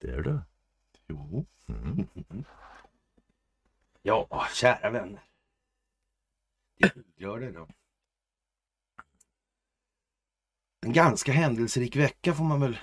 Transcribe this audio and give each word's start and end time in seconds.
Det 0.00 0.10
är 0.10 0.22
du. 0.22 0.40
Jo. 1.08 1.46
Mm. 1.68 2.06
Ja, 4.02 4.46
kära 4.54 4.90
vänner. 4.90 5.20
Det 6.78 6.92
gör 7.16 7.40
det 7.40 7.52
då. 7.52 7.68
En 10.80 10.92
ganska 10.92 11.32
händelserik 11.32 11.96
vecka 11.96 12.34
får 12.34 12.44
man 12.44 12.60
väl 12.60 12.78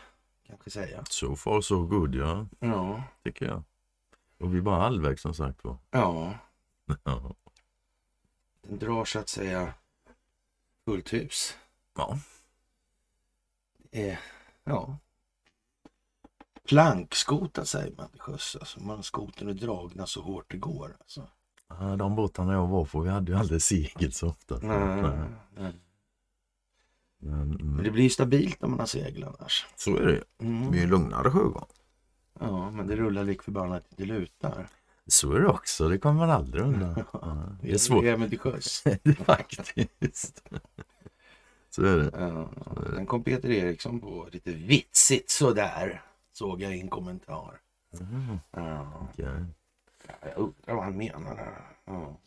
kanske 0.48 0.70
säga. 0.70 1.04
So 1.10 1.36
far 1.36 1.62
so 1.62 1.86
good, 1.86 2.16
ja. 2.16 2.48
Ja, 2.60 3.04
Tycker 3.24 3.46
jag. 3.46 3.64
Och 4.40 4.54
vi 4.54 4.58
är 4.58 4.62
bara 4.62 4.80
halvvägs 4.82 5.22
som 5.22 5.34
sagt 5.34 5.64
var. 5.64 5.78
ja. 5.92 6.34
Den 8.68 8.80
drar 8.80 9.06
så 9.06 9.20
att 9.20 9.30
säga 9.30 9.74
fullt 10.86 11.14
hus. 11.14 11.58
ja. 11.96 12.18
Eh, 13.92 14.18
ja. 14.64 14.98
Plankskotat 16.68 17.68
säger 17.68 17.96
man 17.96 18.10
till 18.10 18.20
sjöss. 18.22 18.58
Alltså 18.60 18.80
man 18.80 19.04
skoten 19.04 19.50
är 19.50 19.54
dragna 19.54 20.06
så 20.06 20.22
hårt 20.22 20.52
det 20.52 20.58
går. 20.58 20.96
Alltså. 21.00 21.28
Ja, 21.68 21.96
De 21.96 22.16
båtarna 22.16 22.54
jag 22.54 22.68
var 22.68 22.86
på, 22.86 23.00
vi 23.00 23.10
hade 23.10 23.32
ju 23.32 23.38
aldrig 23.38 23.62
segel 23.62 24.14
så 24.14 24.28
ofta. 24.28 24.60
Nej, 24.62 25.02
nej. 25.02 25.20
Men, 25.50 25.74
Men 27.18 27.60
mm, 27.62 27.84
det 27.84 27.92
blir 27.92 28.04
ju 28.04 28.10
stabilt 28.10 28.62
när 28.62 28.70
man 28.70 28.80
har 28.80 28.86
segel 28.86 29.24
annars. 29.24 29.66
så 29.76 29.98
är 29.98 30.06
det. 30.06 30.24
Mm. 30.46 30.72
Det 30.72 30.78
är 30.78 30.82
ju 30.82 30.88
lugnare 30.88 31.32
sjögång. 31.32 31.66
Ja, 32.40 32.72
men 32.72 32.88
det 32.88 32.96
rullar 32.96 33.24
lik 33.24 33.42
förbannat 33.44 33.86
det 33.90 34.06
lutar. 34.06 34.70
Så 35.08 35.32
är 35.34 35.40
det 35.40 35.48
också, 35.48 35.90
det 35.90 35.98
kommer 35.98 36.20
man 36.20 36.30
aldrig 36.30 36.64
undan. 36.64 37.04
Det 37.62 37.72
är 37.72 37.78
svårt 37.78 38.04
Även 38.04 38.30
till 38.30 38.40
sjöss. 38.40 38.84
faktiskt. 39.26 40.44
Så 41.70 41.86
är 41.86 41.98
det. 41.98 42.10
Den 42.96 43.06
kom 43.06 43.24
Peter 43.24 43.50
Eriksson 43.50 44.00
på 44.00 44.30
lite 44.32 44.52
vitsigt 44.52 45.30
sådär. 45.30 46.02
Såg 46.34 46.62
jag 46.62 46.76
i 46.78 46.80
en 46.82 46.90
kommentar. 46.90 47.60
Mm, 48.00 48.40
Ja, 48.52 49.08
okej. 49.12 49.46
jag 50.22 50.38
undrar 50.38 50.74
vad 50.76 50.84
han 50.84 50.98
menar. 50.98 51.62
Ja. 51.86 52.18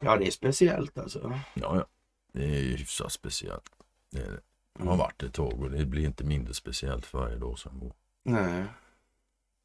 ja, 0.00 0.16
det 0.16 0.26
är 0.26 0.30
speciellt 0.30 0.98
alltså. 0.98 1.40
Ja, 1.54 1.76
ja. 1.76 1.86
Det 2.32 2.44
är 2.44 2.60
ju 2.62 2.76
hyfsat 2.76 3.12
speciellt. 3.12 3.70
Det, 4.10 4.18
är 4.20 4.30
det. 4.30 4.40
det 4.72 4.82
har 4.82 4.86
Mm. 4.86 4.98
varit 4.98 5.22
ett 5.22 5.34
tag 5.34 5.60
och 5.62 5.70
det 5.70 5.86
blir 5.86 6.04
inte 6.06 6.24
mindre 6.24 6.54
speciellt 6.54 7.06
för 7.06 7.18
varje 7.18 7.36
dag 7.36 7.58
som 7.58 7.78
går. 7.78 7.92
Nej. 8.22 8.64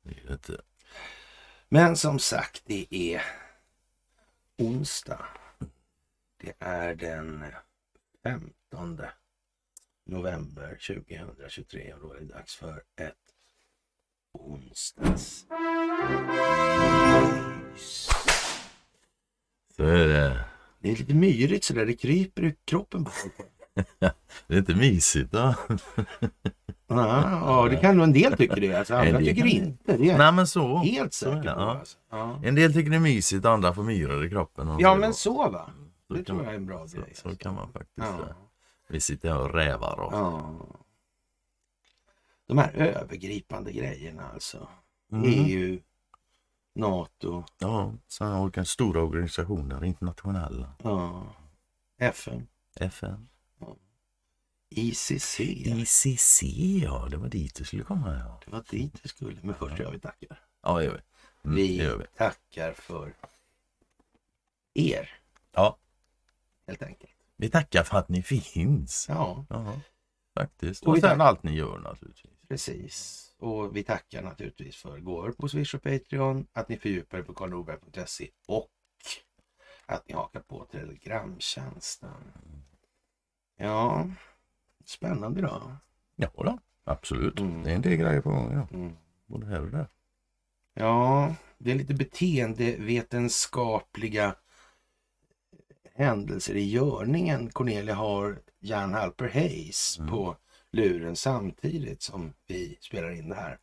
Det 0.04 0.10
är 0.12 0.28
det 0.28 0.34
inte. 0.34 0.62
Men 1.70 1.98
som 1.98 2.20
sagt, 2.20 2.62
det 2.66 2.88
är 2.90 3.22
onsdag. 4.58 5.28
Det 6.38 6.54
är 6.60 6.96
den 6.96 7.46
15 8.24 9.02
november 10.06 10.80
2023 10.88 11.94
och 11.94 12.00
då 12.00 12.14
är 12.14 12.20
det 12.20 12.26
dags 12.26 12.56
för 12.56 12.84
ett 12.96 13.14
onsdags. 14.32 15.46
Så 19.76 19.84
är 19.84 20.08
det. 20.08 20.46
Det 20.80 20.92
är 20.92 20.96
lite 20.96 21.14
myrigt 21.14 21.64
sådär, 21.64 21.86
det 21.86 21.96
kryper 21.96 22.44
i 22.46 22.56
kroppen 22.66 23.06
på 23.06 23.12
folk. 23.12 23.55
Det 24.48 24.54
är 24.54 24.58
inte 24.58 24.76
mysigt 24.76 25.32
då. 25.32 25.56
Ja, 26.88 27.32
ja, 27.64 27.68
det 27.70 27.78
kan 27.78 27.96
nog 27.98 28.04
en 28.04 28.14
del 28.14 28.38
tycker 28.38 28.62
det. 28.62 28.74
Alltså, 28.76 28.96
andra 28.96 29.20
tycker 29.20 29.36
kan- 29.36 29.48
inte. 29.48 29.98
Det 29.98 30.18
Nej 30.18 30.32
men 30.32 30.48
så. 30.48 30.78
helt 30.78 31.14
så 31.14 31.30
är 31.30 31.36
säker 31.36 31.50
det, 31.50 31.56
på. 31.56 31.60
ja. 31.62 31.78
Alltså. 31.80 31.98
Ja. 32.12 32.40
En 32.44 32.56
del 32.56 32.74
tycker 32.74 32.90
det 32.90 32.96
är 32.96 33.00
mysigt, 33.00 33.46
andra 33.46 33.74
får 33.74 33.84
myror 33.84 34.26
i 34.26 34.30
kroppen. 34.30 34.76
ja, 34.80 34.94
så- 34.94 35.00
men 35.00 35.14
så 35.14 35.50
va. 35.50 35.70
så 36.08 36.14
Det 36.14 36.24
tror 36.24 36.44
jag 36.44 36.52
är 36.54 36.58
en 36.58 36.66
bra 36.66 36.88
Så, 36.88 36.98
grej. 36.98 37.12
så 37.16 37.36
kan 37.36 37.56
man 37.56 37.72
faktiskt 37.72 38.08
Ja. 38.08 38.28
Vi 38.90 39.00
sitter 39.00 39.30
här 39.30 39.40
och 39.40 39.54
rävar 39.54 40.00
och... 40.00 40.14
Ja. 40.14 40.56
De 42.48 42.58
här 42.58 42.72
övergripande 42.74 43.72
grejerna 43.72 44.24
alltså. 44.34 44.68
Mm. 45.12 45.24
EU, 45.28 45.80
NATO, 46.76 47.44
Ja, 47.60 47.94
sådana 48.08 48.42
olika 48.42 48.66
stora 48.66 49.02
organisationer, 49.02 49.84
internationella. 49.84 50.70
ja. 50.84 51.24
FN, 51.98 52.48
FN. 52.80 53.28
ICC. 54.78 55.40
ICC, 55.40 56.44
ja 56.84 57.08
det 57.12 57.18
var 57.18 57.28
dit 57.30 57.56
du 57.56 57.66
skulle 57.66 57.84
komma. 57.84 58.14
Ja, 58.18 58.42
Det 58.46 58.52
var 58.52 58.64
dit 58.70 59.00
vi 59.04 59.10
skulle. 59.10 59.40
Men 59.44 59.56
först 59.56 59.80
gör 59.80 59.92
vi 59.92 60.00
tackar. 60.00 60.40
ja 60.64 60.78
det 60.78 60.84
gör 60.86 60.94
vi. 60.94 61.02
Mm, 61.50 61.56
Vi 61.56 61.78
det 61.78 61.84
gör 61.84 61.98
vi. 61.98 62.06
tackar 62.18 62.74
för 62.74 63.16
er, 64.74 65.10
Ja, 65.52 65.78
helt 66.68 66.82
enkelt. 66.82 67.14
vi 67.38 67.50
tackar 67.50 67.84
för 67.84 67.98
att 67.98 68.10
ni 68.10 68.24
finns. 68.24 69.06
Ja, 69.10 69.46
Ja, 69.50 69.80
faktiskt. 70.34 70.84
Och 70.84 70.90
Och 70.94 71.00
sen 71.00 71.22
allt 71.22 71.44
ni 71.44 71.56
gör 71.56 71.78
naturligtvis. 71.80 72.32
precis. 72.48 73.22
Och 73.40 73.76
vi 73.76 73.84
tackar 73.84 74.22
naturligtvis 74.24 74.76
för 74.76 75.00
gåvor 75.00 75.32
på 75.32 75.48
Swish 75.50 75.76
och 75.76 75.82
Patreon, 75.84 76.48
att 76.54 76.70
ni 76.70 76.78
fördjupar 76.78 77.18
er 77.18 77.22
på 77.24 77.34
karlnorberg.se 77.34 78.30
och 78.48 78.70
att 79.86 80.08
ni 80.08 80.14
hakar 80.14 80.40
på 80.40 80.66
Telegramtjänsten. 80.66 82.34
Ja, 83.58 84.10
spännande 84.90 85.42
då. 85.42 85.72
Ja 86.16 86.28
då, 86.36 86.60
absolut. 86.84 87.40
Mm. 87.40 87.64
Det 87.64 87.72
är 87.72 87.76
en 87.76 87.82
del 87.82 87.96
grejer 87.96 88.22
på 88.22 88.30
gång. 88.30 88.52
Ja. 88.54 88.68
Mm. 88.78 88.94
Både 89.26 89.46
här 89.46 89.62
och 89.62 89.70
där. 89.72 89.88
Ja, 90.74 91.36
det 91.58 91.72
är 91.72 91.76
lite 91.76 91.94
beteendevetenskapliga 91.94 94.36
händelser 95.96 96.56
i 96.56 96.70
görningen. 96.70 97.50
Cornelia 97.50 97.96
har 97.96 98.40
Jan 98.60 98.94
Halper 98.94 99.30
Hayes 99.30 99.98
Mm. 100.00 100.12
på 100.12 100.36
luren 100.72 101.16
samtidigt 101.16 102.02
som 102.02 102.34
vi 102.48 102.78
spelar 102.82 103.12
in 103.12 103.30
det 103.30 103.36
här. 103.36 103.58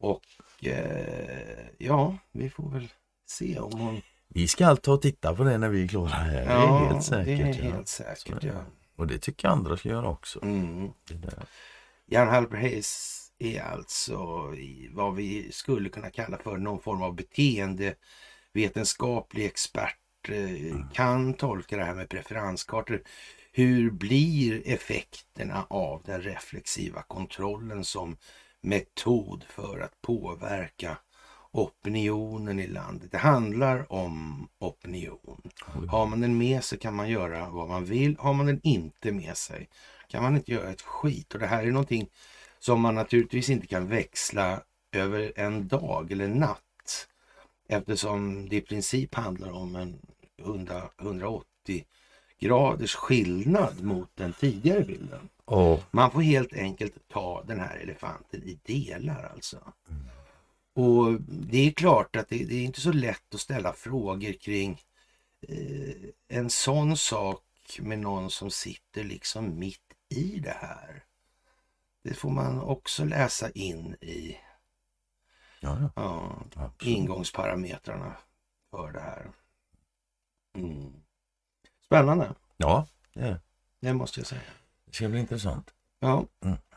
Och 0.00 0.22
eh, 0.62 1.66
ja, 1.78 2.16
vi 2.32 2.50
får 2.50 2.70
väl 2.70 2.88
se 3.26 3.58
om 3.58 3.80
hon... 3.80 4.00
Vi 4.28 4.48
ska 4.48 4.66
allt 4.66 4.82
ta 4.82 4.92
och 4.92 5.02
titta 5.02 5.34
på 5.34 5.44
det 5.44 5.58
när 5.58 5.68
vi 5.68 5.84
är 5.84 5.88
klara 5.88 6.08
här. 6.08 6.32
det 6.32 6.38
är 6.52 6.78
helt 6.88 7.04
säkert. 7.04 7.26
det 7.26 7.32
är 7.32 7.64
ja. 7.64 7.70
helt 7.72 7.88
Så 7.88 8.02
säkert. 8.02 8.44
Ja. 8.44 8.52
Och 9.00 9.06
det 9.06 9.18
tycker 9.18 9.48
jag 9.48 9.52
andra 9.52 9.76
ska 9.76 9.88
göra 9.88 10.08
också. 10.08 10.42
Mm. 10.42 10.90
Jan 12.06 12.28
Halper 12.28 12.56
Hayes 12.56 13.16
är 13.38 13.62
alltså 13.62 14.18
vad 14.90 15.14
vi 15.14 15.52
skulle 15.52 15.88
kunna 15.88 16.10
kalla 16.10 16.38
för 16.38 16.56
någon 16.56 16.80
form 16.80 17.02
av 17.02 17.14
beteendevetenskaplig 17.14 19.46
expert. 19.46 19.96
eh, 20.28 20.90
Kan 20.92 21.34
tolka 21.34 21.76
det 21.76 21.84
här 21.84 21.94
med 21.94 22.08
preferenskartor. 22.08 23.02
Hur 23.52 23.90
blir 23.90 24.62
effekterna 24.68 25.66
av 25.70 26.02
den 26.06 26.22
reflexiva 26.22 27.02
kontrollen 27.02 27.84
som 27.84 28.16
metod 28.60 29.44
för 29.48 29.80
att 29.80 30.02
påverka 30.02 30.98
opinionen 31.52 32.60
i 32.60 32.66
landet? 32.66 33.12
Det 33.12 33.18
handlar 33.18 33.92
om 33.92 34.48
opinion. 34.58 35.42
Har 35.88 36.06
man 36.06 36.20
den 36.20 36.38
med 36.38 36.64
sig 36.64 36.78
kan 36.78 36.94
man 36.94 37.08
göra 37.08 37.50
vad 37.50 37.68
man 37.68 37.84
vill. 37.84 38.16
Har 38.18 38.34
man 38.34 38.46
den 38.46 38.60
inte 38.62 39.12
med 39.12 39.36
sig 39.36 39.68
kan 40.08 40.22
man 40.22 40.36
inte 40.36 40.52
göra 40.52 40.70
ett 40.70 40.82
skit. 40.82 41.34
Och 41.34 41.40
det 41.40 41.46
här 41.46 41.62
är 41.66 41.70
någonting 41.70 42.08
som 42.58 42.80
man 42.80 42.94
naturligtvis 42.94 43.50
inte 43.50 43.66
kan 43.66 43.88
växla 43.88 44.62
över 44.92 45.32
en 45.36 45.68
dag 45.68 46.12
eller 46.12 46.28
natt. 46.28 47.06
Eftersom 47.68 48.48
det 48.48 48.56
i 48.56 48.60
princip 48.60 49.14
handlar 49.14 49.50
om 49.50 49.76
en 49.76 49.98
100, 50.38 50.82
180 51.00 51.44
graders 52.38 52.94
skillnad 52.94 53.84
mot 53.84 54.10
den 54.14 54.32
tidigare 54.32 54.84
bilden. 54.84 55.28
Och 55.44 55.82
Man 55.90 56.10
får 56.10 56.20
helt 56.20 56.52
enkelt 56.52 56.94
ta 57.12 57.42
den 57.46 57.60
här 57.60 57.76
elefanten 57.76 58.42
i 58.42 58.58
delar 58.62 59.30
alltså. 59.34 59.58
Och 60.80 61.20
det 61.28 61.58
är 61.66 61.72
klart 61.72 62.16
att 62.16 62.28
det, 62.28 62.44
det 62.44 62.54
är 62.54 62.64
inte 62.64 62.80
så 62.80 62.92
lätt 62.92 63.34
att 63.34 63.40
ställa 63.40 63.72
frågor 63.72 64.32
kring 64.32 64.80
eh, 65.48 65.94
en 66.28 66.50
sån 66.50 66.96
sak 66.96 67.42
med 67.80 67.98
någon 67.98 68.30
som 68.30 68.50
sitter 68.50 69.04
liksom 69.04 69.58
mitt 69.58 69.92
i 70.08 70.38
det 70.38 70.56
här. 70.60 71.04
Det 72.02 72.14
får 72.14 72.30
man 72.30 72.60
också 72.60 73.04
läsa 73.04 73.50
in 73.50 73.94
i 74.00 74.36
ja, 75.60 75.90
ja. 75.96 76.42
ja, 76.54 76.72
ingångsparametrarna 76.82 78.16
för 78.70 78.92
det 78.92 79.00
här. 79.00 79.30
Mm. 80.54 80.92
Spännande, 81.86 82.34
Ja, 82.56 82.86
det, 83.14 83.20
är 83.20 83.40
det. 83.80 83.92
måste 83.92 84.20
jag 84.20 84.26
säga. 84.26 84.40
det 84.84 84.94
ska 84.94 85.08
bli 85.08 85.20
intressant. 85.20 85.74
Ja, 85.98 86.26
klart. 86.42 86.69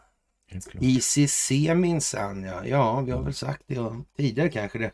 ICC 0.81 1.51
minsann 1.75 2.43
ja. 2.43 2.65
Ja, 2.65 3.01
vi 3.01 3.11
har 3.11 3.21
väl 3.21 3.33
sagt 3.33 3.63
det 3.67 3.73
ja. 3.73 4.03
tidigare 4.17 4.49
kanske 4.49 4.79
det. 4.79 4.91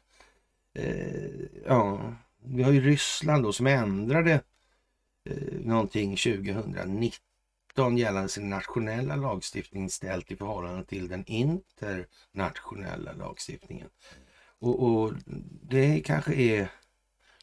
Eh, 0.74 1.30
ja, 1.66 2.14
vi 2.44 2.64
har 2.64 2.72
ju 2.72 2.82
Ryssland 2.82 3.44
då 3.44 3.54
som 3.54 3.68
ändrade 3.68 4.42
eh, 5.26 5.60
någonting 5.60 6.18
2019 6.18 7.98
gällande 7.98 8.30
sin 8.30 8.50
nationella 8.50 9.16
lagstiftning 9.16 9.90
ställt 9.90 10.32
i 10.32 10.36
förhållande 10.36 10.86
till 10.86 11.08
den 11.08 11.26
internationella 11.26 13.14
lagstiftningen. 13.14 13.90
Och, 14.60 14.84
och 14.84 15.14
det 15.62 16.02
kanske 16.02 16.34
är 16.34 16.72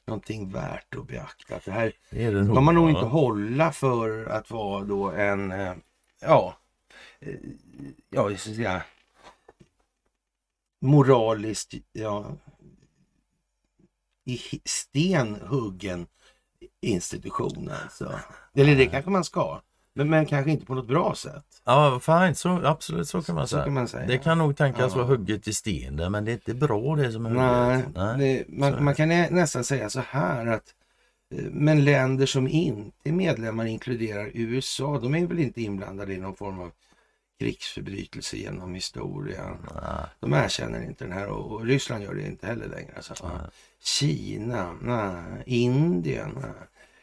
någonting 0.07 0.51
värt 0.53 0.95
att 0.95 1.07
beakta. 1.07 1.61
Det 1.65 1.71
här 1.71 1.93
Det 2.11 2.25
är 2.25 2.33
det 2.33 2.43
nog. 2.43 2.55
ska 2.55 2.61
man 2.61 2.75
nog 2.75 2.91
inte 2.91 3.05
hålla 3.05 3.73
för 3.73 4.27
att 4.27 4.51
vara 4.51 4.85
då 4.85 5.11
en, 5.11 5.53
eh, 5.53 5.75
ja, 6.21 6.57
eh, 7.21 7.35
ja, 8.11 8.31
jag 8.31 8.41
ska 8.41 8.51
säga, 8.55 8.83
moraliskt, 10.81 11.75
ja, 11.93 12.27
i 14.25 14.41
sten 14.65 15.35
huggen 15.35 16.07
institution 16.81 17.71
alltså. 17.85 18.21
Eller 18.55 18.77
det 18.77 18.87
kanske 18.87 19.11
man 19.11 19.25
ska, 19.25 19.61
men, 19.95 20.11
men 20.11 20.27
kanske 20.27 20.51
inte 20.51 20.67
på 20.67 20.75
något 20.75 20.87
bra 20.87 21.15
sätt. 21.15 21.63
Ja, 21.65 22.01
fine. 22.03 22.35
Så, 22.35 22.67
absolut 22.67 23.09
så 23.09 23.23
kan 23.23 23.35
man 23.35 23.49
Så 23.49 23.53
säga. 23.57 23.65
kan 23.65 23.75
man 23.75 23.89
säga. 23.89 24.07
Det 24.07 24.19
kan 24.19 24.39
nog 24.39 24.57
tänkas 24.57 24.93
Ja. 24.93 24.97
vara 24.99 25.07
hugget 25.07 25.49
i 25.49 25.55
sten 25.55 25.97
där, 25.97 26.11
men 26.11 26.25
det 26.25 26.31
är 26.31 26.35
inte 26.35 26.55
bra 26.55 26.97
det 26.97 27.13
som 27.13 27.27
är 27.27 27.31
Nej, 27.31 27.77
hugget. 27.77 27.95
Nej. 27.97 28.19
Det, 28.19 28.45
så 28.47 28.53
man, 28.61 28.85
man 28.85 28.95
kan 28.95 29.09
nä- 29.09 29.31
nästan 29.31 29.65
säga 29.65 29.91
så 29.91 30.01
här 30.01 30.47
att 30.47 30.75
eh, 31.35 31.45
men 31.51 31.85
länder 31.85 32.27
som 32.27 32.49
inte 32.49 33.09
är 33.09 33.13
medlemmar 33.13 33.67
inkluderar 33.67 34.31
USA. 34.35 34.99
De 34.99 35.15
är 35.15 35.27
väl 35.27 35.39
inte 35.39 35.63
inblandade 35.63 36.15
i 36.15 36.19
någon 36.19 36.37
form 36.37 36.61
av 36.61 36.71
krigsförbrytelse 37.39 38.37
genom 38.37 38.75
historien. 38.75 39.57
Nej. 39.75 40.05
De 40.21 40.33
erkänner 40.33 40.83
inte 40.85 41.05
den 41.05 41.13
här 41.13 41.27
och, 41.27 41.65
Ryssland 41.65 42.05
gör 42.05 42.15
det 42.15 42.27
inte 42.27 42.47
heller 42.47 42.69
längre. 42.69 43.03
Så. 43.03 43.41
Kina, 43.83 44.73
nej. 44.83 45.43
Indien, 45.47 46.31
nej. 46.43 46.51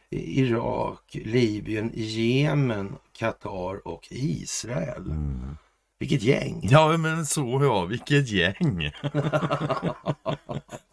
I- 0.09 0.39
Irak, 0.41 1.15
Libyen, 1.25 1.91
Jemen, 1.93 2.95
Qatar 3.13 3.87
och 3.87 4.07
Israel. 4.11 5.05
Mm. 5.05 5.57
Vilket 5.99 6.21
gäng! 6.23 6.59
Ja, 6.63 6.97
men 6.97 7.25
så 7.25 7.59
ja, 7.63 7.85
vilket 7.85 8.29
gäng! 8.29 8.91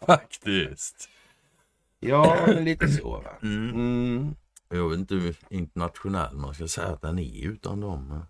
Faktiskt. 0.05 1.09
Ja, 1.99 2.37
men 2.47 2.65
lite 2.65 2.87
så. 2.87 3.09
Va? 3.09 3.29
Mm. 3.41 3.69
Mm. 3.69 4.35
Jag 4.69 4.89
vet 4.89 4.99
inte 4.99 5.15
hur 5.15 5.35
internationell 5.49 6.37
man 6.37 6.53
ska 6.53 6.67
säga 6.67 6.87
att 6.87 7.01
den 7.01 7.19
är 7.19 7.45
utan 7.47 7.79
dem. 7.79 8.07
Men... 8.07 8.25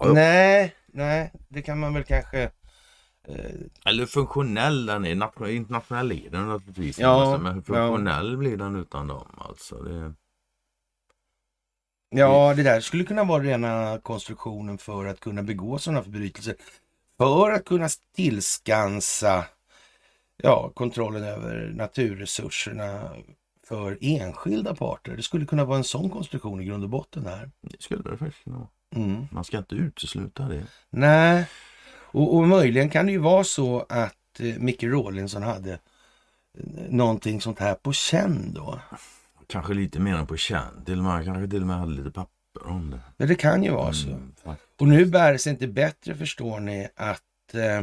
Ja, 0.00 0.12
Nej, 0.12 0.74
nej, 0.86 1.32
det 1.48 1.62
kan 1.62 1.80
man 1.80 1.94
väl 1.94 2.04
kanske... 2.04 2.42
Eh, 3.28 3.50
Eller 3.86 4.06
funktionell 4.06 4.86
den 4.86 5.04
är. 5.06 5.14
Nation- 5.14 5.48
Internationell 5.48 6.12
är 6.12 6.30
den 6.30 6.48
naturligtvis. 6.48 6.98
Ja, 6.98 7.38
men 7.38 7.54
hur 7.54 7.62
funktionell 7.62 8.36
blir 8.36 8.56
den 8.56 8.76
utan 8.76 9.06
dem? 9.06 9.26
Alltså, 9.38 9.76
det... 9.76 10.14
ja, 12.10 12.54
det 12.54 12.62
där 12.62 12.80
skulle 12.80 13.04
kunna 13.04 13.24
vara 13.24 13.42
rena 13.42 13.98
konstruktionen 14.02 14.78
för 14.78 15.06
att 15.06 15.20
kunna 15.20 15.42
begå 15.42 15.78
sådana 15.78 16.02
förbrytelser. 16.02 16.56
För 17.18 17.50
att 17.50 17.64
kunna 17.64 17.88
tillskansa 18.16 19.44
ja, 20.36 20.70
kontrollen 20.74 21.24
över 21.24 21.72
naturresurserna 21.74 23.10
för 23.66 23.98
enskilda 24.00 24.74
parter. 24.74 25.16
Det 25.16 25.22
skulle 25.22 25.46
kunna 25.46 25.64
vara 25.64 25.78
en 25.78 25.84
sån 25.84 26.10
konstruktion 26.10 26.60
i 26.60 26.64
grund 26.64 26.84
och 26.84 26.90
botten 26.90 27.26
här. 27.26 27.50
det 27.60 27.82
skulle 27.82 28.02
det 28.02 28.16
faktiskt 28.16 28.44
kunna 28.44 28.56
vara. 28.58 28.68
Mm. 28.96 29.26
Man 29.30 29.44
ska 29.44 29.58
inte 29.58 29.74
utesluta 29.74 30.48
det. 30.48 30.64
Nej, 30.90 31.46
och, 32.14 32.36
och 32.36 32.48
möjligen 32.48 32.90
kan 32.90 33.06
det 33.06 33.12
ju 33.12 33.18
vara 33.18 33.44
så 33.44 33.86
att 33.88 34.40
eh, 34.40 34.54
Micke 34.58 34.82
Rawlinson 34.82 35.42
hade 35.42 35.72
eh, 35.72 35.78
någonting 36.88 37.40
sånt 37.40 37.58
här 37.58 37.74
på 37.74 37.92
känn 37.92 38.52
då. 38.54 38.80
Kanske 39.46 39.74
lite 39.74 40.00
mer 40.00 40.14
än 40.14 40.26
på 40.26 40.36
känn. 40.36 40.84
Till 40.84 40.98
och 40.98 41.04
med, 41.04 41.24
kanske 41.24 41.48
till 41.48 41.60
och 41.60 41.66
med 41.66 41.76
hade 41.76 41.92
lite 41.92 42.10
papper 42.10 42.66
om 42.66 42.90
det. 42.90 43.00
Men 43.16 43.28
det 43.28 43.34
kan 43.34 43.62
ju 43.62 43.70
vara 43.70 43.92
så. 43.92 44.08
Mm, 44.08 44.32
faktiskt. 44.44 44.80
Och 44.80 44.88
nu 44.88 45.06
bär 45.06 45.32
det 45.32 45.38
sig 45.38 45.52
inte 45.52 45.66
bättre 45.68 46.14
förstår 46.14 46.60
ni 46.60 46.88
att 46.96 47.54
eh, 47.54 47.82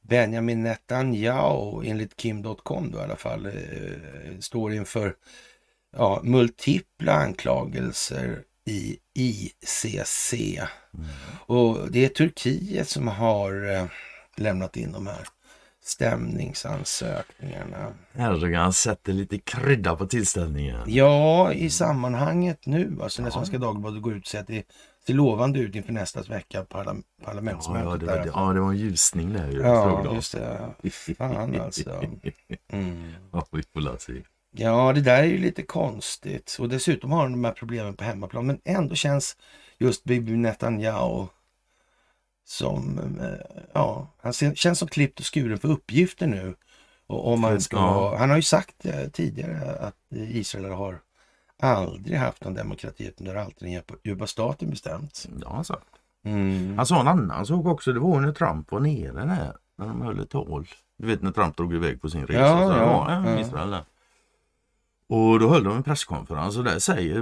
Benjamin 0.00 0.62
Netanyahu 0.62 1.82
enligt 1.84 2.16
Kim.com 2.16 2.90
då 2.90 2.98
i 2.98 3.02
alla 3.02 3.16
fall 3.16 3.46
eh, 3.46 3.52
står 4.40 4.72
inför 4.72 5.14
ja, 5.96 6.20
multipla 6.24 7.12
anklagelser 7.12 8.42
i 8.66 8.98
ICC. 9.14 10.32
Mm. 10.34 11.06
Och 11.46 11.90
det 11.90 12.04
är 12.04 12.08
Turkiet 12.08 12.88
som 12.88 13.08
har 13.08 13.74
eh, 13.74 13.84
lämnat 14.36 14.76
in 14.76 14.92
de 14.92 15.06
här 15.06 15.26
stämningsansökningarna. 15.84 17.94
Erdogan 18.14 18.72
sätter 18.72 19.12
lite 19.12 19.38
krydda 19.38 19.96
på 19.96 20.06
tillställningen. 20.06 20.80
Ja, 20.86 21.52
i 21.52 21.70
sammanhanget 21.70 22.66
nu, 22.66 22.98
alltså 23.02 23.22
när 23.22 23.30
Svenska 23.30 23.58
Dagbladet 23.58 24.02
går 24.02 24.16
ut 24.16 24.22
och 24.22 24.26
säger 24.28 24.42
att 24.42 24.48
det 24.48 24.64
ser 25.06 25.14
lovande 25.14 25.58
ut 25.58 25.74
inför 25.74 25.92
nästa 25.92 26.22
vecka, 26.22 26.64
parla 26.64 26.94
Ja, 26.94 27.24
parlamentsmötet. 27.26 27.84
ja, 27.86 27.96
det 27.96 28.06
där. 28.06 28.18
var, 28.18 28.26
ja, 28.46 28.52
det 28.52 28.60
var 28.60 28.70
en 28.70 28.76
ljusning 28.76 29.32
där. 29.32 29.60
Ja, 29.62 30.14
just 30.14 30.32
det. 30.32 30.74
Fan 31.18 31.60
alltså. 31.60 31.90
Mm. 32.72 33.12
Ja, 33.32 33.46
vi 33.52 33.62
får 33.62 33.98
se. 33.98 34.12
Ja, 34.58 34.92
det 34.92 35.00
där 35.00 35.18
är 35.18 35.24
ju 35.26 35.38
lite 35.38 35.62
konstigt. 35.62 36.56
Och 36.60 36.68
dessutom 36.68 37.12
har 37.12 37.22
de 37.22 37.32
de 37.32 37.44
här 37.44 37.52
problemen 37.52 37.94
på 37.96 38.04
hemmaplan. 38.04 38.46
Men 38.46 38.60
ändå 38.64 38.94
känns 38.94 39.36
just 39.78 40.04
Bibi 40.04 40.36
Netanyahu 40.36 41.26
som, 42.44 42.98
eh, 43.20 43.64
ja, 43.72 44.08
han 44.22 44.32
känns 44.32 44.78
som 44.78 44.88
klippt 44.88 45.20
och 45.20 45.34
skuren 45.34 45.58
för 45.58 45.68
uppgifter 45.68 46.26
nu. 46.26 46.54
Och 47.06 47.32
om 47.32 47.40
man 47.40 47.60
ska, 47.60 47.76
Ja. 47.76 48.16
Han 48.18 48.30
har 48.30 48.36
ju 48.36 48.42
sagt 48.42 48.86
eh, 48.86 49.08
tidigare 49.12 49.76
att 49.80 49.96
Israel 50.10 50.72
har 50.72 51.00
aldrig 51.62 52.18
haft 52.18 52.44
någon 52.44 52.54
demokrati, 52.54 53.06
utan 53.06 53.26
det 53.26 53.32
har 53.32 53.40
alltid 53.44 53.68
den 53.68 53.82
djupa- 54.04 54.26
staten 54.26 54.70
bestämt. 54.70 55.28
Ja, 55.42 55.52
han 55.52 55.64
sa. 55.64 55.78
Mm. 56.24 56.76
Han 56.76 56.86
sa 56.86 57.00
en 57.00 57.08
annan 57.08 57.46
sak 57.46 57.66
också. 57.66 57.92
Det 57.92 58.00
var 58.00 58.20
när 58.20 58.32
Trump 58.32 58.72
var 58.72 58.80
nere 58.80 59.12
där. 59.12 59.52
När 59.78 59.86
de 59.86 60.02
höll 60.02 60.20
ett 60.20 60.30
tal. 60.30 60.66
Du 60.98 61.06
vet 61.06 61.22
när 61.22 61.32
Trump 61.32 61.56
drog 61.56 61.74
iväg 61.74 62.02
på 62.02 62.10
sin 62.10 62.26
resa. 62.26 62.40
Ja, 62.40 62.68
så 62.68 62.78
ja, 62.78 63.04
han 63.08 63.28
i 63.28 63.30
ja. 63.30 63.40
Israel 63.40 63.70
där. 63.70 63.84
Och 65.08 65.40
då 65.40 65.48
höll 65.48 65.64
de 65.64 65.76
en 65.76 65.82
presskonferens 65.82 66.56
och 66.56 66.64
där 66.64 66.78
säger 66.78 67.20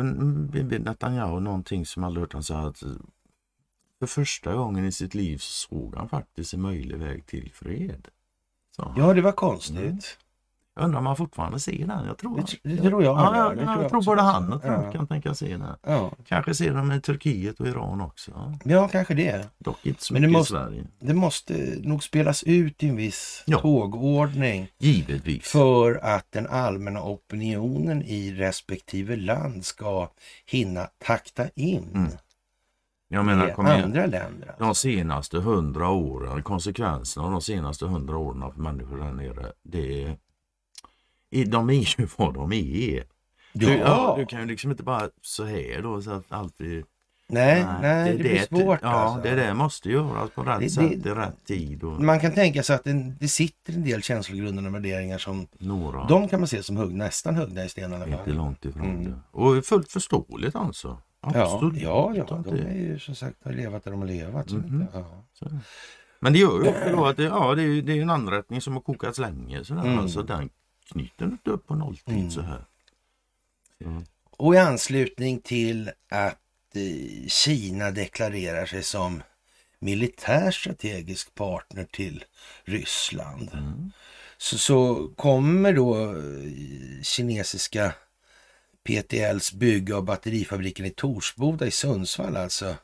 Netanyahu 0.78 1.40
någonting 1.40 1.86
som 1.86 2.02
jag 2.02 2.08
aldrig 2.08 2.22
hört 2.22 2.32
han 2.32 2.42
säga 2.42 2.58
att 2.60 2.82
för 3.98 4.06
första 4.06 4.54
gången 4.54 4.84
i 4.84 4.92
sitt 4.92 5.14
liv 5.14 5.38
så 5.38 5.68
såg 5.68 5.96
han 5.96 6.08
faktiskt 6.08 6.54
en 6.54 6.60
möjlig 6.60 6.98
väg 6.98 7.26
till 7.26 7.52
fred. 7.52 8.08
Ja, 8.76 9.14
det 9.14 9.20
var 9.20 9.32
konstigt. 9.32 9.78
Mm. 9.78 9.98
Jag 10.76 10.84
undrar 10.84 10.98
om 10.98 11.06
han 11.06 11.16
fortfarande 11.16 11.60
ser 11.60 11.86
den. 11.86 12.06
Jag 12.06 12.18
tror, 12.18 12.36
Det, 12.62 12.74
det 12.76 12.82
tror 12.82 13.02
jag. 13.04 13.14
han 13.14 13.38
ja, 13.38 13.54
gör. 13.54 13.62
jag, 13.62 13.74
tror 13.88 13.96
också. 13.98 14.10
både 14.10 14.22
han 14.22 14.52
och 14.52 14.62
Trump 14.62 14.84
Ja. 14.84 14.92
kan 14.92 15.06
tänka 15.06 15.34
se 15.34 15.48
den. 15.56 15.66
Ja. 15.86 16.10
Kanske 16.26 16.54
ser 16.54 16.74
de 16.74 16.92
i 16.92 17.00
Turkiet 17.00 17.60
och 17.60 17.66
Iran 17.66 18.00
också. 18.00 18.52
ja, 18.64 18.88
kanske 18.88 19.14
det. 19.14 19.48
Dock 19.58 19.86
inte 19.86 20.04
så 20.04 20.12
Men 20.12 20.22
det 20.22 20.28
mycket 20.28 20.38
måste- 20.38 20.54
i 20.54 20.58
Sverige. 20.58 20.84
Det 20.98 21.14
måste 21.14 21.74
nog 21.82 22.02
spelas 22.04 22.42
ut 22.42 22.82
i 22.82 22.88
en 22.88 22.96
viss 22.96 23.44
Ja. 23.46 23.58
tågordning 23.58 24.68
Givetvis. 24.78 25.48
för 25.52 25.94
att 26.04 26.26
den 26.32 26.46
allmänna 26.46 27.02
opinionen 27.02 28.02
i 28.02 28.32
respektive 28.34 29.16
land 29.16 29.64
ska 29.64 30.08
hinna 30.46 30.86
takta 31.06 31.48
in 31.54 31.88
Mm. 31.94 32.08
Jag 33.08 33.24
menar, 33.24 33.50
kom 33.50 33.66
igen. 33.66 33.84
andra 33.84 34.06
länder. 34.06 34.54
De 34.58 34.74
senaste 34.74 35.38
hundra 35.38 35.88
åren, 35.90 36.42
konsekvenserna 36.42 37.26
av 37.26 37.32
de 37.32 37.40
senaste 37.40 37.86
hundra 37.86 38.16
åren 38.18 38.52
för 38.54 38.60
människor 38.62 38.96
där 38.98 39.12
nere, 39.12 39.52
det 39.62 40.02
är... 40.04 40.16
De 41.46 41.70
är 41.70 42.00
ju 42.00 42.06
vad 42.16 42.34
de 42.34 42.52
är. 42.52 43.04
Du, 43.52 43.76
ja, 43.78 44.14
du 44.18 44.26
kan 44.26 44.40
ju 44.40 44.46
liksom 44.46 44.70
inte 44.70 44.82
bara 44.82 45.08
så 45.22 45.44
här 45.44 45.82
då 45.82 46.02
så 46.02 46.10
att 46.10 46.24
allt 46.28 46.56
blir... 46.58 46.84
nej, 47.28 47.66
nej, 47.82 48.12
det, 48.12 48.18
blir 48.18 48.38
svårt 48.38 48.78
Ja, 48.82 48.88
alltså. 48.88 49.28
det 49.28 49.34
där 49.34 49.54
måste 49.54 49.90
göras 49.90 50.30
på 50.30 50.42
rätt 50.42 50.60
Det- 50.60 50.70
sätt 50.70 51.02
det- 51.04 51.10
i 51.10 51.12
rätt 51.14 51.44
tid. 51.46 51.82
Och 51.84 52.02
Man 52.02 52.20
kan 52.20 52.32
tänka 52.34 52.62
sig 52.62 52.76
att 52.76 52.84
det, 52.84 53.14
det 53.20 53.28
sitter 53.28 53.72
en 53.72 53.84
del 53.84 54.02
känslogrundande 54.02 54.70
värderingar 54.70 55.18
som 55.18 55.46
några, 55.58 56.04
de 56.06 56.28
kan 56.28 56.40
man 56.40 56.46
se 56.48 56.62
som 56.62 56.76
hugg, 56.76 56.94
nästan 56.94 57.36
huggna 57.36 57.64
i 57.64 57.68
sten 57.68 57.92
i 57.92 57.94
alla 57.94 58.06
inte 58.06 58.30
långt 58.30 58.64
ifrån 58.64 58.84
Mm. 58.84 59.04
det. 59.04 59.14
Och 59.30 59.64
fullt 59.64 59.92
förståeligt 59.92 60.56
alltså. 60.56 60.98
Ja, 61.22 61.42
Absolut. 61.54 61.82
ja, 61.82 62.12
ja, 62.16 62.22
Att 62.22 62.28
de 62.44 62.56
det- 62.56 62.62
är 62.62 62.74
ju 62.74 62.98
som 62.98 63.14
sagt 63.14 63.36
har 63.44 63.52
levat 63.52 63.84
där 63.84 63.90
de 63.90 64.00
har 64.00 64.08
levat. 64.08 64.50
Så 64.50 64.56
Mhm. 64.56 64.86
ja. 64.92 65.24
Så. 65.32 65.46
Men 66.20 66.32
det 66.32 66.38
gör 66.38 66.62
ju 66.62 66.68
också 66.68 66.88
då 66.96 67.06
att 67.06 67.16
det, 67.16 67.22
ja, 67.22 67.54
det, 67.54 67.62
är, 67.62 67.82
det 67.82 67.92
är 67.98 68.02
en 68.02 68.10
anrättning 68.10 68.60
som 68.60 68.72
har 68.74 68.80
kokats 68.80 69.18
länge. 69.18 69.64
Sådär. 69.64 69.82
Mm. 69.84 69.98
Alltså, 69.98 70.22
den 70.22 70.50
knyter 70.92 71.24
inte 71.24 71.50
upp 71.50 71.66
på 71.66 71.74
nolltid 71.74 72.14
Mm. 72.14 72.30
så 72.30 72.40
här. 72.40 72.64
Så. 73.82 74.02
Och 74.30 74.54
i 74.54 74.58
anslutning 74.58 75.40
till 75.40 75.90
att 76.08 76.38
eh, 76.76 77.28
Kina 77.28 77.90
deklarerar 77.90 78.66
sig 78.66 78.82
som 78.82 79.22
militär 79.78 80.50
strategisk 80.50 81.34
partner 81.34 81.84
till 81.84 82.24
Ryssland 82.64 83.50
Mm. 83.52 83.92
så, 84.38 84.58
så 84.58 85.08
kommer 85.16 85.72
då 85.72 86.16
eh, 86.16 87.02
kinesiska 87.02 87.94
PTLs 88.84 89.52
bygge 89.52 89.94
av 89.94 90.04
batterifabriken 90.04 90.86
i 90.86 90.90
Torsboda 90.90 91.66
i 91.66 91.70
Sundsvall 91.70 92.36
alltså 92.36 92.76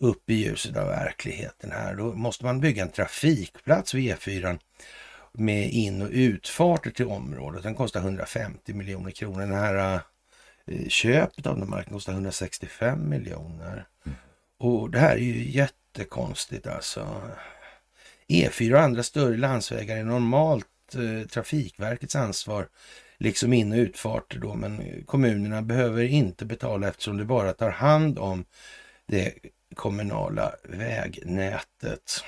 upp 0.00 0.30
i 0.30 0.34
ljuset 0.34 0.76
av 0.76 0.86
verkligheten 0.86 1.70
här. 1.72 1.94
Då 1.94 2.12
måste 2.14 2.44
man 2.44 2.60
bygga 2.60 2.82
en 2.82 2.92
trafikplats 2.92 3.94
vid 3.94 4.14
E4 4.14 4.58
med 5.38 5.70
in 5.70 6.02
och 6.02 6.08
utfarter 6.10 6.90
till 6.90 7.06
området. 7.06 7.62
Den 7.62 7.74
kostar 7.74 8.00
150 8.00 8.74
miljoner 8.74 9.10
kronor. 9.10 9.40
Den 9.40 9.52
här 9.52 10.00
eh, 10.66 10.88
köpet 10.88 11.46
av 11.46 11.58
den 11.58 11.70
marken 11.70 11.92
kostar 11.92 12.12
165 12.12 13.08
miljoner. 13.08 13.86
Och 14.58 14.90
det 14.90 14.98
här 14.98 15.14
är 15.14 15.20
ju 15.20 15.50
jättekonstigt 15.50 16.66
alltså. 16.66 17.22
E4 18.28 18.72
och 18.74 18.80
andra 18.80 19.02
större 19.02 19.36
landsvägar 19.36 19.96
är 19.96 20.04
normalt 20.04 20.66
eh, 20.94 21.28
Trafikverkets 21.28 22.16
ansvar 22.16 22.68
liksom 23.18 23.52
in 23.52 23.72
och 23.72 23.78
utfarter 23.78 24.38
då, 24.38 24.54
men 24.54 25.02
kommunerna 25.06 25.62
behöver 25.62 26.02
inte 26.02 26.44
betala 26.44 26.88
eftersom 26.88 27.16
det 27.16 27.24
bara 27.24 27.52
tar 27.52 27.70
hand 27.70 28.18
om 28.18 28.44
det 29.06 29.34
kommunala 29.74 30.54
vägnätet. 30.62 32.24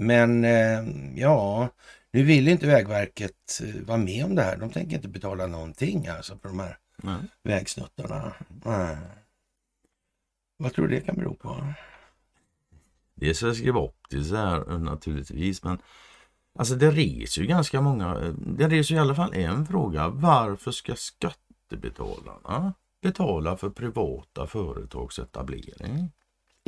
Men 0.00 0.44
eh, 0.44 0.84
ja, 1.14 1.68
nu 2.10 2.22
vill 2.22 2.48
inte 2.48 2.66
Vägverket 2.66 3.60
eh, 3.62 3.82
vara 3.86 3.98
med 3.98 4.24
om 4.24 4.34
det 4.34 4.42
här. 4.42 4.56
De 4.56 4.70
tänker 4.70 4.96
inte 4.96 5.08
betala 5.08 5.46
någonting 5.46 6.06
alltså 6.06 6.36
på 6.36 6.48
de 6.48 6.60
här 6.60 6.78
Nej. 6.96 7.16
vägsnuttarna. 7.42 8.32
Nej. 8.64 8.96
Vad 10.56 10.72
tror 10.72 10.88
du 10.88 10.94
det 10.94 11.00
kan 11.00 11.16
bero 11.16 11.34
på? 11.34 11.74
Det 13.14 13.34
ska 13.34 13.46
jag 13.46 13.56
skriva 13.56 13.84
upp 13.84 14.06
det 14.10 14.24
så 14.24 14.36
här 14.36 14.78
naturligtvis. 14.78 15.64
Men 15.64 15.78
alltså 16.58 16.74
det 16.74 16.90
reser 16.90 17.42
ju 17.42 17.48
ganska 17.48 17.80
många. 17.80 18.34
Det 18.56 18.68
reser 18.68 18.94
i 18.94 18.98
alla 18.98 19.14
fall 19.14 19.34
en 19.34 19.66
fråga. 19.66 20.08
Varför 20.08 20.70
ska 20.70 20.94
skattebetalarna 20.94 22.74
betala 23.02 23.56
för 23.56 23.70
privata 23.70 24.46
företags 24.46 25.18
etablering? 25.18 26.10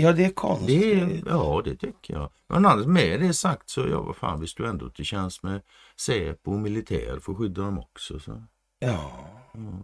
Ja, 0.02 0.12
det 0.12 0.24
är 0.24 0.30
konstigt. 0.30 0.80
Det 0.80 0.92
är, 0.92 1.22
ja, 1.26 1.62
det 1.64 1.76
tycker 1.76 2.14
jag. 2.14 2.30
Men 2.48 2.66
annars 2.66 2.86
med 2.86 3.20
det 3.20 3.34
sagt 3.34 3.68
så, 3.70 3.88
ja 3.88 4.02
vad 4.02 4.16
fan, 4.16 4.40
vi 4.40 4.46
står 4.46 4.66
ändå 4.66 4.90
till 4.90 5.04
tjänst 5.04 5.42
med 5.42 5.60
Säpo 6.00 6.52
och 6.52 6.58
militär 6.58 7.18
för 7.22 7.32
att 7.32 7.38
skydda 7.38 7.62
dem 7.62 7.78
också. 7.78 8.18
Så. 8.20 8.42
Ja. 8.78 9.10
Mm. 9.54 9.82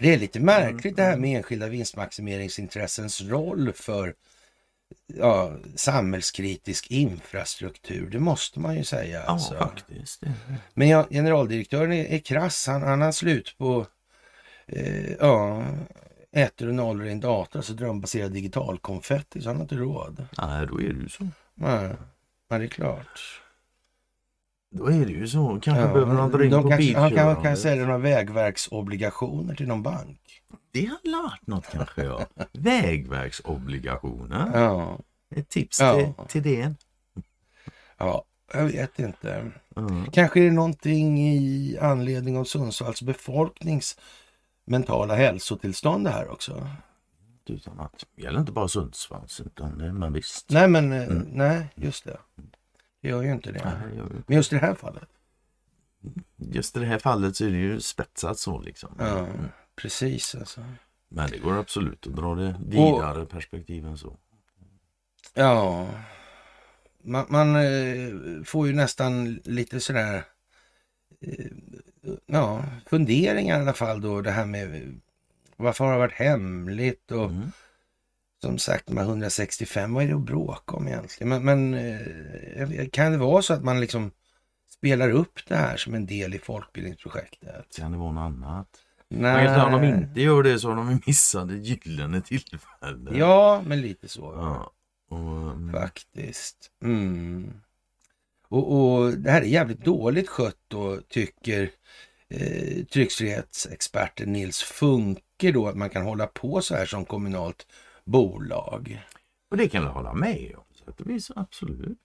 Det 0.00 0.14
är 0.14 0.18
lite 0.18 0.40
märkligt 0.40 0.96
det 0.96 1.02
här 1.02 1.16
med 1.16 1.36
enskilda 1.36 1.68
vinstmaximeringsintressens 1.68 3.20
roll 3.22 3.72
för 3.72 4.14
ja, 5.06 5.52
samhällskritisk 5.76 6.90
infrastruktur. 6.90 8.10
Det 8.10 8.18
måste 8.18 8.60
man 8.60 8.76
ju 8.76 8.84
säga. 8.84 9.20
Ja, 9.20 9.26
Alltså. 9.26 9.54
faktiskt. 9.54 10.22
Men 10.74 10.88
ja, 10.88 11.06
generaldirektören 11.10 11.92
är, 11.92 12.04
är 12.04 12.18
krass. 12.18 12.66
Han, 12.66 12.82
han 12.82 13.00
har 13.00 13.12
slut 13.12 13.54
på 13.58 13.86
eh, 14.66 15.12
ja, 15.12 15.64
ettor 16.38 16.68
och 16.68 16.74
nollor 16.74 17.06
i 17.06 17.12
en 17.12 17.20
dator, 17.20 17.58
alltså 17.58 17.72
drömbaserad 17.72 18.32
digitalkonfetti, 18.32 19.40
så 19.40 19.48
han 19.48 19.56
har 19.56 19.62
inte 19.62 19.76
råd. 19.76 20.26
Nej, 20.38 20.66
då 20.66 20.80
är 20.80 20.92
det 20.92 21.00
ju 21.02 21.08
så. 21.08 21.26
Nej, 21.54 21.94
men 22.50 22.60
det 22.60 22.66
är 22.66 22.68
klart. 22.68 23.40
Då 24.70 24.86
är 24.86 25.06
det 25.06 25.12
ju 25.12 25.28
så. 25.28 25.60
Kanske 25.62 25.82
Ja, 25.82 25.92
behöver 25.92 26.14
han 26.14 26.30
dra 26.30 26.44
in 26.44 26.50
på 26.50 26.68
kanske, 26.68 26.98
han 26.98 27.10
kan, 27.10 27.42
kan 27.42 27.56
sälja 27.56 27.84
några 27.84 27.98
vägverksobligationer 27.98 29.54
till 29.54 29.68
någon 29.68 29.82
bank. 29.82 30.20
Det 30.70 30.84
hade 30.84 31.16
varit 31.22 31.46
något 31.46 31.66
kanske 31.72 32.04
ja. 32.04 32.26
Vägverksobligationer. 32.52 34.50
Ja, 34.54 34.98
Ett 35.36 35.48
tips 35.48 35.80
Ja. 35.80 35.94
till, 35.94 36.12
till 36.28 36.42
det. 36.42 36.74
ja 37.98 38.24
jag 38.52 38.64
vet 38.64 38.98
inte. 38.98 39.50
Mm. 39.76 40.10
Kanske 40.10 40.40
är 40.40 40.44
det 40.44 40.50
någonting 40.50 41.18
i 41.28 41.78
anledning 41.80 42.36
av 42.38 42.44
Sundsvalls 42.44 43.02
befolknings 43.02 43.98
mentala 44.68 45.14
hälsotillstånd 45.14 46.04
det 46.04 46.10
här 46.10 46.28
också. 46.28 46.68
Utan 47.46 47.80
att, 47.80 48.04
det 48.16 48.22
gäller 48.22 48.40
inte 48.40 48.52
bara 48.52 48.68
Sundsvalls 48.68 49.40
utan 49.40 49.78
det- 49.78 49.92
men 49.92 50.12
visst. 50.12 50.50
Nej, 50.50 50.68
men 50.68 50.92
eh, 50.92 51.02
Mm. 51.02 51.28
nej, 51.32 51.68
just 51.74 52.04
det. 52.04 52.18
Det 53.02 53.08
gör 53.08 53.22
ju 53.22 53.32
inte 53.32 53.52
det. 53.52 53.64
Nej, 53.64 53.96
jag- 53.96 54.12
Men 54.26 54.36
just 54.36 54.52
i 54.52 54.56
det 54.56 54.60
här 54.66 54.74
fallet. 54.74 55.08
Just 56.36 56.76
i 56.76 56.80
det 56.80 56.86
här 56.86 56.98
fallet 56.98 57.36
så 57.36 57.44
är 57.44 57.50
det 57.50 57.56
ju 57.56 57.80
spetsat 57.80 58.38
så 58.38 58.60
liksom. 58.60 58.94
Ja, 58.98 59.18
Mm. 59.18 59.48
precis 59.76 60.34
alltså. 60.34 60.60
Men 61.08 61.30
det 61.30 61.38
går 61.38 61.58
absolut 61.58 62.06
att 62.06 62.16
dra 62.16 62.34
det 62.34 62.56
vidare 62.66 63.26
perspektiv 63.26 63.86
än 63.86 63.98
så. 63.98 64.16
Ja, 65.34 65.88
man, 67.02 67.26
man 67.28 67.56
eh, 67.56 68.42
får 68.44 68.66
ju 68.66 68.72
nästan 68.74 69.34
lite 69.44 69.80
sådär 69.80 70.24
eh, 71.20 71.46
ja, 72.26 72.64
funderingar 72.86 73.58
i 73.58 73.62
alla 73.62 73.72
fall 73.72 74.00
då 74.00 74.20
det 74.20 74.30
här 74.30 74.46
med 74.46 75.00
varför 75.56 75.84
har 75.84 75.92
det 75.92 75.98
varit 75.98 76.12
hemligt 76.12 77.12
och 77.12 77.24
Mm. 77.30 77.52
som 78.42 78.58
sagt 78.58 78.86
de 78.86 78.96
här 78.96 79.04
165, 79.04 79.94
vad 79.94 80.04
är 80.04 80.08
det 80.08 80.14
att 80.14 80.22
bråka 80.22 80.76
om 80.76 80.88
egentligen? 80.88 81.28
Men, 81.28 81.44
men 81.44 81.74
eh, 81.74 82.88
kan 82.88 83.12
det 83.12 83.18
vara 83.18 83.42
så 83.42 83.54
att 83.54 83.64
man 83.64 83.80
liksom 83.80 84.10
spelar 84.70 85.10
upp 85.10 85.38
det 85.48 85.56
här 85.56 85.76
som 85.76 85.94
en 85.94 86.06
del 86.06 86.34
i 86.34 86.38
folkbildningsprojektet? 86.38 87.76
Kan 87.76 87.92
det 87.92 87.98
vara 87.98 88.12
något 88.12 88.20
annat? 88.22 88.68
Nej. 89.08 89.32
Man 89.32 89.44
kan 89.44 89.54
säga, 89.54 89.66
om 89.66 89.82
de 89.82 89.88
inte 89.88 90.20
gör 90.20 90.42
det 90.42 90.58
så 90.58 90.68
har 90.68 90.76
de 90.76 91.00
missat 91.06 91.50
ett 91.50 91.66
gyllene 91.66 92.20
tillfälle. 92.20 93.10
Ja, 93.18 93.62
men 93.66 93.80
lite 93.80 94.08
så. 94.08 94.20
Ja. 94.36 94.72
Och, 95.10 95.52
mm, 95.52 95.72
Faktiskt. 95.72 96.70
Mm. 96.82 97.52
Och, 98.48 98.72
och 98.94 99.12
det 99.12 99.30
här 99.30 99.40
är 99.42 99.46
jävligt 99.46 99.84
dåligt 99.84 100.28
skött 100.28 100.56
då, 100.68 101.00
tycker 101.08 101.70
eh, 102.28 102.84
tryckfrihetsexperten 102.84 104.32
Nils 104.32 104.62
Funke 104.62 105.52
då, 105.52 105.68
att 105.68 105.76
man 105.76 105.90
kan 105.90 106.02
hålla 106.02 106.26
på 106.26 106.60
så 106.62 106.74
här 106.74 106.86
som 106.86 107.04
kommunalt 107.04 107.66
bolag. 108.04 109.00
och 109.50 109.56
det 109.56 109.68
kan 109.68 109.82
jag 109.82 109.90
hålla 109.90 110.14
med 110.14 110.54
om. 110.56 110.64
Så 111.20 111.32
absolut. 111.36 111.98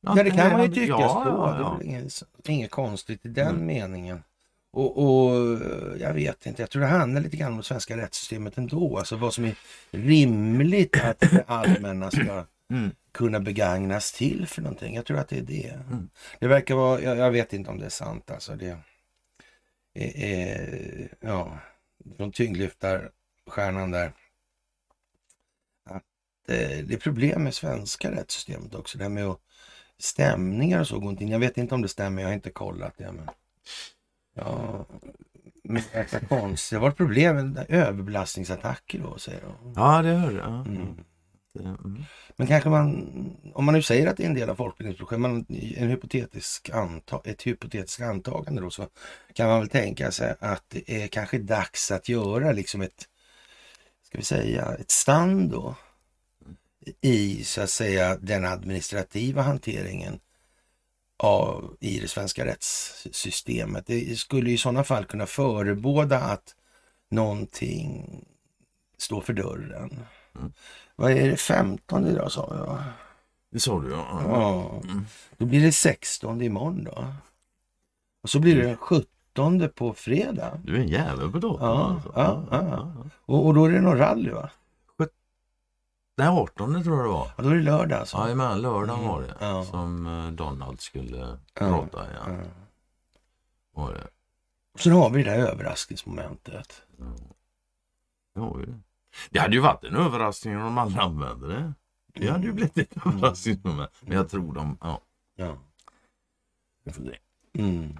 Ja, 0.00 0.14
det 0.14 0.30
kan 0.30 0.52
man 0.52 0.60
ju 0.62 0.66
Ja, 0.68 0.74
tycka 0.74 0.86
ja, 0.86 1.22
så. 1.24 1.30
ja, 1.30 1.76
Det 1.80 1.84
är 1.84 1.88
ja. 1.88 1.98
inget, 1.98 2.22
inget 2.48 2.70
konstigt 2.70 3.26
i 3.26 3.28
den 3.28 3.48
Mm. 3.54 3.66
meningen. 3.66 4.22
Och, 4.72 4.98
och 4.98 5.58
jag 6.00 6.14
vet 6.14 6.46
inte, 6.46 6.62
jag 6.62 6.70
tror 6.70 6.82
det 6.82 6.88
handlar 6.88 7.20
lite 7.20 7.36
grann 7.36 7.52
om 7.52 7.58
det 7.58 7.64
svenska 7.64 7.96
rättssystemet 7.96 8.58
ändå. 8.58 8.98
Alltså 8.98 9.16
vad 9.16 9.34
som 9.34 9.44
är 9.44 9.54
rimligt 9.90 11.00
att 11.04 11.20
det 11.20 11.44
allmänna 11.46 12.10
ska 12.10 12.44
Mm. 12.70 12.90
kunna 13.12 13.40
begagnas 13.40 14.12
till 14.12 14.46
för 14.46 14.62
någonting. 14.62 14.94
Jag 14.94 15.06
tror 15.06 15.18
att 15.18 15.28
det 15.28 15.38
är 15.38 15.42
det. 15.42 15.68
Mm. 15.68 16.10
Det 16.38 16.46
verkar 16.46 16.74
vara, 16.74 17.00
jag, 17.00 17.16
jag 17.16 17.30
vet 17.30 17.52
inte 17.52 17.70
om 17.70 17.78
det 17.78 17.86
är 17.86 17.90
sant 17.90 18.30
alltså. 18.30 18.56
Det 18.56 18.78
är, 19.94 20.16
är 20.16 21.08
ja, 21.20 21.58
från 22.16 22.32
tyngdlyftarstjärnan 22.32 23.90
där. 23.90 24.12
Att 25.84 26.02
eh, 26.48 26.84
det 26.84 26.94
är 26.94 26.98
problem 26.98 27.44
med 27.44 27.54
svenska 27.54 28.10
rättssystemet 28.10 28.74
också. 28.74 28.98
Det 28.98 29.04
här 29.04 29.10
med 29.10 29.26
att 29.26 29.40
stämningar 29.98 30.80
och 30.80 30.88
så 30.88 31.00
in. 31.20 31.28
Jag 31.28 31.38
vet 31.38 31.58
inte 31.58 31.74
om 31.74 31.82
det 31.82 31.88
stämmer, 31.88 32.22
jag 32.22 32.28
har 32.28 32.34
inte 32.34 32.50
kollat 32.50 32.94
det. 32.96 33.12
Men, 33.12 33.30
ja, 34.34 34.86
verkar 35.92 36.20
konstigt. 36.20 36.70
Det 36.70 36.76
har 36.76 36.82
varit 36.82 36.96
problem 36.96 37.36
med 37.36 37.66
överbelastningsattacker 37.68 38.98
då, 38.98 39.18
säger 39.18 39.40
de. 39.40 39.72
Ja, 39.76 40.02
det 40.02 40.08
jag. 40.32 40.44
Ja. 40.44 40.60
Mm. 40.60 41.04
Det- 41.56 41.68
Mm. 41.68 42.04
Men 42.36 42.46
kanske 42.46 42.68
man, 42.70 43.06
om 43.54 43.64
man 43.64 43.74
nu 43.74 43.82
säger 43.82 44.06
att 44.06 44.16
det 44.16 44.22
är 44.22 44.28
en 44.28 44.34
del 44.34 44.50
av 44.50 44.54
folkbildningsprojekt, 44.54 45.20
man, 45.20 45.46
en 45.76 45.88
hypotetisk 45.88 46.70
anta, 46.70 47.20
ett 47.24 47.42
hypotetiskt 47.46 48.00
antagande 48.02 48.62
då, 48.62 48.70
så 48.70 48.88
kan 49.34 49.48
man 49.48 49.60
väl 49.60 49.68
tänka 49.68 50.10
sig 50.10 50.34
att 50.40 50.64
det 50.68 51.02
är 51.02 51.06
kanske 51.08 51.38
dags 51.38 51.90
att 51.90 52.08
göra 52.08 52.52
liksom 52.52 52.82
ett, 52.82 53.04
ska 54.02 54.18
vi 54.18 54.24
säga, 54.24 54.74
ett 54.80 54.90
stand 54.90 55.50
då 55.50 55.74
i 57.00 57.44
så 57.44 57.60
att 57.60 57.70
säga 57.70 58.16
den 58.16 58.44
administrativa 58.44 59.42
hanteringen 59.42 60.20
av, 61.18 61.76
i 61.80 62.00
det 62.00 62.08
svenska 62.08 62.44
rättssystemet. 62.46 63.86
Det 63.86 64.18
skulle 64.18 64.50
i 64.50 64.58
sådana 64.58 64.84
fall 64.84 65.04
kunna 65.04 65.26
förebåda 65.26 66.18
att 66.20 66.54
någonting 67.10 68.06
står 68.98 69.20
för 69.20 69.32
dörren. 69.32 70.00
Mm. 70.38 70.52
Vad 70.96 71.10
är 71.12 71.28
det, 71.30 71.36
15 71.36 72.06
idag 72.06 72.32
sa 72.32 72.48
jag? 72.56 72.78
Det 73.50 73.60
sa 73.60 73.80
du 73.80 73.90
ja. 73.90 74.20
Ja, 74.24 74.70
Mm. 74.84 75.04
då 75.36 75.44
blir 75.46 75.60
det 75.60 75.72
16 75.72 76.42
imorgon 76.42 76.84
då. 76.84 77.04
Och 78.22 78.30
så 78.30 78.40
blir 78.40 78.56
det 78.56 78.62
den 78.62 78.76
17 78.76 79.68
på 79.74 79.94
fredag. 79.94 80.60
Du 80.64 80.76
är 80.76 80.80
en 80.80 80.88
jävel 80.88 81.32
på 81.32 81.38
datorn 81.38 81.62
Ja, 81.70 81.90
alltså. 81.94 82.12
ja, 82.16 82.44
ja. 82.70 82.92
Och, 83.26 83.46
och 83.46 83.54
då 83.54 83.64
är 83.64 83.70
det 83.72 83.80
någon 83.80 83.98
rally 83.98 84.30
va? 84.30 84.50
Den 86.16 86.28
18 86.28 86.82
tror 86.84 86.96
jag 86.96 87.04
det 87.06 87.10
var. 87.12 87.30
Ja, 87.36 87.42
då 87.42 87.48
är 87.48 87.54
det 87.54 87.62
lördag 87.62 87.98
alltså. 88.00 88.16
Jajamän, 88.16 88.60
lördagen 88.62 88.94
Mm, 89.00 89.08
var 89.08 89.22
det. 89.22 89.34
ja. 89.40 89.64
Som 89.64 90.06
eh, 90.06 90.30
Donald 90.30 90.80
skulle 90.80 91.18
Ja, 91.18 91.36
prata 91.54 92.04
i. 92.04 92.08
Ja. 92.14 92.32
Ja. 92.32 92.44
Var 93.82 93.92
det. 93.94 94.06
Så 94.78 94.88
då 94.90 94.96
har 95.02 95.10
vi 95.10 95.22
det 95.22 95.30
där 95.30 95.38
överraskningsmomentet. 95.38 96.82
Ja. 96.98 97.04
Det 98.34 98.40
var 98.40 98.58
ju 98.60 98.66
det. 98.66 98.78
Det 99.30 99.38
hade 99.38 99.54
ju 99.54 99.60
varit 99.60 99.84
en 99.84 99.96
överraskning 99.96 100.56
om 100.56 100.62
de 100.62 100.78
aldrig 100.78 101.00
använde 101.02 101.46
det. 101.48 101.72
Det 102.14 102.28
hade 102.30 102.46
ju 102.46 102.52
blivit 102.52 102.78
ett 102.78 102.96
Mm. 103.06 103.16
överraskningsmoment. 103.18 103.90
Men 104.00 104.16
jag 104.16 104.28
tror 104.30 104.54
de, 104.54 104.78
ja. 104.80 105.00
Ja. 105.36 105.58
vi 106.84 106.92
får 106.92 107.02
se. 107.04 107.16
Mm. 107.62 107.96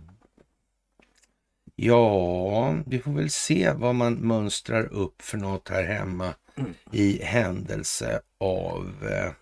Ja, 1.76 2.74
vi 2.86 2.98
får 2.98 3.12
väl 3.12 3.30
se 3.30 3.72
vad 3.72 3.94
man 3.94 4.14
mönstrar 4.14 4.84
upp 4.92 5.22
för 5.22 5.38
något 5.38 5.68
här 5.68 5.84
hemma 5.84 6.34
Mm. 6.58 6.74
i 6.92 7.22
händelse 7.22 8.20
av 8.38 9.08
eh, 9.10 9.32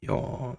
ja, 0.00 0.56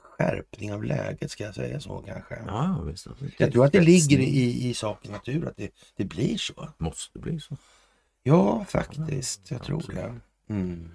skärpning 0.00 0.72
av 0.72 0.84
läget, 0.84 1.30
ska 1.30 1.44
jag 1.44 1.54
säga 1.54 1.80
så 1.80 2.02
kanske. 2.06 2.42
Ja 2.46 2.80
visst. 2.86 3.06
Jag 3.38 3.52
tror 3.52 3.64
att 3.66 3.72
det 3.72 3.80
ligger 3.80 4.18
i, 4.18 4.68
i 4.68 4.74
sakens 4.74 5.12
natur 5.12 5.48
att 5.48 5.56
det, 5.56 5.70
det 5.96 6.04
blir 6.04 6.38
så. 6.38 6.68
Måste 6.78 7.18
bli 7.18 7.40
så. 7.40 7.56
Ja, 8.26 8.64
faktiskt. 8.64 9.50
Jag 9.50 9.62
tror 9.62 9.76
Absolut. 9.76 10.00
det. 10.00 10.54
Mm. 10.54 10.90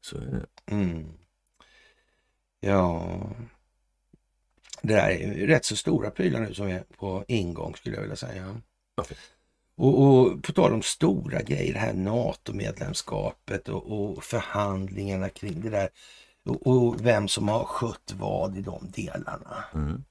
Så 0.00 0.16
är 0.16 0.20
det. 0.20 0.72
Mm. 0.74 1.12
Ja. 2.60 3.10
Det 4.82 4.94
där 4.94 5.08
är 5.08 5.34
ju 5.34 5.46
rätt 5.46 5.64
så 5.64 5.76
stora 5.76 6.10
prylar 6.10 6.40
nu 6.40 6.54
som 6.54 6.66
är 6.66 6.84
på 6.98 7.24
ingång 7.28 7.74
skulle 7.74 7.94
jag 7.96 8.02
vilja 8.02 8.16
säga. 8.16 8.60
Och, 9.76 10.02
och 10.02 10.42
på 10.42 10.52
tal 10.52 10.72
om 10.72 10.82
stora 10.82 11.42
grejer, 11.42 11.72
det 11.72 11.78
här 11.78 11.94
NATO-medlemskapet 11.94 13.68
och, 13.68 13.92
och 13.92 14.24
förhandlingarna 14.24 15.28
kring 15.28 15.60
det 15.60 15.70
där 15.70 15.88
och, 16.44 16.66
och 16.66 17.06
vem 17.06 17.28
som 17.28 17.48
har 17.48 17.64
skött 17.64 18.14
vad 18.16 18.56
i 18.56 18.60
de 18.60 18.90
delarna. 18.90 19.64
Mm. 19.74 20.04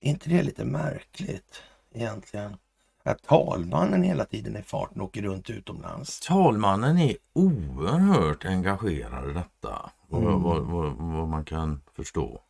Är 0.00 0.10
inte 0.10 0.28
det 0.28 0.42
lite 0.42 0.64
märkligt 0.64 1.62
egentligen? 1.94 2.56
Att 3.04 3.22
talmannen 3.22 4.02
hela 4.02 4.24
tiden 4.24 4.56
är 4.56 4.62
farten 4.62 5.00
och 5.00 5.06
åker 5.06 5.22
runt 5.22 5.50
utomlands. 5.50 6.20
Talmannen 6.20 6.98
är 6.98 7.16
oerhört 7.32 8.44
engagerad 8.44 9.30
i 9.30 9.32
detta. 9.32 9.90
Vad, 10.08 10.22
Mm. 10.22 10.42
vad, 10.42 10.60
vad, 10.62 10.92
vad 10.92 11.28
man 11.28 11.44
kan 11.44 11.82
förstå. 11.96 12.40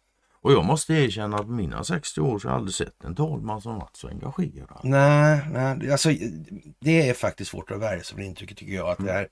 Och 0.43 0.53
jag 0.53 0.65
måste 0.65 0.95
erkänna 0.95 1.37
att 1.37 1.49
mina 1.49 1.85
60 1.85 2.21
år 2.21 2.39
så 2.39 2.49
har 2.49 2.53
jag 2.55 2.59
aldrig 2.59 2.75
sett 2.75 3.05
en 3.05 3.15
talman 3.15 3.61
som 3.61 3.75
varit 3.79 3.97
så 3.97 4.09
engagerad. 4.09 4.81
Nej, 4.83 5.41
nej 5.53 5.91
alltså, 5.93 6.09
det 6.79 7.09
är 7.09 7.15
faktiskt 7.15 7.51
svårt 7.51 7.71
att 7.71 7.81
värja 7.81 8.03
sig 8.03 8.17
för 8.17 8.23
intrycket 8.23 8.57
tycker 8.57 8.73
jag. 8.73 8.89
Att 8.89 8.99
det, 8.99 9.13
är, 9.13 9.29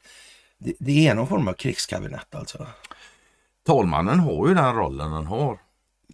det, 0.59 0.73
det 0.79 1.09
är 1.09 1.15
någon 1.15 1.27
form 1.27 1.49
av 1.49 1.53
krigskabinett 1.53 2.35
alltså. 2.35 2.67
Talmannen 3.67 4.21
har 4.21 4.49
ju 4.49 4.55
den 4.55 4.75
rollen 4.75 5.11
den 5.11 5.27
har 5.27 5.59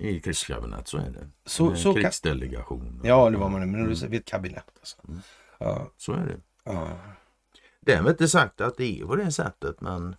i 0.00 0.20
krigskabinett, 0.20 0.88
så 0.88 0.98
är 0.98 1.10
det. 1.10 1.28
Så- 1.44 1.76
så 1.76 1.92
kan- 1.92 2.02
krigsdelegation. 2.02 3.00
Ja, 3.04 3.26
eller 3.26 3.38
vad 3.38 3.50
man 3.50 3.62
är, 3.62 3.66
men 3.66 3.96
säger 3.96 4.10
vid 4.10 4.20
ett 4.20 4.26
kabinett. 4.26 4.64
Alltså. 4.80 4.96
Ja, 5.58 5.90
Så 5.96 6.12
är 6.12 6.26
det. 6.26 6.40
ja. 6.64 6.88
Därmed 7.80 8.10
inte 8.10 8.28
sagt 8.28 8.60
att 8.60 8.76
det 8.76 9.00
är 9.00 9.04
på 9.06 9.16
det 9.16 9.32
sättet, 9.32 9.80
men 9.80 10.16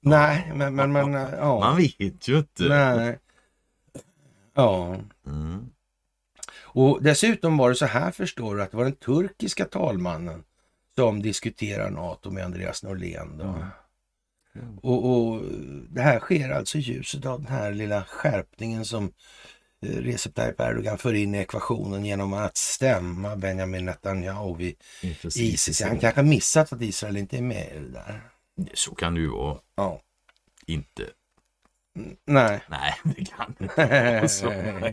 Nej, 0.00 0.52
men, 0.54 0.74
men, 0.74 0.92
men 0.92 1.12
ja. 1.32 1.60
man 1.60 1.76
vet 1.76 2.28
ju 2.28 2.38
inte. 2.38 2.68
Nej. 2.68 3.18
Ja, 4.54 4.96
Mm. 5.26 5.66
och 6.62 7.02
dessutom 7.02 7.56
var 7.56 7.68
det 7.68 7.74
så 7.74 7.86
här 7.86 8.10
förstår 8.10 8.56
du 8.56 8.62
att 8.62 8.70
det 8.70 8.76
var 8.76 8.84
den 8.84 8.96
turkiska 8.96 9.64
talmannen 9.64 10.44
som 10.94 11.22
diskuterar 11.22 11.90
NATO 11.90 12.30
med 12.30 12.44
Andreas 12.44 12.82
Norlén. 12.82 13.38
Då. 13.38 13.44
Mm. 13.44 13.66
Och, 14.82 15.10
och 15.10 15.42
det 15.90 16.02
här 16.02 16.20
sker 16.20 16.50
alltså 16.50 16.78
i 16.78 16.80
ljuset 16.80 17.26
av 17.26 17.42
den 17.42 17.52
här 17.52 17.72
lilla 17.72 18.04
skärpningen 18.04 18.84
som 18.84 19.12
eh, 19.82 19.88
Recep 19.88 20.34
Tayyip 20.34 20.60
Erdogan 20.60 20.98
för 20.98 21.14
in 21.14 21.34
i 21.34 21.38
ekvationen 21.38 22.04
genom 22.04 22.32
att 22.32 22.56
stämma 22.56 23.36
Benjamin 23.36 23.84
Netanyahu 23.84 24.56
vid 24.56 24.74
Precis. 25.20 25.36
ISIS. 25.36 25.82
Han 25.82 25.98
kanske 25.98 26.22
missat 26.22 26.72
att 26.72 26.82
Israel 26.82 27.16
inte 27.16 27.38
är 27.38 27.42
med 27.42 27.66
i 27.76 27.78
det 27.78 27.88
där. 27.88 28.20
Så 28.74 28.94
kan 28.94 29.14
det 29.14 29.20
ju 29.20 29.28
vara. 29.30 29.58
Ja. 29.74 30.00
Inte. 30.66 31.02
Nej. 32.24 32.62
Nej, 32.68 32.94
det 33.04 33.24
kan 33.24 33.54
inte 33.60 33.74
vara 33.76 34.28
så. 34.28 34.50
Eh, 34.50 34.92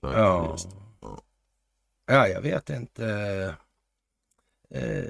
Ja. 0.00 0.56
Ja, 2.06 2.28
jag 2.28 2.40
vet 2.40 2.70
inte. 2.70 3.04
Eh, 4.70 5.04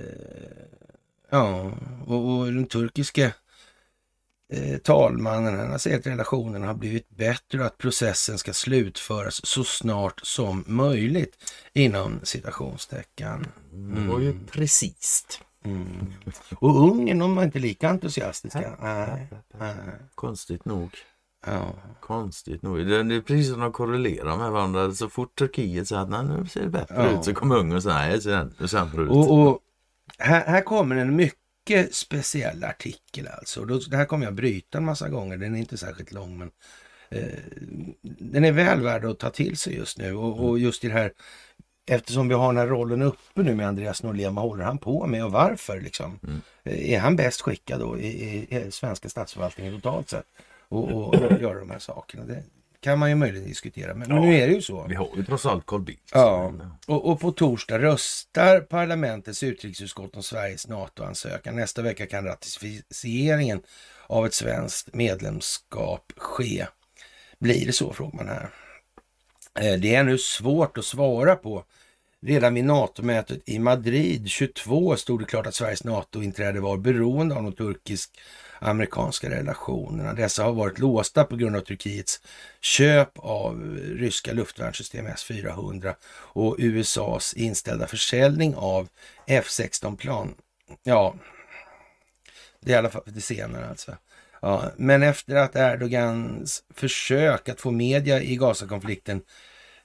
ja, 1.31 1.73
och, 2.07 2.39
och 2.39 2.47
den 2.47 2.67
turkiska 2.67 3.33
eh, 4.53 4.79
talmannen 4.79 5.71
han 5.71 5.79
sagt 5.79 5.95
att 5.95 6.07
relationerna 6.07 6.67
har 6.67 6.75
blivit 6.75 7.09
bättre 7.09 7.61
och 7.61 7.67
att 7.67 7.79
processen 7.79 8.39
ska 8.39 8.53
slutföras 8.53 9.47
så 9.47 9.65
snart 9.65 10.21
som 10.23 10.65
möjligt 10.67 11.53
inom 11.73 12.21
citationstecken. 12.23 13.47
Det 13.71 14.09
var 14.09 14.21
ju 14.21 14.39
precis. 14.51 15.41
Mm. 15.65 16.13
Och 16.59 16.91
Ungern, 16.91 17.19
de 17.19 17.37
var 17.37 17.43
inte 17.43 17.59
lika 17.59 17.89
entusiastiska. 17.89 18.77
Nej. 18.83 19.29
nej. 19.59 19.75
Konstigt 20.15 20.65
nog. 20.65 20.91
Ja. 21.47 21.75
Konstigt 22.01 22.63
nog. 22.63 22.87
Det 22.87 22.97
är 22.97 23.21
precis 23.21 23.51
som 23.51 23.61
de 23.61 23.73
korrelerar 23.73 24.37
med 24.37 24.53
varandra. 24.53 24.93
Så 24.93 25.09
fort 25.09 25.39
Turkiet 25.39 25.89
säger 25.89 26.03
att 26.03 26.25
nu 26.25 26.47
ser 26.47 26.63
det 26.63 26.69
bättre 26.69 26.95
Ja. 26.95 27.19
ut 27.19 27.25
så 27.25 27.35
kommer 27.35 27.57
Ungern 27.57 27.77
och 27.77 27.83
säger 27.83 27.97
nej, 27.97 28.13
det 28.13 28.21
ser 28.21 28.33
ännu 28.33 28.69
sämre 28.69 29.03
ut. 29.03 29.11
Och, 29.11 29.39
och 29.39 29.61
här, 30.19 30.47
här 30.47 30.61
kommer 30.61 30.97
en 30.97 31.17
mycket 31.17 31.95
speciell 31.95 32.65
artikel 32.65 33.29
alltså. 33.29 33.65
Då, 33.65 33.79
det 33.79 33.97
här 33.97 34.05
kommer 34.05 34.25
jag 34.25 34.35
bryta 34.35 34.79
en 34.79 34.85
massa 34.85 35.09
gånger. 35.09 35.37
Den 35.37 35.55
är 35.55 35.59
inte 35.59 35.77
särskilt 35.77 36.13
lång 36.13 36.39
men 36.39 36.51
eh, 37.11 37.39
den 38.03 38.45
är 38.45 38.53
väl 38.53 38.81
värd 38.81 39.05
att 39.05 39.19
ta 39.19 39.31
till 39.31 39.57
sig 39.57 39.77
just 39.77 39.99
nu. 39.99 40.15
Och, 40.15 40.49
och 40.49 40.59
just 40.59 40.85
i 40.85 40.89
det 40.89 40.95
här 40.95 41.13
eftersom 41.91 42.29
vi 42.29 42.35
har 42.35 42.47
den 42.47 42.57
här 42.57 42.67
rollen 42.67 43.03
uppe 43.03 43.43
nu 43.43 43.55
med 43.55 43.69
Andreas 43.69 44.03
Norlén. 44.03 44.35
Vad 44.35 44.45
håller 44.45 44.65
han 44.65 44.79
på 44.79 45.07
med 45.07 45.25
och 45.25 45.33
varför 45.33 45.81
liksom? 45.81 46.19
Mm. 46.23 46.41
Eh, 46.65 46.91
Är 46.91 46.99
han 46.99 47.17
bäst 47.17 47.41
skickad 47.41 47.81
då 47.81 47.99
i, 47.99 48.07
i, 48.07 48.57
i 48.57 48.71
svenska 48.71 49.09
statsförvaltningen 49.09 49.75
totalt 49.75 50.09
sett? 50.09 50.27
Och, 50.69 50.93
och, 50.93 51.15
och 51.15 51.41
göra 51.41 51.59
de 51.59 51.71
här 51.71 51.79
sakerna. 51.79 52.25
Det 52.25 52.43
kan 52.87 52.99
man 52.99 53.09
ju 53.09 53.15
möjligen 53.15 53.49
diskutera. 53.49 53.95
Men, 53.95 54.09
men 54.09 54.17
Ja. 54.17 54.23
nu 54.23 54.35
är 54.35 54.47
det 54.47 54.53
ju 54.55 54.63
så. 54.63 54.87
Vi 54.89 54.95
har 54.95 55.09
ju 55.17 55.25
trots 55.25 55.47
allt 55.47 55.67
Carl 55.67 55.81
Bildt. 55.81 56.11
Ja, 56.13 56.53
och, 56.87 57.11
och 57.11 57.21
på 57.21 57.33
torsdag 57.33 57.79
röstar 57.79 58.61
parlamentets 58.61 59.43
utrikesutskott 59.43 60.17
om 60.17 60.23
Sveriges 60.23 60.69
NATO-ansökan. 60.69 61.57
Nästa 61.57 61.83
vecka 61.83 62.07
kan 62.07 62.25
ratificeringen 62.25 63.63
av 64.07 64.27
ett 64.27 64.35
svenskt 64.35 64.95
medlemskap 64.95 66.13
ske. 66.17 66.67
Blir 67.39 67.67
det 67.67 67.73
så, 67.73 67.93
frågar 67.93 68.17
man 68.17 68.29
här. 68.29 68.51
Eh, 69.61 69.81
Det 69.81 69.95
är 69.95 70.05
nu 70.05 70.19
svårt 70.19 70.79
att 70.79 70.85
svara 70.85 71.37
på. 71.37 71.65
Redan 72.23 72.55
vid 72.55 72.65
NATO-mötet 72.65 73.49
i 73.49 73.59
Madrid 73.59 74.29
22 74.29 74.97
stod 74.97 75.21
det 75.21 75.25
klart 75.25 75.47
att 75.47 75.55
Sveriges 75.55 75.85
NATO-inträde 75.85 76.61
var 76.61 76.77
beroende 76.77 77.35
av 77.35 77.43
de 77.43 77.53
amerikanska 78.59 79.31
relationerna. 79.31 80.13
Dessa 80.13 80.45
har 80.45 80.53
varit 80.53 80.79
låsta 80.79 81.25
på 81.25 81.37
grund 81.37 81.57
av 81.57 81.61
Turkiets 81.61 82.21
köp 82.61 83.19
av 83.19 83.79
ryska 83.79 84.33
luftvärnssystem 84.33 85.07
S-400 85.07 85.95
och 86.13 86.57
USAs 86.59 87.35
inställda 87.35 87.87
försäljning 87.87 88.55
av 88.57 88.89
F-16-plan. 89.27 90.35
Ja, 90.83 91.15
det 92.61 92.73
är 92.73 92.75
i 92.75 92.79
alla 92.79 92.91
fall 92.91 93.03
det 93.07 93.21
senare 93.21 93.69
alltså. 93.69 93.97
Ja, 94.43 94.71
men 94.77 95.03
efter 95.03 95.37
att 95.37 95.57
Erdogans 95.57 96.63
försök 96.75 97.49
att 97.49 97.61
få 97.61 97.71
media 97.71 98.23
i 98.23 98.37
Gazakonflikten 98.37 99.23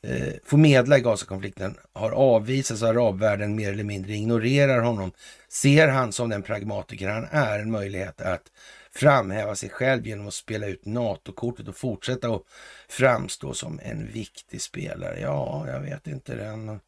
eh, 0.08 0.58
medla 0.58 0.98
i 0.98 1.02
Gazakonflikten 1.02 1.78
har 1.94 2.12
avvisats 2.12 2.84
av 2.84 2.90
arabvärlden 2.90 3.56
mer 3.56 3.72
eller 3.72 3.84
mindre 3.84 4.14
ignorerar 4.14 4.82
honom 4.82 5.12
ser 5.50 5.88
han 5.88 6.12
som 6.12 6.30
den 6.30 6.42
pragmatiker 6.42 7.10
han 7.10 7.28
är 7.32 7.60
en 7.60 7.72
möjlighet 7.72 8.22
att 8.22 8.44
framhäva 8.92 9.56
sig 9.56 9.70
själv 9.70 10.08
genom 10.08 10.28
att 10.28 10.34
spela 10.34 10.68
ut 10.68 10.86
NATO-kortet 10.86 11.68
och 11.68 11.78
fortsätta 11.78 12.30
att 12.30 12.42
framstå 12.90 13.54
som 13.54 13.80
en 13.84 14.12
viktig 14.12 14.62
spelare. 14.62 15.20
Ja, 15.20 15.66
jag 15.68 15.80
vet 15.80 16.08
inte. 16.08 16.36
Den, 16.36 16.80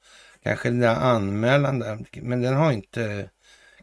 kanske 0.43 0.69
den 0.69 0.79
där 0.79 0.95
anmälan 0.95 1.79
där, 1.79 2.05
men 2.11 2.41
den 2.41 2.53
har 2.53 2.71
inte 2.71 3.29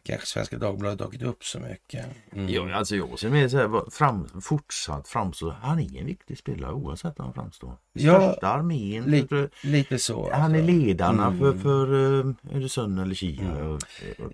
kanske 0.03 0.27
Svenska 0.27 0.57
Dagbladet 0.57 0.99
tagit 0.99 1.21
upp 1.23 1.43
så 1.43 1.59
mycket. 1.59 2.05
Mm. 2.33 2.49
Ja, 2.49 2.73
alltså 2.75 2.95
jag 2.95 3.19
ser 3.19 3.29
mer 3.29 3.47
så 3.47 3.57
här, 3.57 3.91
fram, 3.91 4.41
fortsatt 4.41 5.07
framstå. 5.07 5.49
Han 5.61 5.79
är 5.79 5.99
en 5.99 6.05
viktig 6.05 6.37
spelare 6.37 6.73
oavsett 6.73 7.19
hur 7.19 7.23
han 7.23 7.33
framstår. 7.33 7.77
Ja, 7.93 8.21
Största 8.31 8.47
armén. 8.47 9.03
li- 9.03 9.27
för- 9.27 9.49
Lite 9.63 9.99
så. 9.99 10.31
han 10.33 10.55
är 10.55 10.59
alltså. 10.59 10.71
ledarna 10.75 11.27
Mm. 11.27 11.39
för, 11.39 11.53
för 11.53 11.93
uh, 11.93 12.33
Öresund 12.53 12.99
eller 12.99 13.15
Kina. 13.15 13.79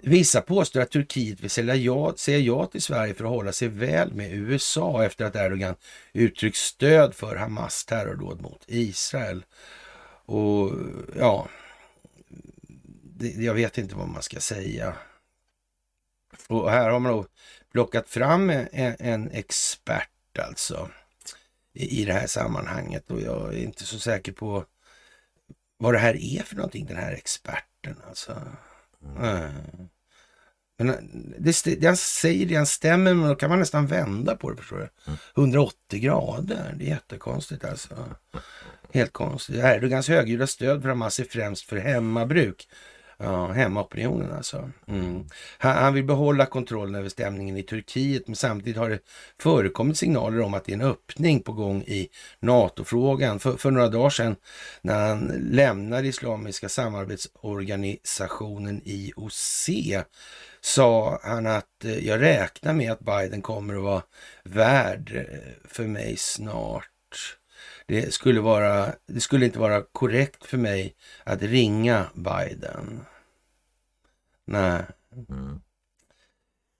Vissa 0.03 0.41
påstår 0.41 0.81
att 0.81 0.91
Turkiet 0.91 1.41
vill 1.41 1.49
säga 1.49 1.75
ja, 1.75 2.13
säga 2.17 2.37
ja 2.37 2.65
till 2.65 2.81
Sverige 2.81 3.13
för 3.13 3.23
att 3.23 3.29
hålla 3.29 3.51
sig 3.51 3.67
väl 3.67 4.13
med 4.13 4.31
USA 4.33 5.03
efter 5.05 5.25
att 5.25 5.35
Erdogan 5.35 5.75
uttryckt 6.13 6.57
stöd 6.57 7.13
för 7.15 7.35
Hamas 7.35 7.85
terrordåd 7.85 8.41
mot 8.41 8.63
Israel. 8.67 9.45
Och 10.25 10.71
ja, 11.17 11.47
det, 13.03 13.29
jag 13.29 13.53
vet 13.53 13.77
inte 13.77 13.95
vad 13.95 14.07
man 14.07 14.21
ska 14.21 14.39
säga. 14.39 14.93
Och 16.47 16.71
här 16.71 16.89
har 16.89 16.99
man 16.99 17.11
då 17.11 17.25
plockat 17.71 18.09
fram 18.09 18.49
en, 18.49 18.95
en 18.99 19.31
expert 19.31 20.09
alltså 20.39 20.89
i, 21.73 22.01
i 22.01 22.05
det 22.05 22.13
här 22.13 22.27
sammanhanget 22.27 23.11
och 23.11 23.21
jag 23.21 23.53
är 23.53 23.57
inte 23.57 23.83
så 23.85 23.99
säker 23.99 24.31
på 24.31 24.65
vad 25.77 25.93
det 25.93 25.99
här 25.99 26.15
är 26.15 26.43
för 26.43 26.55
någonting, 26.55 26.85
den 26.85 26.97
här 26.97 27.11
experten 27.13 27.95
alltså. 28.07 28.41
Nej. 28.99 29.51
Men 30.79 31.09
det, 31.37 31.49
st- 31.49 31.75
det 31.75 31.87
han 31.87 31.97
säger, 31.97 32.45
det 32.45 32.55
han 32.55 32.65
stämmer, 32.65 33.13
men 33.13 33.27
då 33.29 33.35
kan 33.35 33.49
man 33.49 33.59
nästan 33.59 33.87
vända 33.87 34.35
på 34.35 34.51
det, 34.51 34.57
förstår 34.57 34.77
du. 35.05 35.11
180 35.41 35.99
grader, 35.99 36.73
det 36.77 36.85
är 36.85 36.89
jättekonstigt 36.89 37.65
alltså. 37.65 37.95
Helt 38.93 39.13
konstigt. 39.13 39.55
Erdogans 39.55 40.07
högljudda 40.07 40.47
stöd 40.47 40.81
för 40.81 40.89
Hamas 40.89 41.19
är 41.19 41.23
främst 41.23 41.65
för 41.65 41.77
hemmabruk. 41.77 42.67
Ja, 43.19 43.47
hemmaopinionen 43.47 44.31
alltså. 44.31 44.69
Mm. 44.87 45.25
Han, 45.57 45.75
han, 45.75 45.93
vill 45.93 46.03
behålla 46.03 46.45
kontrollen 46.45 46.95
över 46.95 47.09
stämningen 47.09 47.57
i 47.57 47.63
Turkiet, 47.63 48.27
men 48.27 48.35
samtidigt 48.35 48.77
har 48.77 48.89
det 48.89 48.99
förekommit 49.41 49.97
signaler 49.97 50.41
om 50.41 50.53
att 50.53 50.65
det 50.65 50.71
är 50.71 50.73
en 50.73 50.81
öppning 50.81 51.41
på 51.41 51.51
gång 51.51 51.81
i 51.81 52.09
NATO-frågan. 52.39 53.39
För, 53.39 53.57
för 53.57 53.71
några 53.71 53.89
dagar 53.89 54.09
sedan 54.09 54.35
när 54.81 55.07
han 55.07 55.31
lämnade 55.51 56.07
Islamiska 56.07 56.69
samarbetsorganisationen 56.69 58.81
IOC 58.85 59.69
sa 60.61 61.19
han 61.23 61.47
att 61.47 61.85
eh, 61.85 62.07
jag 62.07 62.21
räknar 62.21 62.73
med 62.73 62.91
att 62.91 62.99
Biden 62.99 63.41
kommer 63.41 63.75
att 63.75 63.83
vara 63.83 64.03
värd 64.43 65.11
eh, 65.15 65.23
för 65.65 65.83
mig 65.83 66.17
snart. 66.17 66.89
Det 67.87 68.13
skulle, 68.13 68.41
vara, 68.41 68.93
det 69.05 69.21
skulle 69.21 69.45
inte 69.45 69.59
vara 69.59 69.83
korrekt 69.91 70.45
för 70.45 70.57
mig 70.57 70.95
att 71.23 71.41
ringa 71.41 72.05
Biden. 72.13 73.05
Nej. 74.45 74.83
Mm. 75.29 75.61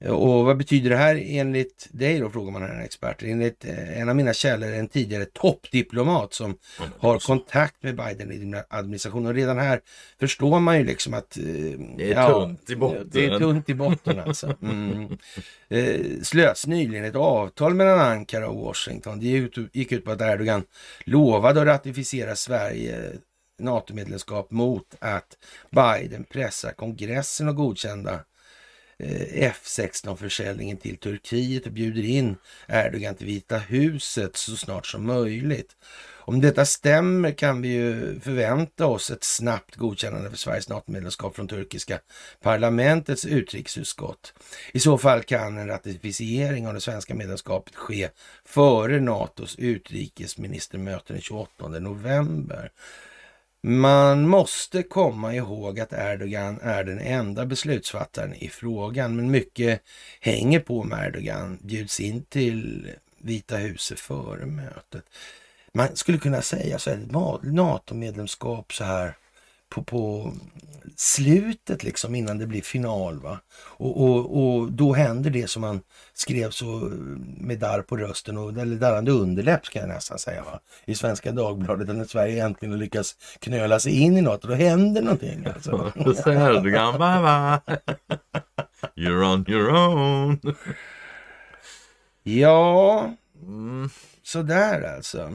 Och 0.06 0.46
vad 0.46 0.58
betyder 0.58 0.90
det 0.90 0.96
här 0.96 1.24
enligt 1.26 1.88
dig 1.92 2.20
då, 2.20 2.30
frågar 2.30 2.52
man 2.52 2.62
här 2.62 2.70
en 2.70 2.82
expert. 2.82 3.24
Enligt 3.24 3.66
eh, 3.66 4.02
en 4.02 4.10
av 4.10 4.16
mina 4.16 4.34
källor, 4.34 4.74
en 4.74 4.88
tidigare 4.88 5.26
toppdiplomat 5.26 6.34
som 6.34 6.46
mm. 6.80 6.92
har 7.00 7.20
kontakt 7.20 7.84
med 7.84 7.96
Biden-administrationen. 7.96 9.28
Och 9.28 9.34
redan 9.34 9.58
här 9.58 9.82
förstår 10.20 10.60
man 10.60 10.78
ju 10.78 10.84
liksom 10.84 11.14
att... 11.14 11.38
Eh, 11.38 11.44
det 11.98 12.14
är 12.14 12.16
ja, 12.16 12.28
tunt 12.28 12.70
i 12.70 12.76
botten. 12.76 13.10
Det 13.12 13.26
är 13.26 13.40
tunt 13.40 13.70
i 13.70 13.74
botten 13.74 14.20
alltså. 14.20 14.54
Mm. 14.62 15.18
Eh, 15.70 16.22
slöts 16.22 16.68
nyligen 16.68 17.06
ett 17.06 17.16
avtal 17.16 17.74
mellan 17.74 18.00
Ankara 18.00 18.48
och 18.48 18.66
Washington. 18.66 19.20
Det 19.20 19.26
gick 19.74 19.92
ut 19.92 20.06
på 20.06 20.12
att 20.12 20.22
Erdogan 20.22 20.64
lovade 21.06 21.62
att 21.62 21.68
ratificera 21.68 22.36
Sverige 22.36 23.12
NATO-medlemskap 23.60 24.52
mot 24.52 24.96
att 25.00 25.38
Biden 25.70 26.24
pressar 26.24 26.72
kongressen 26.72 27.50
att 27.50 27.56
godkänna 27.56 28.12
Eh, 28.12 28.20
Eh, 29.00 29.52
F16-försäljningen 29.52 30.78
till 30.78 30.98
Turkiet 30.98 31.66
och 31.66 31.72
bjuder 31.72 32.06
in 32.06 32.36
Erdogan 32.68 33.16
till 33.16 33.28
Vita 33.28 33.58
huset 33.58 34.38
så 34.38 34.56
snart 34.56 34.88
som 34.88 35.06
möjligt. 35.06 35.76
Om 36.28 36.42
detta 36.42 36.66
stämmer 36.66 37.32
kan 37.32 37.62
vi 37.62 37.68
ju 37.68 38.20
förvänta 38.20 38.86
oss 38.86 39.12
ett 39.12 39.24
snabbt 39.24 39.76
godkännande 39.76 40.30
för 40.30 40.38
Sveriges 40.38 40.70
NATO-medlemskap 40.70 41.36
från 41.36 41.48
turkiska 41.48 42.00
parlamentets 42.42 43.26
utrikesutskott. 43.26 44.34
I 44.74 44.80
så 44.80 44.98
fall 44.98 45.24
kan 45.24 45.58
en 45.58 45.68
ratificering 45.68 46.68
av 46.68 46.74
det 46.74 46.82
svenska 46.82 47.16
medlemskapet 47.16 47.76
ske 47.76 48.10
före 48.46 49.00
NATOs 49.00 49.56
utrikesministermöte 49.60 51.14
den 51.14 51.22
28 51.22 51.68
november. 51.68 52.72
Man 53.62 54.28
måste 54.28 54.84
komma 54.84 55.36
ihåg 55.36 55.80
att 55.80 55.94
Erdogan 55.94 56.60
är 56.62 56.84
den 56.84 57.00
enda 57.00 57.46
beslutsfattaren 57.46 58.34
i 58.34 58.50
frågan, 58.50 59.16
men 59.16 59.32
mycket 59.32 59.82
hänger 60.20 60.60
på 60.60 60.80
om 60.80 60.94
Erdogan 60.94 61.58
bjuds 61.62 62.00
in 62.00 62.24
till 62.24 62.92
Vita 63.18 63.58
huset 63.58 64.00
före 64.00 64.46
mötet. 64.46 65.04
Man 65.72 65.96
skulle 65.96 66.18
kunna 66.18 66.42
säga 66.42 66.80
så 66.80 66.90
här, 66.90 66.98
NATO-medlemskap 67.52 68.74
så 68.74 68.84
här 68.84 69.18
på, 69.70 69.84
på 69.84 70.34
slutet 70.96 71.84
liksom 71.84 72.16
innan 72.16 72.38
det 72.38 72.48
blir 72.48 72.62
final. 72.62 73.20
Va? 73.20 73.40
Och, 73.60 74.04
och, 74.04 74.44
och 74.44 74.72
då 74.72 74.94
händer 74.94 75.30
det 75.30 75.50
som 75.50 75.62
man 75.62 75.82
skrev 76.14 76.50
så 76.50 76.66
med 77.38 77.60
darr 77.60 77.82
på 77.82 77.98
rösten, 77.98 78.38
och, 78.38 78.58
eller 78.58 78.76
darrande 78.76 79.12
underläpp 79.12 79.64
kan 79.64 79.82
jag 79.82 79.90
nästan 79.90 80.20
säga, 80.20 80.44
va? 80.44 80.60
i 80.86 80.96
Svenska 80.96 81.32
Dagbladet, 81.32 81.96
när 81.96 82.06
Sverige 82.06 82.46
äntligen 82.46 82.80
lyckas 82.80 83.16
knöla 83.40 83.80
sig 83.80 84.00
in 84.00 84.18
i 84.18 84.22
något 84.22 84.44
och 84.44 84.50
då 84.50 84.56
händer 84.56 85.02
någonting. 85.02 85.46
Alltså. 85.46 85.92
You're 88.96 89.34
on 89.34 89.46
your 89.48 89.70
own. 89.70 90.40
ja, 92.24 93.14
mm. 93.42 93.90
sådär 94.24 94.96
alltså. 94.96 95.32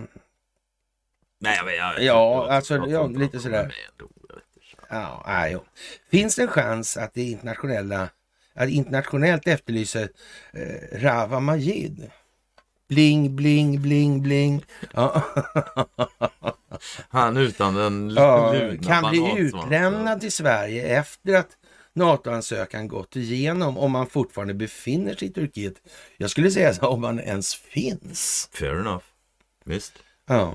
Nej, 1.41 1.59
men 1.65 1.75
jag, 1.75 2.03
ja, 2.03 2.49
alltså 2.51 2.77
ja, 2.77 3.07
lite 3.07 3.41
sådär. 3.41 3.75
Ja, 4.93 5.23
nej, 5.27 5.59
Finns 6.11 6.35
det 6.35 6.43
en 6.43 6.49
chans 6.49 6.97
att 6.97 7.15
det 7.15 7.23
internationella, 7.23 8.09
att 8.55 8.69
internationellt 8.69 9.49
efterlyser 9.49 10.09
eh, 10.53 10.99
Rava 10.99 11.41
Majid? 11.41 12.11
Bling, 12.89 13.37
bling, 13.37 13.83
bling, 13.83 14.23
bling. 14.23 14.65
Ja. 14.95 15.23
Han 17.09 17.37
utan 17.37 17.75
den 17.75 18.11
ja, 18.11 18.55
Kan 18.87 19.11
bli 19.11 19.39
utlämnad 19.39 20.21
till 20.21 20.33
Sverige 20.33 20.99
efter 20.99 21.35
att 21.35 21.57
NATO-ansökan 21.93 22.89
gått 22.89 23.17
igenom 23.17 23.79
om 23.79 23.93
man 23.93 24.07
fortfarande 24.07 24.55
befinner 24.55 25.15
sig 25.15 25.29
i 25.29 25.33
Turkiet. 25.33 25.75
Jag 26.17 26.31
skulle 26.31 26.51
säga 26.51 26.75
så 26.75 26.87
om 26.87 27.01
man 27.01 27.21
ens 27.21 27.55
finns. 27.55 28.49
Fair 28.53 28.81
enough. 28.81 29.05
Visst. 29.65 29.93
Ja. 30.27 30.55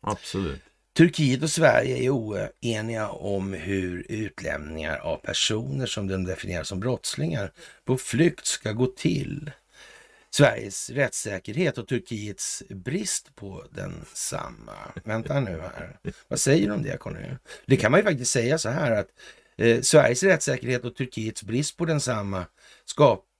Absolut. 0.00 0.62
Turkiet 0.98 1.42
och 1.42 1.50
Sverige 1.50 1.96
är 1.96 2.10
oeniga 2.10 3.08
om 3.08 3.52
hur 3.52 4.06
utlämningar 4.08 4.96
av 4.96 5.16
personer 5.16 5.86
som 5.86 6.06
de 6.06 6.24
definierar 6.24 6.62
som 6.62 6.80
brottslingar 6.80 7.52
på 7.84 7.98
flykt 7.98 8.46
ska 8.46 8.72
gå 8.72 8.86
till. 8.86 9.50
Sveriges 10.30 10.90
rättssäkerhet 10.90 11.78
och 11.78 11.88
Turkiets 11.88 12.62
brist 12.68 13.36
på 13.36 13.64
densamma. 13.70 14.72
Vänta 15.04 15.40
nu 15.40 15.60
här. 15.60 15.98
Vad 16.28 16.40
säger 16.40 16.66
du 16.66 16.72
om 16.72 16.82
det 16.82 16.96
Conny? 16.96 17.18
Det 17.66 17.76
kan 17.76 17.90
man 17.90 18.00
ju 18.00 18.04
faktiskt 18.04 18.30
säga 18.30 18.58
så 18.58 18.68
här 18.68 18.90
att 18.90 19.08
eh, 19.56 19.80
Sveriges 19.80 20.22
rättssäkerhet 20.22 20.84
och 20.84 20.96
Turkiets 20.96 21.42
brist 21.42 21.76
på 21.76 21.84
densamma 21.84 22.46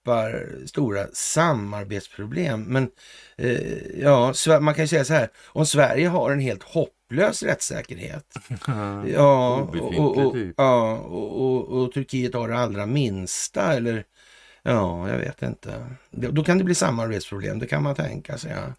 skapar 0.08 0.66
stora 0.66 1.06
samarbetsproblem. 1.12 2.62
Men 2.62 2.90
eh, 3.36 4.00
ja, 4.00 4.34
man 4.60 4.74
kan 4.74 4.84
ju 4.84 4.88
säga 4.88 5.04
så 5.04 5.14
här, 5.14 5.28
om 5.46 5.66
Sverige 5.66 6.08
har 6.08 6.30
en 6.30 6.40
helt 6.40 6.62
hopp 6.62 6.88
hopplös 7.08 7.42
rättssäkerhet. 7.42 8.24
ja, 9.14 9.56
och, 9.60 10.16
och, 10.16 10.32
typ. 10.32 10.54
ja 10.56 10.96
och, 10.96 11.68
och, 11.68 11.92
Turkiet 11.92 12.34
har 12.34 12.48
det 12.48 12.58
allra 12.58 12.86
minsta 12.86 13.72
eller 13.72 14.04
ja, 14.62 15.08
jag 15.08 15.18
vet 15.18 15.42
inte. 15.42 15.86
Då 16.10 16.44
kan 16.44 16.58
det 16.58 16.64
bli 16.64 16.74
samarbetsproblem, 16.74 17.58
det 17.58 17.66
kan 17.66 17.82
man 17.82 17.94
tänka 17.94 18.38
sig. 18.38 18.50
Ja. 18.50 18.72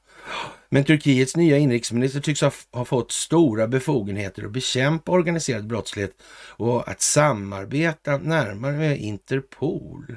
Men 0.70 0.84
Turkiets 0.84 1.36
nya 1.36 1.58
inrikesminister 1.58 2.20
tycks 2.20 2.42
ha, 2.42 2.52
ha, 2.72 2.86
fått 2.86 3.12
stora 3.12 3.68
befogenheter 3.68 4.44
att 4.44 4.52
bekämpa 4.52 5.12
organiserad 5.12 5.68
brottslighet 5.68 6.12
och 6.58 6.88
att 6.90 7.02
samarbeta 7.02 8.18
närmare 8.18 8.78
med 8.78 8.98
Interpol. 8.98 10.16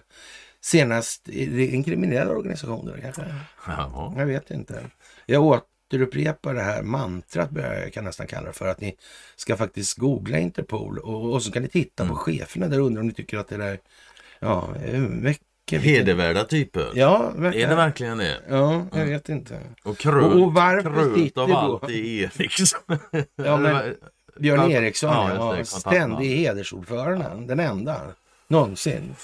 Senast, 0.64 1.28
en 1.28 1.84
kriminell 1.84 2.28
organisation 2.28 2.92
kanske? 3.02 3.22
Ja. 3.66 4.14
Jag 4.16 4.26
vet 4.26 4.50
inte. 4.50 4.80
Jag 5.26 5.44
åt 5.44 5.68
återupprepa 5.92 6.52
det 6.52 6.62
här 6.62 6.82
mantrat, 6.82 7.50
jag 7.54 7.92
kan 7.92 8.04
nästan 8.04 8.26
kalla 8.26 8.46
det 8.46 8.52
för, 8.52 8.68
att 8.68 8.80
ni 8.80 8.96
ska 9.36 9.56
faktiskt 9.56 9.98
googla 9.98 10.38
Interpol 10.38 10.98
och, 10.98 11.32
och 11.32 11.42
så 11.42 11.52
kan 11.52 11.62
ni 11.62 11.68
titta 11.68 12.02
mm. 12.02 12.14
på 12.14 12.20
cheferna 12.20 12.68
där 12.68 12.78
undrar 12.78 13.00
om 13.00 13.06
ni 13.06 13.14
tycker 13.14 13.38
att 13.38 13.48
det 13.48 13.56
där, 13.56 13.78
ja, 14.40 14.68
mycket 15.10 15.82
Hedervärda 15.82 16.44
typer? 16.44 16.90
Ja, 16.94 17.32
verkligen. 17.36 17.70
Är 17.70 17.70
det 17.70 17.76
verkligen 17.76 18.18
det? 18.18 18.40
Ja, 18.48 18.86
jag 18.92 19.06
vet 19.06 19.28
inte. 19.28 19.60
Och 19.82 19.98
krönt, 19.98 20.34
och, 20.34 20.42
och 20.42 20.54
varför 20.54 21.14
krönt 21.14 21.38
av 21.38 21.52
allt 21.52 21.90
i 21.90 22.22
Eriksson. 22.22 22.80
ja, 23.36 23.56
men 23.56 23.94
Björn 24.40 24.70
Eriksson, 24.70 25.10
ja, 25.10 25.56
ja 25.56 25.64
ständig 25.64 26.36
hedersordförande, 26.36 27.46
den 27.46 27.60
enda 27.60 28.00
någonsin. 28.48 29.14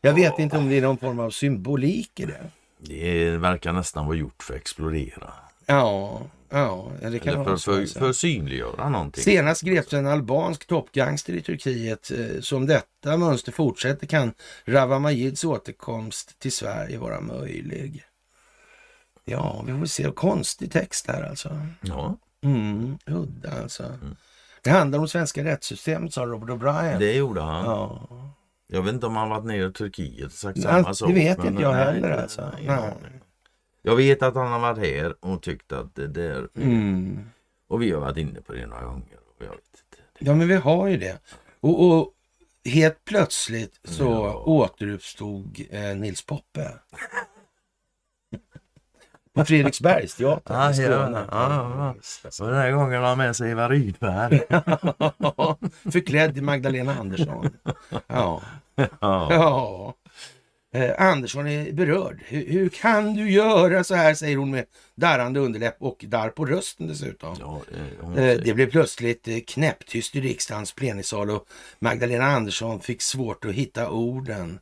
Jag 0.00 0.14
vet 0.14 0.38
inte 0.38 0.58
om 0.58 0.68
det 0.68 0.78
är 0.78 0.82
någon 0.82 0.98
form 0.98 1.20
av 1.20 1.30
symbolik 1.30 2.20
i 2.20 2.26
det. 2.26 2.50
Det 2.78 3.30
verkar 3.36 3.72
nästan 3.72 4.06
vara 4.06 4.16
gjort 4.16 4.42
för 4.42 4.54
att 4.54 4.60
explodera. 4.60 5.32
Ja, 5.66 6.22
ja 6.48 6.90
det 7.00 7.18
kan 7.18 7.34
Eller 7.34 7.44
för, 7.44 7.56
för, 7.56 7.98
för 7.98 8.12
synliggöra 8.12 8.88
någonting. 8.88 9.24
Senast 9.24 9.62
greps 9.62 9.92
en 9.92 10.06
albansk 10.06 10.66
toppgangster 10.66 11.32
i 11.32 11.40
Turkiet. 11.40 12.10
Eh, 12.10 12.40
som 12.40 12.66
detta 12.66 13.16
mönster 13.16 13.52
fortsätter 13.52 14.06
kan 14.06 14.32
Rawa 14.64 14.98
Majids 14.98 15.44
återkomst 15.44 16.38
till 16.38 16.52
Sverige 16.52 16.98
vara 16.98 17.20
möjlig. 17.20 18.04
Ja, 19.24 19.64
vi 19.66 19.78
får 19.78 19.86
se. 19.86 20.10
Konstig 20.14 20.72
text 20.72 21.06
här 21.06 21.22
alltså. 21.22 21.60
Ja. 21.80 22.16
Mm, 22.44 22.98
udda 23.06 23.62
alltså. 23.62 23.82
Mm. 23.82 24.16
Det 24.62 24.70
handlar 24.70 24.98
om 24.98 25.08
svenska 25.08 25.44
rättssystemet, 25.44 26.14
sa 26.14 26.26
Robert 26.26 26.48
O'Brien. 26.48 26.98
Det 26.98 27.12
gjorde 27.12 27.40
han. 27.40 27.64
Ja. 27.64 28.08
Jag 28.70 28.82
vet 28.82 28.94
inte 28.94 29.06
om 29.06 29.16
han 29.16 29.28
varit 29.28 29.44
nere 29.44 29.68
i 29.68 29.72
Turkiet 29.72 30.26
och 30.26 30.32
sagt 30.32 30.62
samma 30.62 30.94
sak. 30.94 31.08
Det 31.08 31.14
vet 31.14 31.44
inte 31.44 31.62
jag 31.62 31.72
heller 31.72 32.10
alltså. 32.10 32.52
Nej. 32.66 32.92
Jag 33.82 33.96
vet 33.96 34.22
att 34.22 34.34
han 34.34 34.52
har 34.52 34.58
varit 34.58 34.78
här 34.78 35.24
och 35.24 35.42
tyckt 35.42 35.72
att 35.72 35.94
det 35.94 36.06
där... 36.06 36.48
Mm. 36.56 37.30
Och 37.68 37.82
vi 37.82 37.90
har 37.90 38.00
varit 38.00 38.16
inne 38.16 38.40
på 38.40 38.52
det 38.52 38.66
några 38.66 38.84
gånger. 38.84 39.18
Och 39.36 39.44
jag 39.44 39.50
vet 39.50 39.58
inte. 39.58 40.02
Ja, 40.18 40.34
men 40.34 40.48
vi 40.48 40.54
har 40.54 40.88
ju 40.88 40.96
det. 40.96 41.18
Och, 41.60 41.88
och 41.88 42.12
helt 42.64 43.04
plötsligt 43.04 43.80
så 43.84 44.04
ja. 44.04 44.42
återuppstod 44.46 45.60
eh, 45.70 45.96
Nils 45.96 46.22
Poppe. 46.22 46.72
Fredriksbergsteatern 49.44 50.56
Ja, 50.56 50.70
i 50.70 50.74
Skåne. 50.74 51.94
Så 52.30 52.46
den 52.46 52.54
här 52.54 52.70
gången 52.70 53.00
har 53.00 53.08
han 53.08 53.18
med 53.18 53.36
sig 53.36 53.50
Eva 53.50 53.68
Rydberg. 53.68 54.40
Förklädd 55.92 56.34
till 56.34 56.42
Magdalena 56.42 56.94
Andersson. 56.94 57.50
Ja. 58.06 58.42
ja. 59.00 59.94
Eh, 60.74 60.90
Andersson 61.08 61.46
är 61.46 61.72
berörd. 61.72 62.22
Hur, 62.26 62.46
hur 62.46 62.68
kan 62.68 63.14
du 63.14 63.30
göra 63.30 63.84
så 63.84 63.94
här, 63.94 64.14
säger 64.14 64.36
hon 64.36 64.50
med 64.50 64.64
darrande 64.94 65.40
underläpp 65.40 65.76
och 65.82 66.04
darr 66.08 66.28
på 66.28 66.44
rösten 66.46 66.86
dessutom. 66.86 67.36
Ja, 67.40 67.60
eh, 67.72 68.24
Eh, 68.24 68.38
Det 68.44 68.54
blev 68.54 68.70
plötsligt 68.70 69.28
eh, 69.28 69.38
knäpptyst 69.46 70.16
i 70.16 70.20
riksdagens 70.20 70.72
plenisal 70.72 71.30
och 71.30 71.46
Magdalena 71.78 72.24
Andersson 72.24 72.80
fick 72.80 73.02
svårt 73.02 73.44
att 73.44 73.52
hitta 73.52 73.90
orden. 73.90 74.58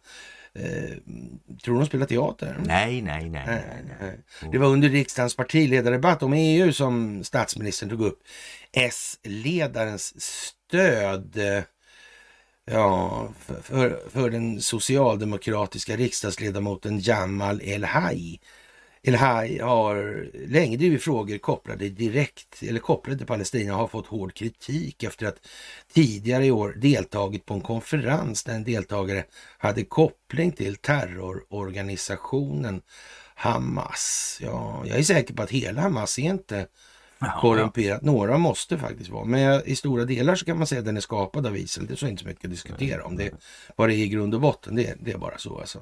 Eh, 0.58 0.96
tror 1.62 1.74
du 1.74 1.78
hon 1.78 1.86
spelar 1.86 2.06
teater? 2.06 2.56
Nej, 2.66 3.02
nej, 3.02 3.30
nej. 3.30 3.44
Nej, 3.46 3.64
nej, 3.68 3.84
nej. 4.00 4.18
nej. 4.40 4.50
Det 4.52 4.58
var 4.58 4.68
under 4.68 4.88
riksdagens 4.88 5.36
partiledardebatt 5.36 6.22
om 6.22 6.32
EU 6.32 6.72
som 6.72 7.24
statsministern 7.24 7.88
tog 7.88 8.00
upp 8.00 8.22
S-ledarens 8.72 10.14
stöd 10.20 11.36
eh, 11.36 11.62
ja, 12.70 13.28
för, 13.38 13.60
för, 13.62 14.00
för 14.10 14.30
den 14.30 14.60
socialdemokratiska 14.60 15.96
riksdagsledamoten 15.96 17.00
Jamal 17.00 17.60
El-Haj. 17.64 18.40
El-Haj 19.08 19.58
har 19.58 20.26
länge 20.48 20.76
drivit 20.76 21.02
frågor 21.02 21.38
kopplade 21.38 21.88
direkt 21.88 22.62
eller 22.62 22.80
kopplade 22.80 23.18
till 23.18 23.26
Palestina 23.26 23.72
och 23.72 23.78
har 23.78 23.88
fått 23.88 24.06
hård 24.06 24.34
kritik 24.34 25.02
efter 25.02 25.26
att 25.26 25.48
tidigare 25.92 26.46
i 26.46 26.50
år 26.50 26.74
deltagit 26.76 27.46
på 27.46 27.54
en 27.54 27.60
konferens 27.60 28.44
där 28.44 28.54
en 28.54 28.64
deltagare 28.64 29.24
hade 29.58 29.84
koppling 29.84 30.52
till 30.52 30.76
terrororganisationen 30.76 32.82
Hamas. 33.34 34.38
Ja, 34.42 34.82
jag 34.86 34.98
är 34.98 35.02
säker 35.02 35.34
på 35.34 35.42
att 35.42 35.50
hela 35.50 35.80
Hamas 35.80 36.18
är 36.18 36.22
inte 36.22 36.66
korrumperat. 37.40 38.02
Några 38.02 38.38
måste 38.38 38.78
faktiskt 38.78 39.10
vara. 39.10 39.24
Men 39.24 39.62
i 39.66 39.76
stora 39.76 40.04
delar 40.04 40.34
så 40.34 40.44
kan 40.44 40.58
man 40.58 40.66
säga 40.66 40.78
att 40.78 40.86
den 40.86 40.96
är 40.96 41.00
skapad 41.00 41.46
av 41.46 41.56
Israel. 41.56 41.86
Det 41.86 41.94
är 41.94 41.96
så 41.96 42.06
inte 42.06 42.22
så 42.22 42.28
mycket 42.28 42.44
att 42.44 42.50
diskutera 42.50 43.04
om. 43.04 43.16
Det 43.16 43.30
vad 43.76 43.88
det 43.88 43.94
är 43.94 43.98
i 43.98 44.08
grund 44.08 44.34
och 44.34 44.40
botten. 44.40 44.76
Det, 44.76 44.94
det 45.00 45.12
är 45.12 45.18
bara 45.18 45.38
så 45.38 45.60
alltså. 45.60 45.80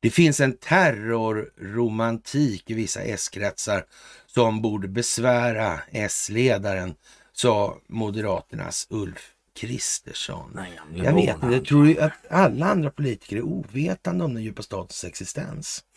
Det 0.00 0.10
finns 0.10 0.40
en 0.40 0.56
terrorromantik 0.56 2.70
i 2.70 2.74
vissa 2.74 3.02
S-kretsar 3.02 3.84
som 4.26 4.62
borde 4.62 4.88
besvära 4.88 5.80
S-ledaren, 5.90 6.94
sa 7.32 7.78
Moderaternas 7.86 8.86
Ulf 8.90 9.34
Kristersson. 9.54 10.50
Nej, 10.54 10.80
blir 10.90 11.04
Jag 11.04 11.14
vet 11.14 11.34
inte, 11.34 11.46
jag 11.46 11.64
tror 11.64 11.86
ju 11.86 12.00
att 12.00 12.12
alla 12.30 12.66
andra 12.66 12.90
politiker 12.90 13.36
är 13.36 13.42
ovetande 13.42 14.24
om 14.24 14.34
den 14.34 14.42
djupa 14.42 14.62
statens 14.62 15.04
existens. 15.04 15.84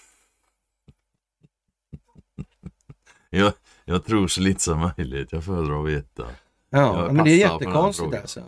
Jag, 3.34 3.54
jag 3.86 4.06
tror 4.06 4.28
så 4.28 4.42
lite 4.42 4.60
som 4.60 4.92
möjligt. 4.98 5.32
Jag 5.32 5.44
föredrar 5.44 5.84
att 5.84 5.90
veta. 5.90 6.28
Ja, 6.70 7.06
Jag 7.06 7.14
men 7.14 7.26
det 7.26 7.32
är 7.32 7.38
jättekonstigt 7.38 8.16
alltså. 8.16 8.44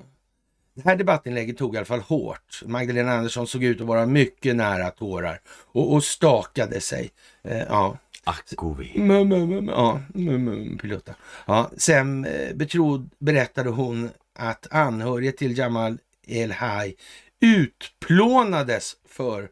Det 0.75 0.81
här 0.85 0.95
debattinlägget 0.95 1.57
tog 1.57 1.75
i 1.75 1.77
alla 1.77 1.85
fall 1.85 1.99
hårt. 1.99 2.61
Magdalena 2.65 3.13
Andersson 3.13 3.47
såg 3.47 3.63
ut 3.63 3.81
att 3.81 3.87
vara 3.87 4.05
mycket 4.05 4.55
nära 4.55 4.89
tårar 4.89 5.39
och, 5.47 5.93
och 5.93 6.03
stakade 6.03 6.81
sig. 6.81 7.11
Eh, 7.43 7.57
ja. 7.57 7.97
Akovi. 8.23 8.91
Mm, 8.95 9.11
mm, 9.11 9.51
mm, 9.51 9.67
ja, 9.67 10.01
mm, 10.15 10.47
mm, 10.47 10.77
pilota. 10.77 11.15
Ja, 11.45 11.71
sen 11.77 12.25
eh, 12.25 12.55
betrod, 12.55 13.09
berättade 13.19 13.69
hon 13.69 14.09
att 14.33 14.67
anhöriga 14.71 15.31
till 15.31 15.57
Jamal 15.57 15.97
El-Haj 16.27 16.95
utplånades 17.39 18.95
för 19.05 19.49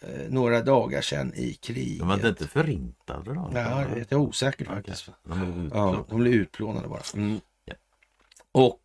eh, 0.00 0.08
några 0.28 0.62
dagar 0.62 1.00
sedan 1.00 1.34
i 1.34 1.54
kriget. 1.54 1.98
De 1.98 2.08
var 2.08 2.28
inte 2.28 2.48
förintade 2.48 3.34
då? 3.34 3.50
Ja, 3.54 3.84
jag 3.96 4.12
är 4.12 4.14
osäker 4.14 4.64
faktiskt. 4.64 5.10
De 5.24 5.70
Ja, 5.74 6.04
de 6.08 6.18
blev 6.20 6.32
utplånade 6.32 6.88
bara. 6.88 7.02
Mm. 7.14 7.40
Ja. 7.64 7.74
Och 8.52 8.80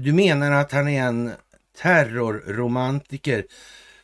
du 0.00 0.12
menar 0.12 0.52
att 0.52 0.72
han 0.72 0.88
är 0.88 1.02
en 1.02 1.32
terrorromantiker 1.82 3.44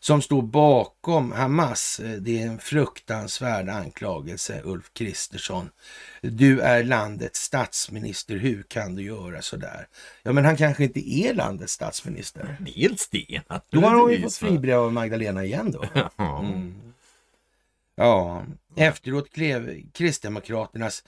som 0.00 0.22
står 0.22 0.42
bakom 0.42 1.32
Hamas. 1.32 2.00
Eh, 2.00 2.10
Det 2.10 2.42
är 2.42 2.46
en 2.46 2.58
fruktansvärd 2.58 3.68
anklagelse, 3.68 4.60
Ulf 4.64 4.90
Kristersson. 4.92 5.70
Du 6.22 6.60
är 6.60 6.84
landets 6.84 7.40
statsminister, 7.40 8.36
hur 8.36 8.62
kan 8.62 8.94
du 8.94 9.02
göra 9.02 9.42
så 9.42 9.56
där? 9.56 9.86
Ja, 10.22 10.32
men 10.32 10.44
han 10.44 10.56
kanske 10.56 10.84
inte 10.84 11.10
är 11.10 11.34
landets 11.34 11.72
statsminister. 11.72 12.56
Dels 12.76 13.08
det. 13.08 13.40
Då 13.70 13.80
har 13.80 13.94
hon 13.94 14.12
ju 14.12 14.22
fått 14.22 14.36
fribrev 14.36 14.78
av 14.78 14.92
Magdalena 14.92 15.44
igen 15.44 15.70
då. 15.70 15.84
Ja. 16.16 16.38
Mm. 16.38 16.74
Ja, 17.96 18.44
efteråt 18.76 19.30
klev 19.32 19.82
Kristdemokraternas 19.92 21.04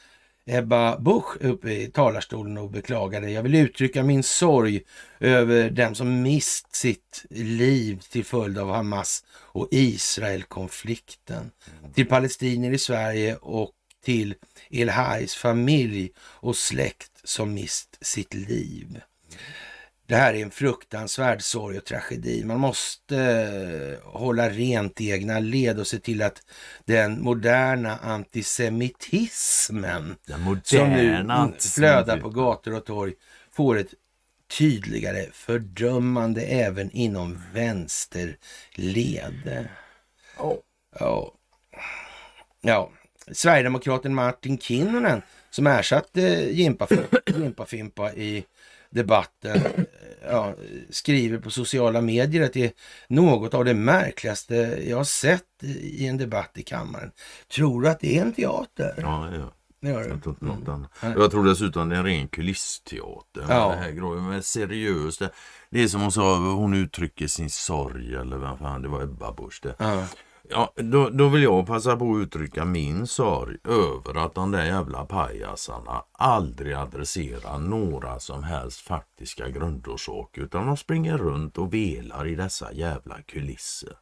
Ebba 0.49 0.99
Busch 0.99 1.37
upp 1.41 1.65
i 1.65 1.87
talarstolen 1.87 2.59
och 2.59 2.71
beklagade. 2.71 3.31
Jag 3.31 3.43
vill 3.43 3.55
uttrycka 3.55 4.03
min 4.03 4.23
sorg 4.23 4.83
över 5.21 5.71
dem 5.71 5.95
som 5.95 6.23
mist 6.23 6.75
sitt 6.77 7.25
liv 7.31 8.03
till 8.11 8.25
följd 8.25 8.59
av 8.59 8.71
Hamas 8.71 9.25
och 9.31 9.69
Israel-konflikten. 9.71 11.51
Till 11.95 12.07
palestinier 12.07 12.73
i 12.73 12.79
Sverige 12.79 13.37
och 13.37 13.73
till 14.05 14.35
El-Hajs 14.71 15.35
familj 15.35 16.11
och 16.19 16.57
släkt 16.57 17.13
som 17.25 17.55
mist 17.55 17.99
sitt 18.01 18.35
liv. 18.35 19.01
Det 20.09 20.17
här 20.17 20.35
är 20.35 20.43
en 20.43 20.51
fruktansvärd 20.51 21.43
sorg 21.43 21.79
och 21.79 21.85
tragedi. 21.85 22.45
Man 22.45 22.61
måste 22.61 23.19
eh, 23.19 23.99
hålla 24.13 24.51
rent 24.51 25.01
i 25.01 25.11
egna 25.11 25.39
led 25.39 25.79
och 25.79 25.87
se 25.87 25.99
till 25.99 26.23
att 26.23 26.43
den 26.85 27.23
moderna 27.23 27.97
antisemitismen 27.97 30.17
Den 30.27 30.61
som 30.65 30.89
nu 30.89 31.07
moderna 31.07 31.53
flödar 31.59 32.21
på 32.21 32.31
gator 32.31 32.75
och 32.75 32.85
torg 32.85 33.13
får 33.53 33.79
ett 33.79 33.95
tydligare 34.59 35.27
fördömande 35.33 36.43
även 36.43 36.91
inom 36.91 37.43
vänsterled. 37.53 39.69
Ja. 40.39 40.57
Ja. 40.99 41.33
ja. 42.61 42.91
Sverigedemokraten 43.33 44.15
Martin 44.15 44.59
Kinnunen 44.59 45.23
som 45.51 45.67
ersatte 45.67 46.21
Jimpa, 46.51 46.89
Jimpa 47.27 47.67
Fimpa 47.67 48.13
i 48.13 48.45
debatten 48.91 49.61
ja, 50.31 50.55
skriver 50.91 51.39
på 51.39 51.51
sociala 51.51 52.01
medier 52.01 52.45
att 52.45 52.53
det 52.53 52.65
är 52.65 52.73
något 53.09 53.55
av 53.55 53.65
det 53.65 53.75
märkligaste 53.75 54.55
jag 54.89 54.97
har 54.97 55.05
sett 55.05 55.43
i 55.81 56.07
en 56.07 56.17
debatt 56.17 56.51
i 56.55 56.63
kammaren. 56.63 57.11
Tror 57.55 57.83
du 57.83 57.89
att 57.89 58.01
det 58.01 58.19
är 58.19 58.23
en 58.23 58.33
teater? 58.33 58.95
Ja, 58.97 59.29
ja. 59.35 59.53
Det 59.81 59.89
Jag 59.89 60.03
tror 60.03 60.15
inte 60.15 60.45
något 60.45 60.65
du? 60.67 60.71
annat. 60.73 60.91
Nej. 61.03 61.13
Jag 61.17 61.31
tror 61.31 61.45
dessutom 61.45 61.89
det 61.89 61.95
är 61.95 61.99
en 61.99 62.05
ren 62.07 62.29
kulissteater. 62.29 63.45
Ja. 63.49 63.69
Det 63.69 63.77
här 63.77 63.91
grejen 63.91 64.29
med 64.29 64.45
seriöst. 64.45 65.19
Det, 65.19 65.31
det 65.71 65.83
är 65.83 65.89
som 65.89 66.01
hon 66.01 66.13
sa, 66.13 66.37
hon 66.39 66.75
uttrycker 66.75 67.27
sin 67.27 67.51
sorg 67.51 68.15
eller 68.15 68.37
vad 68.37 68.59
fan, 68.59 68.83
det 68.83 68.89
var 68.89 69.03
Ebba 69.03 69.33
Busch. 69.33 69.63
Ja. 69.79 70.05
Ja, 70.51 70.73
då, 70.77 71.11
då 71.11 71.29
vill 71.29 71.43
jag 71.43 71.67
passa 71.67 71.97
på 71.97 72.15
att 72.15 72.23
uttrycka 72.23 72.65
min 72.65 73.07
sorg 73.07 73.57
över 73.65 74.25
att 74.25 74.35
de 74.35 74.51
där 74.51 74.65
jävla 74.65 75.05
pajasarna 75.05 76.03
aldrig 76.13 76.75
adresserar 76.75 77.59
några 77.59 78.21
som 78.21 78.43
helst 78.43 78.81
faktiska 78.81 79.49
grundorsaker 79.49 80.43
utan 80.43 80.67
de 80.67 80.77
springer 80.77 81.19
runt 81.19 81.59
och 81.59 81.75
velar 81.75 82.27
i 82.27 82.35
dessa 82.35 82.73
jävla 82.73 83.23
kulisser. 83.23 83.93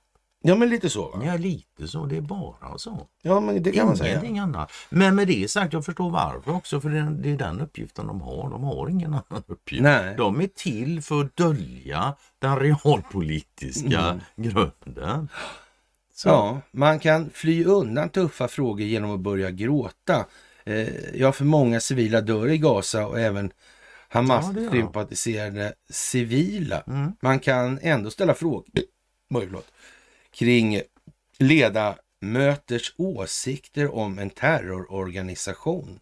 ja, 0.42 0.54
men 0.54 0.68
lite 0.68 0.90
så 0.90 1.08
va? 1.08 1.22
Ja, 1.24 1.36
lite 1.36 1.88
så. 1.88 2.06
Det 2.06 2.16
är 2.16 2.20
bara 2.20 2.78
så. 2.78 3.08
Ja, 3.22 3.40
men 3.40 3.62
det 3.62 3.72
kan 3.72 3.86
man 3.86 3.96
säga. 3.96 4.10
Ingenting 4.10 4.38
annat. 4.38 4.72
Men 4.90 5.14
med 5.14 5.26
det 5.28 5.50
sagt, 5.50 5.72
jag 5.72 5.84
förstår 5.84 6.10
varför 6.10 6.52
också. 6.52 6.80
För 6.80 6.88
det 6.90 6.98
är, 6.98 7.10
det 7.10 7.30
är 7.32 7.36
den 7.36 7.60
uppgiften 7.60 8.06
de 8.06 8.20
har. 8.20 8.50
De 8.50 8.64
har 8.64 8.88
ingen 8.88 9.10
annan 9.10 9.42
uppgift. 9.46 9.82
Nej. 9.82 10.14
De 10.18 10.40
är 10.40 10.46
till 10.46 11.02
för 11.02 11.20
att 11.20 11.36
dölja 11.36 12.14
den 12.38 12.58
realpolitiska 12.58 14.20
grunden. 14.36 15.28
Så. 16.16 16.28
Ja, 16.28 16.60
man 16.70 16.98
kan 16.98 17.30
fly 17.30 17.64
undan 17.64 18.08
tuffa 18.08 18.48
frågor 18.48 18.86
genom 18.86 19.10
att 19.10 19.20
börja 19.20 19.50
gråta. 19.50 20.26
Eh, 20.64 21.14
ja, 21.14 21.32
för 21.32 21.44
många 21.44 21.80
civila 21.80 22.20
dör 22.20 22.48
i 22.48 22.58
Gaza 22.58 23.06
och 23.06 23.20
även 23.20 23.52
Ja, 24.14 24.20
det 24.20 24.60
gör 24.62 24.70
de. 24.70 24.78
Hamas-sympatiserade 24.78 25.74
civila. 25.90 26.80
Mm. 26.80 27.12
Man 27.20 27.40
kan 27.40 27.78
ändå 27.82 28.10
ställa 28.10 28.34
frågor 28.34 28.64
förlåt, 29.32 29.72
kring 30.30 30.80
ledamöters 31.38 32.94
åsikter 32.96 33.94
om 33.94 34.18
en 34.18 34.30
terrororganisation. 34.30 36.00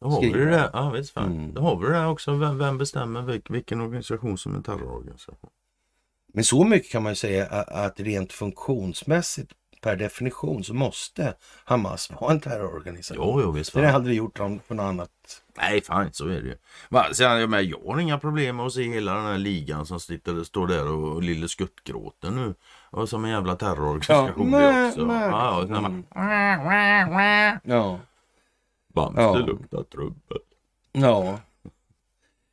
Då 0.00 0.08
har 0.08 0.22
vi 0.22 0.30
det. 0.30 0.70
Ja, 0.72 0.90
visst 0.90 1.10
fan. 1.10 1.32
Mm. 1.32 1.54
Då 1.54 1.60
har 1.60 1.76
vi 1.76 1.86
det 1.86 2.06
också. 2.06 2.36
Vem, 2.36 2.58
vem 2.58 2.78
bestämmer 2.78 3.22
vilk, 3.22 3.50
vilken 3.50 3.80
organisation 3.80 4.38
som 4.38 4.52
är 4.52 4.56
en 4.56 4.62
terrororganisation? 4.62 5.50
Men 6.34 6.44
så 6.44 6.64
mycket 6.64 6.92
kan 6.92 7.02
man 7.02 7.12
ju 7.12 7.16
säga 7.16 7.46
att 7.68 8.00
rent 8.00 8.32
funktionsmässigt 8.32 9.52
per 9.82 9.96
definition 9.96 10.64
så 10.64 10.74
måste 10.74 11.34
Hamas 11.64 12.10
vara 12.20 12.32
en 12.32 12.40
terrororganisation. 12.40 13.24
Jo, 13.26 13.40
jo, 13.42 13.50
visst. 13.50 13.74
Det 13.74 13.82
fan. 13.86 13.94
aldrig 13.94 14.16
gjort 14.16 14.36
dem 14.36 14.60
för 14.66 14.74
något 14.74 14.84
annat. 14.84 15.10
Nej, 15.56 15.82
fan 15.82 16.12
så 16.12 16.24
är 16.28 16.40
det 16.40 16.48
ju. 16.48 16.56
Sen, 17.14 17.40
jag, 17.40 17.50
menar, 17.50 17.62
jag 17.62 17.92
har 17.92 18.00
inga 18.00 18.18
problem 18.18 18.56
med 18.56 18.66
att 18.66 18.72
se 18.72 18.82
hela 18.82 19.14
den 19.14 19.24
här 19.24 19.38
ligan 19.38 19.86
som 19.86 20.00
sitter, 20.00 20.44
står 20.44 20.66
där 20.66 20.86
och, 20.92 21.12
och 21.12 21.22
lille 21.22 21.48
skuttgråter 21.48 22.30
nu. 22.30 22.54
Och 22.90 23.08
som 23.08 23.24
en 23.24 23.30
jävla 23.30 23.56
terrororganisation 23.56 24.52
Ja, 24.52 24.58
det 24.58 24.88
också. 24.88 25.06
men- 25.06 25.22
Ja, 25.30 25.56
och 25.60 25.66
sen 25.68 25.76
Mm. 25.76 26.02
bara, 26.14 27.60
Ja. 27.64 28.00
Bamse 28.94 29.20
Ja. 29.20 29.36
luktar 29.36 29.82
trubbel. 29.82 30.38
Ja. 30.92 31.38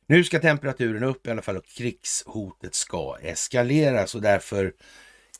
Nu 0.06 0.24
ska 0.24 0.38
temperaturen 0.40 1.02
upp 1.04 1.26
i 1.26 1.30
alla 1.30 1.42
fall 1.42 1.56
och 1.56 1.66
krigshotet 1.66 2.74
ska 2.74 3.16
eskaleras 3.22 4.14
och 4.14 4.22
därför 4.22 4.72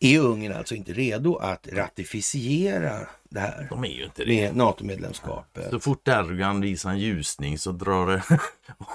är 0.01 0.19
Ungern 0.21 0.53
alltså 0.53 0.75
inte 0.75 0.93
redo 0.93 1.37
att 1.37 1.69
ratificera 1.73 3.09
det 3.31 3.41
här 3.41 3.67
De 3.71 3.85
är 3.85 3.89
ju 3.89 4.05
inte 4.05 4.25
det. 4.25 4.43
med 4.43 4.57
NATO-medlemskapet. 4.57 5.71
Så 5.71 5.81
fort 5.81 6.09
Erdogan 6.09 6.61
visar 6.61 6.91
en 6.91 6.99
ljusning 6.99 7.59
så 7.59 7.73
drar 7.73 8.07
det 8.07 8.23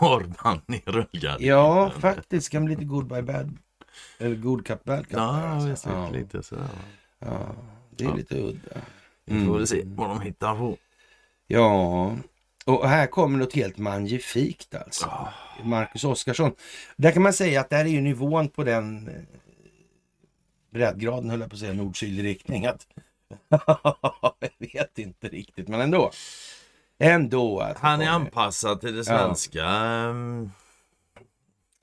Orban 0.01 0.62
ner 0.65 0.82
rullgardinen. 0.86 1.49
Ja, 1.49 1.91
faktiskt 1.99 2.49
kan 2.49 2.65
bli 2.65 2.75
lite 2.75 2.86
good 2.86 3.08
by 3.08 3.21
bad. 3.21 3.58
Eller 4.19 4.36
good 4.36 4.67
cup 4.67 4.84
bad 4.84 5.03
cup. 5.08 5.17
Ja, 5.17 5.47
alltså. 5.47 5.89
ja, 5.89 6.10
lite 6.10 6.43
sådär. 6.43 6.67
ja, 7.19 7.56
det 7.97 8.03
är 8.03 8.10
Ja. 8.10 8.15
lite 8.15 8.36
udda. 8.36 8.82
Vi 9.25 9.45
får 9.45 9.58
väl 9.58 9.67
se 9.67 9.82
Mm. 9.82 9.95
vad 9.95 10.10
de 10.10 10.21
hittar 10.21 10.56
på. 10.56 10.77
Ja, 11.47 12.15
och 12.67 12.89
här 12.89 13.08
kommer 13.08 13.39
något 13.39 13.53
helt 13.53 13.77
magnifikt 13.77 14.75
alltså. 14.75 15.06
Ja. 15.06 15.34
Marcus 15.63 16.03
Oskarsson. 16.03 16.51
Där 16.95 17.12
kan 17.12 17.21
man 17.23 17.34
säga 17.34 17.62
att 17.62 17.69
det 17.69 17.75
här 17.75 17.86
är 17.86 17.89
ju 17.89 18.01
nivån 18.01 18.49
på 18.49 18.63
den 18.63 19.08
eh, 19.08 19.13
breddgraden, 20.73 21.30
höll 21.30 21.39
jag 21.39 21.49
på 21.49 21.53
att 21.56 21.60
säga, 21.60 21.73
nord-sydlig 21.73 22.23
riktning. 22.23 22.65
Att, 22.65 22.88
jag 24.21 24.34
vet 24.58 24.99
inte 24.99 25.27
riktigt, 25.27 25.67
men 25.67 25.82
ändå. 25.82 26.12
Ändå. 26.99 27.60
Det 27.60 27.75
Han 27.80 28.01
är 28.01 28.10
anpassad 28.10 28.82
till 28.82 28.95
det 28.95 29.06
svenska. 29.06 29.65
ehm, 29.65 30.51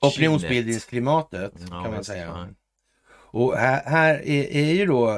Opinionsbildningsklimatet 0.01 1.53
Ja, 1.69 1.83
kan 1.83 1.91
man 1.93 2.03
säga. 2.03 2.25
ja. 2.25 2.47
Och 3.11 3.57
här, 3.57 3.83
här 3.85 4.15
är, 4.27 4.43
är 4.55 4.73
ju 4.73 4.85
då 4.85 5.09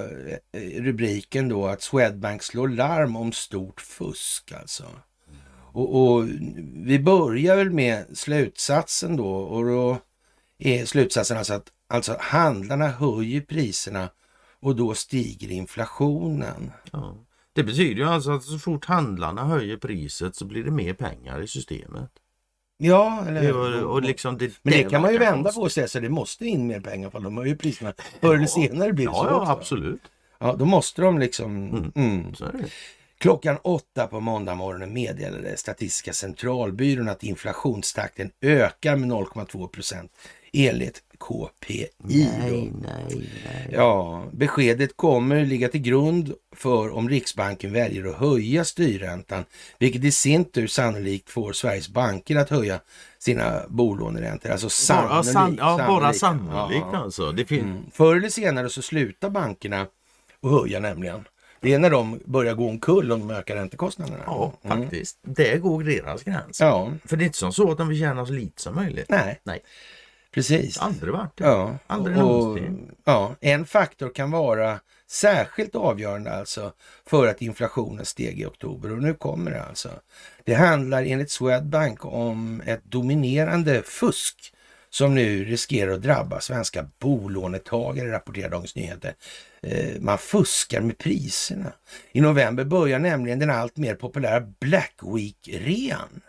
eh, 0.52 0.82
rubriken 0.82 1.50
då 1.50 1.68
att 1.68 1.82
Swedbank 1.82 2.44
slår 2.44 2.68
larm 2.68 3.16
om 3.16 3.32
stort 3.32 3.82
fusk 3.82 4.52
alltså. 4.52 4.86
Och, 5.78 6.14
och 6.16 6.26
vi 6.74 7.00
börjar 7.00 7.56
väl 7.56 7.70
med 7.70 8.18
slutsatsen 8.18 9.18
då 9.18 9.30
och 9.30 9.66
då 9.66 9.98
är 10.58 10.86
slutsatsen 10.86 11.38
alltså 11.38 11.54
att 11.54 11.68
alltså 11.88 12.18
handlarna 12.20 12.88
höjer 12.88 13.42
priserna 13.42 14.10
och 14.60 14.76
då 14.76 14.94
stiger 14.94 15.52
inflationen. 15.52 16.72
Ja. 16.92 17.16
Det 17.54 17.64
betyder 17.64 17.96
ju 17.96 18.10
alltså 18.10 18.32
att 18.32 18.44
så 18.44 18.60
fort 18.60 18.86
handlarna 18.86 19.46
höjer 19.46 19.78
priset 19.78 20.36
så 20.36 20.46
blir 20.46 20.64
det 20.64 20.72
mer 20.72 20.94
pengar 20.94 21.42
i 21.42 21.48
systemet. 21.48 22.12
Ja, 22.78 23.26
eller 23.28 23.84
Och, 23.84 23.94
och 23.94 24.02
liksom 24.02 24.38
det, 24.38 24.52
Men 24.62 24.74
det 24.74 24.84
kan 24.84 25.02
man 25.02 25.12
ju 25.12 25.18
vända 25.18 25.52
på 25.52 25.62
och 25.62 25.72
säga 25.72 25.88
så 25.88 26.00
det 26.00 26.10
måste 26.10 26.46
in 26.46 26.68
mer 26.68 26.80
pengar 26.80 27.10
för 27.10 27.20
de 27.20 27.38
höjer 27.38 27.56
priserna. 27.56 27.94
Förr 28.22 28.36
eller 28.36 28.46
senare 28.46 28.94
blir 28.94 29.06
det 29.06 29.12
Ja, 29.12 29.24
så 29.24 29.30
ja 29.30 29.42
också. 29.42 29.52
absolut. 29.52 30.02
Ja, 30.40 30.56
då 30.60 30.66
måste 30.66 31.02
de 31.02 31.20
liksom... 31.20 31.70
Mm. 31.70 31.92
Mm. 31.96 32.34
Klockan 33.20 33.58
åtta 33.64 34.08
på 34.08 34.20
måndag 34.20 34.56
morgonen 34.56 34.94
meddelade 34.94 35.58
Statistiska 35.58 36.14
centralbyrån 36.14 37.10
att 37.10 37.24
inflationstakten 37.24 38.32
ökar 38.42 38.96
med 38.96 39.10
0,2 39.10 39.68
procent 39.68 40.12
enligt 40.54 41.04
KPI. 41.20 41.88
då. 41.98 42.08
nej, 42.08 42.74
nej. 42.82 43.70
Ja, 43.72 44.24
beskedet 44.32 44.98
kommer 44.98 45.46
ligga 45.46 45.68
till 45.70 45.82
grund 45.82 46.34
för 46.56 46.94
om 46.96 47.10
Riksbanken 47.10 47.74
väljer 47.74 48.08
att 48.10 48.16
höja 48.16 48.64
styrräntan, 48.66 49.46
vilket 49.80 50.04
i 50.04 50.12
sin 50.12 50.46
tur 50.46 50.68
sannolikt 50.68 51.30
får 51.30 51.54
Sveriges 51.54 51.90
banker 51.90 52.36
att 52.36 52.50
höja 52.50 52.80
sina 53.20 53.62
bolåneräntor. 53.68 54.50
Alltså 54.50 54.94
Bara, 54.94 55.24
sannolikt. 55.24 55.34
san, 55.34 55.56
ja, 55.60 55.88
bara 55.88 56.14
sannolikt. 56.14 56.20
sannolikt 56.20 56.86
Ja. 56.94 56.98
alltså. 56.98 57.32
Det 57.32 57.46
fin- 57.46 57.60
Mm. 57.66 57.84
Förr 57.92 58.16
eller 58.16 58.30
senare 58.30 58.70
så 58.70 58.82
slutar 58.82 59.30
bankerna 59.30 59.82
att 59.82 60.52
höja 60.52 60.80
nämligen. 60.80 61.26
Det 61.62 61.74
är 61.74 61.80
när 61.80 61.90
de 61.90 62.20
börjar 62.26 62.54
gå 62.54 62.70
omkull 62.70 63.12
om 63.12 63.20
de 63.28 63.32
ökar 63.32 63.56
räntekostnaderna. 63.56 64.24
Ja, 64.26 64.54
Mm. 64.64 64.82
faktiskt. 64.82 65.18
Det 65.22 65.58
går 65.58 65.84
deras 65.84 66.24
gräns. 66.24 66.60
Ja, 66.62 66.92
För 67.06 67.18
det 67.18 67.24
är 67.24 67.26
inte 67.26 67.38
som 67.38 67.54
så 67.54 67.72
att 67.72 67.78
de 67.78 67.88
vill 67.88 68.00
tjäna 68.00 68.26
så 68.26 68.34
lite 68.34 68.62
som 68.62 68.76
möjligt. 68.76 69.10
nej, 69.10 69.40
Nej, 69.44 69.60
precis. 70.32 70.78
aldrig 70.78 71.14
varit 71.14 71.38
det. 71.38 71.44
Ja, 71.44 71.78
Aldrig 71.88 72.18
och, 72.18 72.60
ja, 73.04 73.36
en 73.42 73.66
faktor 73.66 74.10
kan 74.10 74.32
vara 74.32 74.80
särskilt 75.10 75.76
avgörande 75.76 76.32
alltså 76.32 76.72
för 77.06 77.28
att 77.28 77.42
inflationen 77.42 78.06
steg 78.06 78.40
i 78.42 78.46
oktober 78.46 78.92
och 78.92 79.04
nu 79.04 79.14
kommer 79.14 79.52
det 79.52 79.64
alltså. 79.64 79.90
Det 80.44 80.54
handlar 80.54 81.04
enligt 81.04 81.32
Swedbank 81.32 82.06
om 82.06 82.62
ett 82.66 82.84
dominerande 82.84 83.82
fusk 83.84 84.54
som 84.90 85.16
nu 85.16 85.46
riskerar 85.46 85.92
att 85.92 86.02
drabba 86.02 86.40
svenska 86.40 86.86
bolånetagare, 87.00 88.12
rapporterar 88.12 88.50
Dagens 88.50 88.76
Nyheter. 88.76 89.14
Eh, 89.62 90.00
man 90.00 90.18
fuskar 90.18 90.82
med 90.82 90.98
priserna. 90.98 91.74
I 92.12 92.22
november 92.22 92.64
börjar 92.64 93.00
nämligen 93.00 93.40
den 93.40 93.50
allt 93.50 93.78
mer 93.78 93.96
populära 93.96 94.40
Black 94.60 94.94
Week-rean. 95.16 96.22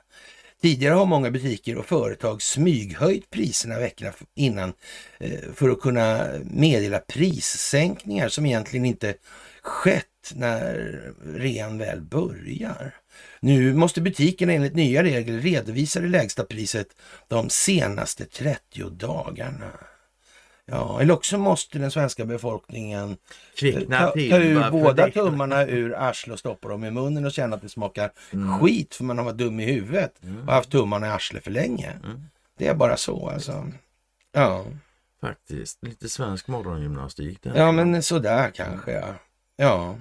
Tidigare 0.62 0.94
har 0.94 1.06
många 1.06 1.30
butiker 1.30 1.78
och 1.78 1.86
företag 1.86 2.42
smyghöjt 2.42 3.30
priserna 3.30 3.78
veckorna 3.78 4.12
innan 4.34 4.72
eh, 5.20 5.40
för 5.54 5.68
att 5.68 5.80
kunna 5.80 6.28
meddela 6.44 6.98
prissänkningar 6.98 8.28
som 8.28 8.46
egentligen 8.46 8.84
inte 8.84 9.14
skett 9.62 10.04
när 10.34 11.02
rean 11.24 11.78
väl 11.78 12.00
börjar. 12.00 12.94
Nu 13.40 13.74
måste 13.74 14.00
butikerna 14.00 14.52
enligt 14.52 14.74
nya 14.74 15.02
regler 15.02 15.38
redovisa 15.38 16.00
det 16.00 16.08
lägsta 16.08 16.44
priset 16.44 16.88
de 17.28 17.50
senaste 17.50 18.24
30 18.24 18.90
dagarna. 18.90 19.72
Ja, 20.70 21.00
eller 21.00 21.14
också 21.14 21.38
måste 21.38 21.78
den 21.78 21.90
svenska 21.90 22.24
befolkningen 22.24 23.16
Kvickna 23.56 23.98
ta, 23.98 24.10
till. 24.10 24.30
ta 24.30 24.36
ur 24.38 24.70
båda 24.70 25.10
tummarna 25.10 25.66
ur 25.66 25.94
arslet 25.96 26.32
och 26.32 26.38
stoppa 26.38 26.68
dem 26.68 26.84
i 26.84 26.90
munnen 26.90 27.24
och 27.24 27.32
känna 27.32 27.56
att 27.56 27.62
det 27.62 27.68
smakar 27.68 28.10
Mm. 28.32 28.58
skit 28.58 28.94
för 28.94 29.04
man 29.04 29.18
har 29.18 29.24
varit 29.24 29.36
dum 29.38 29.60
i 29.60 29.64
huvudet 29.72 30.12
och 30.46 30.52
haft 30.52 30.70
tummarna 30.70 31.06
i 31.06 31.10
arslet 31.10 31.44
för 31.44 31.50
länge. 31.50 31.92
Mm. 32.04 32.20
Det 32.58 32.66
är 32.66 32.74
bara 32.74 32.96
så 32.96 33.28
alltså. 33.28 33.66
Ja, 34.32 34.64
Faktiskt. 35.20 35.78
Lite 35.82 36.08
svensk 36.08 36.48
morgongymnastik 36.48 37.42
där. 37.42 37.52
ja 37.56 37.72
men 37.72 38.02
sådär 38.02 38.50
kanske 38.54 38.92
ja. 38.92 39.14
Ja. 39.56 39.96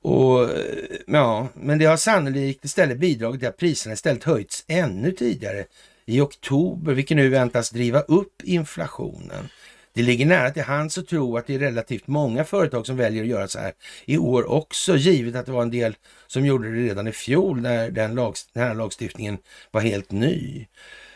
Och, 0.00 0.42
eh, 0.50 0.84
ja, 1.06 1.48
men 1.54 1.78
det 1.78 1.84
har 1.84 1.96
sannolikt 1.96 2.64
istället 2.64 2.98
bidragit 2.98 3.40
till 3.40 3.48
att 3.48 3.56
priserna 3.56 3.92
istället 3.92 4.24
höjts 4.24 4.64
ännu 4.66 5.12
tidigare 5.12 5.64
i 6.06 6.20
oktober, 6.20 6.92
vilket 6.94 7.16
nu 7.16 7.28
väntas 7.28 7.70
driva 7.70 8.00
upp 8.00 8.42
inflationen. 8.44 9.48
Det 9.94 10.02
ligger 10.02 10.26
nära 10.26 10.50
till 10.50 10.62
hands 10.62 10.98
att 10.98 11.08
tro 11.08 11.36
att 11.36 11.46
det 11.46 11.54
är 11.54 11.58
relativt 11.58 12.06
många 12.06 12.44
företag 12.44 12.86
som 12.86 12.96
väljer 12.96 13.22
att 13.22 13.28
göra 13.28 13.48
så 13.48 13.58
här 13.58 13.72
i 14.04 14.18
år 14.18 14.50
också, 14.50 14.96
givet 14.96 15.36
att 15.36 15.46
det 15.46 15.52
var 15.52 15.62
en 15.62 15.70
del 15.70 15.96
som 16.26 16.46
gjorde 16.46 16.70
det 16.70 16.88
redan 16.88 17.08
i 17.08 17.12
fjol 17.12 17.60
när 17.60 17.90
den, 17.90 18.14
lag, 18.14 18.34
den 18.52 18.62
här 18.62 18.74
lagstiftningen 18.74 19.38
var 19.70 19.80
helt 19.80 20.10
ny. 20.10 20.66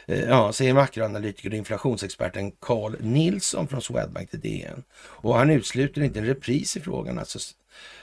Eh, 0.07 0.21
ja, 0.21 0.53
säger 0.53 0.75
makroanalytiker 0.75 1.51
och 1.51 1.57
inflationsexperten 1.57 2.53
Carl 2.61 2.97
Nilsson 3.01 3.69
från 3.69 3.83
Swedbank 3.83 4.31
till 4.31 4.41
DN. 4.41 4.83
Och 4.99 5.35
han 5.35 5.51
utesluter 5.51 6.03
inte 6.03 6.19
en 6.19 6.27
repris 6.27 6.77
i 6.77 6.81
frågan. 6.81 7.19
Alltså, 7.19 7.39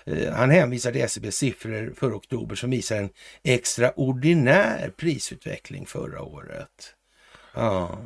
eh, 0.06 0.34
han 0.34 0.50
hänvisar 0.50 0.92
till 0.92 1.02
SCBs 1.02 1.36
siffror 1.36 1.94
för 1.98 2.18
oktober 2.18 2.56
som 2.56 2.70
visar 2.70 2.98
en 2.98 3.10
extraordinär 3.44 4.92
prisutveckling 4.98 5.86
förra 5.86 6.22
året. 6.22 6.96
Ja. 7.54 8.00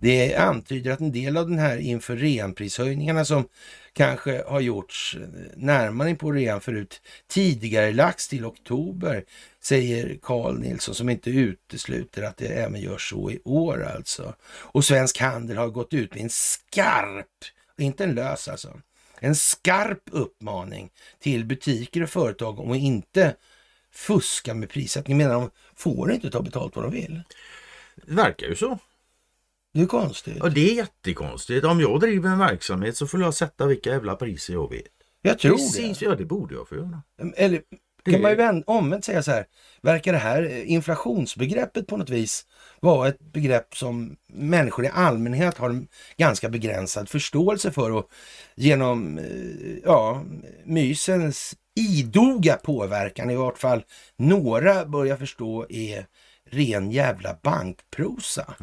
Det 0.00 0.34
antyder 0.34 0.90
att 0.90 1.00
en 1.00 1.12
del 1.12 1.36
av 1.36 1.48
den 1.48 1.58
här 1.58 1.76
inför 1.76 2.16
renprishöjningarna 2.16 3.24
som 3.24 3.48
kanske 3.92 4.44
har 4.46 4.60
gjorts 4.60 5.16
närmare 5.56 6.14
på 6.14 6.32
rean 6.32 6.60
förut 6.60 7.00
tidigare 7.28 7.92
lax 7.92 8.28
till 8.28 8.44
oktober, 8.44 9.24
säger 9.62 10.18
Carl 10.22 10.58
Nilsson 10.58 10.94
som 10.94 11.08
inte 11.08 11.30
utesluter 11.30 12.22
att 12.22 12.36
det 12.36 12.46
även 12.46 12.80
görs 12.80 13.10
så 13.10 13.30
i 13.30 13.40
år 13.44 13.84
alltså. 13.96 14.34
Och 14.44 14.84
Svensk 14.84 15.20
Handel 15.20 15.56
har 15.56 15.68
gått 15.68 15.94
ut 15.94 16.14
med 16.14 16.22
en 16.22 16.30
skarp, 16.30 17.26
inte 17.78 18.04
en 18.04 18.14
lös 18.14 18.48
alltså, 18.48 18.80
en 19.20 19.36
skarp 19.36 20.02
uppmaning 20.10 20.90
till 21.20 21.44
butiker 21.44 22.02
och 22.02 22.10
företag 22.10 22.60
om 22.60 22.70
att 22.70 22.76
inte 22.76 23.34
fuska 23.92 24.54
med 24.54 24.70
prissättning. 24.70 25.16
Menar 25.16 25.34
de 25.34 25.50
får 25.76 26.12
inte 26.12 26.30
ta 26.30 26.42
betalt 26.42 26.76
vad 26.76 26.84
de 26.84 26.92
vill. 26.92 27.22
Det 28.06 28.14
verkar 28.14 28.46
ju 28.46 28.54
så. 28.56 28.78
Det 29.74 29.80
är 29.80 29.86
konstigt. 29.86 30.42
Och 30.42 30.52
det 30.52 30.70
är 30.70 30.74
jättekonstigt. 30.74 31.64
Om 31.66 31.80
jag 31.80 32.00
driver 32.00 32.30
en 32.30 32.38
verksamhet 32.38 32.96
så 32.96 33.06
får 33.06 33.20
jag 33.20 33.34
sätta 33.34 33.66
vilka 33.66 33.90
jävla 33.90 34.16
priser 34.16 34.52
jag 34.52 34.70
vill. 34.70 34.86
Jag 35.22 35.38
tror 35.38 35.56
Precis, 35.56 35.98
det. 35.98 36.04
ja 36.04 36.14
det 36.14 36.24
borde 36.24 36.54
jag 36.54 36.68
få 36.68 36.74
göra. 36.74 37.02
Eller 37.36 37.62
Det- 38.04 38.12
kan 38.12 38.22
man 38.22 38.30
ju 38.30 38.62
omvänt 38.66 39.04
säga 39.04 39.22
så 39.22 39.30
här. 39.30 39.46
Verkar 39.82 40.12
det 40.12 40.18
här 40.18 40.42
eh, 40.42 40.70
inflationsbegreppet 40.72 41.86
på 41.86 41.96
något 41.96 42.10
vis 42.10 42.46
vara 42.80 43.08
ett 43.08 43.20
begrepp 43.32 43.76
som 43.76 44.16
människor 44.32 44.84
i 44.84 44.88
allmänhet 44.88 45.58
har 45.58 45.70
en 45.70 45.88
ganska 46.16 46.48
begränsad 46.48 47.08
förståelse 47.08 47.72
för 47.72 47.90
och 47.92 48.10
genom 48.54 49.18
eh, 49.18 49.24
ja, 49.84 50.24
mysens 50.64 51.54
idoga 51.74 52.56
påverkan 52.56 53.30
i 53.30 53.36
vart 53.36 53.58
fall 53.58 53.84
några 54.16 54.84
börjar 54.86 55.16
förstå 55.16 55.66
är 55.68 56.06
ren 56.50 56.90
jävla 56.90 57.36
bankprosa 57.42 58.54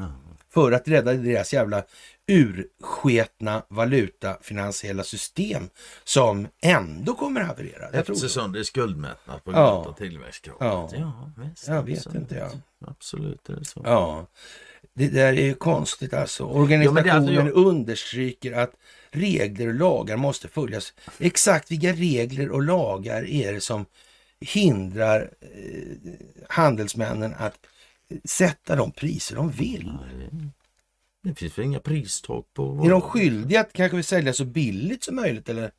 för 0.53 0.71
att 0.71 0.87
rädda 0.87 1.13
deras 1.13 1.53
jävla 1.53 1.83
ursketna 2.27 3.63
valutafinansiella 3.69 5.03
system 5.03 5.69
som 6.03 6.47
ändå 6.61 7.13
kommer 7.15 7.41
att 7.41 7.47
haverera. 7.47 7.89
Jag 7.93 8.05
tror 8.05 8.15
är 8.59 8.63
skuldmättnad 8.63 9.43
på 9.43 9.51
grund 9.51 9.63
Ja. 9.65 9.69
av 9.87 9.93
tillväxtkravet. 9.93 10.61
Ja. 10.61 10.89
Ja, 10.93 11.29
visst, 11.37 11.67
Jag 11.67 11.83
vet 11.83 11.97
absolut. 11.97 12.21
inte, 12.21 12.35
ja. 12.35 12.49
Absolut 12.87 13.49
är 13.49 13.55
det 13.55 13.65
så. 13.65 13.81
Ja, 13.85 14.27
det 14.93 15.07
där 15.07 15.27
är 15.33 15.45
ju 15.45 15.53
konstigt 15.53 16.13
alltså. 16.13 16.43
Ja, 16.43 16.49
Organisationen 16.49 17.07
är 17.09 17.11
alltså 17.13 17.33
jag- 17.33 17.51
understryker 17.67 18.51
att 18.51 18.71
regler 19.11 19.67
och 19.67 19.73
lagar 19.73 20.17
måste 20.17 20.47
följas. 20.47 20.93
Exakt 21.19 21.71
vilka 21.71 21.93
regler 21.93 22.49
och 22.51 22.63
lagar 22.63 23.23
är 23.29 23.53
det 23.53 23.61
som 23.61 23.85
hindrar 24.39 25.31
eh, 25.41 26.11
handelsmännen 26.49 27.33
att 27.37 27.57
sätta 28.23 28.75
de 28.75 28.91
priser 28.91 29.35
de 29.35 29.49
vill? 29.51 29.93
Nej, 30.01 30.29
Det 31.23 31.35
finns 31.39 31.57
väl 31.57 31.65
inga 31.65 31.79
pristak 31.79 32.45
på... 32.53 32.81
Är 32.85 32.89
de 32.89 33.01
skyldiga 33.01 33.61
att 33.61 33.73
kanske 33.73 33.95
vill 33.95 34.05
sälja 34.05 34.33
så 34.33 34.45
billigt 34.45 35.03
som 35.03 35.15
möjligt 35.15 35.49
eller? 35.49 35.71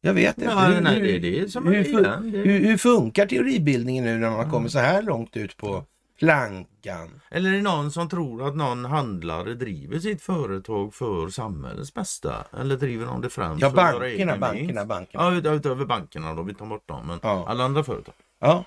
Jag 0.00 0.14
vet 0.14 0.38
inte. 0.38 0.50
Ja, 0.50 0.80
nej, 0.80 1.00
det 1.00 1.16
är 1.16 1.20
det 1.42 1.48
som 1.50 1.66
hur. 1.66 2.02
Det- 2.02 2.38
hur, 2.50 2.58
hur 2.60 2.76
funkar 2.76 3.26
teoribildningen 3.26 4.04
nu 4.04 4.18
när 4.18 4.30
man 4.30 4.50
kommer 4.50 4.68
så 4.68 4.78
här 4.78 5.02
långt 5.02 5.36
ut 5.36 5.56
på 5.56 5.84
plankan? 6.18 7.20
Eller 7.30 7.50
är 7.50 7.54
det 7.54 7.62
någon 7.62 7.92
som 7.92 8.08
tror 8.08 8.48
att 8.48 8.56
någon 8.56 8.84
handlare 8.84 9.54
driver 9.54 9.98
sitt 9.98 10.22
företag 10.22 10.94
för 10.94 11.28
samhällets 11.28 11.94
bästa? 11.94 12.44
Eller 12.60 12.76
driver 12.76 13.06
de 13.06 13.20
det 13.20 13.30
främst 13.30 13.62
Ja, 13.62 13.68
för 13.70 13.76
bankerna, 13.76 14.36
bankerna, 14.36 14.72
vinst? 14.72 14.88
bankerna. 14.88 15.24
Ja, 15.24 15.34
ut- 15.34 15.46
utöver 15.60 15.84
bankerna 15.84 16.34
då, 16.34 16.42
vi 16.42 16.54
tar 16.54 16.66
bort 16.66 16.88
dem. 16.88 17.06
Men 17.06 17.18
Ja. 17.22 17.44
alla 17.48 17.64
andra 17.64 17.84
företag. 17.84 18.14
Ja, 18.40 18.64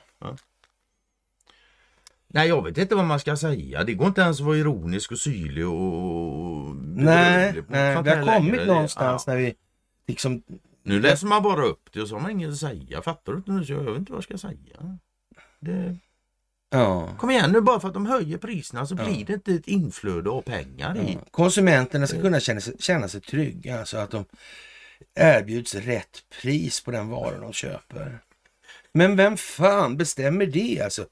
Nej, 2.34 2.48
jag 2.48 2.64
vet 2.64 2.78
inte 2.78 2.96
vad 2.96 3.06
man 3.06 3.20
ska 3.20 3.36
säga. 3.38 3.84
Det 3.84 3.94
går 3.94 4.08
inte 4.08 4.22
ens 4.22 4.40
att 4.40 4.46
vara 4.46 4.58
ironisk 4.58 5.12
och 5.12 5.20
syrlig 5.20 5.68
och... 5.68 6.76
nej, 6.76 7.64
nej 7.68 8.04
vi 8.04 8.10
har 8.10 8.36
kommit 8.36 8.52
längre. 8.52 8.66
någonstans 8.66 9.24
Ja. 9.28 9.34
när 9.34 9.40
vi 9.40 9.56
liksom... 10.08 10.44
Nu 10.84 11.00
läser 11.00 11.28
man 11.28 11.44
bara 11.44 11.66
upp 11.66 11.90
det 11.94 12.02
och 12.02 12.08
så 12.08 12.16
har 12.16 12.22
man 12.22 12.32
inget 12.32 12.50
att 12.50 12.58
säga. 12.58 13.02
Fattar 13.02 13.32
du 13.32 13.38
inte 13.38 13.52
nu? 13.52 13.66
Så 13.66 13.74
jag 13.74 13.80
vet 13.80 13.98
inte 13.98 14.12
vad 14.12 14.18
jag 14.18 14.24
ska 14.24 14.38
säga. 14.38 14.98
Det... 15.60 15.98
Ja. 16.70 17.10
Kom 17.18 17.30
igen 17.30 17.52
nu, 17.52 17.62
bara 17.62 17.80
för 17.80 17.88
att 17.88 17.94
de 17.94 18.06
höjer 18.06 18.38
priserna 18.38 18.86
så 18.86 18.96
Ja. 19.00 19.06
blir 19.06 19.26
det 19.26 19.34
inte 19.34 19.54
ett 19.54 19.68
inflöde 19.68 20.30
av 20.30 20.42
pengar 20.42 20.98
i. 20.98 21.14
Ja. 21.14 21.20
Konsumenterna 21.32 22.08
ska 22.08 22.22
kunna 22.22 22.40
känna 22.40 22.62
sig, 22.62 22.76
känna 22.80 23.08
sig 23.08 23.22
trygga 23.22 23.86
så 23.86 23.98
att 23.98 24.12
de 24.12 24.26
erbjuds 25.16 25.76
rätt 25.76 26.24
pris 26.42 26.82
på 26.84 26.92
den 26.92 27.10
vara 27.10 27.40
de 27.40 27.54
köper. 27.54 28.20
Men 28.94 29.16
vem 29.16 29.38
fan 29.38 29.98
bestämmer 29.98 30.46
det 30.46 30.82
alltså? 30.82 31.06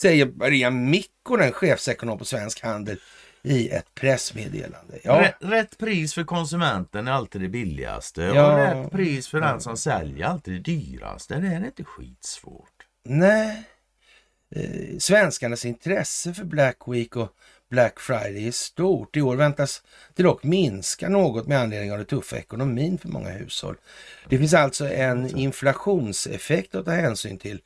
Säger 0.00 0.26
Maria 0.26 0.70
Mikkonen, 0.70 1.52
chefsekonom 1.52 2.18
på 2.18 2.24
Svensk 2.24 2.62
Handel 2.62 2.98
i 3.42 3.68
ett 3.68 3.94
pressmeddelande. 3.94 4.98
Ja, 5.02 5.20
Rätt, 5.20 5.34
rätt 5.40 5.78
pris 5.78 6.14
för 6.14 6.24
konsumenten 6.24 7.08
är 7.08 7.12
alltid 7.12 7.40
det 7.40 7.48
billigaste 7.48 8.22
Ja. 8.22 8.52
och 8.52 8.58
rätt 8.84 8.92
pris 8.92 9.28
för 9.28 9.40
den 9.40 9.60
som 9.60 9.76
säljer 9.76 10.26
är 10.26 10.30
alltid 10.30 10.54
det 10.54 10.60
dyraste. 10.72 11.34
Det 11.40 11.48
är 11.48 11.64
inte 11.66 11.84
skitsvårt. 11.84 12.86
nej. 13.04 13.64
Eh, 14.54 14.98
svenskarnas 14.98 15.64
intresse 15.64 16.34
för 16.34 16.44
Black 16.44 16.76
Week 16.86 17.16
och 17.16 17.28
Black 17.70 18.00
Friday 18.00 18.46
är 18.46 18.50
stort. 18.52 19.16
I 19.16 19.20
år 19.20 19.36
väntas 19.36 19.82
det 20.14 20.22
dock 20.22 20.42
minska 20.44 21.08
något 21.08 21.46
med 21.46 21.60
anledning 21.60 21.92
av 21.92 21.98
den 21.98 22.06
tuffa 22.06 22.36
ekonomin 22.38 22.98
för 22.98 23.08
många 23.08 23.30
hushåll. 23.30 23.76
Det 24.28 24.38
finns 24.38 24.54
alltså 24.54 24.88
en 24.88 25.36
inflationseffekt 25.36 26.74
att 26.74 26.84
ta 26.84 26.90
hänsyn 26.90 27.38
till. 27.38 27.60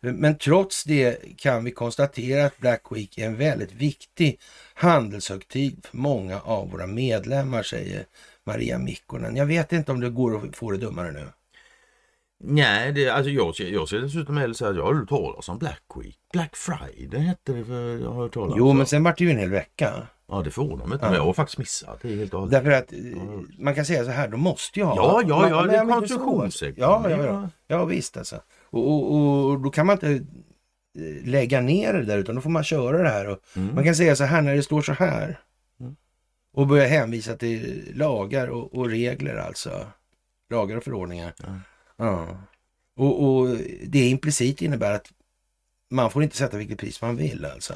Men 0.00 0.38
trots 0.38 0.84
det 0.84 1.36
kan 1.36 1.64
vi 1.64 1.70
konstatera 1.70 2.44
att 2.46 2.58
Black 2.58 2.82
Week 2.90 3.18
är 3.18 3.26
en 3.26 3.36
väldigt 3.36 3.72
viktig 3.72 4.40
handelshögtid 4.74 5.86
för 5.90 5.96
många 5.96 6.40
av 6.40 6.70
våra 6.70 6.86
medlemmar, 6.86 7.62
säger 7.62 8.04
Maria 8.44 8.78
Mikkonen. 8.78 9.36
Jag 9.36 9.46
vet 9.46 9.72
inte 9.72 9.92
om 9.92 10.00
det 10.00 10.10
går 10.10 10.46
att 10.48 10.56
få 10.56 10.70
det 10.70 10.78
dummare 10.78 11.10
nu. 11.12 11.26
Nej, 12.40 12.92
det, 12.92 13.08
alltså 13.08 13.30
jag, 13.30 13.56
ser- 13.56 13.68
jag 13.70 13.88
ser 13.88 13.98
dessutom 13.98 14.36
hellre 14.36 14.54
säga 14.54 14.70
att 14.70 14.76
jag 14.76 14.84
har 14.84 14.94
hört 14.94 15.08
talas 15.08 15.48
om 15.48 15.58
Black 15.58 15.82
Week. 15.96 16.18
Black 16.32 16.56
Friday 16.56 17.20
hette 17.20 17.52
det 17.52 17.64
för 17.64 17.98
jag 17.98 18.08
har 18.10 18.22
hört 18.22 18.34
talas 18.34 18.54
Jo, 18.58 18.72
men 18.72 18.86
sen 18.86 19.04
vart 19.04 19.18
det 19.18 19.24
ju 19.24 19.30
en 19.30 19.38
hel 19.38 19.50
vecka. 19.50 20.06
Ja, 20.28 20.42
det 20.42 20.50
förvånar 20.50 20.86
mig 20.86 20.94
inte. 20.94 21.06
Ja. 21.06 21.14
Jag 21.14 21.24
har 21.24 21.32
faktiskt 21.32 21.58
missat 21.58 21.98
det 22.02 22.08
helt 22.16 22.34
och. 22.34 22.50
Därför 22.50 22.70
att 22.70 22.92
eh, 22.92 22.98
man 23.58 23.74
kan 23.74 23.84
säga 23.84 24.04
så 24.04 24.10
här, 24.10 24.28
de 24.28 24.40
måste 24.40 24.78
ju 24.80 24.84
ha. 24.84 24.96
Ja, 24.96 25.22
ja, 25.28 25.48
ja, 25.48 25.60
Men- 25.60 25.68
det 25.68 25.76
är 25.76 25.84
konsumtionsekonomi. 25.98 26.80
Ja, 26.80 27.10
ja, 27.10 27.24
ja. 27.24 27.48
ja 27.66 27.84
visst 27.84 28.16
alltså. 28.16 28.40
Och, 28.70 29.12
och, 29.12 29.50
och 29.50 29.60
då 29.60 29.70
kan 29.70 29.86
man 29.86 29.96
inte 29.96 30.12
eh, 30.98 31.26
lägga 31.28 31.60
ner 31.60 31.92
det 31.92 32.04
där 32.04 32.18
utan 32.18 32.34
då 32.34 32.40
får 32.40 32.50
man 32.50 32.64
köra 32.64 33.02
det 33.02 33.08
här. 33.08 33.28
Och 33.28 33.38
Mm. 33.56 33.74
Man 33.74 33.84
kan 33.84 33.94
säga 33.94 34.16
så 34.16 34.24
här 34.24 34.42
när 34.42 34.54
det 34.54 34.62
står 34.62 34.82
så 34.82 34.92
här. 34.92 35.40
Mm. 35.80 35.96
Och 36.52 36.66
börja 36.66 36.86
hänvisa 36.86 37.36
till 37.36 37.92
lagar 37.94 38.48
och, 38.48 38.74
och 38.74 38.90
regler 38.90 39.36
alltså. 39.36 39.86
Lagar 40.50 40.76
och 40.76 40.84
förordningar. 40.84 41.34
Ja. 41.38 41.60
Ja. 41.96 42.36
Och, 42.96 43.24
och 43.24 43.56
det 43.86 44.08
implicit 44.08 44.62
innebär 44.62 44.92
att 44.92 45.12
man 45.90 46.10
får 46.10 46.22
inte 46.22 46.36
sätta 46.36 46.56
vilket 46.56 46.78
pris 46.78 47.02
man 47.02 47.16
vill 47.16 47.44
alltså. 47.44 47.74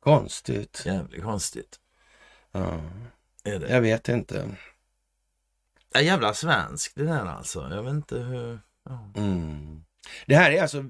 Konstigt. 0.00 0.82
jävligt 0.86 1.22
konstigt. 1.22 1.80
Ja. 2.52 2.80
Är 3.44 3.58
det. 3.58 3.68
Jag 3.68 3.80
vet 3.80 4.08
inte. 4.08 4.48
Ja, 5.94 6.00
jävla 6.00 6.34
svensk 6.34 6.92
det 6.94 7.04
där 7.04 7.26
alltså. 7.26 7.68
Jag 7.70 7.82
vet 7.82 7.90
inte 7.92 8.18
hur... 8.18 8.60
Ja. 8.84 9.12
Mm. 9.16 9.84
Det 10.26 10.34
här 10.34 10.50
är 10.50 10.62
alltså 10.62 10.84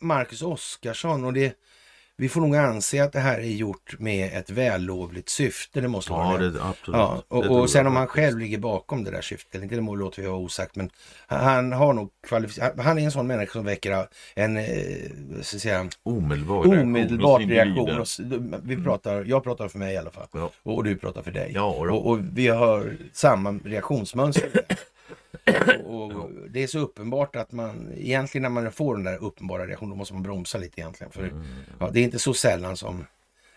Marcus 0.00 0.42
Oskarsson 0.42 1.24
och 1.24 1.32
det, 1.32 1.54
vi 2.18 2.28
får 2.28 2.40
nog 2.40 2.56
anse 2.56 3.04
att 3.04 3.12
det 3.12 3.20
här 3.20 3.38
är 3.38 3.42
gjort 3.44 3.94
med 3.98 4.30
ett 4.38 4.50
vällovligt 4.50 5.28
syfte. 5.28 5.80
Det 5.80 5.88
måste 5.88 6.12
vara 6.12 6.32
Ja, 6.32 6.38
det. 6.38 6.50
det 6.50 6.62
absolut. 6.64 6.98
Ja, 6.98 7.22
och, 7.28 7.42
Det 7.42 7.48
och 7.48 7.70
sen 7.70 7.86
om 7.86 7.96
han 7.96 8.06
själv 8.06 8.38
ligger 8.38 8.58
bakom 8.58 9.04
det 9.04 9.10
där 9.10 9.20
syftet, 9.20 9.54
eller 9.54 9.62
inte 9.64 9.74
det 9.76 9.80
må 9.82 9.94
låter 9.94 10.22
vi 10.22 10.28
vara 10.28 10.38
osagt, 10.38 10.76
men 10.76 10.90
han, 11.26 11.72
har 11.72 11.92
nog 11.92 12.10
kvalificerat, 12.26 12.72
han 12.78 12.98
är 12.98 13.02
en 13.04 13.10
sån 13.10 13.26
människa 13.26 13.52
som 13.52 13.64
väcker 13.64 14.06
en, 14.34 14.56
eh, 14.56 14.64
så 15.42 15.56
att 15.56 15.62
säga, 15.62 15.88
Omedelbar 16.02 16.64
reaktion 16.64 17.20
hos 17.20 17.40
reaktion. 17.50 17.90
hos- 17.90 18.20
Vi 18.62 18.76
pratar, 18.84 19.24
jag 19.24 19.44
pratar 19.44 19.68
för 19.68 19.78
mig 19.78 19.94
i 19.94 19.96
alla 19.96 20.10
fall, 20.10 20.26
Ja. 20.32 20.50
och, 20.62 20.84
du 20.84 20.96
pratar 20.96 21.22
för 21.22 21.30
dig. 21.30 21.50
Ja. 21.54 21.64
Och, 21.64 22.10
och 22.10 22.18
vi 22.32 22.48
har 22.48 22.96
samma 23.12 23.52
reaktionsmönster. 23.64 24.50
Och, 25.84 26.12
och 26.12 26.30
det 26.50 26.62
är 26.62 26.66
så 26.66 26.78
uppenbart 26.78 27.36
att 27.36 27.52
man 27.52 27.92
egentligen 27.96 28.42
när 28.42 28.48
man 28.62 28.72
får 28.72 28.94
den 28.94 29.04
där 29.04 29.24
uppenbara 29.24 29.66
reaktionen 29.66 29.90
då 29.90 29.96
måste 29.96 30.14
man 30.14 30.22
bromsa 30.22 30.58
lite 30.58 30.80
egentligen. 30.80 31.12
För 31.12 31.22
Mm. 31.22 31.42
ja, 31.80 31.90
det 31.92 32.00
är 32.00 32.04
inte 32.04 32.18
så 32.18 32.34
sällan 32.34 32.76
som, 32.76 33.04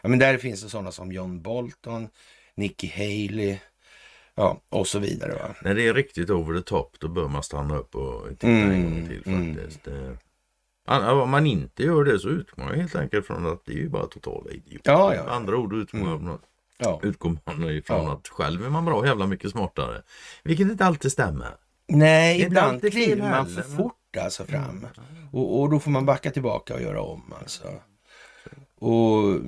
ja 0.02 0.10
men 0.10 0.20
där 0.20 0.38
finns 0.38 0.64
det 0.64 0.70
sådana 0.70 0.92
som 0.92 1.12
John 1.12 1.42
Bolton, 1.42 2.08
Nikki 2.56 2.88
Haley, 2.88 3.58
ja 4.36 4.62
och 4.70 4.88
så 4.88 5.00
vidare. 5.00 5.34
Va? 5.34 5.56
När 5.64 5.76
det 5.76 5.88
är 5.88 5.94
riktigt 5.94 6.30
over 6.30 6.58
the 6.58 6.64
top 6.64 6.96
då 7.00 7.08
bör 7.08 7.28
man 7.28 7.44
stanna 7.44 7.78
upp 7.78 7.96
och 7.96 8.30
titta 8.30 8.48
Mm, 8.48 8.72
en 8.72 8.84
gång 8.84 9.08
till 9.08 9.34
mm. 9.34 9.56
faktiskt. 9.56 9.88
An- 10.86 11.20
Om 11.20 11.30
man 11.30 11.46
inte 11.46 11.84
gör 11.84 12.04
det 12.04 12.20
så 12.20 12.30
utgår 12.30 12.64
man 12.64 12.76
helt 12.76 12.96
enkelt 12.96 13.26
från 13.28 13.46
att 13.46 13.66
det 13.66 13.72
är 13.72 13.78
ju 13.78 13.90
bara 13.90 14.06
totala 14.08 14.52
idioter. 14.52 14.92
Ja, 14.92 15.16
ja. 15.16 15.24
Andra 15.30 15.58
ord 15.58 15.74
utgår 15.74 15.98
man, 16.00 16.08
Mm. 16.14 16.26
från- 16.26 16.40
Ja. 16.78 17.00
utgår 17.04 17.38
man 17.46 17.70
ifrån 17.70 18.04
Ja. 18.06 18.14
att 18.14 18.28
själv 18.28 18.66
är 18.66 18.70
man 18.70 18.86
bra 18.86 19.06
jävla 19.06 19.28
mycket 19.28 19.52
smartare. 19.52 20.02
Vilket 20.44 20.68
inte 20.72 20.86
alltid 20.86 21.12
stämmer. 21.12 21.56
Nej, 21.90 22.38
Det 22.40 22.46
ibland 22.46 22.92
kliver 22.92 23.30
man 23.30 23.48
för 23.48 23.62
fort 23.62 24.18
alltså 24.22 24.44
fram. 24.46 24.88
Och, 25.32 25.60
och 25.62 25.70
då 25.70 25.80
får 25.80 25.92
man 25.92 26.06
backa 26.06 26.32
tillbaka 26.32 26.74
och 26.74 26.82
göra 26.82 27.02
om 27.02 27.34
alltså. 27.42 27.64
Och 28.82 29.40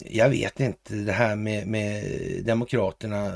jag 0.00 0.28
vet 0.30 0.60
inte, 0.60 0.94
det 0.94 1.12
här 1.12 1.36
med, 1.36 1.66
med 1.66 2.04
Demokraterna 2.44 3.32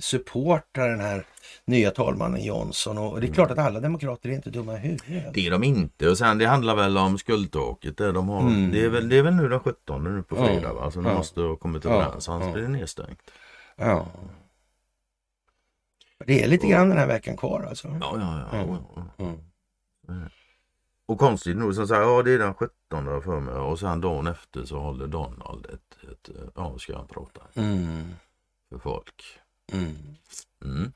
supportar 0.00 0.88
den 0.88 1.00
här 1.00 1.24
nya 1.64 1.90
talmannen 1.90 2.44
Johnson. 2.44 2.98
Och 2.98 3.20
det 3.20 3.26
är 3.26 3.32
klart 3.32 3.50
att 3.50 3.58
alla 3.58 3.80
demokrater 3.80 4.28
är 4.28 4.32
inte 4.34 4.50
dumma 4.50 4.74
i 4.74 4.78
huvudet. 4.78 5.34
Det 5.34 5.46
är 5.46 5.50
de 5.50 5.64
inte. 5.64 6.08
Och 6.08 6.18
sen 6.18 6.38
det 6.38 6.46
handlar 6.46 6.76
väl 6.76 6.98
om 6.98 7.18
skuldtaket. 7.18 7.96
Där 7.96 8.12
de 8.12 8.28
har, 8.28 8.40
Mm. 8.40 8.70
det, 8.70 8.84
är 8.84 8.88
väl, 8.88 9.08
det 9.08 9.18
är 9.18 9.22
väl 9.22 9.34
nu 9.34 9.48
den 9.48 9.60
17 9.60 10.04
nu 10.16 10.22
på 10.22 10.36
Ja. 10.36 10.46
fredag 10.46 10.72
va? 10.72 10.90
Så 10.90 11.00
de 11.00 11.08
Ja. 11.08 11.14
måste 11.16 11.40
ha 11.40 11.56
kommit 11.56 11.84
Ja. 11.84 11.90
överens. 11.90 12.28
Annars 12.28 12.46
Ja. 12.46 12.52
blir 12.52 12.62
det 12.62 12.68
nedstängt. 12.68 13.18
Ja. 13.76 14.06
Det 16.26 16.42
är 16.42 16.48
lite 16.48 16.66
grann 16.66 16.88
den 16.88 16.98
här 16.98 17.06
veckan 17.06 17.36
kvar 17.36 17.62
alltså. 17.68 17.88
Ja, 18.00 18.16
ja, 18.20 18.48
ja. 18.52 19.24
Mm. 19.24 19.38
Mm. 20.08 20.28
Och 21.06 21.18
konstigt 21.18 21.56
nog 21.56 21.74
så 21.74 21.86
säger 21.86 22.02
ja 22.02 22.22
det 22.22 22.32
är 22.32 22.38
den 22.38 22.54
17 22.54 22.72
har 23.06 23.12
jag 23.12 23.24
för 23.24 23.40
mig. 23.40 23.54
Och 23.54 23.78
sen 23.78 24.00
dagen 24.00 24.26
efter 24.26 24.64
så 24.64 24.78
håller 24.78 25.06
Donald 25.06 25.66
ett, 25.66 26.10
ett 26.12 26.30
ja 26.54 26.78
ska 26.78 26.96
han 26.96 27.06
prata 27.06 27.40
Mm. 27.54 28.04
för 28.70 28.78
folk. 28.78 29.22
Mm. 29.72 29.96
Mm. 30.64 30.92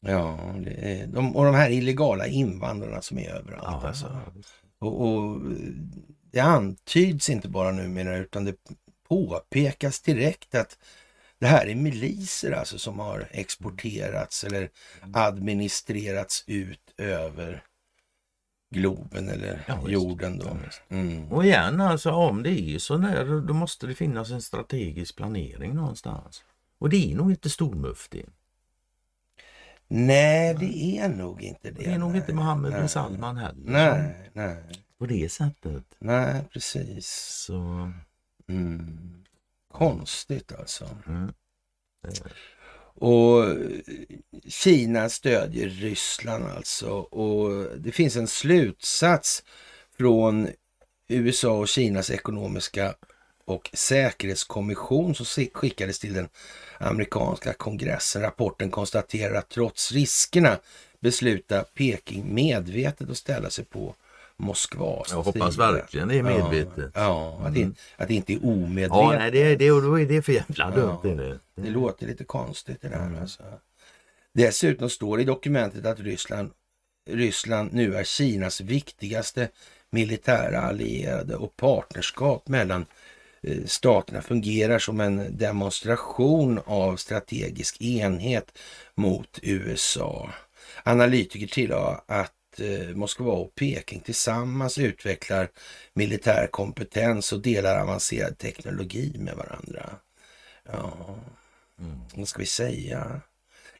Ja, 0.00 0.54
det 0.64 0.70
är, 1.00 1.06
de, 1.06 1.36
och 1.36 1.44
de 1.44 1.54
här 1.54 1.70
illegala 1.70 2.26
invandrarna 2.26 3.02
som 3.02 3.18
är 3.18 3.30
överallt. 3.30 3.82
Ja, 3.82 3.88
alltså. 3.88 4.20
Och, 4.78 5.08
och 5.08 5.40
det 6.30 6.40
antyds 6.40 7.30
inte 7.30 7.48
bara 7.48 7.70
numera 7.72 8.16
utan 8.16 8.44
det 8.44 8.54
påpekas 9.08 10.00
direkt 10.00 10.54
att 10.54 10.78
det 11.38 11.46
här 11.46 11.66
är 11.66 11.74
miliser 11.74 12.52
alltså 12.52 12.78
som 12.78 12.98
har 12.98 13.28
exporterats 13.30 14.44
eller 14.44 14.68
administrerats 15.12 16.44
ut 16.46 16.94
över 16.96 17.62
globen 18.70 19.28
eller 19.28 19.64
Ja, 19.68 19.88
jorden 19.88 20.38
då. 20.38 20.46
Ja. 20.88 20.96
Mm. 20.96 21.32
Och 21.32 21.44
igen, 21.44 21.80
alltså 21.80 22.10
om 22.10 22.42
det 22.42 22.60
är 22.60 22.78
så 22.78 22.96
där, 22.96 23.40
då- 23.46 23.54
måste 23.54 23.86
det 23.86 23.94
finnas 23.94 24.30
en 24.30 24.42
strategisk 24.42 25.16
planering 25.16 25.74
någonstans. 25.74 26.44
Och 26.78 26.88
det 26.90 27.12
är 27.12 27.16
nog 27.16 27.30
inte 27.30 27.50
stormuftin. 27.50 28.30
Nej, 29.88 30.54
det 30.54 30.98
är 30.98 31.08
nog 31.08 31.42
inte 31.42 31.70
det. 31.70 31.84
Det 31.84 31.90
är 31.92 31.98
nog 31.98 32.10
nej. 32.10 32.20
inte 32.20 32.34
Mohammed 32.34 32.72
bin. 32.72 32.88
Salman 32.88 33.36
heller. 33.36 33.54
Nej, 33.70 34.30
nej, 34.32 34.56
På 34.98 35.06
det 35.06 35.32
sättet. 35.32 35.84
nej, 35.98 36.42
precis. 36.52 37.08
Så, 37.46 37.92
Mm. 38.48 39.17
Konstigt 39.78 40.52
alltså. 40.58 40.88
mm. 41.06 41.32
Och 43.00 43.44
Kina 44.48 45.08
stödjer 45.08 45.68
Ryssland 45.68 46.44
alltså. 46.44 46.90
Och 46.90 47.66
det 47.78 47.92
finns 47.92 48.16
en 48.16 48.28
slutsats 48.28 49.44
från 49.98 50.48
USA 51.08 51.58
och 51.58 51.68
Kinas 51.68 52.10
ekonomiska 52.10 52.94
och 53.44 53.70
säkerhetskommission 53.72 55.14
som 55.14 55.26
skickades 55.52 55.98
till 55.98 56.14
den 56.14 56.28
amerikanska 56.78 57.52
kongressen. 57.52 58.22
Rapporten 58.22 58.70
konstaterar 58.70 59.34
att 59.34 59.48
trots 59.48 59.92
riskerna 59.92 60.58
beslutar 61.00 61.62
Peking 61.74 62.34
medvetet 62.34 63.10
att 63.10 63.16
ställa 63.16 63.50
sig 63.50 63.64
på 63.64 63.94
Moskvas 64.38 65.08
Jag 65.10 65.22
hoppas 65.22 65.54
sida. 65.54 65.72
verkligen 65.72 66.08
det 66.08 66.18
är 66.18 66.22
medvetet. 66.22 66.90
Ja, 66.94 67.36
ja 67.40 67.46
att, 67.46 67.54
det, 67.54 67.60
Mm. 67.62 67.74
att 67.96 68.08
det 68.08 68.14
inte 68.14 68.32
är 68.32 68.44
omedvetet. 68.44 68.96
Ja, 68.96 69.12
nej, 69.18 69.30
det, 69.30 69.56
det, 69.56 69.68
då 69.68 70.00
är 70.00 70.06
det 70.06 70.22
för 70.22 70.32
jävla 70.32 70.70
dumt. 70.70 70.98
Ja. 71.02 71.08
det. 71.10 71.38
Det 71.54 71.70
låter 71.70 72.06
lite 72.06 72.24
konstigt 72.24 72.78
det 72.82 72.88
där. 72.88 73.06
Mm. 73.06 73.22
Alltså. 73.22 73.42
Dessutom 74.34 74.90
står 74.90 75.16
det 75.16 75.22
i 75.22 75.26
dokumentet 75.26 75.86
att 75.86 76.00
Ryssland, 76.00 76.50
Ryssland 77.10 77.72
nu 77.72 77.94
är 77.96 78.04
Kinas 78.04 78.60
viktigaste 78.60 79.48
militära 79.90 80.60
allierade 80.60 81.36
och 81.36 81.56
partnerskap 81.56 82.48
mellan 82.48 82.86
eh, 83.42 83.64
staterna 83.66 84.22
fungerar 84.22 84.78
som 84.78 85.00
en 85.00 85.36
demonstration 85.38 86.60
av 86.66 86.96
strategisk 86.96 87.82
enhet 87.82 88.58
mot 88.94 89.38
USA. 89.42 90.30
Analytiker 90.84 91.46
tillade 91.46 92.00
att 92.06 92.32
Moskva 92.94 93.32
och 93.32 93.54
Peking 93.54 94.00
tillsammans 94.00 94.78
utvecklar 94.78 95.48
militär 95.94 96.46
kompetens 96.50 97.32
och 97.32 97.40
delar 97.42 97.80
avancerad 97.80 98.38
teknologi 98.38 99.16
med 99.18 99.36
varandra. 99.36 99.90
Ja, 100.72 100.92
Mm. 101.80 101.98
vad 102.16 102.28
ska 102.28 102.38
vi 102.38 102.46
säga? 102.46 103.20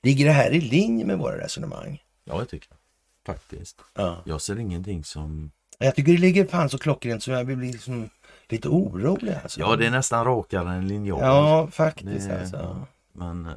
Ligger 0.02 0.24
det 0.26 0.32
här 0.32 0.50
i 0.50 0.60
linje 0.60 1.04
med 1.04 1.18
våra 1.18 1.38
resonemang? 1.44 2.02
Ja, 2.24 2.38
jag 2.38 2.48
tycker 2.48 2.68
Faktiskt. 3.26 3.76
Ja. 3.94 4.22
Jag 4.26 4.40
ser 4.40 4.58
ingenting 4.58 5.04
som... 5.04 5.50
Jag 5.78 5.94
tycker 5.94 6.12
det 6.12 6.18
ligger 6.18 6.46
fan 6.46 6.70
så 6.70 6.78
klockrent 6.78 7.22
så 7.22 7.30
jag 7.30 7.46
blir 7.46 7.56
liksom 7.56 8.10
lite 8.48 8.68
orolig. 8.68 9.34
Alltså. 9.42 9.60
Ja, 9.60 9.76
det 9.76 9.86
är 9.86 9.90
nästan 9.90 10.24
rakare 10.24 10.72
än 10.74 10.88
linjal. 10.88 11.20
Ja, 11.22 11.68
faktiskt 11.72 12.28
Det- 12.28 12.40
alltså. 12.40 12.86
Men 13.12 13.46
eh, 13.46 13.52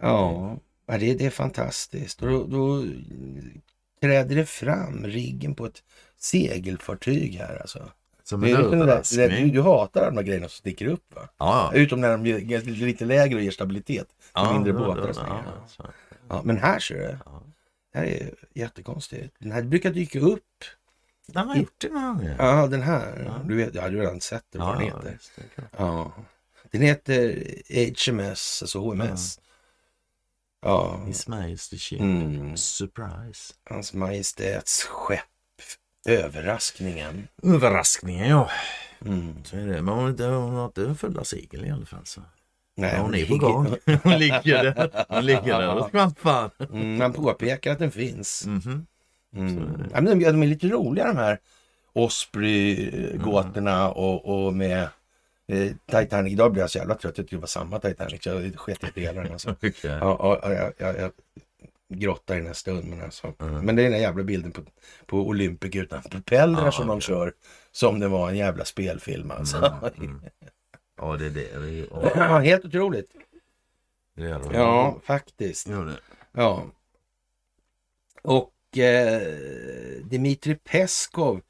Ja, 0.00 0.56
ja 0.86 0.98
det, 0.98 1.14
det 1.14 1.26
är 1.26 1.30
fantastiskt. 1.30 2.22
Och 2.22 2.28
då, 2.28 2.46
då 2.46 2.84
träder 4.02 4.36
det 4.36 4.46
fram 4.46 5.06
riggen 5.06 5.54
på 5.54 5.66
ett 5.66 5.82
segelfartyg 6.18 7.34
här 7.34 7.58
alltså. 7.60 7.90
som 8.24 8.44
en 8.44 8.50
du, 8.50 8.56
överraskning. 8.56 9.52
du 9.52 9.62
hatar 9.62 10.04
de 10.04 10.16
här 10.16 10.24
grejerna 10.24 10.48
som 10.48 10.56
sticker 10.58 10.86
upp 10.86 11.14
va? 11.14 11.28
Ja, 11.38 11.70
ja. 11.72 11.78
Utom 11.78 12.00
när 12.00 12.18
de 12.18 12.26
är 12.26 12.60
lite 12.86 13.04
lägre 13.04 13.36
och 13.36 13.42
ger 13.42 13.50
stabilitet. 13.50 14.06
ja, 14.34 14.52
mindre 14.52 15.14
sådär. 15.14 15.28
ja, 15.28 15.66
så. 15.68 15.86
Ja, 16.28 16.42
men 16.44 16.56
här 16.56 16.78
ser 16.78 16.94
du. 16.94 17.18
Ja. 17.24 17.42
Det 17.92 17.98
här 17.98 18.06
är 18.06 18.30
jättekonstigt. 18.54 19.34
Den 19.38 19.52
här 19.52 19.62
brukar 19.62 19.90
dyka 19.90 20.20
upp. 20.20 20.64
Den 21.26 21.48
har 21.48 21.56
gjort 21.56 21.74
det 21.78 21.88
några 21.88 22.06
gånger. 22.06 22.36
Ja, 22.38 22.66
den 22.66 22.82
här. 22.82 23.22
Ja. 23.26 23.48
Du 23.48 23.56
vet, 23.56 23.74
ja, 23.74 23.88
du 23.88 23.96
har 23.96 24.04
redan 24.04 24.20
sett 24.20 24.44
den, 24.50 24.62
vad 24.62 24.78
den 24.78 24.86
ja, 24.86 24.96
heter. 24.96 25.18
det. 25.56 25.62
Ja. 25.76 26.12
Den 26.70 26.82
heter 26.82 27.44
HMS, 28.06 28.62
alltså 28.62 28.78
HMS. 28.78 29.40
Ja. 30.62 31.00
His 31.06 31.28
Majesty's 31.28 31.78
Ship. 31.78 32.00
Mm. 32.00 32.56
Surprise. 32.56 33.54
Hans 33.70 33.92
Majestäts 33.94 34.82
skepp. 34.90 35.20
Överraskningen. 36.08 37.28
Överraskningen 37.42 38.28
ja. 38.28 38.50
Mm. 39.06 39.44
Så 39.44 39.56
är 39.56 39.66
det. 39.66 39.82
Men 39.82 39.88
hon, 39.94 40.02
har 40.02 40.10
inte- 40.10 40.24
hon 40.24 40.54
har 40.54 40.64
inte 40.64 40.94
fulla 40.94 41.24
segel 41.24 41.64
i 41.66 41.70
alla 41.70 41.86
fall. 41.86 42.06
Så. 42.06 42.20
Nej, 42.76 42.94
Ja, 42.96 43.00
hon 43.02 43.14
är 43.14 43.26
på 43.26 43.36
gång. 43.36 43.66
Hon 44.02 44.18
ligger 44.18 44.62
där. 44.64 45.04
Hon 45.08 45.26
ligger 45.26 45.42
där 45.60 45.74
och 45.74 45.88
skvalpar. 45.88 46.50
Mm, 46.72 46.96
man 46.98 47.12
påpekar 47.12 47.72
att 47.72 47.78
den 47.78 47.90
finns. 47.90 48.46
Mhm. 48.46 48.86
Mm. 49.36 49.58
Är 49.58 49.60
det. 49.78 49.88
Ja, 49.92 50.00
men 50.00 50.18
de, 50.18 50.24
de 50.24 50.42
är 50.42 50.46
lite 50.46 50.66
roliga 50.68 51.06
de 51.06 51.16
här 51.16 51.38
Osprey-gåtorna 51.92 53.90
och, 53.90 54.46
och 54.46 54.54
med 54.54 54.88
eh, 55.52 55.72
Titanic. 55.86 56.32
Idag 56.32 56.52
blir 56.52 56.62
jag 56.62 56.70
så 56.70 56.78
jävla 56.78 56.94
trött. 56.94 57.04
Jag 57.04 57.14
tyckte 57.14 57.36
det 57.36 57.40
var 57.40 57.46
samma 57.46 57.78
Titanic. 57.80 58.26
Jag 58.26 58.56
sket 58.56 58.96
i 58.96 59.04
den. 59.06 59.32
Alltså. 59.32 59.50
Okej. 59.62 59.72
Ja, 59.82 59.98
ja, 60.00 60.40
ja, 60.42 60.52
jag, 60.52 60.72
jag, 60.78 60.98
jag 61.00 61.12
grottar 61.98 62.34
i 62.34 62.38
den 62.38 62.46
här 62.46 62.54
stunden. 62.54 63.02
Alltså. 63.02 63.32
Mm. 63.40 63.54
Men 63.66 63.76
det 63.76 63.82
är 63.82 63.84
den 63.84 63.92
där 63.92 63.98
jävla 64.00 64.22
bilden 64.22 64.52
på, 64.52 64.62
på 65.06 65.18
Olympic 65.18 65.74
utan 65.76 66.02
propellrar 66.02 66.64
Ja, 66.64 66.72
som 66.72 66.86
de 66.86 67.00
kör. 67.00 67.32
Som 67.72 68.00
det 68.00 68.08
var 68.08 68.28
en 68.28 68.36
jävla 68.36 68.64
spelfilm 68.64 69.30
alltså. 69.30 69.56
Mm, 69.96 70.10
mm. 70.10 70.20
Ja, 70.96 71.16
det 71.16 71.26
är 71.26 71.30
det. 71.30 71.58
det. 71.58 71.78
är- 71.80 71.86
ja, 71.90 72.10
Ja, 72.16 72.38
helt 72.38 72.64
otroligt. 72.64 73.10
Det 74.16 74.22
är 74.22 74.38
det. 74.38 74.56
Ja, 74.56 75.00
faktiskt. 75.04 75.68
Gör 75.68 75.84
det. 75.84 75.96
Ja. 76.32 76.64
Och 78.22 78.78
eh, 78.78 79.22
Dmitrij 80.04 80.54
Peskov 80.56 81.40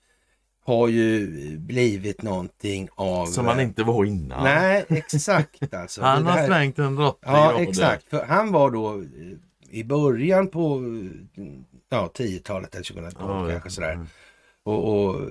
har 0.65 0.89
ju 0.89 1.27
blivit 1.59 2.23
någonting 2.23 2.89
av... 2.95 3.27
Som 3.27 3.47
han 3.47 3.61
inte 3.61 3.83
var 3.83 4.05
innan. 4.05 4.45
Nej, 4.45 4.85
exakt 4.89 5.75
alltså. 5.75 6.03
Han 6.03 6.27
har 6.27 6.33
här- 6.33 6.47
svängt 6.47 6.79
180 6.79 7.19
Ja, 7.27 7.61
exakt. 7.61 8.09
För 8.11 8.25
han 8.25 8.53
var 8.53 8.71
då 8.71 8.95
eh, 8.95 9.01
i 9.71 9.85
början 9.85 10.49
på 10.49 10.77
eh, 11.37 11.45
ja, 11.91 12.11
10-talet 12.15 12.75
eller 12.75 12.85
2012 12.85 13.31
Ja, 13.31 13.49
kanske 13.51 13.71
sådär. 13.71 13.93
mm. 13.93 14.07
Och, 14.65 15.05
och 15.07 15.31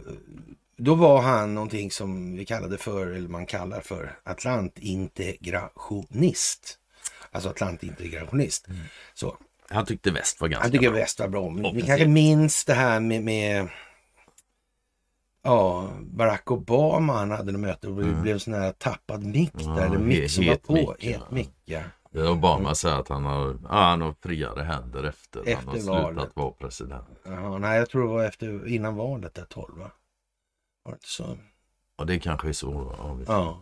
då 0.77 0.95
var 0.95 1.21
han 1.21 1.55
någonting 1.55 1.91
som 1.91 2.35
vi 2.35 2.45
kallade 2.45 2.77
för, 2.77 3.07
eller 3.07 3.29
man 3.29 3.45
kallar 3.45 3.81
för 3.81 4.15
atlantintegrationist. 4.23 6.77
Alltså 7.31 7.49
atlantintegrationist. 7.49 8.67
Mm. 8.67 8.79
Så. 9.13 9.37
Han 9.69 9.85
tyckte 9.85 10.11
väst 10.11 10.41
var 10.41 10.47
ganska 10.47 10.63
Han 10.63 10.71
tycker 10.71 10.89
bra. 10.91 10.99
väst 10.99 11.19
var 11.19 11.27
bra. 11.27 11.49
Ni 11.49 11.81
kanske 11.81 12.07
minns 12.07 12.65
det 12.65 12.73
här 12.73 12.99
med, 12.99 13.23
med 13.23 13.67
ja, 15.43 15.89
Barack 16.01 16.51
Obama. 16.51 17.13
Han 17.13 17.31
hade 17.31 17.51
något 17.51 17.61
möte 17.61 17.87
och 17.87 17.95
det 18.01 18.07
Mm. 18.07 18.21
blev 18.21 18.37
sån 18.39 18.53
här 18.53 18.71
tappad 18.71 19.23
mick 19.23 19.53
där. 19.53 19.63
Ja, 19.63 19.79
eller 19.79 19.97
mick 19.97 20.31
som 20.31 20.45
var 20.47 20.55
på. 20.55 20.95
ja. 20.99 21.09
Het 21.11 21.31
mick, 21.31 21.51
ja. 21.65 21.81
Det 22.13 22.27
Obama 22.29 22.75
säger 22.75 22.95
att 22.95 23.07
han 23.09 23.25
har, 23.25 23.47
ja, 23.63 23.69
han 23.69 24.01
har 24.01 24.15
friare 24.23 24.63
händer 24.63 25.03
efter, 25.03 25.39
Efter 25.39 25.55
han 25.55 25.67
har 25.67 25.73
slutat 25.75 26.03
valet. 26.15 26.35
vara 26.35 26.51
president. 26.51 27.05
Jaha, 27.23 27.57
nej, 27.57 27.77
jag 27.79 27.89
tror 27.89 28.01
det 28.01 28.07
var 28.07 28.23
efter, 28.23 28.67
innan 28.67 28.95
valet 28.95 29.33
där 29.33 29.45
12 29.45 29.77
va? 29.77 29.91
Var 30.83 30.91
det 30.91 30.95
inte 30.95 31.07
så? 31.09 31.37
Och 31.97 32.05
det 32.05 32.19
kanske 32.19 32.49
är 32.49 32.53
så. 32.53 32.95
Ja. 32.97 33.17
Ja. 33.27 33.61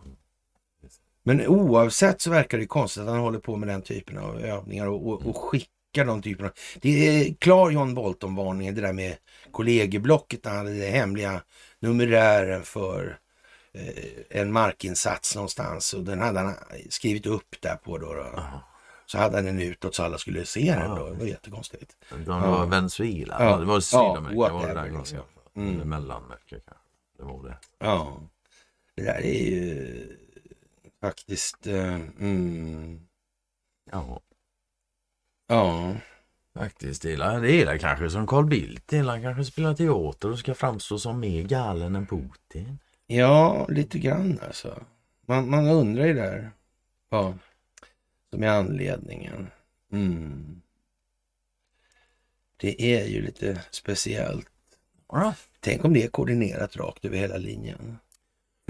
Men 1.23 1.47
oavsett 1.47 2.21
så 2.21 2.29
verkar 2.29 2.57
det 2.57 2.65
konstigt 2.65 3.03
att 3.03 3.09
han 3.09 3.19
håller 3.19 3.39
på 3.39 3.55
med 3.55 3.67
den 3.69 3.81
typen 3.81 4.17
av 4.17 4.39
övningar 4.41 4.87
och, 4.87 5.07
och, 5.07 5.25
och 5.25 5.37
skickar 5.37 6.05
de 6.05 6.21
typen 6.21 6.45
av... 6.45 6.51
Det 6.81 6.89
är 6.89 7.33
klar 7.33 7.69
John 7.71 7.93
Bolton-varningen, 7.93 8.75
det 8.75 8.81
där 8.81 8.93
med 8.93 9.15
kollegieblocket, 9.51 10.43
där 10.43 10.49
han 10.49 10.57
hade 10.59 10.79
den 10.79 10.93
hemliga 10.93 11.41
numerären 11.79 12.63
för 12.63 13.19
eh, 13.73 14.03
en 14.29 14.51
markinsats 14.51 15.35
någonstans 15.35 15.93
och 15.93 16.03
den 16.03 16.19
hade 16.21 16.39
han 16.39 16.55
skrivit 16.89 17.25
upp 17.25 17.55
där 17.61 17.75
på 17.75 17.97
då. 17.97 18.13
då. 18.13 18.43
Så 19.05 19.17
hade 19.17 19.35
han 19.37 19.45
den 19.45 19.59
utåt 19.61 19.95
så 19.95 20.03
alla 20.03 20.17
skulle 20.17 20.45
se 20.45 20.75
den 20.75 20.89
Ja, 20.89 20.95
då. 20.95 21.09
Det 21.09 21.15
var 21.19 21.25
jättekonstigt. 21.25 21.95
De 22.09 22.25
var 22.41 22.65
Venezuela, 22.65 23.35
Ja. 23.39 23.49
ja. 23.49 23.57
det 23.57 23.65
var 23.65 23.79
Sydamerika. 23.79 24.41
Ja, 24.41 24.47
det 24.47 24.53
var 24.53 24.67
det 24.67 24.73
där 24.73 24.87
ganska. 24.87 25.17
liksom. 25.17 25.61
Mm. 25.63 25.75
Mm. 25.75 25.89
Mellanamerika 25.89 26.55
kanske. 26.59 26.75
Det 27.17 27.23
var 27.23 27.43
det. 27.43 27.57
Ja, 27.79 28.21
det 28.95 29.03
där 29.03 29.21
är 29.21 29.49
ju 29.49 30.17
faktiskt... 31.01 31.67
Eh, 31.67 31.95
mm, 31.95 33.05
Ja, 33.91 34.21
ja. 35.47 35.95
Faktiskt. 36.53 37.01
Det 37.01 37.13
är, 37.13 37.41
det 37.41 37.61
är 37.61 37.77
kanske 37.77 38.09
som 38.09 38.27
Carl 38.27 38.45
Bildt. 38.45 38.87
Det 38.87 38.97
han 38.97 39.21
kanske 39.21 39.45
spelar 39.45 39.73
teater 39.73 40.31
och 40.31 40.39
ska 40.39 40.53
framstå 40.53 40.99
som 40.99 41.19
mer 41.19 41.43
galen 41.43 41.95
än 41.95 42.07
Putin. 42.07 42.79
Ja, 43.07 43.67
lite 43.69 43.99
grann 43.99 44.39
alltså. 44.47 44.83
Man, 45.25 45.49
man 45.49 45.67
undrar 45.67 46.05
ju 46.05 46.13
där 46.13 46.51
vad 47.09 47.37
som 48.29 48.43
är 48.43 48.47
anledningen. 48.47 49.47
Mm. 49.91 50.61
Det 52.57 52.81
är 52.81 53.05
ju 53.05 53.21
lite 53.21 53.61
speciellt. 53.71 54.47
Tänk 55.59 55.85
om 55.85 55.93
det 55.93 56.03
är 56.03 56.07
koordinerat 56.07 56.77
rakt 56.77 57.05
över 57.05 57.17
hela 57.17 57.37
linjen. 57.37 57.97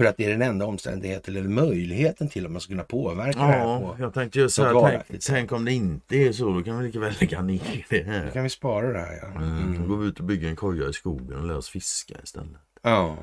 För 0.00 0.04
att 0.06 0.16
det 0.16 0.24
är 0.24 0.30
den 0.30 0.42
enda 0.42 0.66
omständigheten 0.66 1.36
eller 1.36 1.48
möjligheten 1.48 2.28
till 2.28 2.46
att 2.46 2.52
man 2.52 2.60
ska 2.60 2.70
kunna 2.72 2.82
påverka 2.84 3.38
det 3.38 3.44
här. 3.44 3.58
Ja, 3.58 3.80
På. 3.80 4.02
jag 4.02 4.14
tänkte 4.14 4.38
ju 4.38 4.44
något 4.44 4.52
säga, 4.52 5.02
tänk, 5.08 5.22
tänk 5.22 5.52
om 5.52 5.64
det 5.64 5.72
inte 5.72 6.16
är 6.16 6.32
så, 6.32 6.50
då 6.50 6.62
kan 6.62 6.78
vi 6.78 6.86
lika 6.86 6.98
väl 7.00 7.14
lägga 7.20 7.42
ner 7.42 7.86
det 7.90 8.02
Då 8.02 8.10
här. 8.10 8.30
kan 8.30 8.42
vi 8.42 8.48
spara 8.50 8.92
det 8.92 8.98
här 8.98 9.18
ja. 9.22 9.26
Mm. 9.28 9.40
Då 9.48 9.76
Mm. 9.76 9.88
går 9.88 9.96
vi 9.96 10.06
ut 10.06 10.18
och 10.18 10.24
bygger 10.24 10.48
en 10.48 10.56
koja 10.56 10.88
i 10.88 10.92
skogen 10.92 11.38
och 11.38 11.46
lär 11.46 11.56
oss 11.56 11.68
fiska 11.68 12.14
istället. 12.24 12.50
Ja. 12.82 13.16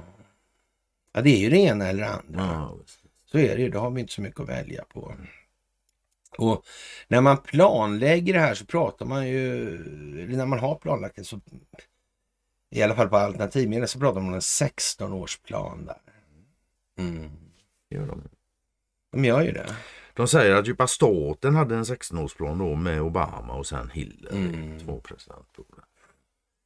ja, 1.14 1.22
det 1.22 1.30
är 1.30 1.38
ju 1.40 1.50
det 1.50 1.58
ena 1.58 1.88
eller 1.88 2.02
det 2.04 2.10
andra. 2.10 2.40
Ja. 2.54 2.78
Så 3.32 3.38
är 3.40 3.56
det 3.56 3.62
ju, 3.62 3.70
då 3.70 3.80
har 3.80 3.92
vi 3.92 4.02
inte 4.02 4.14
så 4.14 4.22
mycket 4.22 4.40
att 4.40 4.50
välja 4.50 4.84
på. 4.94 5.14
Och 6.38 6.64
när 7.08 7.22
man 7.22 7.38
planlägger 7.38 8.34
det 8.34 8.40
här 8.40 8.54
så 8.54 8.66
pratar 8.66 9.06
man 9.06 9.28
ju, 9.28 9.68
eller 10.24 10.38
när 10.38 10.46
man 10.46 10.60
har 10.60 10.76
planlagt 10.76 11.16
det 11.16 11.24
så, 11.24 11.40
i 12.72 12.82
alla 12.82 12.96
fall 12.96 13.10
på 13.10 13.18
alternativmedel 13.18 13.88
så 13.88 14.00
pratar 14.00 14.20
man 14.22 14.28
om 14.30 14.34
en 14.34 14.40
16-årsplan 14.40 15.86
där. 15.86 15.98
Mm. 16.98 17.30
gör 17.90 18.08
de. 18.08 18.22
De 19.12 19.26
gör 19.26 19.42
ju 19.42 19.52
det. 19.52 19.76
De 20.14 20.28
säger 20.28 20.56
att 20.56 20.68
djupa 20.68 20.88
staten 20.88 21.56
hade 21.56 21.76
en 21.76 21.84
16-årsplan 21.84 22.60
då 22.60 22.76
med 22.76 23.02
Obama 23.02 23.54
och 23.54 23.66
sen 23.66 23.90
Hillary, 23.90 24.38
Mm. 24.38 24.80
två 24.80 25.00
presidentperioder. 25.00 25.84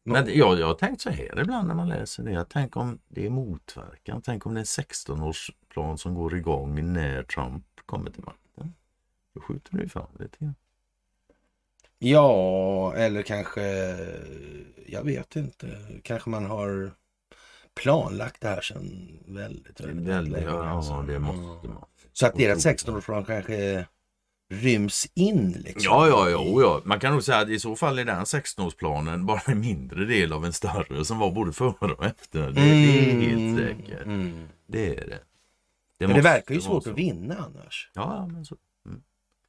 Men 0.03 0.27
jag, 0.37 0.59
jag 0.59 0.67
har 0.67 0.73
tänkt 0.73 1.01
så 1.01 1.09
här 1.09 1.41
ibland 1.41 1.67
när 1.67 1.75
man 1.75 1.89
läser 1.89 2.23
det. 2.23 2.31
Jag 2.31 2.49
tänk 2.49 2.77
om 2.77 2.99
det 3.07 3.25
är 3.25 3.29
motverkan. 3.29 4.21
Tänk 4.21 4.45
om 4.45 4.53
det 4.53 4.57
är 4.57 4.61
en 4.61 4.65
16-årsplan 4.85 5.97
som 5.97 6.13
går 6.15 6.35
igång 6.35 6.93
när 6.93 7.23
Trump 7.23 7.65
kommer 7.85 8.11
till 8.11 8.23
makten. 8.23 8.73
Då 9.33 9.41
skjuter 9.41 9.77
du 9.77 9.89
fram 9.89 10.07
lite 10.19 10.37
grann. 10.39 10.55
Ja, 11.99 12.93
eller 12.95 13.21
kanske, 13.21 13.61
jag 14.85 15.03
vet 15.03 15.35
inte, 15.35 15.77
kanske 16.03 16.29
man 16.29 16.45
har 16.45 16.91
planlagt 17.81 18.41
det 18.41 18.47
här 18.47 18.61
sedan 18.61 19.19
väldigt, 19.27 19.81
väldigt, 19.81 20.05
Väldigt, 20.07 20.33
länge. 20.33 20.45
ja, 20.47 20.69
alltså. 20.69 21.01
det 21.01 21.19
måste 21.19 21.67
Mm. 21.67 21.73
man. 21.75 21.85
Så 22.13 22.25
att 22.27 22.35
deras 22.35 22.65
16-årsplan 22.65 23.25
kanske 23.25 23.85
ryms 24.49 25.07
in 25.13 25.51
liksom. 25.51 25.81
Ja, 25.83 26.07
ja, 26.07 26.29
ja, 26.29 26.61
ja. 26.61 26.81
Man 26.85 26.99
kan 26.99 27.13
nog 27.13 27.23
säga 27.23 27.37
att 27.37 27.49
i 27.49 27.59
så 27.59 27.75
fall 27.75 27.99
är 27.99 28.05
den 28.05 28.23
16-årsplanen 28.25 29.25
bara 29.25 29.41
en 29.45 29.59
mindre 29.59 30.05
del 30.05 30.33
av 30.33 30.45
en 30.45 30.53
större 30.53 31.05
som 31.05 31.19
var 31.19 31.31
både 31.31 31.53
före 31.53 31.93
och 31.93 32.05
efter. 32.05 32.41
Det, 32.41 32.51
det 32.51 32.61
är 32.61 33.21
helt 33.21 33.59
säkert. 33.59 34.05
Mm. 34.05 34.47
Det 34.67 34.95
är 34.97 35.07
det. 35.07 35.19
det 35.97 36.07
Men 36.07 36.15
det 36.15 36.21
verkar 36.21 36.55
ju 36.55 36.61
svårt 36.61 36.83
så. 36.83 36.89
att 36.91 36.97
vinna 36.97 37.35
annars. 37.37 37.91
Ja, 37.93 38.27
men 38.27 38.45
så 38.45 38.55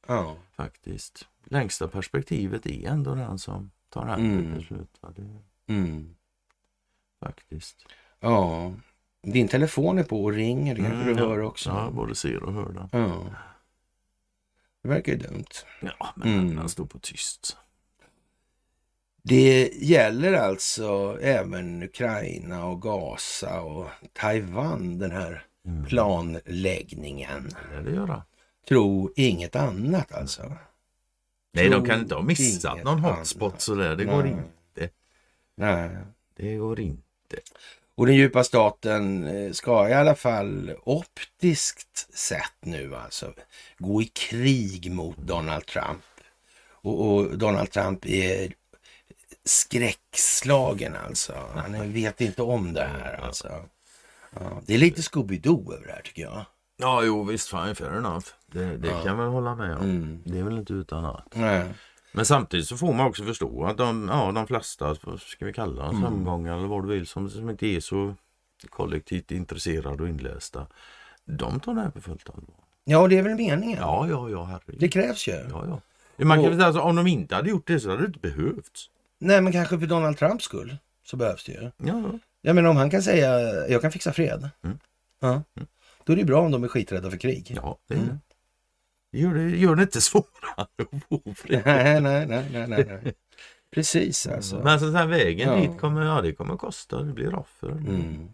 Ja. 0.07 0.35
faktiskt. 0.55 1.27
Längsta 1.45 1.87
perspektivet 1.87 2.65
är 2.65 2.87
ändå 2.89 3.15
den 3.15 3.39
som 3.39 3.71
tar 3.89 4.05
hem 4.05 4.19
Mm. 4.19 4.49
det 4.51 4.57
till 4.57 4.67
slut. 4.67 4.97
va. 5.01 5.09
Det, 5.15 5.41
Mm. 5.73 6.15
faktiskt. 7.19 7.85
Ja. 8.23 8.73
Din 9.23 9.47
telefon 9.47 9.97
är 9.97 10.03
på 10.03 10.23
och 10.23 10.33
ringer, 10.33 10.75
det 10.75 10.81
kanske 10.81 11.01
Mm, 11.01 11.15
du 11.15 11.21
ja. 11.21 11.27
hör 11.29 11.39
också. 11.41 11.69
Ja, 11.69 11.91
både 11.91 12.15
ser 12.15 12.43
och 12.43 12.53
hör 12.53 12.73
den. 12.73 12.89
Ja. 12.91 13.25
Det 14.83 14.89
verkar 14.89 15.11
ju 15.11 15.17
dumt. 15.17 15.45
Ja, 15.81 16.13
men 16.15 16.27
Mm. 16.39 16.55
den 16.55 16.69
står 16.69 16.85
på 16.85 16.99
tyst. 16.99 17.57
Det 19.23 19.69
gäller 19.75 20.33
alltså 20.33 21.17
även 21.21 21.83
Ukraina 21.83 22.65
och 22.65 22.81
Gaza 22.81 23.61
och 23.61 23.87
Taiwan, 24.13 24.99
den 24.99 25.11
här 25.11 25.45
Mm. 25.65 25.85
planläggningen. 25.85 27.49
Det 27.69 27.75
lär 27.75 27.81
det 27.83 27.91
göra. 27.91 28.23
Tro 28.67 29.11
inget 29.15 29.55
annat 29.55 30.11
alltså. 30.13 30.53
Nej, 31.53 31.69
de 31.69 31.85
kan 31.85 31.99
inte 31.99 32.15
ha 32.15 32.21
missat 32.21 32.83
någon 32.83 33.05
annat. 33.05 33.17
hotspot 33.17 33.61
sådär. 33.61 33.95
Det 33.95 34.05
går 34.05 34.23
Nej. 34.23 34.31
inte. 34.31 34.89
Nej. 35.55 35.89
Det 36.35 36.55
går 36.55 36.79
inte. 36.79 37.03
Och 37.95 38.05
den 38.05 38.15
djupa 38.15 38.43
staten 38.43 39.27
eh, 39.27 39.51
ska 39.51 39.89
i 39.89 39.93
alla 39.93 40.15
fall 40.15 40.75
optiskt 40.83 42.13
sett 42.17 42.55
nu 42.61 42.95
alltså 42.95 43.33
gå 43.77 44.01
i 44.01 44.05
krig 44.05 44.91
mot 44.91 45.17
Donald 45.17 45.65
Trump. 45.65 46.01
Och, 46.71 47.07
och 47.13 47.37
Donald 47.37 47.71
Trump 47.71 48.05
är 48.05 48.53
skräckslagen 49.45 50.95
alltså. 51.07 51.33
Han 51.55 51.93
vet 51.93 52.21
inte 52.21 52.41
om 52.41 52.73
det 52.73 52.83
här 52.83 53.19
alltså. 53.23 53.65
Ja, 54.39 54.61
det 54.65 54.73
är 54.73 54.77
lite 54.77 55.01
Scooby-Doo 55.01 55.73
över 55.73 55.87
det 55.87 55.93
här 55.93 56.01
tycker 56.01 56.21
jag. 56.21 56.45
Ja, 56.77 57.03
jo 57.03 57.23
visst, 57.23 57.49
fine, 57.49 57.75
fair 57.75 57.97
enough. 57.97 58.25
Det, 58.47 58.77
det 58.77 58.87
Ja. 58.87 59.03
kan 59.03 59.17
väl 59.17 59.27
hålla 59.27 59.55
med 59.55 59.77
om. 59.77 59.83
Mm. 59.83 60.21
Det 60.25 60.39
är 60.39 60.43
väl 60.43 60.57
inte 60.57 60.73
utan 60.73 61.05
att. 61.05 61.35
Nej. 61.35 61.65
Men 62.13 62.25
samtidigt 62.25 62.67
så 62.67 62.77
får 62.77 62.93
man 62.93 63.07
också 63.07 63.23
förstå 63.23 63.65
att 63.65 63.77
de, 63.77 64.07
ja, 64.11 64.31
de 64.31 64.47
flesta, 64.47 64.95
ska 65.19 65.45
vi 65.45 65.53
kalla 65.53 65.81
dem, 65.85 65.89
Mm. 65.95 66.01
sömngångare 66.01 66.57
eller 66.57 66.67
vad 66.67 66.83
du 66.83 66.87
vill, 66.93 67.07
som, 67.07 67.29
som 67.29 67.49
inte 67.49 67.67
är 67.67 67.79
så 67.79 68.15
kollektivt 68.69 69.31
intresserade 69.31 70.03
och 70.03 70.09
inlästa. 70.09 70.67
De 71.25 71.59
tar 71.59 71.73
det 71.73 71.81
här 71.81 71.89
på 71.89 72.01
fullt 72.01 72.29
allvar. 72.29 72.55
Ja, 72.83 73.07
det 73.07 73.17
är 73.17 73.23
väl 73.23 73.35
meningen. 73.35 73.77
Ja, 73.81 74.07
ja, 74.09 74.29
ja, 74.29 74.43
herregud. 74.43 74.79
Det 74.79 74.87
krävs 74.87 75.27
ju. 75.27 75.31
Ja, 75.31 75.65
ja. 75.67 75.79
Man 76.25 76.37
kan 76.37 76.45
Och- 76.45 76.51
väl 76.51 76.59
säga 76.59 76.73
så, 76.73 76.81
om 76.81 76.95
de 76.95 77.07
inte 77.07 77.35
hade 77.35 77.49
gjort 77.49 77.67
det 77.67 77.79
så 77.79 77.89
hade 77.89 78.01
det 78.01 78.07
inte 78.07 78.19
behövts. 78.19 78.89
Nej, 79.19 79.41
men 79.41 79.53
kanske 79.53 79.79
för 79.79 79.85
Donald 79.87 80.17
Trumps 80.17 80.43
skull 80.45 80.77
så 81.05 81.17
behövs 81.17 81.43
det 81.45 81.51
ju. 81.51 81.61
Ja, 81.63 81.71
ja. 81.77 82.19
Jag 82.41 82.55
menar 82.55 82.69
om 82.69 82.75
han 82.77 82.89
kan 82.89 83.01
säga 83.03 83.39
jag 83.69 83.81
kan 83.81 83.91
fixa 83.91 84.13
fred. 84.13 84.49
Mm. 84.63 84.77
Ja. 85.19 85.41
Då 86.03 86.13
är 86.13 86.17
det 86.17 86.23
bra 86.25 86.41
om 86.41 86.51
de 86.51 86.63
är 86.63 86.67
skiträdda 86.67 87.09
för 87.09 87.17
krig. 87.17 87.53
ja 87.55 87.77
det 87.87 87.93
är 87.93 87.97
Mm. 87.99 88.19
Det. 89.13 89.19
Gör 89.19 89.33
det. 89.33 89.57
Gör 89.57 89.75
det 89.75 89.81
inte 89.83 90.01
svårare 90.01 90.27
att 90.57 90.69
få 91.09 91.33
fred. 91.35 91.61
nej, 91.65 92.01
nej, 92.01 92.25
nej, 92.27 92.45
nej, 92.51 92.67
nej. 92.67 93.13
Precis 93.71 94.27
alltså. 94.27 94.59
Men 94.63 94.79
så 94.79 94.91
här, 94.91 95.07
vägen 95.07 95.49
Ja. 95.49 95.55
dit 95.55 95.79
kommer, 95.79 96.05
ja, 96.05 96.21
det 96.21 96.33
kommer 96.33 96.57
kosta. 96.57 97.01
Det 97.01 97.13
blir 97.13 97.35
offer. 97.35 97.71
Mm. 97.71 98.29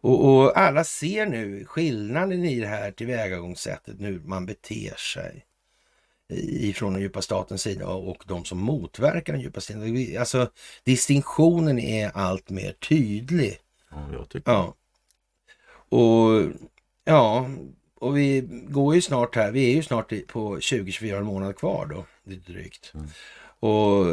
Och, 0.00 0.24
och 0.24 0.58
alla 0.58 0.84
ser 0.84 1.26
nu 1.26 1.64
skillnaden 1.64 2.44
i 2.44 2.60
det 2.60 2.66
här 2.66 2.90
tillvägagångssättet, 2.90 4.00
nu 4.00 4.22
man 4.24 4.46
beter 4.46 4.94
sig 4.96 5.44
ifrån 6.32 6.92
den 6.92 7.02
djupa 7.02 7.22
statens 7.22 7.62
sida 7.62 7.86
och 7.88 8.24
de 8.26 8.44
som 8.44 8.58
motverkar 8.58 9.32
den 9.32 9.42
djupa 9.42 9.60
staten. 9.60 10.16
Alltså 10.18 10.50
distinktionen 10.84 11.78
är 11.78 12.10
allt 12.14 12.50
mer 12.50 12.72
tydlig. 12.72 13.58
Ja, 13.90 13.96
jag 14.12 14.28
tycker 14.28 14.52
Ja. 14.52 14.74
Och 15.90 16.42
ja, 17.04 17.50
och 18.00 18.16
vi 18.16 18.48
går 18.68 18.94
ju 18.94 19.02
snart 19.02 19.36
här, 19.36 19.52
vi 19.52 19.70
är 19.70 19.74
ju 19.74 19.82
snart 19.82 20.12
på 20.26 20.56
20-24 20.56 21.22
månader 21.22 21.52
kvar 21.52 21.86
då, 21.86 22.06
lite 22.24 22.52
drygt. 22.52 22.92
Mm. 22.94 23.06
Och 23.60 24.06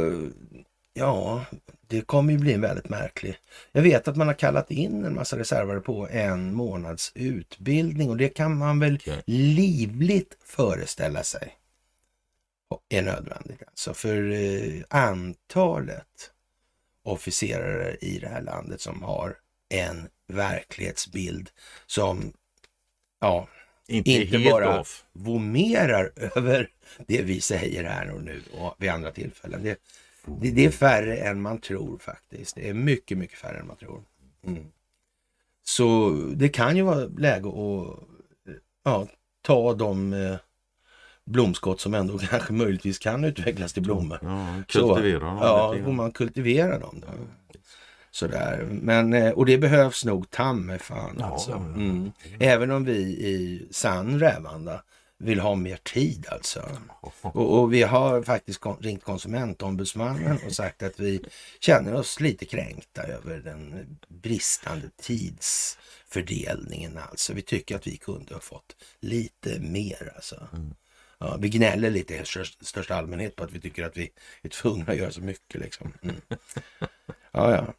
ja, 0.93 1.45
det 1.87 2.01
kommer 2.01 2.33
ju 2.33 2.39
bli 2.39 2.53
en 2.53 2.61
väldigt 2.61 2.89
märklig. 2.89 3.37
Jag 3.71 3.81
vet 3.81 4.07
att 4.07 4.15
man 4.15 4.27
har 4.27 4.33
kallat 4.33 4.71
in 4.71 5.05
en 5.05 5.15
massa 5.15 5.39
reservare 5.39 5.79
på 5.79 6.07
en 6.11 6.53
månads 6.53 7.11
utbildning 7.15 8.09
och 8.09 8.17
det 8.17 8.29
kan 8.29 8.57
man 8.57 8.79
väl 8.79 8.99
livligt 9.25 10.37
föreställa 10.43 11.23
sig 11.23 11.57
är 12.89 13.01
nödvändigt. 13.01 13.63
Alltså 13.67 13.93
för 13.93 14.31
eh, 14.31 14.83
antalet 14.89 16.31
officerare 17.03 17.95
i 17.95 18.19
det 18.19 18.27
här 18.27 18.41
landet 18.41 18.81
som 18.81 19.03
har 19.03 19.37
en 19.69 20.09
verklighetsbild 20.27 21.49
som 21.87 22.33
ja, 23.19 23.47
inte, 23.87 24.11
inte 24.11 24.39
bara- 24.51 24.79
off. 24.79 25.05
vomerar 25.13 26.11
över 26.35 26.69
det 27.07 27.21
vi 27.21 27.41
säger 27.41 27.83
här 27.83 28.11
och 28.11 28.23
nu 28.23 28.41
och 28.57 28.75
vid 28.77 28.89
andra 28.89 29.11
tillfällen. 29.11 29.63
Det, 29.63 29.79
det, 30.41 30.51
det 30.51 30.65
är 30.65 30.71
färre 30.71 31.17
än 31.17 31.41
man 31.41 31.57
tror 31.61 31.97
faktiskt. 31.97 32.55
Det 32.55 32.69
är 32.69 32.73
mycket, 32.73 33.17
mycket 33.17 33.39
färre 33.39 33.57
än 33.59 33.67
man 33.67 33.77
tror. 33.77 34.03
Mm. 34.47 34.63
Så 35.63 36.09
det 36.35 36.49
kan 36.49 36.77
ju 36.77 36.81
vara 36.83 37.05
läge 37.05 37.47
att 37.49 37.99
ja, 38.83 39.07
ta 39.41 39.73
de 39.73 40.13
eh, 40.13 40.35
blomskott 41.25 41.81
som 41.81 41.93
ändå 41.93 42.17
kanske 42.29 42.53
möjligtvis 42.53 42.99
kan 42.99 43.23
utvecklas 43.23 43.73
till 43.73 43.83
blommor. 43.83 44.19
Ja, 44.21 44.63
kultivera 44.67 45.19
dem 45.19 45.37
Ja, 45.41 45.73
grann. 45.73 45.95
man 45.95 46.11
kultivera 46.11 46.79
dem 46.79 47.01
då. 47.01 47.07
Sådär. 48.15 48.67
Men, 48.71 49.13
eh, 49.13 49.31
och 49.31 49.45
det 49.45 49.57
behövs 49.57 50.05
nog 50.05 50.29
ta 50.29 50.53
mig 50.53 50.79
fan 50.79 51.15
Ja, 51.19 51.25
alltså. 51.25 51.51
Mm. 51.51 52.11
Även 52.39 52.71
om 52.71 52.83
vi 52.85 52.97
i 53.01 53.67
sann 53.71 54.19
rävanda 54.19 54.83
vill 55.17 55.39
ha 55.39 55.55
mer 55.55 55.77
tid 55.83 56.25
alltså. 56.31 56.69
Och, 57.21 57.59
och 57.59 57.73
vi 57.73 57.83
har 57.83 58.21
faktiskt 58.23 58.59
kon- 58.59 58.77
ringt 58.81 59.03
konsumentombudsmannen 59.03 60.37
och 60.45 60.51
sagt 60.53 60.83
att 60.83 60.99
vi 60.99 61.21
känner 61.59 61.93
oss 61.93 62.19
lite 62.19 62.45
kränkta 62.45 63.03
över 63.03 63.37
den 63.37 63.85
bristande 64.07 64.89
tidsfördelningen 65.01 66.97
alltså. 66.97 67.33
Vi 67.33 67.41
tycker 67.41 67.75
att 67.75 67.87
vi 67.87 67.97
kunde 67.97 68.33
ha 68.33 68.41
fått 68.41 68.75
lite 68.99 69.59
mer 69.59 70.11
alltså. 70.15 70.47
Ja, 71.25 71.37
vi 71.39 71.49
gnäller 71.49 71.89
lite 71.89 72.15
i 72.15 72.19
störst- 72.23 72.63
största 72.65 72.95
allmänhet 72.95 73.35
på 73.35 73.43
att 73.43 73.51
vi 73.51 73.59
tycker 73.61 73.85
att 73.85 73.97
vi 73.97 74.09
är 74.41 74.49
tvungna 74.49 74.91
att 74.91 74.97
göra 74.97 75.11
så 75.11 75.21
mycket 75.21 75.61
liksom. 75.61 75.91
Mm. 76.03 76.15
Ja, 77.31 77.51
ja. 77.51 77.73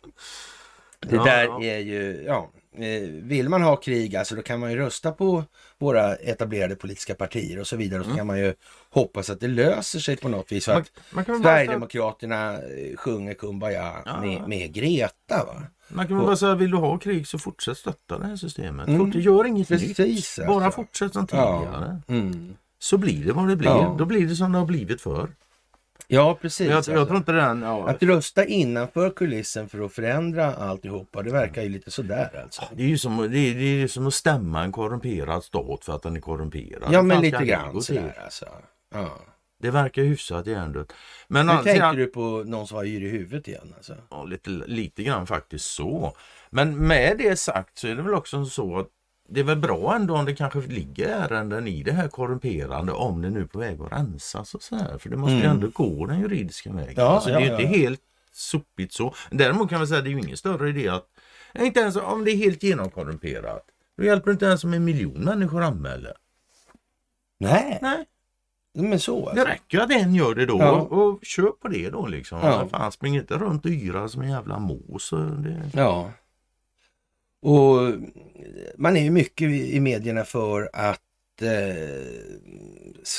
Det 1.00 1.16
där 1.16 1.64
är 1.64 1.78
ju, 1.78 2.22
ja, 2.26 2.50
eh, 2.76 3.08
vill 3.08 3.48
man 3.48 3.62
ha 3.62 3.76
krig, 3.76 4.16
alltså 4.16 4.34
då 4.34 4.42
kan 4.42 4.60
man 4.60 4.70
ju 4.70 4.76
rösta 4.76 5.12
på 5.12 5.44
våra 5.78 6.14
etablerade 6.16 6.76
politiska 6.76 7.14
partier 7.14 7.58
och 7.60 7.66
så 7.66 7.76
vidare. 7.76 8.00
Och 8.00 8.04
så 8.04 8.10
Mm. 8.10 8.16
kan 8.18 8.26
man 8.26 8.38
ju 8.38 8.54
hoppas 8.90 9.30
att 9.30 9.40
det 9.40 9.48
löser 9.48 9.98
sig 9.98 10.16
på 10.16 10.28
något 10.28 10.52
vis. 10.52 10.64
Så 10.64 10.70
Man, 10.72 10.80
att 10.80 10.90
man 11.12 11.24
väl 11.24 11.26
bara 11.26 11.36
säga, 11.42 11.42
Sverigedemokraterna 11.56 12.52
eh, 12.52 12.96
sjunger 12.96 13.34
Kumbaya 13.34 14.02
Ja. 14.04 14.20
med, 14.20 14.48
med 14.48 14.72
Greta. 14.74 15.44
Va? 15.46 15.62
man 15.88 16.06
kan 16.08 16.16
väl 16.16 16.26
bara 16.26 16.36
säga, 16.36 16.54
vill 16.54 16.70
du 16.70 16.76
ha 16.76 16.98
krig 16.98 17.26
så 17.26 17.38
fortsätt 17.38 17.78
stötta 17.78 18.18
det 18.18 18.26
här 18.26 18.36
systemet. 18.36 18.88
Mm. 18.88 19.10
Gör 19.14 19.44
inget 19.46 19.68
Precis, 19.68 19.98
nytt. 19.98 20.00
alltså. 20.16 20.44
Bara 20.46 20.70
fortsätt 20.70 21.12
som 21.12 21.26
tidigare. 21.26 22.00
Ja. 22.06 22.14
Mm. 22.14 22.56
Så 22.86 22.98
blir 22.98 23.24
det 23.26 23.32
vad 23.32 23.48
det 23.48 23.56
blir. 23.56 23.68
Ja. 23.68 23.94
Då 23.98 24.04
blir 24.04 24.26
det 24.28 24.36
som 24.36 24.52
det 24.52 24.58
har 24.58 24.66
blivit 24.66 25.00
förr. 25.00 25.28
ja, 26.08 26.38
precis. 26.40 26.68
Jag, 26.68 26.76
alltså. 26.76 26.92
jag 26.92 27.06
tror 27.06 27.18
inte 27.18 27.32
den... 27.32 27.62
Ja, 27.62 27.88
Att 27.88 28.02
rösta 28.02 28.44
innanför 28.44 29.10
kulissen 29.10 29.68
för 29.68 29.80
att 29.84 29.92
förändra 29.92 30.54
alltihopa, 30.54 31.22
det 31.22 31.30
verkar 31.32 31.62
ju 31.62 31.68
lite 31.68 31.90
sådär 31.90 32.40
alltså. 32.44 32.62
det 32.76 32.82
är 32.82 32.86
ju 32.88 32.98
som, 32.98 33.16
det 33.16 33.38
är, 33.38 33.54
det 33.54 33.82
är 33.82 33.88
som 33.88 34.06
att 34.06 34.14
stämma 34.14 34.62
en 34.62 34.72
korrumperad 34.72 35.44
stat 35.44 35.84
för 35.84 35.92
att 35.92 36.02
den 36.02 36.16
är 36.16 36.20
korrumperad. 36.20 36.92
Ja, 36.92 37.02
men 37.02 37.20
lite 37.20 37.44
grann 37.44 37.82
sådär 37.82 38.18
alltså. 38.24 38.46
Ja. 38.94 39.10
Det 39.62 39.70
verkar 39.70 40.02
hyfsat 40.02 40.46
hjärndött. 40.46 40.92
Men 41.28 41.46
Nu 41.46 41.52
å 41.52 41.54
andra 41.54 41.64
tänker 41.64 41.80
sidan- 41.80 41.96
du 41.96 42.06
på 42.06 42.42
någon 42.46 42.66
som 42.66 42.76
var 42.76 42.84
yr 42.84 43.02
i 43.02 43.08
huvudet 43.08 43.48
igen 43.48 43.72
alltså? 43.76 43.94
Ja, 44.10 44.24
lite, 44.24 44.50
lite 44.50 45.02
grann 45.02 45.26
faktiskt 45.26 45.64
så. 45.70 46.16
Men 46.50 46.76
med 46.86 47.18
det 47.18 47.36
sagt 47.38 47.78
så 47.78 47.88
är 47.88 47.94
det 47.94 48.02
väl 48.02 48.14
också 48.14 48.44
så 48.44 48.78
att 48.78 48.88
det 49.28 49.40
är 49.40 49.44
väl 49.44 49.58
bra 49.58 49.96
ändå 49.96 50.14
om 50.16 50.24
det 50.24 50.34
kanske 50.34 50.60
ligger 50.60 51.08
ärenden 51.08 51.68
i 51.68 51.82
det 51.82 51.92
här 51.92 52.08
korrumperande 52.08 52.92
om 52.92 53.22
det 53.22 53.30
nu 53.30 53.40
är 53.40 53.44
på 53.44 53.58
väg 53.58 53.80
att 53.80 53.92
rensas 53.92 54.54
och 54.54 54.62
så 54.62 54.76
här. 54.76 54.98
För 54.98 55.10
det 55.10 55.16
måste 55.16 55.34
ju 55.34 55.40
Mm. 55.40 55.50
ändå 55.50 55.68
gå 55.68 56.06
den 56.06 56.20
juridiska 56.20 56.72
vägen. 56.72 56.94
Ja, 56.96 57.02
alltså, 57.08 57.30
det 57.30 57.36
är 57.36 57.40
ju 57.40 57.46
ja, 57.46 57.52
inte 57.52 57.62
ja. 57.62 57.78
helt 57.78 58.00
sopigt 58.32 58.92
så. 58.92 59.14
Däremot 59.30 59.70
kan 59.70 59.78
man 59.78 59.86
säga 59.88 59.98
att 59.98 60.04
det 60.04 60.10
är 60.10 60.12
ju 60.12 60.18
ingen 60.20 60.36
större 60.36 60.68
idé 60.68 60.88
att 60.88 61.06
inte 61.58 61.80
ens 61.80 61.96
om 61.96 62.24
det 62.24 62.30
är 62.30 62.36
helt 62.36 62.62
genomkorrumperat. 62.62 63.64
Då 63.98 64.04
hjälper 64.04 64.26
det 64.26 64.32
inte 64.32 64.46
ens 64.46 64.64
om 64.64 64.74
en 64.74 64.84
miljon 64.84 65.24
människor 65.24 65.62
anmäler. 65.62 66.12
Nej, 67.38 67.78
Nej, 67.82 68.04
men 68.74 69.00
så 69.00 69.20
det 69.24 69.30
alltså. 69.30 69.44
räcker 69.46 69.78
att 69.80 69.90
en 69.90 70.14
gör 70.14 70.34
det 70.34 70.46
då 70.46 70.56
Ja. 70.58 70.70
och, 70.70 70.92
och 70.92 71.18
köp 71.24 71.60
på 71.60 71.68
det 71.68 71.90
då 71.90 72.06
liksom. 72.06 72.38
Ja. 72.42 72.68
Fan, 72.68 72.92
spring 72.92 73.16
inte 73.16 73.34
runt 73.34 73.64
och 73.64 73.70
yra 73.70 74.08
som 74.08 74.22
en 74.22 74.30
jävla 74.30 74.58
mås. 74.58 75.10
Det... 75.10 75.70
Ja. 75.74 76.10
Och 77.46 77.94
man 78.76 78.96
är 78.96 79.00
ju 79.00 79.10
mycket 79.10 79.48
i 79.48 79.80
medierna 79.80 80.24
för 80.24 80.70
att 80.72 81.00
eh, 81.42 82.02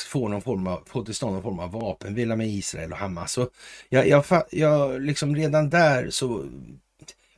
få, 0.07 0.27
någon 0.27 0.41
form 0.41 0.67
av, 0.67 0.83
få 0.85 1.03
till 1.03 1.15
stånd 1.15 1.33
någon 1.33 1.43
form 1.43 1.59
av 1.59 1.71
vapenvila 1.71 2.35
med 2.35 2.47
Israel 2.47 2.91
och 2.91 2.97
Hamas. 2.97 3.37
Och 3.37 3.49
jag, 3.89 4.07
jag, 4.07 4.23
jag 4.51 5.01
liksom 5.01 5.35
redan 5.35 5.69
där 5.69 6.09
så 6.09 6.45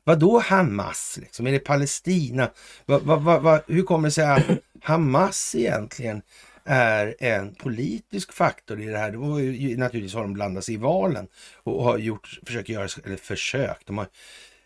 vad 0.04 0.20
då 0.20 0.40
Hamas? 0.40 1.20
Liksom? 1.22 1.48
Är 1.48 1.52
det 1.52 1.60
Palestina? 1.60 2.52
Va, 2.86 3.00
va, 3.00 3.16
va, 3.16 3.40
va, 3.40 3.62
hur 3.68 3.84
kommer 3.84 4.08
det 4.08 4.12
sig 4.12 4.26
att 4.26 4.46
Hamas 4.82 5.56
egentligen 5.56 6.22
är 6.66 7.16
en 7.20 7.56
politisk 7.56 8.34
faktor 8.34 8.82
i 8.82 8.86
det 8.86 8.98
här? 8.98 9.12
Det 9.12 9.18
var 9.18 9.40
ju, 9.40 9.78
naturligtvis 9.78 10.14
har 10.14 10.22
de 10.22 10.34
blandat 10.34 10.64
sig 10.64 10.74
i 10.74 10.78
valen 10.78 11.28
och 11.64 11.84
har 11.84 11.98
gjort, 11.98 12.40
försökt 12.46 12.70
göra, 12.70 12.88
eller 13.06 13.16
försökt, 13.16 13.88
de 13.88 13.98
har 13.98 14.08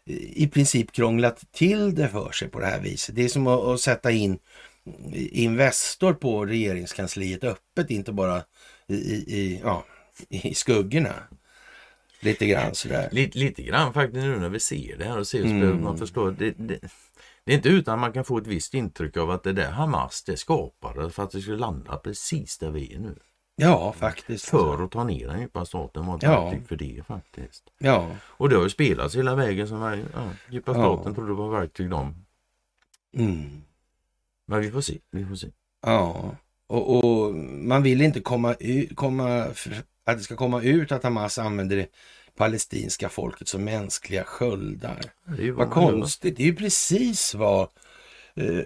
i 0.05 0.47
princip 0.47 0.91
krånglat 0.91 1.51
till 1.51 1.95
det 1.95 2.09
för 2.09 2.31
sig 2.31 2.47
på 2.47 2.59
det 2.59 2.65
här 2.65 2.79
viset. 2.79 3.15
Det 3.15 3.23
är 3.23 3.29
som 3.29 3.47
att, 3.47 3.59
att 3.59 3.81
sätta 3.81 4.11
in 4.11 4.39
Investor 5.13 6.13
på 6.13 6.45
regeringskansliet 6.45 7.43
öppet, 7.43 7.89
inte 7.89 8.11
bara 8.11 8.43
i, 8.87 8.95
i, 8.95 9.15
i, 9.37 9.59
ja, 9.63 9.85
i 10.29 10.53
skuggorna. 10.53 11.13
Lite 12.19 12.45
grann 12.45 12.75
sådär. 12.75 13.09
Lite, 13.11 13.37
lite 13.37 13.63
grann 13.63 13.93
faktiskt 13.93 14.23
nu 14.23 14.39
när 14.39 14.49
vi 14.49 14.59
ser 14.59 14.97
det 14.97 15.05
här 15.05 15.19
och 15.19 15.27
ser 15.27 15.43
så 15.43 15.49
Mm. 15.49 15.83
man 15.83 15.97
förstå. 15.97 16.31
Det, 16.31 16.51
det, 16.57 16.79
det 17.45 17.51
är 17.51 17.55
inte 17.55 17.69
utan 17.69 17.99
man 17.99 18.13
kan 18.13 18.25
få 18.25 18.37
ett 18.37 18.47
visst 18.47 18.73
intryck 18.73 19.17
av 19.17 19.31
att 19.31 19.43
det 19.43 19.53
där 19.53 19.71
Hamas 19.71 20.23
det 20.23 20.37
skapade 20.37 21.09
för 21.09 21.23
att 21.23 21.31
det 21.31 21.41
skulle 21.41 21.57
landa 21.57 21.97
precis 21.97 22.57
där 22.57 22.71
vi 22.71 22.93
är 22.93 22.99
nu. 22.99 23.15
Ja, 23.55 23.93
faktiskt. 23.93 24.45
För 24.45 24.83
att 24.83 24.91
ta 24.91 25.03
ner 25.03 25.27
den 25.27 25.39
djupa 25.41 25.65
staten 25.65 26.05
var 26.05 26.15
ett 26.17 26.23
Ja. 26.23 26.43
verktyg 26.49 26.67
för 26.67 26.75
det 26.75 27.03
faktiskt. 27.07 27.63
Ja, 27.77 28.09
Och 28.21 28.49
det 28.49 28.55
har 28.55 28.63
ju 28.63 28.69
spelats 28.69 29.15
hela 29.15 29.35
vägen 29.35 29.67
som 29.67 29.79
var- 29.79 30.03
ja, 30.13 30.29
djupa 30.49 30.71
Ja. 30.71 30.75
staten 30.77 31.15
trodde 31.15 31.29
det 31.29 31.33
var 31.35 31.49
verktyg 31.59 31.89
de. 31.89 32.15
mm. 33.17 33.61
Men 34.45 34.61
vi 34.61 34.71
får 34.71 34.81
se, 34.81 34.97
vi 35.11 35.25
får 35.25 35.35
se. 35.35 35.47
ja. 35.81 36.35
Och, 36.67 36.97
och 36.97 37.35
man 37.35 37.83
vill 37.83 38.01
inte 38.01 38.19
komma 38.19 38.53
ut, 38.59 38.95
komma, 38.95 39.43
att 40.05 40.17
det 40.17 40.19
ska 40.19 40.35
komma 40.35 40.61
ut 40.61 40.91
att 40.91 41.03
Hamas 41.03 41.37
använder 41.37 41.75
det 41.75 41.87
palestinska 42.35 43.09
folket 43.09 43.47
som 43.47 43.63
mänskliga 43.63 44.23
sköldar. 44.23 45.01
Det 45.37 45.47
är 45.47 45.51
Vad 45.51 45.69
konstigt. 45.71 46.37
Det 46.37 46.43
är 46.43 46.47
ju 46.47 46.55
precis 46.55 47.35
vad 47.35 47.61
eh, 48.35 48.59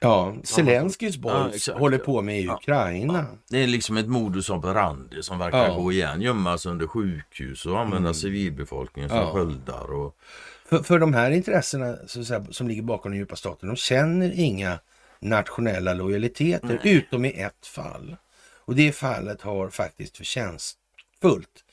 ja, 0.00 0.34
Zelenskyjs 0.44 1.16
Ja, 1.16 1.20
boys 1.22 1.54
exakt, 1.54 1.78
håller 1.78 1.98
ja. 1.98 2.04
på 2.04 2.22
med 2.22 2.40
i 2.40 2.44
Ja. 2.44 2.54
Ukraina. 2.54 3.26
Det 3.48 3.62
är 3.62 3.66
liksom 3.66 3.96
ett 3.96 4.08
modus 4.08 4.50
operandi 4.50 5.22
som 5.22 5.38
verkar 5.38 5.66
Ja. 5.68 5.74
gå 5.74 5.92
igen. 5.92 6.20
Gömmas 6.22 6.66
under 6.66 6.86
sjukhus 6.86 7.66
och 7.66 7.78
använda 7.80 8.08
Mm. 8.08 8.14
civilbefolkningen 8.14 9.08
som 9.08 9.18
Ja. 9.18 9.32
sköldar. 9.32 9.92
Och, 9.92 10.16
För, 10.68 10.82
för 10.82 10.98
de 10.98 11.14
här 11.14 11.30
intressena 11.30 11.96
så 12.06 12.24
säga, 12.24 12.44
som 12.50 12.68
ligger 12.68 12.82
bakom 12.82 13.10
den 13.12 13.18
djupa 13.18 13.36
staten, 13.36 13.68
de 13.68 13.76
känner 13.76 14.32
inga 14.34 14.78
nationella 15.20 15.94
lojaliteter, 15.94 16.80
utom 16.84 17.24
i 17.24 17.40
ett 17.40 17.66
fall. 17.66 18.16
Och 18.64 18.74
det 18.74 18.92
fallet 18.92 19.42
har 19.42 19.68
faktiskt 19.70 20.16
förtjänstfullt 20.16 21.64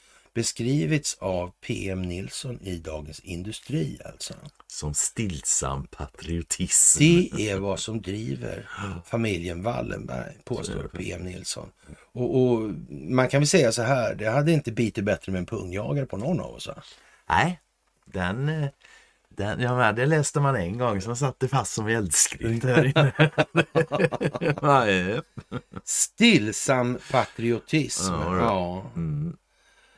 beskrivits 0.41 1.17
av 1.19 1.51
PM 1.67 2.01
Nilsson 2.01 2.59
i 2.61 2.77
Dagens 2.77 3.19
Industri 3.19 3.99
alltså. 4.05 4.33
som 4.67 4.93
stillsam 4.93 5.87
patriotism. 5.87 6.99
Det 6.99 7.29
är 7.49 7.59
vad 7.59 7.79
som 7.79 8.01
driver 8.01 8.69
familjen 9.05 9.63
Wallenberg, 9.63 10.33
påstår 10.43 10.87
PM 10.87 11.21
Nilsson. 11.21 11.69
Och, 12.11 12.41
och 12.41 12.59
man 12.89 13.27
kan 13.29 13.41
väl 13.41 13.47
säga 13.47 13.71
så 13.71 13.81
här, 13.81 14.15
det 14.15 14.25
hade 14.29 14.51
inte 14.51 14.71
bitit 14.71 15.03
bättre 15.03 15.31
med 15.31 15.39
en 15.39 15.45
pungjagare 15.45 16.05
på 16.05 16.17
någon 16.17 16.39
av 16.39 16.53
oss. 16.55 16.67
va? 16.67 16.83
Nej, 17.29 17.59
den, 18.05 18.67
den, 19.29 19.59
ja, 19.61 19.77
men 19.77 19.95
det 19.95 20.05
läste 20.05 20.39
man 20.39 20.55
en 20.55 20.77
gång 20.77 21.01
som 21.01 21.15
satte 21.15 21.47
fast 21.47 21.73
som 21.73 21.87
eldskrift 21.87 22.63
här 22.63 22.85
inne. 22.85 23.31
Stillsam 25.83 26.97
patriotism. 27.11 28.13
Ja, 28.13 28.29
det- 28.31 28.37
Ja, 28.41 28.91
Mm. 28.95 29.37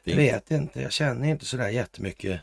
Jag 0.04 0.16
vet 0.16 0.52
inte, 0.52 0.82
jag 0.82 0.91
känner 0.91 1.28
inte 1.28 1.45
sådär 1.45 1.70
jättemycket 1.70 2.41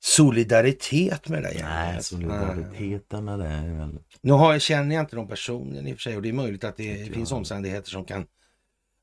solidaritet 0.00 1.28
med 1.28 1.42
det 1.42 1.62
Nej, 1.62 2.02
solidariteten 2.02 3.24
med 3.24 3.38
det 3.38 3.46
är 3.46 3.78
väl... 3.78 3.98
Nu 4.20 4.32
har 4.32 4.52
jag, 4.52 4.62
känner 4.62 4.94
jag 4.94 5.02
inte 5.02 5.16
de 5.16 5.28
personen 5.28 5.86
i 5.86 5.92
och 5.92 5.96
för 5.96 6.02
sig 6.02 6.16
och 6.16 6.22
det 6.22 6.28
är 6.28 6.32
möjligt 6.32 6.64
att 6.64 6.76
det 6.76 6.96
Tycker 6.96 7.14
finns 7.14 7.30
jag. 7.30 7.36
omständigheter 7.38 7.90
som 7.90 8.04
kan 8.04 8.26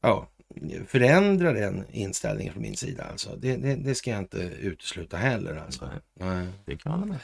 ja, 0.01 0.29
förändra 0.87 1.53
den 1.53 1.85
inställningen 1.91 2.53
från 2.53 2.63
min 2.63 2.77
sida. 2.77 3.03
Alltså. 3.03 3.35
Det, 3.35 3.55
det, 3.55 3.75
det 3.75 3.95
ska 3.95 4.11
jag 4.11 4.19
inte 4.19 4.37
utesluta 4.37 5.17
heller. 5.17 5.55
Alltså. 5.55 5.85
Nej. 5.87 5.99
Nej. 6.35 6.47
Det 6.65 6.77
kan 6.77 6.99
jag 6.99 7.07
med. 7.07 7.19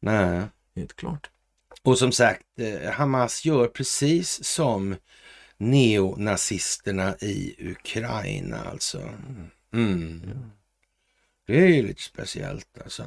Nej. 0.00 0.42
Helt 0.76 0.96
klart. 0.96 1.30
Och 1.82 1.98
som 1.98 2.12
sagt, 2.12 2.46
eh, 2.60 2.90
Hamas 2.90 3.44
gör 3.44 3.66
precis 3.68 4.44
som 4.44 4.96
neonazisterna 5.60 7.16
i 7.20 7.54
Ukraina 7.58 8.64
alltså. 8.64 9.08
Mm. 9.72 10.50
Det 11.46 11.60
är 11.60 11.66
ju 11.66 11.82
lite 11.82 12.02
speciellt 12.02 12.78
alltså. 12.84 13.06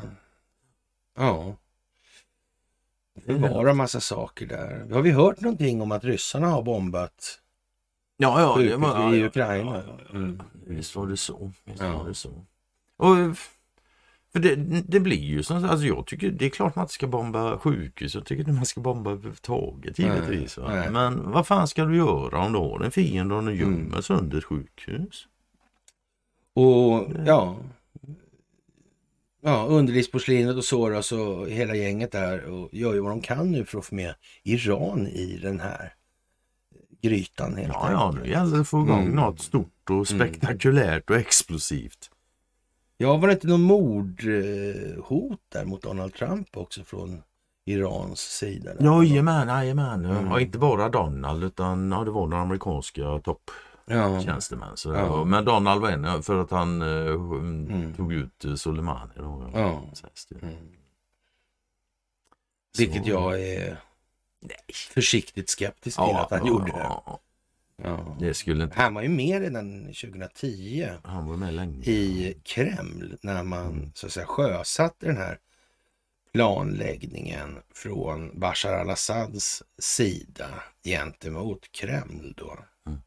Ja. 1.17 1.55
Förvara 3.25 3.73
massa 3.73 3.99
saker 3.99 4.45
där. 4.45 4.89
Har 4.91 5.01
vi 5.01 5.11
hört 5.11 5.41
någonting 5.41 5.81
om 5.81 5.91
att 5.91 6.03
ryssarna 6.03 6.47
har 6.47 6.63
bombat 6.63 7.39
Ja, 8.17 8.41
ja, 8.41 8.63
det 8.63 8.75
var... 8.75 9.13
i 9.15 9.23
Ukraina? 9.23 9.75
Ja, 9.75 9.83
ja, 9.87 9.99
ja. 10.09 10.15
Mm. 10.15 10.41
Visst 10.67 10.95
var 10.95 11.07
det 11.07 11.17
så. 11.17 11.51
Visst 11.63 11.81
var 11.81 12.07
det 12.07 12.15
så. 12.15 12.45
Och, 12.97 13.15
för 14.33 14.39
det, 14.39 14.55
det 14.87 14.99
blir 14.99 15.23
ju 15.23 15.43
så. 15.43 15.53
Alltså 15.53 15.85
jag 15.85 16.05
tycker 16.07 16.29
det 16.31 16.45
är 16.45 16.49
klart 16.49 16.75
man 16.75 16.83
inte 16.83 16.93
ska 16.93 17.07
bomba 17.07 17.57
sjukhus. 17.59 18.15
Jag 18.15 18.25
tycker 18.25 18.39
inte 18.41 18.51
man 18.53 18.65
ska 18.65 18.81
bomba 18.81 19.11
överhuvudtaget 19.11 19.99
givetvis. 19.99 20.57
Va? 20.57 20.69
nej. 20.75 20.89
Men 20.91 21.31
vad 21.31 21.47
fan 21.47 21.67
ska 21.67 21.85
du 21.85 21.97
göra 21.97 22.39
om 22.45 22.51
du 22.53 22.59
har 22.59 22.79
en 22.83 22.91
fiende 22.91 23.35
och 23.35 23.43
den 23.43 23.55
gömmer 23.55 23.77
Mm. 23.87 24.01
sig 24.01 24.15
under 24.15 24.37
ett 24.37 24.43
sjukhus? 24.43 25.27
Och 26.55 27.07
ja, 27.25 27.57
ja 29.41 29.65
underlivsporslinet 29.69 30.55
och 30.55 30.63
Soros 30.65 31.11
och 31.11 31.49
hela 31.49 31.75
gänget 31.75 32.11
där 32.11 32.45
och 32.45 32.69
gör 32.71 32.93
ju 32.93 32.99
vad 32.99 33.11
de 33.11 33.21
kan 33.21 33.51
nu 33.51 33.65
för 33.65 33.77
att 33.79 33.85
få 33.85 33.95
med 33.95 34.13
Iran 34.43 35.07
i 35.07 35.39
den 35.41 35.59
här 35.59 35.93
grytan 37.01 37.55
helt 37.55 37.73
Ja, 37.73 37.91
ja, 37.91 38.11
nu 38.23 38.29
gäller 38.29 38.55
det 38.55 38.61
att 38.61 38.67
få 38.67 38.81
igång 38.83 39.01
Mm. 39.01 39.15
något 39.15 39.41
stort 39.41 39.89
och 39.89 40.07
spektakulärt 40.07 41.09
och 41.09 41.15
explosivt. 41.15 42.09
Ja, 42.97 43.17
var 43.17 43.27
det 43.27 43.33
inte 43.33 43.47
någon 43.47 43.61
mordhot 43.61 45.39
där 45.49 45.65
mot 45.65 45.81
Donald 45.81 46.13
Trump 46.13 46.57
också 46.57 46.83
från 46.83 47.23
Irans 47.65 48.19
sida? 48.19 48.71
Jajamän, 48.79 49.47
jajamän. 49.47 50.05
Mm. 50.05 50.25
Ja, 50.27 50.39
inte 50.39 50.57
bara 50.57 50.89
Donald 50.89 51.43
utan 51.43 51.91
ja, 51.91 52.03
det 52.03 52.11
var 52.11 52.27
den 52.29 52.39
amerikanska 52.39 53.19
topp 53.23 53.51
Ja. 53.85 54.21
tjänstemän. 54.21 54.77
Så, 54.77 54.93
Ja. 54.93 55.23
Men 55.23 55.45
Donald 55.45 55.81
var 55.81 55.89
en 55.89 56.23
för 56.23 56.39
att 56.41 56.51
han 56.51 56.81
eh, 56.81 56.87
Mm. 57.13 57.93
tog 57.93 58.13
ut 58.13 58.45
eh, 58.45 58.55
Soleimani. 58.55 59.11
Då, 59.15 59.51
Ja. 59.53 59.83
Mm. 60.41 60.55
Vilket 62.77 63.05
jag 63.07 63.41
är 63.41 63.77
försiktigt 64.93 65.49
skeptisk 65.49 65.97
till 65.97 66.15
att 66.15 66.31
han 66.31 66.45
gjorde 66.45 66.65
det. 66.71 66.77
ja, 66.77 67.19
Ja. 67.83 68.17
Det 68.19 68.33
skulle 68.33 68.63
inte... 68.63 68.75
Han 68.79 68.93
var 68.93 69.01
ju 69.01 69.09
med 69.09 69.41
redan 69.41 69.81
2010 69.85 70.87
Han 71.03 71.25
var 71.27 71.37
med 71.37 71.53
länge. 71.53 71.83
i 71.85 72.37
Kreml 72.43 73.17
när 73.21 73.43
man 73.43 73.91
så 73.95 74.05
att 74.07 74.11
säga 74.13 74.25
sjösatte 74.25 75.05
den 75.05 75.17
här 75.17 75.37
planläggningen 76.33 77.57
från 77.73 78.39
Bashar 78.39 78.73
al-Assads 78.73 79.63
sida 79.79 80.47
gentemot 80.83 81.71
Kreml 81.71 82.33
då. 82.37 82.57
Mm. 82.87 82.99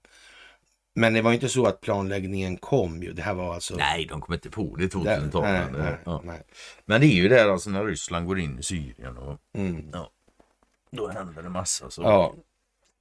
Men 0.94 1.14
det 1.14 1.22
var 1.22 1.30
ju 1.30 1.34
inte 1.34 1.48
så 1.48 1.66
att 1.66 1.80
planläggningen 1.80 2.56
kom 2.56 3.02
ju. 3.02 3.12
Det 3.12 3.22
här 3.22 3.34
var 3.34 3.54
alltså... 3.54 3.76
Nej, 3.76 4.06
de 4.06 4.20
kom 4.20 4.34
inte 4.34 4.50
på 4.50 4.76
det 4.76 4.82
Där- 4.82 4.88
2012. 4.88 5.44
nej, 5.44 5.64
men, 5.72 5.80
nej, 5.80 5.90
det- 5.92 5.98
ja. 6.04 6.22
men 6.84 7.00
det 7.00 7.06
är 7.06 7.14
ju 7.22 7.28
där 7.28 7.48
alltså 7.48 7.70
när 7.70 7.84
Ryssland 7.84 8.26
går 8.26 8.38
in 8.38 8.58
i 8.58 8.62
Syrien 8.62 9.16
och 9.18 9.38
Mm. 9.54 9.90
då 10.90 11.08
händer 11.08 11.42
det 11.42 11.48
massa. 11.48 11.90
Så. 11.90 12.02
Ja. 12.02 12.34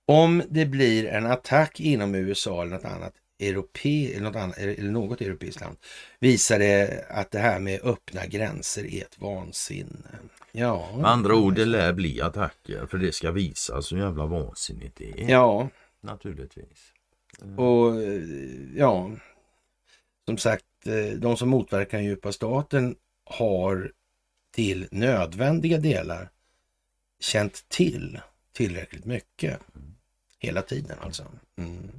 Om 0.05 0.43
det 0.49 0.65
blir 0.65 1.05
en 1.05 1.25
attack 1.25 1.79
inom 1.79 2.15
USA 2.15 2.61
eller 2.61 2.75
något 2.75 2.85
annat 2.85 3.13
europe, 3.39 3.89
eller 4.13 4.21
något, 4.21 4.35
annat, 4.35 4.57
eller 4.57 4.91
något 4.91 5.21
europeiskt 5.21 5.61
land 5.61 5.77
visar 6.19 6.59
det 6.59 7.05
att 7.09 7.31
det 7.31 7.39
här 7.39 7.59
med 7.59 7.79
öppna 7.83 8.25
gränser 8.25 8.85
är 8.85 9.01
ett 9.01 9.21
vansinne. 9.21 10.19
Ja, 10.51 10.97
Med 10.97 11.05
andra 11.05 11.35
ord, 11.35 11.55
det 11.55 11.65
lär 11.65 11.93
bli 11.93 12.21
attacker 12.21 12.85
för 12.85 12.97
det 12.97 13.11
ska 13.11 13.31
visa 13.31 13.81
så 13.81 13.97
jävla 13.97 14.25
vansinnigt 14.25 14.97
det 14.97 15.21
är. 15.21 15.29
ja, 15.29 15.69
Naturligtvis. 16.01 16.93
och 17.57 18.01
eh, 18.01 18.21
ja, 18.75 19.11
som 20.25 20.37
sagt, 20.37 20.65
de 21.17 21.37
som 21.37 21.49
motverkar 21.49 21.97
den 21.97 22.05
djupa 22.07 22.31
staten 22.31 22.95
har 23.25 23.91
till 24.53 24.87
nödvändiga 24.91 25.77
delar 25.77 26.29
känt 27.19 27.69
till 27.69 28.19
tillräckligt 28.53 29.05
mycket. 29.05 29.59
Hela 30.45 30.61
tiden 30.61 30.97
alltså. 31.01 31.25
Mm. 31.57 31.91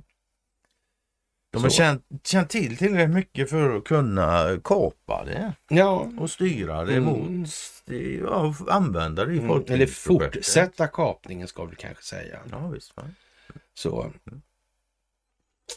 De 1.52 1.62
har 1.62 1.70
känt, 1.70 2.04
känt 2.24 2.50
till 2.50 2.76
tillräckligt 2.76 3.14
mycket 3.14 3.50
för 3.50 3.76
att 3.76 3.84
kunna 3.84 4.60
kapa 4.64 5.24
det 5.24 5.52
Ja, 5.68 6.10
och 6.18 6.30
styra 6.30 6.84
det 6.84 6.96
Mm. 6.96 7.04
mot, 7.04 7.48
ja, 8.20 8.54
använda 8.68 9.24
det 9.24 9.34
i 9.34 9.38
Mm, 9.38 9.64
eller 9.68 9.86
fortsätta 9.86 10.86
kapningen 10.86 11.48
ska 11.48 11.64
vi 11.64 11.76
kanske 11.76 12.04
säga. 12.04 12.40
Ja, 12.50 12.68
visst. 12.68 12.96
Va? 12.96 13.02
Så. 13.74 14.12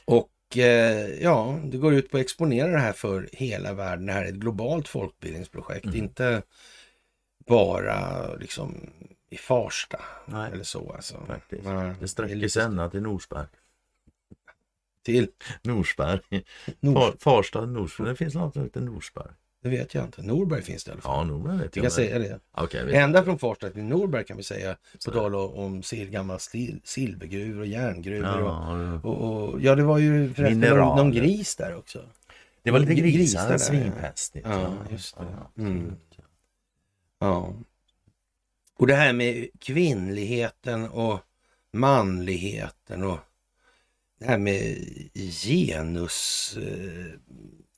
Och 0.06 0.58
eh, 0.58 1.10
ja, 1.24 1.60
det 1.66 1.78
går 1.78 1.94
ut 1.94 2.12
på 2.12 2.18
att 2.18 2.22
exponera 2.22 2.68
det 2.72 2.80
här 2.80 2.94
för 2.94 3.30
hela 3.32 3.74
världen. 3.74 4.06
Det 4.06 4.14
här 4.14 4.24
är 4.26 4.30
ett 4.30 4.36
globalt 4.36 4.88
folkbildningsprojekt, 4.88 5.86
Mm. 5.86 5.98
inte 5.98 6.42
bara 7.48 8.28
liksom 8.36 8.90
i 9.30 9.38
Farsta 9.38 10.02
Nej, 10.26 10.52
eller 10.52 10.64
så. 10.64 10.92
Alltså. 10.94 11.24
faktiskt. 11.28 11.64
Nej, 11.64 11.94
Det 12.00 12.08
sträcker 12.08 12.48
sig 12.48 12.64
ända 12.64 12.90
till 12.90 13.02
Norsberg. 13.02 13.46
till 15.06 15.28
Norsberg. 15.64 16.20
Nord, 16.80 16.96
Far, 16.98 17.14
Farstad, 17.20 17.66
Norsberg. 17.66 18.08
Det 18.10 18.16
finns 18.16 18.34
något 18.36 18.54
som 18.54 18.64
heter 18.64 18.82
Norsberg. 18.82 19.32
det 19.64 19.70
vet 19.70 19.94
jag 19.94 20.06
inte. 20.06 20.22
Norberg 20.22 20.62
finns 20.62 20.84
det 20.84 20.90
i 20.90 20.92
alla 20.92 21.02
fall. 21.02 21.18
Ja, 21.18 21.24
Norberg 21.34 21.58
vet 21.58 21.62
Vi 21.62 21.66
jag. 21.66 21.74
kan 21.74 21.82
men- 21.84 21.92
säga 21.92 22.20
det. 22.20 22.86
Vet 22.86 22.96
Ända 22.96 23.24
från 23.24 23.40
Farsta 23.40 23.70
till 23.70 23.84
Norberg 23.84 24.26
kan 24.26 24.38
vi 24.38 24.44
säga, 24.44 24.74
på 24.74 24.78
Så. 25.00 25.12
tal 25.12 25.36
om 25.36 25.84
sil, 25.90 26.10
gamla 26.10 26.40
stil, 26.40 26.82
silvergruvor 26.84 27.60
och 27.62 27.68
järngruvor. 27.68 28.42
Och, 28.42 28.50
Ja, 28.50 29.00
och, 29.04 29.50
och, 29.50 29.62
ja, 29.62 29.76
det 29.76 29.84
var 29.84 29.98
ju 29.98 30.34
förresten 30.34 30.60
någon, 30.60 30.98
någon 30.98 31.12
gris 31.12 31.56
där 31.56 31.76
också. 31.76 32.04
det 32.64 32.72
var 32.72 32.80
lite 32.80 32.94
Grisar 32.94 33.18
grisar, 33.18 33.50
där, 33.50 33.58
svinpestigt. 33.58 34.48
Ja, 34.50 34.74
just 34.92 35.18
det. 35.18 35.26
Ja, 35.56 35.64
Mm. 35.64 35.96
Ja. 37.20 37.54
Och 38.80 38.88
det 38.88 38.96
här 38.96 39.14
med 39.14 39.48
kvinnligheten 39.60 40.90
och 40.90 41.20
manligheten 41.74 43.04
och 43.04 43.20
det 44.20 44.26
här 44.26 44.38
med 44.38 44.78
genus... 45.32 46.58
Eh, 46.58 47.06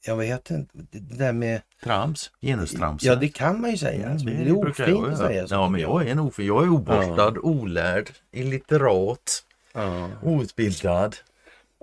jag 0.06 0.16
vet 0.16 0.50
inte, 0.50 0.72
det 0.92 1.18
där 1.18 1.34
med... 1.34 1.62
Trams, 1.84 2.32
genustrams. 2.42 3.04
Ja, 3.04 3.16
det 3.16 3.28
kan 3.30 3.62
man 3.62 3.72
ju 3.72 3.78
säga. 3.78 4.10
Mm, 4.10 4.26
det, 4.26 4.50
är 4.50 4.70
ofint 4.70 5.08
att 5.08 5.18
säga 5.18 5.48
så. 5.48 5.54
Ja, 5.54 5.70
men 5.70 5.82
jag 5.82 6.08
är 6.08 6.12
en 6.12 6.20
ofin. 6.20 6.46
Jag 6.46 6.64
är 6.64 6.70
oborstad, 6.70 7.40
olärd, 7.40 8.10
illiterat, 8.32 9.44
Ja, 9.74 10.10
outbildad. 10.22 11.16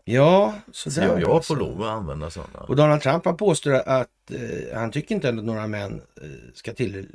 ja 0.05 0.55
Så 0.73 0.91
sådär. 0.91 1.07
jag, 1.09 1.21
jag 1.21 1.47
får 1.47 1.57
lov 1.57 1.83
att 1.83 1.89
använda 1.89 2.31
sådana. 2.31 2.59
Och 2.59 2.77
Donald 2.77 3.03
Trump 3.03 3.25
han 3.25 3.37
påstår 3.37 3.73
att 3.73 4.31
eh, 4.31 4.79
han 4.79 4.91
tycker 4.91 5.14
inte 5.14 5.29
att 5.29 5.35
några 5.35 5.66
män 5.66 6.01
eh, 6.23 6.29
ska 6.55 6.73
till, 6.73 7.07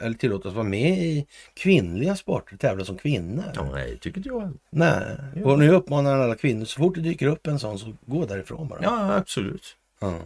eller 0.00 0.14
tillåtas 0.14 0.54
vara 0.54 0.64
med 0.64 0.98
i 0.98 1.26
kvinnliga 1.54 2.16
sporter, 2.16 2.56
tävla 2.56 2.84
som 2.84 2.96
kvinnor. 2.98 3.44
Ja, 3.54 3.68
nej, 3.72 3.98
tycker 3.98 4.18
inte 4.18 4.28
jag. 4.28 4.52
Nej, 4.70 5.02
och 5.44 5.58
nu 5.58 5.70
uppmanar 5.70 6.10
han 6.12 6.22
alla 6.22 6.34
kvinnor, 6.34 6.64
så 6.64 6.78
fort 6.80 6.94
det 6.94 7.00
dyker 7.00 7.26
upp 7.26 7.46
en 7.46 7.58
sån 7.58 7.78
så 7.78 7.92
gå 8.06 8.26
därifrån 8.26 8.68
bara. 8.68 8.78
Ja, 8.82 9.14
absolut. 9.14 9.76
Ja. 10.00 10.18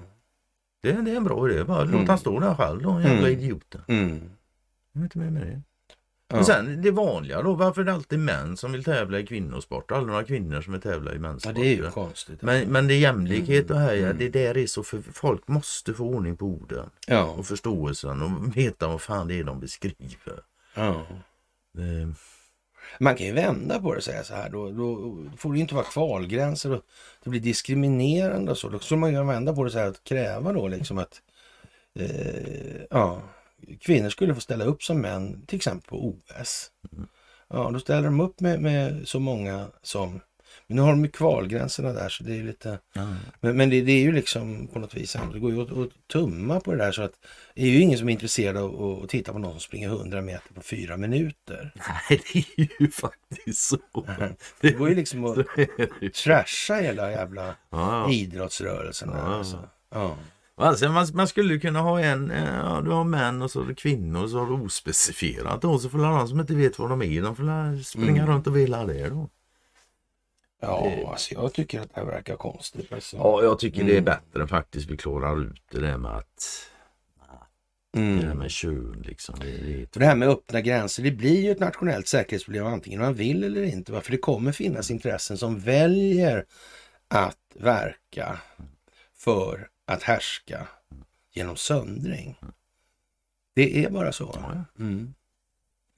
Det, 0.83 0.93
det 0.93 1.11
är 1.11 1.17
en 1.17 1.25
bra 1.25 1.51
idé. 1.51 1.65
Bara 1.65 1.85
låt 1.85 1.95
Mm. 1.95 2.09
han 2.09 2.19
stå 2.19 2.41
där 2.41 2.55
själv 2.55 2.83
då, 2.83 3.01
jävla 3.01 3.29
Mm. 3.29 3.33
idioten. 3.33 3.81
Mm. 3.89 4.21
Jag 4.93 5.01
är 5.01 5.05
inte 5.05 5.19
med 5.19 5.33
med 5.33 5.43
det. 5.43 5.61
Ja. 6.29 6.37
Men 6.37 6.45
sen 6.45 6.83
det 6.83 6.91
vanliga 6.91 7.43
då, 7.43 7.55
varför 7.55 7.81
är 7.81 7.85
det 7.85 7.93
alltid 7.93 8.19
män 8.19 8.57
som 8.57 8.73
vill 8.73 8.85
tävla 8.85 9.19
i 9.19 9.27
kvinnosport? 9.27 9.91
Aldrig 9.93 10.13
några 10.13 10.25
kvinnor 10.25 10.61
som 10.61 10.73
vill 10.73 10.83
tävla 10.83 11.11
i 11.11 11.15
ja, 11.15 11.21
mänssport. 11.21 11.55
det 11.55 11.61
är 11.61 11.77
ju 11.77 11.91
konstigt. 11.91 12.43
men, 12.43 12.69
men 12.69 12.87
det 12.89 12.95
är 12.95 12.99
jämlikhet 12.99 13.71
och 13.71 13.79
här, 13.81 13.95
ja, 13.95 14.05
Mm. 14.07 14.19
det 14.19 14.29
där 14.29 14.57
är 14.57 14.67
så 14.67 14.83
för 14.83 15.01
folk 15.13 15.49
måste 15.49 15.95
få 15.95 16.05
ordning 16.05 16.37
på 16.37 16.47
orden 16.47 16.91
Ja, 17.07 17.23
och 17.25 17.47
förståelsen 17.47 18.23
och 18.23 18.57
veta 18.57 18.89
vad 18.89 19.01
fan 19.01 19.29
det 19.29 19.39
är 19.39 19.45
de 19.45 19.61
beskriver. 19.61 20.41
ja. 20.75 21.07
Det, 21.73 22.13
Man 23.01 23.17
kan 23.17 23.27
ju 23.27 23.33
vända 23.33 23.81
på 23.81 23.93
det 23.93 23.97
och 23.99 24.05
säga 24.05 24.25
så 24.25 24.35
här. 24.35 24.51
Då, 24.51 24.71
då 24.71 25.17
får 25.37 25.51
det 25.53 25.57
ju 25.57 25.63
inte 25.63 25.75
vara 25.75 25.85
kvalgränser 25.85 26.73
och 26.73 26.83
det 27.25 27.31
blir 27.31 27.41
diskriminerande 27.41 28.51
och 28.51 28.59
så. 28.59 28.69
Då 28.69 28.79
skulle 28.79 29.01
man 29.01 29.13
ju 29.15 29.25
vända 29.25 29.55
på 29.55 29.65
det 29.65 29.71
så 29.71 29.79
här 29.79 29.89
att 29.89 30.05
kräva 30.05 30.53
då 30.53 30.69
liksom 30.69 30.99
att 30.99 31.23
eh, 31.95 32.83
ja, 32.91 33.23
kvinnor 33.81 34.09
skulle 34.09 34.35
få 34.35 34.41
ställa 34.41 34.65
upp 34.65 34.83
som 34.83 35.01
män, 35.01 35.47
till 35.47 35.57
exempel 35.57 35.89
på 35.89 36.07
OS. 36.09 36.71
Mm. 36.93 37.07
Ja, 37.49 37.71
då 37.73 37.81
ställer 37.81 38.03
de 38.03 38.21
upp 38.21 38.41
med, 38.41 38.61
med 38.61 39.09
så 39.09 39.21
många 39.21 39.67
som... 39.83 40.21
Men 40.67 40.77
nu 40.77 40.83
har 40.83 40.91
de 40.91 41.05
ju 41.05 41.11
kvalgränserna 41.11 41.93
där 41.93 42.09
så 42.09 42.25
det 42.25 42.37
är 42.37 42.43
lite... 42.43 42.79
Men, 43.41 43.57
men 43.57 43.71
det, 43.71 43.83
det 43.83 43.93
är 43.93 44.01
ju 44.01 44.13
liksom 44.13 44.67
på 44.67 44.79
något 44.79 44.95
vis 44.95 45.17
det 45.33 45.39
går 45.39 45.53
ju 45.53 45.63
att, 45.63 45.79
att 45.79 46.09
tumma 46.13 46.61
på 46.61 46.73
det 46.73 46.79
där 46.79 46.93
så 46.93 47.03
att 47.03 47.13
det 47.55 47.63
är 47.63 47.67
ju 47.67 47.81
ingen 47.81 47.99
som 47.99 48.09
är 48.09 48.13
intresserad 48.13 48.57
av 48.57 49.03
att, 49.03 49.09
titta 49.09 49.33
på 49.33 49.39
någon 49.39 49.51
som 49.51 49.61
springer 49.61 49.89
100 49.89 50.23
meter 50.23 50.55
på 50.55 50.63
fyra 50.63 50.97
minuter. 50.97 51.73
Nej, 52.11 52.21
det 52.33 52.63
är 52.63 52.83
ju 52.83 52.91
faktiskt 52.91 53.63
så. 53.63 54.07
Det 54.61 54.71
går 54.71 54.89
ju 54.89 54.95
liksom 54.95 55.25
att 55.25 55.47
trasha 56.25 56.75
hela 56.75 57.11
jävla 57.11 57.57
Ja. 57.71 58.11
idrottsrörelsen. 58.11 59.11
Där, 59.11 59.19
alltså. 59.19 59.69
ja. 59.91 60.17
Alltså, 60.57 60.89
man, 60.89 61.07
man 61.15 61.29
skulle 61.29 61.59
kunna 61.59 61.81
ha 61.81 62.01
en, 62.01 62.31
eh, 62.31 62.55
ja, 62.55 62.81
du 62.85 62.91
har 62.91 63.05
män 63.05 63.43
och 63.43 63.51
så 63.51 63.61
har 63.61 63.67
du 63.69 63.75
kvinnor 63.75 64.23
och 64.23 64.31
så 64.31 64.39
har 64.39 64.47
du 64.47 64.53
ospecifierat 64.53 65.63
då. 65.63 65.79
Så 65.79 65.89
får 65.89 66.05
alla 66.07 66.27
som 66.27 66.41
inte 66.41 66.55
vet 66.55 66.79
vad 66.79 66.91
de 66.91 67.03
är, 67.03 67.23
de 67.23 67.37
får 67.37 67.83
springa 67.83 68.23
Mm. 68.23 68.27
runt 68.35 68.47
och 68.47 68.57
villa 68.57 68.85
det 68.87 69.09
då. 69.09 69.29
ja, 70.61 70.83
Det- 70.85 71.07
alltså 71.07 71.35
jag 71.35 71.53
tycker 71.53 71.81
att 71.81 71.95
det 71.95 72.01
här 72.01 72.07
verkar 72.07 72.37
konstigt. 72.37 72.93
Alltså. 72.93 73.17
Ja, 73.17 73.43
jag 73.43 73.59
tycker 73.59 73.85
det 73.85 73.91
är 73.93 73.99
Mm. 73.99 74.05
bättre 74.05 74.43
än 74.43 74.49
faktiskt 74.49 74.91
vi 74.91 74.97
klarar 74.97 75.41
ut 75.43 75.63
det 75.71 75.81
där 75.81 75.97
med 75.99 76.11
att 76.11 76.71
det 77.93 78.01
där 78.01 78.23
Mm. 78.25 78.39
med 78.39 78.51
kön 78.51 79.03
liksom. 79.07 79.39
Det, 79.41 79.51
det 79.51 79.93
För 79.93 80.01
det 80.01 80.07
här 80.07 80.15
med 80.17 80.29
öppna 80.29 80.61
gränser, 80.61 81.03
det 81.03 81.11
blir 81.11 81.41
ju 81.45 81.51
ett 81.51 81.61
nationellt 81.61 82.07
säkerhetsproblem 82.09 82.67
antingen 82.67 83.01
man 83.01 83.15
vill 83.15 83.45
eller 83.45 83.63
inte. 83.63 84.01
För 84.01 84.11
det 84.11 84.19
kommer 84.19 84.53
finnas 84.53 84.91
intressen 84.91 85.39
som 85.39 85.59
väljer 85.61 86.45
att 87.09 87.39
verka 87.61 88.39
för 89.17 89.69
att 89.85 90.03
härska 90.03 90.69
genom 91.33 91.57
söndring. 91.57 92.37
Det 93.55 93.85
är 93.85 93.91
bara 93.91 94.13
så. 94.13 94.57
Mm. 94.79 95.15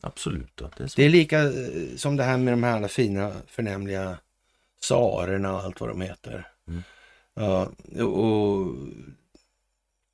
absolut 0.00 0.62
att 0.62 0.76
det 0.76 0.84
är 0.84 0.88
så. 0.88 0.96
Det 0.96 1.04
är 1.04 1.08
lika 1.08 1.42
eh, 1.42 1.96
som 1.96 2.16
det 2.16 2.24
här 2.24 2.36
med 2.36 2.52
de 2.52 2.62
här 2.62 2.76
alla 2.76 2.88
fina 2.88 3.32
förnämliga 3.46 4.18
tsarerna 4.80 5.54
och 5.54 5.60
allt 5.60 5.80
vad 5.80 5.90
de 5.90 6.00
heter. 6.00 6.48
Mm. 6.68 6.82
Ja, 7.34 7.72
och 8.04 8.76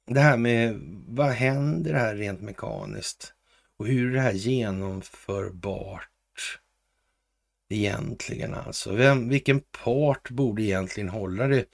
det 0.06 0.20
här 0.20 0.36
med 0.36 0.80
vad 1.08 1.30
händer 1.30 1.94
här 1.94 2.14
rent 2.14 2.40
mekaniskt 2.40 3.34
och 3.76 3.86
hur 3.86 4.10
är 4.10 4.14
det 4.14 4.20
här 4.20 4.32
genomförbart 4.32 6.08
egentligen 7.68 8.54
alltså? 8.54 8.92
Vem, 8.92 9.28
vilken 9.28 9.60
part 9.60 10.30
borde 10.30 10.62
egentligen 10.62 11.08
hålla 11.08 11.46
det 11.46 11.64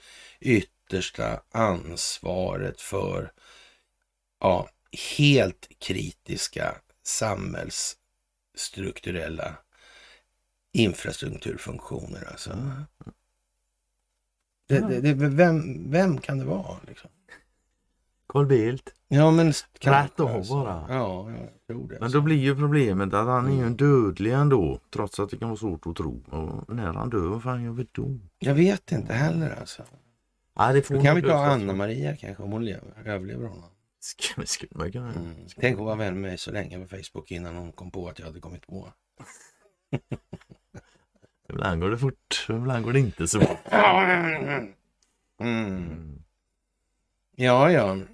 yttersta 0.89 1.41
ansvaret 1.51 2.81
för 2.81 3.31
ja, 4.39 4.69
helt 5.17 5.69
kritiska 5.79 6.75
samhällsstrukturella 7.03 9.55
infrastrukturfunktioner 10.73 12.27
alltså. 12.31 12.57
Det, 14.67 14.79
det, 14.79 15.01
det, 15.01 15.13
vem, 15.13 15.91
vem 15.91 16.17
kan 16.17 16.37
det 16.37 16.45
vara? 16.45 16.77
Liksom? 16.87 17.09
Carl 18.27 18.45
Bildt. 18.45 18.93
Ja, 19.07 19.31
men... 19.31 19.53
Rätt 19.79 20.19
av 20.19 20.27
alltså. 20.27 20.53
bara. 20.53 20.85
Ja, 20.89 21.31
jag 21.31 21.49
tror 21.67 21.89
det. 21.89 21.97
Men 21.99 22.11
då 22.11 22.21
blir 22.21 22.37
ju 22.37 22.55
problemet 22.55 23.13
att 23.13 23.27
han 23.27 23.47
är 23.47 23.55
ju 23.55 23.63
en 23.63 23.75
dödlig 23.75 24.31
ändå. 24.31 24.79
Trots 24.89 25.19
att 25.19 25.29
det 25.29 25.37
kan 25.37 25.49
vara 25.49 25.59
svårt 25.59 25.87
att 25.87 25.95
tro. 25.95 26.23
Och 26.27 26.75
när 26.75 26.93
han 26.93 27.09
dör, 27.09 27.27
vad 27.27 27.43
fan 27.43 27.63
gör 27.63 27.71
vi 27.71 27.87
då? 27.91 28.19
Jag 28.39 28.55
vet 28.55 28.91
inte 28.91 29.13
heller 29.13 29.59
alltså. 29.59 29.83
Ja, 30.59 30.73
det 30.73 30.81
får 30.81 30.95
Då 30.95 31.01
kan 31.01 31.15
vi 31.15 31.21
ta. 31.21 31.33
Anna-Maria 31.45 32.15
kanske, 32.15 32.43
om 32.43 32.51
hon 32.51 32.65
lever, 32.65 32.93
överlever 33.05 33.45
honom. 33.47 33.69
Ska- 33.99 34.45
Skulle 34.45 34.71
man 34.75 34.91
kunna 34.91 35.11
Mm. 35.13 35.35
Tänk 35.59 35.77
hon 35.77 35.85
var 35.85 35.95
vän 35.95 36.13
med 36.13 36.29
mig 36.29 36.37
så 36.37 36.51
länge 36.51 36.79
på 36.79 36.87
Facebook 36.97 37.31
innan 37.31 37.55
hon 37.55 37.71
kom 37.71 37.91
på 37.91 38.09
att 38.09 38.19
jag 38.19 38.25
hade 38.25 38.39
kommit 38.39 38.67
på. 38.67 38.93
Ibland 41.49 41.81
går 41.81 41.89
det 41.89 41.97
fort, 41.97 42.45
ibland 42.49 42.85
går 42.85 42.93
det 42.93 42.99
inte 42.99 43.27
så 43.27 43.41
fort. 43.41 43.57
Mm. 45.41 46.23
Ja, 47.35 47.71
ja. 47.71 47.91
Mm. 47.91 48.07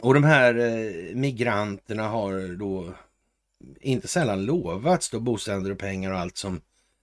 Och 0.00 0.14
de 0.14 0.24
här 0.24 0.54
eh, 0.58 1.14
migranterna 1.14 2.08
har 2.08 2.56
då 2.56 2.94
inte 3.80 4.08
sällan 4.08 4.44
lovats 4.44 5.10
då 5.10 5.20
bostäder 5.20 5.70
och 5.70 5.78
pengar 5.78 6.10
och 6.12 6.18
allt 6.18 6.36
som 6.36 6.60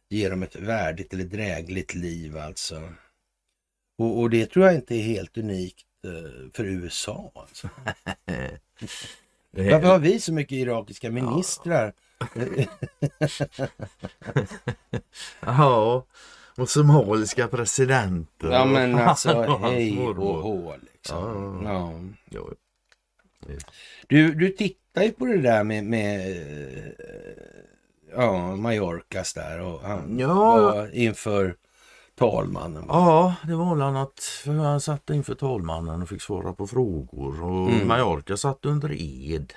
ger 0.09 0.29
dem 0.29 0.43
ett 0.43 0.55
värdigt 0.55 1.13
eller 1.13 1.23
drägligt 1.23 1.93
liv 1.95 2.37
alltså. 2.37 2.89
Och, 3.99 4.19
och 4.19 4.29
det 4.29 4.45
tror 4.45 4.65
jag 4.65 4.75
inte 4.75 4.95
är 4.95 5.01
helt 5.01 5.37
unikt 5.37 5.85
eh, 6.05 6.51
för 6.53 6.65
USA. 6.65 7.31
Alltså. 7.35 7.69
Varför 9.51 9.87
har 9.87 9.99
vi 9.99 10.19
så 10.19 10.33
mycket 10.33 10.51
irakiska 10.51 11.11
ministrar? 11.11 11.93
ja, 15.39 16.05
och 16.57 16.69
somaliska 16.69 17.47
presidenter. 17.47 18.51
Ja 18.51 18.65
men 18.65 18.95
alltså 18.95 19.41
hej 19.61 19.99
och 19.99 20.15
hå 20.43 20.75
liksom. 20.93 21.61
Ja. 21.65 21.93
Ja. 22.29 22.49
Du, 24.07 24.33
du 24.33 24.49
tittar 24.49 25.03
ju 25.03 25.11
på 25.11 25.25
det 25.25 25.41
där 25.41 25.63
med, 25.63 25.83
med 25.83 26.31
eh, 26.31 26.83
ja, 28.15 28.55
Mallorcas 28.55 29.33
där 29.33 29.61
och 29.61 29.81
han 29.81 30.19
Ja. 30.19 30.35
var 30.35 30.95
inför 30.95 31.55
talmannen. 32.19 32.85
Ja, 32.87 33.35
det 33.47 33.55
var 33.55 33.75
väl 33.75 33.81
annat. 33.81 34.19
För 34.43 34.51
han 34.51 34.81
satt 34.81 35.09
inför 35.09 35.35
talmannen 35.35 36.01
och 36.01 36.09
fick 36.09 36.21
svara 36.21 36.53
på 36.53 36.67
frågor. 36.67 37.43
Och 37.43 37.69
Mm. 37.69 37.87
Mallorca 37.87 38.37
satt 38.37 38.65
under 38.65 38.91
ed. 39.01 39.53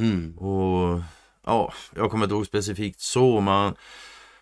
Mm. 0.00 0.38
Och 0.38 1.00
ja, 1.44 1.72
jag 1.94 2.10
kommer 2.10 2.24
inte 2.24 2.34
ihåg 2.34 2.46
specifikt 2.46 3.00
så, 3.00 3.40
men 3.40 3.74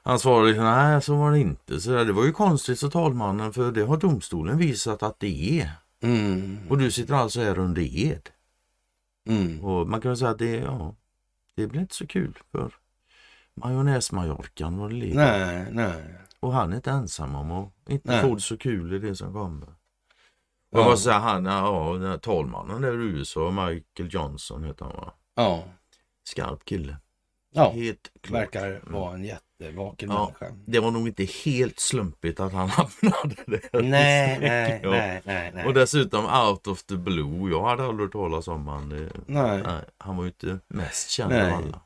han 0.02 0.18
svarade 0.18 0.62
nej, 0.62 1.02
så 1.02 1.14
var 1.14 1.32
det 1.32 1.38
inte. 1.38 1.80
Så 1.80 1.90
där, 1.90 2.04
det 2.04 2.12
var 2.12 2.24
ju 2.24 2.32
konstigt, 2.32 2.78
så 2.78 2.90
talmannen, 2.90 3.52
för 3.52 3.72
det 3.72 3.82
har 3.82 3.96
domstolen 3.96 4.58
visat 4.58 5.02
att 5.02 5.20
det 5.20 5.60
är. 5.60 5.70
Mm. 6.02 6.58
Och 6.68 6.78
du 6.78 6.90
sitter 6.90 7.14
alltså 7.14 7.40
här 7.40 7.58
under 7.58 7.82
ed. 7.82 8.28
Mm. 9.28 9.64
Och 9.64 9.88
man 9.88 10.00
kan 10.00 10.16
säga 10.16 10.30
att 10.30 10.38
det, 10.38 10.56
ja, 10.56 10.94
det 11.56 11.66
blir 11.66 11.80
inte 11.80 11.94
så 11.94 12.06
kul 12.06 12.38
för 12.52 12.74
ligger. 14.92 15.14
Nej, 15.14 15.66
nej. 15.72 16.02
Och 16.42 16.52
han 16.52 16.72
är 16.72 16.76
inte 16.76 16.90
ensam 16.90 17.34
om 17.34 17.50
att 17.50 17.72
inte 17.88 18.10
Nej. 18.12 18.22
få 18.22 18.34
det 18.34 18.40
så 18.40 18.56
kul 18.56 18.92
i 18.94 18.98
det 18.98 19.16
som 19.16 19.32
kommer. 19.32 19.66
Och 20.72 20.80
Ja. 20.80 20.84
vad 20.84 20.98
säger 20.98 21.18
han, 21.18 21.44
ja, 21.44 21.92
den 22.00 22.10
här 22.10 22.18
talmannen 22.18 22.82
där 22.82 22.92
i 22.92 23.04
USA, 23.04 23.50
Michael 23.50 24.14
Johnson 24.14 24.64
heter 24.64 24.84
han 24.84 24.94
va? 24.96 25.12
Ja, 25.34 25.64
Skarp 26.24 26.64
kille. 26.64 26.96
ja. 27.54 27.70
Helt 27.70 28.10
klart. 28.20 28.40
verkar 28.42 28.80
vara 28.84 29.14
en 29.14 29.24
jättevaken 29.24 30.10
Ja. 30.10 30.24
människa. 30.40 30.56
Det 30.66 30.80
var 30.80 30.90
nog 30.90 31.08
inte 31.08 31.24
helt 31.24 31.80
slumpigt 31.80 32.40
att 32.40 32.52
han 32.52 32.68
hamnade 32.70 33.34
där. 33.46 33.82
Nej, 33.82 34.38
nej, 34.40 34.80
nej, 34.84 35.22
nej, 35.24 35.50
nej. 35.54 35.66
Och 35.66 35.74
dessutom 35.74 36.24
out 36.48 36.66
of 36.66 36.82
the 36.82 36.96
blue. 36.96 37.50
Jag 37.50 37.64
hade 37.68 37.84
aldrig 37.84 38.06
hört 38.06 38.12
talas 38.12 38.48
om 38.48 38.68
han. 38.68 38.92
eh, 38.92 39.10
nej. 39.26 39.62
Nej, 39.62 39.82
han 39.98 40.16
var 40.16 40.24
ju 40.24 40.28
inte 40.28 40.58
mest 40.68 41.10
känd 41.10 41.30
Nej. 41.32 41.52
av 41.52 41.58
alla. 41.58 41.80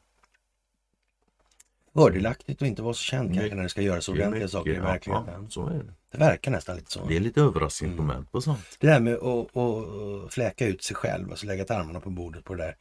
Fördelaktigt 1.95 2.63
att 2.63 2.69
inte 2.69 2.83
vara 2.83 2.95
så 2.95 3.03
känd 3.03 3.29
kanske 3.29 3.43
Mycket- 3.43 3.57
när 3.57 3.63
det 3.63 3.69
ska 3.69 3.83
göras 3.83 4.09
ordentliga 4.09 4.49
saker 4.49 4.71
i 4.75 4.79
verkligheten. 4.81 5.43
Ja, 5.43 5.49
så 5.51 5.67
är 5.67 5.75
det. 5.75 5.93
Det 6.11 6.19
verkar 6.19 6.51
nästan 6.51 6.77
lite 6.77 6.91
så. 6.91 7.07
Det 7.07 7.17
är 7.17 7.21
lite 7.21 7.41
överraskningsmoment 7.41 8.33
på 8.33 8.41
sånt. 8.41 8.77
Det 8.81 8.87
där 8.87 9.01
med 9.01 9.15
att, 9.15 9.57
att 9.57 10.35
fläka 10.35 10.67
ut 10.67 10.83
sig 10.83 10.97
själv, 10.97 11.31
alltså 11.31 11.47
lägga 11.47 11.65
armarna 11.75 12.01
på 12.01 12.11
bordet 12.11 12.45
på 12.45 12.55
det 12.55 12.63
där. 12.65 12.77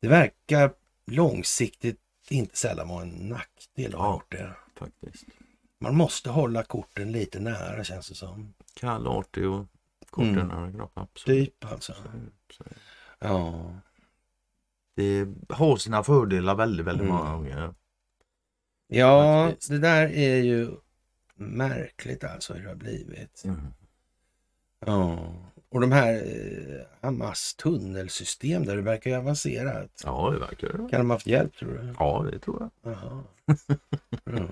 Det 0.00 0.08
verkar 0.08 0.72
långsiktigt 1.06 1.98
inte 2.30 2.56
sällan 2.58 2.88
vara 2.88 3.02
en 3.02 3.08
nackdel 3.08 3.94
att 3.94 4.00
ha 4.00 4.06
Ja. 4.06 4.12
gjort 4.14 4.30
det. 4.32 4.50
Faktiskt. 4.78 5.24
Man 5.80 5.96
måste 5.96 6.30
hålla 6.30 6.62
korten 6.62 7.12
lite 7.12 7.40
nära 7.40 7.84
känns 7.84 8.08
det 8.08 8.14
som. 8.14 8.54
Kall, 8.74 9.06
artig 9.06 9.48
och 9.48 9.66
korten 10.10 10.50
Mm. 10.50 10.72
kropp. 10.74 10.90
Absolut. 10.94 11.60
Typ 11.60 11.72
alltså. 11.72 11.92
Så 12.52 12.64
är 12.64 12.68
det. 12.68 12.76
Ja. 13.18 13.74
Det 14.96 15.26
har 15.48 15.76
sina 15.76 16.02
fördelar 16.02 16.54
väldigt, 16.54 16.86
väldigt 16.86 17.04
Mm. 17.08 17.16
många 17.16 17.32
gånger. 17.32 17.74
Ja, 18.94 19.52
det 19.68 19.78
där 19.78 20.08
är 20.12 20.36
ju 20.36 20.70
märkligt 21.34 22.24
alltså 22.24 22.54
hur 22.54 22.62
det 22.62 22.68
har 22.68 22.76
blivit. 22.76 23.42
Mm. 23.44 23.60
Ja. 24.86 25.18
Och 25.68 25.80
de 25.80 25.92
här 25.92 26.14
eh, 26.14 26.80
Hamas 27.00 27.54
tunnelsystem 27.54 28.64
där 28.64 28.76
det 28.76 28.82
verkar 28.82 29.10
ju 29.10 29.16
avancerat. 29.16 30.02
Ja, 30.04 30.30
det 30.30 30.38
verkar 30.38 30.68
det. 30.68 30.78
Kan 30.78 31.00
de 31.00 31.10
ha 31.10 31.14
haft 31.14 31.26
hjälp 31.26 31.56
tror 31.56 31.72
du? 31.72 31.94
Ja, 31.98 32.26
det 32.32 32.38
tror 32.38 32.70
jag. 32.82 32.92
Jaha. 32.92 33.22
Mm. 34.26 34.48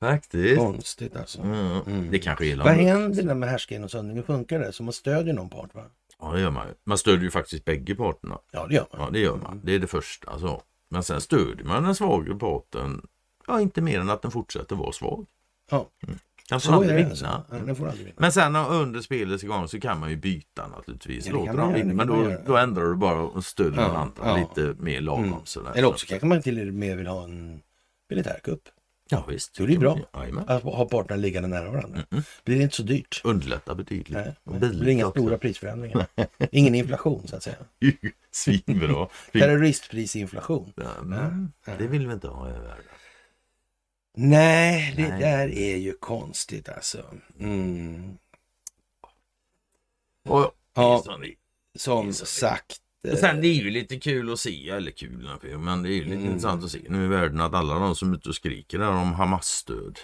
Faktiskt. 0.00 0.58
Konstigt 0.58 1.16
alltså. 1.16 1.42
Mm. 1.42 1.80
Mm. 1.86 2.10
Det 2.10 2.18
kanske 2.18 2.46
är 2.46 2.56
Vad 2.56 2.72
händer 2.72 3.24
när 3.24 3.34
man 3.34 3.48
härskar 3.48 3.76
genom 3.76 3.88
söndring? 3.88 4.16
Hur 4.16 4.22
funkar 4.22 4.58
det? 4.58 4.72
Så 4.72 4.82
man 4.82 4.92
stödjer 4.92 5.34
någon 5.34 5.50
part 5.50 5.74
va? 5.74 5.84
Ja, 6.20 6.32
det 6.32 6.40
gör 6.40 6.50
man. 6.50 6.66
Man 6.84 6.98
stödjer 6.98 7.22
ju 7.24 7.30
faktiskt 7.30 7.64
bägge 7.64 7.94
parterna. 7.94 8.38
Ja, 8.50 8.66
det 8.66 8.74
gör 8.74 8.86
man. 8.92 9.00
Ja, 9.00 9.10
det 9.12 9.18
gör 9.18 9.36
man. 9.36 9.60
Det 9.64 9.74
är 9.74 9.78
det 9.78 9.86
första. 9.86 10.30
Alltså. 10.30 10.62
Men 10.90 11.02
sen 11.02 11.20
stödjer 11.20 11.64
man 11.66 11.82
den 11.82 11.94
svagare 11.94 12.34
parten. 12.38 13.06
Ja, 13.46 13.60
inte 13.60 13.80
mer 13.80 14.00
än 14.00 14.10
att 14.10 14.22
den 14.22 14.30
fortsätter 14.30 14.76
vara 14.76 14.92
svag. 14.92 15.26
Ja. 15.70 15.88
Den 16.48 16.60
får 16.60 16.66
Så 16.68 16.72
aldrig 16.74 16.96
vinna. 16.96 17.08
alltså. 17.10 17.24
Ja, 17.66 17.74
får 17.74 17.86
aldrig 17.88 18.04
vinna. 18.06 18.16
Men 18.20 18.32
sen 18.32 18.56
under 18.56 19.00
spelets 19.00 19.42
gång 19.42 19.68
så 19.68 19.80
kan 19.80 20.00
man 20.00 20.10
ju 20.10 20.16
byta 20.16 20.68
naturligtvis. 20.68 21.26
Ja, 21.26 21.32
Låter 21.32 21.54
göra, 21.54 21.72
vinna, 21.72 21.94
men 21.94 22.06
då, 22.06 22.32
då 22.46 22.56
ändrar 22.56 22.84
du 22.84 22.94
bara 22.94 23.20
och 23.22 23.44
stödjer 23.44 23.80
Ja, 23.82 23.88
den 23.88 23.96
andra 23.96 24.22
ja. 24.24 24.36
lite 24.36 24.82
mer 24.82 25.00
lagom. 25.00 25.24
Mm. 25.24 25.38
Sådär. 25.44 25.72
Eller 25.74 25.88
också 25.88 26.06
kanske 26.08 26.26
man 26.26 26.42
till 26.42 26.68
och 26.68 26.74
med 26.74 26.96
vill 26.96 27.06
ha 27.06 27.24
en 27.24 27.62
militärkupp. 28.10 28.68
Ja, 29.10 29.24
visst. 29.28 29.54
Det 29.54 29.62
är 29.74 29.78
bra. 29.78 29.98
Att 30.46 30.62
ha 30.62 30.88
parterna 30.88 31.16
liggande 31.16 31.48
nära 31.48 31.70
varandra. 31.70 32.04
Mm. 32.10 32.24
Blir 32.44 32.56
det 32.56 32.62
inte 32.62 32.76
så 32.76 32.82
dyrt? 32.82 33.20
Underlättar 33.24 33.74
betydligt. 33.74 34.26
Nej, 34.44 34.60
det 34.60 34.68
blir 34.68 34.88
inga 34.88 35.06
också. 35.06 35.20
stora 35.20 35.38
prisförändringar. 35.38 36.06
Ingen 36.52 36.74
inflation 36.74 37.28
så 37.28 37.36
att 37.36 37.42
säga. 37.42 37.56
Svinbra. 38.30 39.08
Terroristprisinflation. 39.32 40.72
Ja, 40.76 41.02
men 41.02 41.52
det 41.64 41.86
vill 41.86 42.06
vi 42.06 42.14
inte 42.14 42.28
ha 42.28 42.48
i 42.48 42.52
världen. 42.52 42.84
Nej, 44.16 44.94
det 44.96 45.08
Nej. 45.08 45.20
där 45.20 45.48
är 45.48 45.76
ju 45.76 45.92
konstigt 45.92 46.68
alltså. 46.68 47.04
Mm. 47.38 48.18
Och, 50.28 50.52
Ja, 50.74 51.04
som 51.78 52.12
sagt. 52.14 52.80
Eh, 53.08 53.14
Sen 53.14 53.40
det 53.40 53.46
är 53.48 53.54
ju 53.54 53.70
lite 53.70 53.96
kul 54.00 54.32
att 54.32 54.38
se, 54.40 54.70
eller 54.70 54.90
kul, 54.90 55.30
men 55.58 55.82
det 55.82 55.88
är 55.88 55.92
ju 55.92 56.04
lite 56.04 56.14
Mm. 56.16 56.26
intressant 56.26 56.64
att 56.64 56.70
se 56.70 56.80
nu 56.88 57.04
i 57.04 57.08
världen 57.08 57.40
att 57.40 57.54
alla 57.54 57.74
de 57.78 57.94
som 57.96 58.12
är 58.12 58.16
ute 58.16 58.28
och 58.28 58.34
skriker 58.34 58.78
där 58.78 58.88
om 58.90 59.12
Hamas-stöd. 59.14 59.98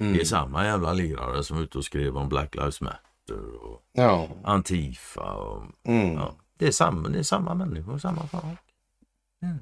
mm. 0.00 0.12
Det 0.12 0.20
är 0.20 0.24
samma 0.24 0.64
jävla 0.64 0.92
lirare 0.92 1.44
som 1.44 1.58
är 1.58 1.62
ute 1.62 1.78
och 1.78 1.84
skrev 1.84 2.16
om 2.16 2.28
Black 2.28 2.54
Lives 2.54 2.80
Matter 2.80 3.54
och 3.64 3.82
Ja. 3.92 4.28
Antifa. 4.44 5.32
Och, 5.32 5.62
Mm. 5.84 6.14
ja, 6.14 6.36
det, 6.58 6.66
är 6.66 6.70
samma, 6.70 7.08
det 7.08 7.18
är 7.18 7.22
samma 7.22 7.54
människor, 7.54 7.98
samma 7.98 8.26
folk. 8.26 8.44
Mm. 9.42 9.58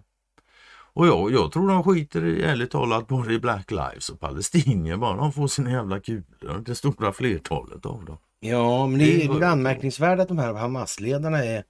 Och 0.92 1.06
jag, 1.06 1.32
jag 1.32 1.52
tror 1.52 1.68
de 1.68 1.82
skiter 1.84 2.24
i, 2.24 2.42
ärligt 2.42 2.70
talat 2.70 3.06
både 3.08 3.34
i 3.34 3.38
Black 3.38 3.70
Lives 3.70 4.08
och 4.08 4.20
palestinier. 4.20 4.96
Bara 4.96 5.16
de 5.16 5.32
får 5.32 5.48
sina 5.48 5.70
jävla 5.70 6.00
kulor. 6.00 6.62
Det 6.66 6.74
stora 6.74 7.12
flertalet 7.12 7.86
av 7.86 8.04
dem. 8.04 8.16
Ja, 8.40 8.86
men 8.86 8.98
det 8.98 9.04
Det 9.04 9.24
är 9.24 9.28
var- 9.28 9.36
ju 9.38 9.44
anmärkningsvärt 9.44 10.18
att 10.20 10.28
de 10.28 10.38
här 10.38 10.54
Hamas-ledarna 10.54 11.44
är 11.44 11.64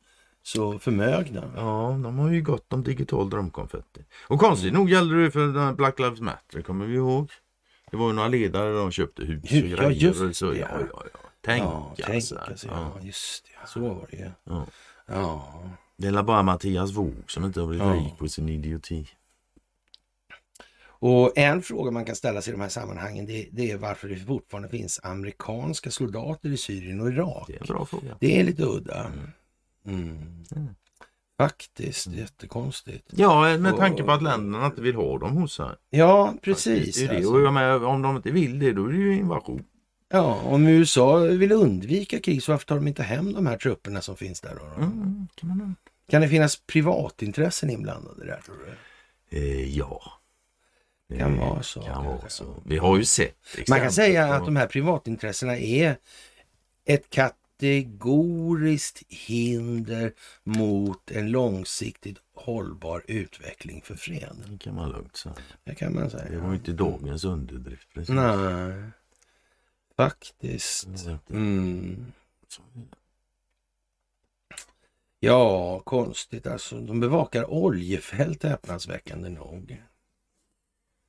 så 0.47 0.79
förmögna. 0.79 1.53
Ja, 1.57 2.01
de 2.03 2.19
har 2.19 2.31
ju 2.31 2.43
gott 2.43 2.73
om 2.73 2.83
digital 2.83 3.31
drömkonfetti. 3.31 4.05
Och 4.29 4.41
konstigt 4.41 4.73
nog 4.73 4.91
gällde 4.91 5.23
det 5.25 5.31
för 5.31 5.41
den 5.47 5.57
här 5.57 5.73
Black 5.73 5.99
Lives 5.99 6.21
Matter, 6.21 6.63
kommer 6.63 6.87
vi 6.87 6.95
ihåg. 6.95 7.31
Det 7.91 7.97
var 7.97 8.07
ju 8.07 8.13
några 8.13 8.29
ledare 8.29 8.73
de 8.79 8.91
köpte 8.91 9.25
hus 9.25 9.45
och 9.51 9.57
Ja, 9.57 9.77
grejer. 9.77 9.91
just 9.91 10.21
och 10.21 10.37
så, 10.37 10.51
det, 10.51 10.59
ja, 10.59 10.69
ja. 10.71 11.03
ja. 11.13 11.21
Tänk 11.41 11.63
ja, 11.65 11.95
tänk 11.97 12.09
alltså. 12.15 12.39
alltså. 12.39 12.69
Ja. 12.69 12.97
Just 13.03 13.45
det. 13.45 13.69
Så 13.69 13.81
var 13.81 14.07
det. 14.11 14.33
Ja. 14.45 14.67
Ja. 15.07 15.63
Det 15.97 16.07
är 16.09 16.23
bara 16.23 16.43
Mattias 16.43 16.93
Våg 16.93 17.15
som 17.27 17.45
inte 17.45 17.61
har 17.61 17.67
blivit 17.67 17.87
Ja. 17.87 17.93
rik 17.95 18.19
på 18.19 18.29
sin 18.29 18.49
idioti. 18.49 19.09
Och 20.99 21.39
en 21.39 21.63
fråga 21.63 21.91
man 21.91 22.05
kan 22.05 22.17
ställa 22.17 22.43
sig 22.43 22.51
i 22.51 22.57
de 22.57 22.63
här 22.63 22.69
sammanhangen 22.69 23.27
det, 23.27 23.49
det 23.53 23.71
är 23.71 23.77
varför 23.77 24.09
det 24.09 24.17
fortfarande 24.17 24.69
finns 24.69 25.01
amerikanska 25.03 25.91
soldater 25.91 26.49
i 26.49 26.57
Syrien 26.57 27.01
och 27.01 27.09
Irak. 27.09 27.45
Det 27.47 27.55
är 27.57 27.61
en 27.61 27.67
bra 27.67 27.87
fråga. 27.87 28.17
Det 28.21 28.41
är 28.41 28.45
lite 28.45 28.63
udda. 28.63 29.05
Mm. 29.05 29.31
Mm. 29.87 30.45
Mm. 30.57 30.75
Faktiskt, 31.39 32.07
jättekonstigt. 32.07 33.07
Ja, 33.11 33.59
med 33.59 33.77
tanke 33.77 34.03
på 34.03 34.13
att 34.13 34.23
länderna 34.23 34.67
inte 34.67 34.81
vill 34.81 34.95
ha 34.95 35.19
dem 35.19 35.37
hos 35.37 35.55
sig. 35.55 35.71
Ja, 35.91 36.35
precis. 36.43 36.97
Det 36.97 37.05
är 37.05 37.09
det. 37.09 37.17
alltså. 37.17 37.33
Och 37.33 37.41
jag 37.41 37.53
med, 37.53 37.85
om 37.85 38.03
de 38.03 38.17
inte 38.17 38.31
vill 38.31 38.59
det, 38.59 38.73
då 38.73 38.85
är 38.85 38.93
det 38.93 38.99
ju 38.99 39.15
invasion. 39.15 39.65
Ja, 40.09 40.41
om 40.45 40.67
USA 40.67 41.17
vill 41.17 41.53
undvika 41.53 42.21
krig 42.21 42.43
så 42.43 42.53
varför 42.53 42.67
tar 42.67 42.75
de 42.77 42.89
inte 42.89 43.03
hem 43.03 43.33
de 43.33 43.47
här 43.47 43.57
trupperna 43.57 44.01
som 44.01 44.17
finns 44.17 44.41
där? 44.41 44.55
Då? 44.55 44.85
Mm, 44.85 45.29
kan, 45.35 45.49
man... 45.49 45.77
kan 46.11 46.23
det 46.23 46.29
finnas 46.29 46.57
privatintressen 46.57 47.71
inblandade 47.71 48.27
där 48.27 48.41
tror 48.41 48.57
du? 48.57 49.39
Eh, 49.39 49.77
ja. 49.77 50.03
Det 51.09 51.19
kan 51.19 51.39
vara 51.39 51.63
så. 51.63 51.81
Kan 51.81 52.05
vara 52.05 52.29
så. 52.29 52.63
Vi 52.65 52.79
har 52.79 52.97
ju 52.97 53.05
sett 53.05 53.69
Man 53.69 53.81
kan 53.81 53.93
säga 53.93 54.35
att 54.35 54.45
de 54.45 54.57
här 54.57 54.67
privatintressena 54.67 55.57
är 55.57 55.97
ett 56.85 57.11
kategoriskt 57.57 59.03
hinder 59.09 60.13
mot 60.45 61.11
en 61.11 61.31
långsiktigt 61.31 62.19
hållbar 62.35 63.03
utveckling 63.09 63.83
för 63.83 63.95
fred. 63.95 64.45
Det 64.47 64.59
kan 64.59 64.75
man 64.75 64.91
lugnt 64.91 65.17
säga. 65.17 65.35
Det 65.65 65.75
kan 65.75 65.95
man 65.95 66.11
säga. 66.11 66.31
Det 66.31 66.39
var 66.39 66.55
inte 66.55 66.73
dagens 66.73 67.25
underdrift 67.25 67.89
precis. 67.95 68.15
Nej, 68.15 68.91
faktiskt. 69.97 70.89
Mm. 71.31 72.13
Ja, 75.21 75.79
konstigt 75.81 76.47
alltså. 76.47 76.81
De 76.81 77.01
bevakar 77.01 77.51
oljefält 77.51 78.43
häpnadsväckande 78.43 79.29
nog. 79.29 79.83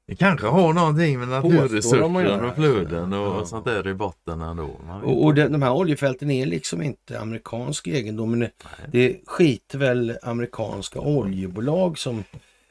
Det 0.08 0.16
kanske 0.16 0.48
har 0.48 0.74
någonting 0.74 1.20
med 1.20 1.28
naturresurser 1.28 2.44
och 2.46 2.56
flöden 2.56 3.14
och 3.14 3.42
ja. 3.42 3.46
sånt 3.46 3.66
där 3.66 3.88
i 3.88 3.94
botten 3.94 4.42
ändå. 4.42 4.70
Och, 5.04 5.24
och 5.24 5.30
inte. 5.30 5.48
de, 5.48 5.62
här 5.62 5.74
oljefälten 5.74 6.32
är 6.32 6.46
liksom 6.46 6.82
inte 6.82 7.20
amerikansk 7.20 7.88
egendom. 7.88 8.32
Men 8.32 8.40
det, 8.40 8.52
det 8.92 9.18
skiter 9.26 9.78
väl 9.78 10.18
amerikanska 10.24 11.00
oljebolag 11.00 11.98
som 11.98 12.24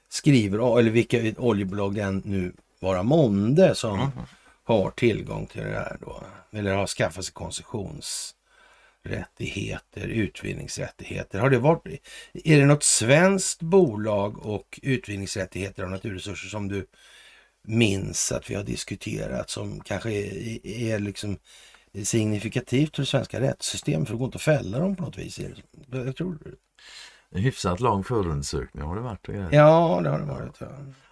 skriver, 0.09 0.79
eller 0.79 0.91
vilka 0.91 1.33
oljebolag 1.39 1.95
det 1.95 2.01
än 2.01 2.23
nu 2.25 2.53
vara 2.81 3.03
månde 3.03 3.75
som 3.75 3.99
Mhm. 3.99 4.11
har 4.65 4.91
tillgång 4.91 5.47
till 5.47 5.63
det 5.63 5.71
här 5.71 5.97
då. 6.01 6.23
Eller 6.53 6.75
har 6.75 6.87
skaffat 6.87 7.25
sig 7.25 7.35
koncessionsrättigheter, 7.35 10.07
utvinningsrättigheter. 10.09 11.39
Har 11.39 11.51
det 11.51 11.59
varit, 11.59 12.09
är 12.45 12.61
det 12.61 12.67
något 12.67 12.83
svenskt 12.83 13.63
bolag 13.63 14.47
och 14.47 14.81
utvinningsrättigheter 14.83 15.83
av 15.83 15.91
naturresurser 15.91 16.49
som 16.49 16.69
du 16.69 16.87
minns 17.67 18.33
att 18.33 18.51
vi 18.51 18.55
har 18.55 18.63
diskuterat 18.65 19.51
som 19.51 19.81
kanske 19.81 20.11
är, 20.11 20.67
är 20.67 20.99
liksom 20.99 21.39
signifikativt 22.05 22.97
för 22.97 23.03
det 23.03 23.07
svenska 23.07 23.41
rättssystemet? 23.41 24.09
För 24.09 24.15
det 24.15 24.19
går 24.19 24.27
inte 24.27 24.37
att 24.37 24.43
fälla 24.43 24.79
dem 24.79 24.97
på 24.97 25.03
något 25.03 25.19
vis. 25.19 25.41
Jag 25.91 26.17
tror 26.17 26.39
En 27.31 27.43
hyfsat 27.43 27.81
lång 27.81 28.05
förundersökning 28.05 28.85
har 28.85 28.95
det 28.97 29.03
varit. 29.03 29.27
grejer. 29.27 29.49
Ja, 29.53 30.01
det 30.03 30.11
har 30.11 30.19
det 30.19 30.25
varit. 30.25 30.61
Ja. 30.61 30.67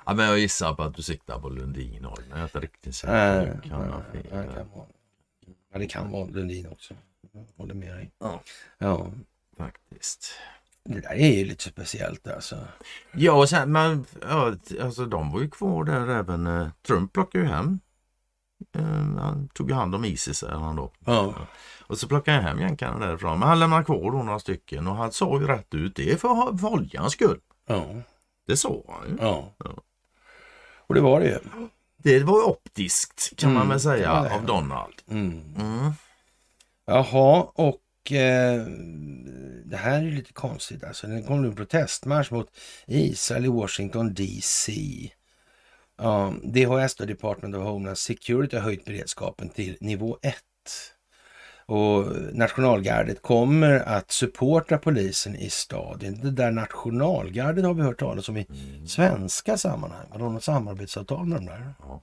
Ja, 0.07 0.15
men 0.15 0.27
jag 0.27 0.39
gissar 0.39 0.75
på 0.75 0.83
att 0.83 0.95
du 0.97 1.03
siktar 1.03 1.39
på 1.41 1.49
Lundin 1.49 2.07
Oil. 2.07 2.25
Jag 2.31 2.39
är 2.39 2.43
inte 2.43 2.61
riktigt 2.61 2.95
säker. 2.95 3.47
Kan 3.47 4.03
fel. 4.13 4.31
kan 4.33 4.69
vara- 4.75 4.87
Ja, 5.73 5.79
det 5.79 5.87
kan 5.87 6.11
vara 6.11 6.25
Lundin 6.27 6.67
också. 6.67 6.95
Jag 7.33 7.47
håller 7.57 7.75
med 7.75 7.97
dig. 7.97 8.11
Ja. 8.19 8.43
Ja, 8.79 9.11
Faktiskt. 9.59 10.33
Det 10.85 11.01
där 11.01 11.13
är 11.15 11.39
ju 11.39 11.45
lite 11.45 11.65
speciellt 11.65 12.29
alltså. 12.29 12.57
Ja, 13.13 13.33
och 13.33 13.49
sen, 13.49 13.73
men 13.73 14.05
ja, 14.23 14.55
alltså 14.83 15.05
de 15.07 15.33
var 15.33 15.41
ju 15.41 15.51
kvar 15.51 15.85
där 15.85 16.09
även. 16.09 16.47
Eh, 16.47 16.69
Trump 16.87 17.13
plockade 17.13 17.45
ju 17.45 17.51
hem. 17.51 17.81
Eh, 18.77 18.85
han 19.23 19.49
tog 19.49 19.69
ju 19.71 19.75
hand 19.75 19.95
om 19.95 20.05
Isis 20.05 20.39
säger 20.39 20.55
han 20.55 20.77
då. 20.77 20.93
Ja, 21.07 21.35
Och 21.87 21.99
så 21.99 22.09
plockade 22.09 22.37
han 22.37 22.45
hem 22.47 22.61
jänkarna 22.61 23.07
därifrån. 23.07 23.39
Men 23.39 23.49
han 23.49 23.59
lämnade 23.61 23.85
kvar 23.85 24.11
då 24.13 24.23
några 24.23 24.39
stycken 24.39 24.87
och 24.87 24.97
han 24.97 25.13
sa 25.13 25.41
ju 25.41 25.47
rätt 25.47 25.75
ut. 25.75 25.97
Det 25.97 26.13
är 26.13 26.17
för, 26.17 26.59
för 26.59 26.69
oljans 26.69 27.13
skull. 27.13 27.41
ja, 27.67 27.87
Det 28.47 28.57
sa 28.57 28.83
han 28.89 29.09
ju. 29.11 29.17
ja. 29.21 29.55
Ja. 29.59 29.71
Och 30.87 30.95
det 30.95 31.01
var 31.01 31.21
det 31.21 31.27
ju. 31.27 31.39
Det 31.97 32.23
var 32.25 32.39
ju 32.39 32.45
optiskt 32.45 33.33
kan 33.37 33.53
man 33.53 33.63
Mm, 33.63 33.69
väl 33.69 33.79
det 33.79 33.89
var 33.89 33.97
säga 33.97 34.35
av 34.35 34.47
Donald. 34.47 34.95
Mm. 35.11 35.43
Mm. 35.59 35.93
Jaha, 36.87 37.43
och 37.55 37.81
eh, 38.13 38.65
det 39.65 39.77
här 39.77 40.03
är 40.03 40.11
lite 40.11 40.33
konstigt 40.33 40.85
alltså. 40.85 41.07
Det 41.07 41.23
kom 41.23 41.45
en 41.45 41.55
protestmarsch 41.55 42.33
mot 42.33 42.49
Israel 42.87 43.45
i 43.45 43.49
Washington 43.49 44.15
DC. 44.15 44.73
Ja, 45.97 46.35
DHS, 46.43 46.95
då, 46.95 47.05
Department 47.05 47.55
of 47.55 47.63
Homeland 47.65 47.99
Security, 47.99 48.57
har 48.57 48.63
höjt 48.63 48.85
beredskapen 48.85 49.49
till 49.49 49.77
nivå 49.81 50.19
1. 50.23 50.35
Och 51.67 52.07
nationalgardet 52.33 53.23
kommer 53.23 53.81
att 53.81 54.11
supporta 54.11 54.79
polisen 54.79 55.37
i 55.37 55.51
staden. 55.51 56.21
Det 56.23 56.31
där 56.31 56.51
nationalgardet 56.51 57.65
har 57.65 57.75
vi 57.75 57.83
hört 57.83 57.99
talas 57.99 58.29
om 58.29 58.37
i 58.37 58.47
Mm. 58.51 58.87
svenska 58.87 59.57
sammanhang. 59.59 60.07
Har 60.11 60.19
de 60.19 60.35
något 60.35 60.45
samarbetsavtal 60.45 61.27
med 61.27 61.39
de 61.39 61.47
där? 61.47 61.75
Ja. 61.79 62.03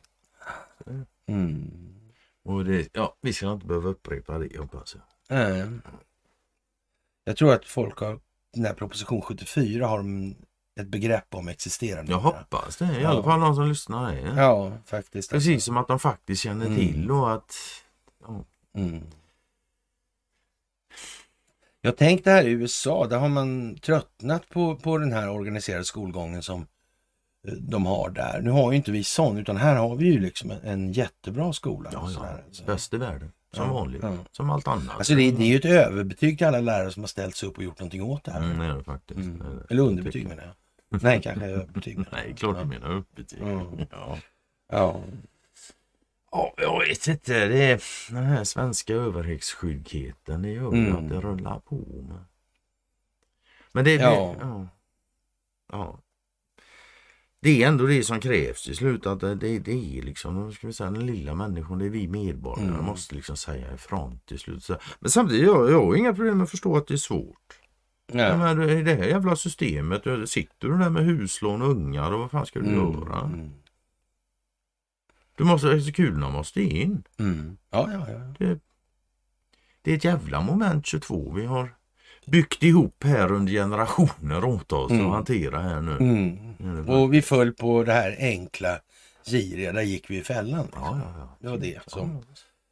Mm. 1.28 1.72
Och 2.44 2.66
det, 2.66 2.90
ja, 2.94 3.18
vi 3.22 3.34
ska 3.34 3.52
inte 3.54 3.66
behöva 3.66 3.90
upprepa 3.90 4.38
det 4.38 4.58
hoppas 4.58 4.96
jag. 4.96 5.04
Nej. 5.32 5.68
Jag 7.24 7.38
tror 7.38 7.54
att 7.54 7.66
folk 7.66 7.98
har, 8.00 8.20
den 8.54 8.66
här 8.66 8.74
proposition 8.74 9.22
74 9.22 9.88
har 9.88 9.98
de 9.98 10.36
ett 10.80 10.88
begrepp 10.88 11.36
om 11.36 11.48
existerande. 11.48 12.12
Jag 12.12 12.20
hoppas 12.20 12.78
det. 12.78 12.86
I 12.86 13.02
Ja. 13.02 13.10
alla 13.10 13.24
fall 13.24 13.40
de 13.40 13.56
som 13.56 13.68
lyssnar 13.70 14.14
är. 14.14 14.38
Ja, 14.42 14.72
faktiskt. 14.86 15.30
Precis 15.32 15.64
som 15.64 15.78
att 15.78 15.88
de 15.88 16.00
faktiskt 16.00 16.42
känner 16.44 16.66
Mm. 16.66 16.78
till 16.78 17.12
och 17.12 17.34
att 17.34 17.54
ja, 18.28 18.44
Mm. 18.74 19.04
Jag 21.82 21.98
tänkte 21.98 22.32
här 22.32 22.44
i 22.48 22.52
USA, 22.52 23.08
där 23.08 23.20
har 23.20 23.30
man 23.30 23.76
tröttnat 23.78 24.50
på, 24.50 24.76
på 24.76 24.98
den 24.98 25.12
här 25.14 25.30
organiserade 25.30 25.86
skolgången 25.86 26.44
som 26.44 26.62
eh, 27.48 27.54
de 27.54 27.86
har 27.86 28.10
där. 28.10 28.42
Nu 28.42 28.50
har 28.52 28.72
ju 28.72 28.78
inte 28.78 28.92
vi 28.92 29.04
sån, 29.04 29.38
utan 29.38 29.58
här 29.58 29.76
har 29.76 29.96
vi 29.96 30.06
ju 30.06 30.20
liksom 30.20 30.52
en, 30.52 30.60
en 30.64 30.92
jättebra 30.94 31.54
skola. 31.54 31.90
ja, 31.94 32.02
ja, 32.04 32.10
sådär. 32.14 32.44
Så- 32.52 32.64
bäst 32.66 32.94
i 32.94 32.98
världen. 32.98 33.32
Som 33.54 33.66
Ja, 33.68 33.74
vanligt. 33.74 34.04
ja. 34.04 34.18
Som 34.32 34.50
allt 34.50 34.68
annat. 34.68 34.98
Alltså 34.98 35.16
det, 35.16 35.32
det 35.32 35.44
är 35.44 35.48
ju 35.48 35.56
ett 35.56 35.66
överbetyg 35.66 36.38
till 36.38 36.48
alla 36.48 36.60
lärare 36.60 36.92
som 36.92 37.04
har 37.04 37.08
ställt 37.08 37.36
sig 37.36 37.50
upp 37.50 37.58
och 37.58 37.64
gjort 37.64 37.80
någonting 37.80 38.04
åt 38.04 38.24
det 38.24 38.32
här. 38.32 38.44
Mm, 38.44 38.62
är 38.62 38.78
det 38.78 38.84
faktiskt. 38.84 39.20
Mm. 39.20 39.42
Är. 39.42 39.66
Eller 39.72 39.84
underbetyg 39.84 40.28
menar 40.28 40.44
jag. 40.44 40.54
Nej, 41.04 41.22
kanske 41.22 41.46
överbetyg. 41.46 42.00
Nej, 42.12 42.34
klart 42.38 42.56
Ja. 42.58 42.64
du 42.64 42.70
menar 42.70 42.92
uppbetyg. 42.92 43.40
Ja. 43.42 43.66
Ja. 43.92 44.18
Ja. 44.72 45.02
ja, 46.32 46.54
jag 46.58 46.80
vet 46.80 47.08
inte. 47.08 47.48
Det 47.48 47.64
är 47.64 47.82
den 48.14 48.24
här 48.24 48.44
svenska 48.44 48.94
överhetsskyggheten. 48.94 50.42
Det 50.42 50.50
gör 50.50 50.72
ju 50.76 50.86
Mm. 50.88 50.96
att 50.96 51.10
det 51.10 51.22
rullar 51.22 51.60
på. 51.60 51.76
Med. 51.76 52.26
Men 53.72 53.86
det, 53.86 53.94
Ja. 53.94 54.36
det 54.40 54.46
ja. 54.46 54.68
ja. 55.72 56.00
Det 57.44 57.64
är 57.64 57.68
ändå 57.68 57.86
det 57.86 58.04
som 58.04 58.20
krävs 58.20 58.64
till 58.64 58.76
slut. 58.76 59.06
Att 59.06 59.20
det, 59.20 59.36
det, 59.36 59.60
det 59.60 59.98
är 59.98 60.02
liksom 60.02 60.52
ska 60.52 60.68
vi 60.68 60.74
säga, 60.74 60.92
den 60.92 61.06
lilla 61.06 61.36
människan. 61.36 61.80
Det 61.80 61.86
är 61.86 61.90
vi 61.90 62.08
medborgare. 62.08 62.70
Mm. 62.70 62.86
måste 62.86 63.16
liksom 63.16 63.38
säga 63.38 63.74
ifrån 63.74 64.20
till 64.26 64.40
slut. 64.40 64.70
Men 65.00 65.12
samtidigt 65.12 65.46
jag, 65.46 65.72
jag 65.72 65.86
har 65.86 65.96
inga 65.96 66.14
problem 66.14 66.38
med 66.38 66.44
att 66.44 66.50
förstå 66.52 66.78
att 66.78 66.88
det 66.88 66.94
är 66.94 66.98
svårt. 66.98 67.60
Ja. 68.14 68.38
Men 68.38 68.70
I 68.70 68.84
det 68.84 68.96
här 68.96 69.04
jävla 69.06 69.36
systemet. 69.36 70.04
du- 70.04 70.28
Sitter 70.28 70.68
du 70.68 70.78
där 70.78 70.90
med 70.90 71.06
huslån 71.06 71.62
och 71.62 71.70
ungar 71.70 72.12
och 72.12 72.20
vad 72.20 72.32
fan 72.32 72.46
ska 72.46 72.60
du 72.60 72.72
göra? 72.72 73.20
Mm. 73.22 73.52
Du 75.38 75.44
måste, 75.44 75.92
kulorna 75.92 76.30
måste 76.30 76.62
in. 76.62 77.04
Mm. 77.20 77.58
Ja, 77.70 77.90
ja, 77.94 78.08
ja. 78.40 78.56
Det 79.82 79.92
är 79.92 79.96
ett 79.98 80.04
jävla 80.04 80.42
moment 80.42 80.86
22 80.86 81.32
vi 81.36 81.46
har 81.46 81.76
byggt 82.32 82.64
ihop 82.64 83.04
här 83.04 83.32
under 83.32 83.54
generationer 83.54 84.44
åt 84.46 84.72
oss 84.72 84.92
Mm. 84.92 85.06
att 85.08 85.14
hantera 85.14 85.62
här 85.62 85.82
nu. 85.82 85.92
Mm. 85.98 86.90
Och 86.90 87.14
vi 87.14 87.22
föll 87.22 87.52
på 87.54 87.84
det 87.84 87.94
här 87.94 88.16
enkla 88.20 88.80
giriga, 89.26 89.72
där 89.74 89.82
gick 89.82 90.10
vi 90.10 90.18
i 90.18 90.24
fällan. 90.24 90.68
Ja, 90.74 91.00
ja, 91.04 91.14
ja. 91.18 91.38
Det 91.40 91.48
var 91.50 91.58
det 91.58 91.80
som 91.88 92.26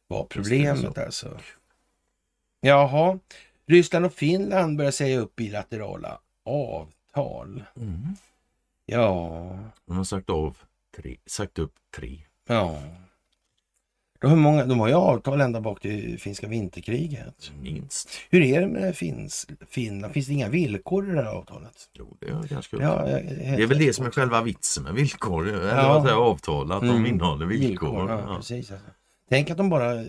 var 0.08 0.24
problemet 0.24 0.98
alltså. 0.98 1.38
Jaha, 2.60 3.18
Ryssland 3.66 4.06
och 4.06 4.12
Finland 4.12 4.76
börjar 4.76 4.90
säga 4.90 5.18
upp 5.20 5.36
bilaterala 5.36 6.20
avtal. 6.44 7.62
Mm. 7.76 8.16
Ja, 8.86 9.58
De 9.86 9.96
har 9.96 10.04
sagt 10.04 10.30
av 10.30 10.56
tre, 10.96 11.16
sagt 11.26 11.58
upp 11.58 11.74
tre. 11.96 12.20
ja. 12.48 12.82
De 14.20 14.30
har, 14.30 14.36
många, 14.36 14.66
de 14.66 14.80
har 14.80 14.88
ju 14.88 14.94
avtal 14.94 15.40
ända 15.40 15.60
bak 15.60 15.80
till 15.80 16.18
finska 16.20 16.48
vinterkriget. 16.48 17.52
Minst. 17.62 18.08
Hur 18.30 18.42
är 18.42 18.60
det 18.60 18.66
med 18.66 18.96
Finns, 18.96 19.46
Finland? 19.68 20.12
Finns 20.14 20.26
det 20.26 20.32
inga 20.32 20.48
villkor 20.48 21.08
i 21.10 21.12
det 21.14 21.22
här 21.22 21.30
avtalet? 21.30 21.88
Jo, 21.92 22.16
det 22.20 22.26
är 22.28 22.42
ganska 22.48 22.76
Ja, 22.76 23.02
det 23.04 23.62
är 23.62 23.66
väl 23.66 23.78
det 23.78 23.92
som 23.92 24.06
är 24.06 24.10
själva 24.10 24.42
vitsen 24.42 24.84
med 24.84 24.94
villkor. 24.94 25.48
Eller 25.48 25.76
Ja. 25.76 25.88
vad 25.88 26.02
säger 26.02 26.16
avtal, 26.16 26.72
att 26.72 26.80
de 26.80 26.90
Mm. 26.90 27.06
innehåller 27.06 27.46
villkor. 27.46 28.10
ja, 28.10 28.20
Ja. 28.28 28.36
Precis. 28.36 28.70
Alltså. 28.70 28.86
Tänk 29.28 29.50
att 29.50 29.56
de 29.56 29.68
bara 29.70 29.94
eh, 30.00 30.06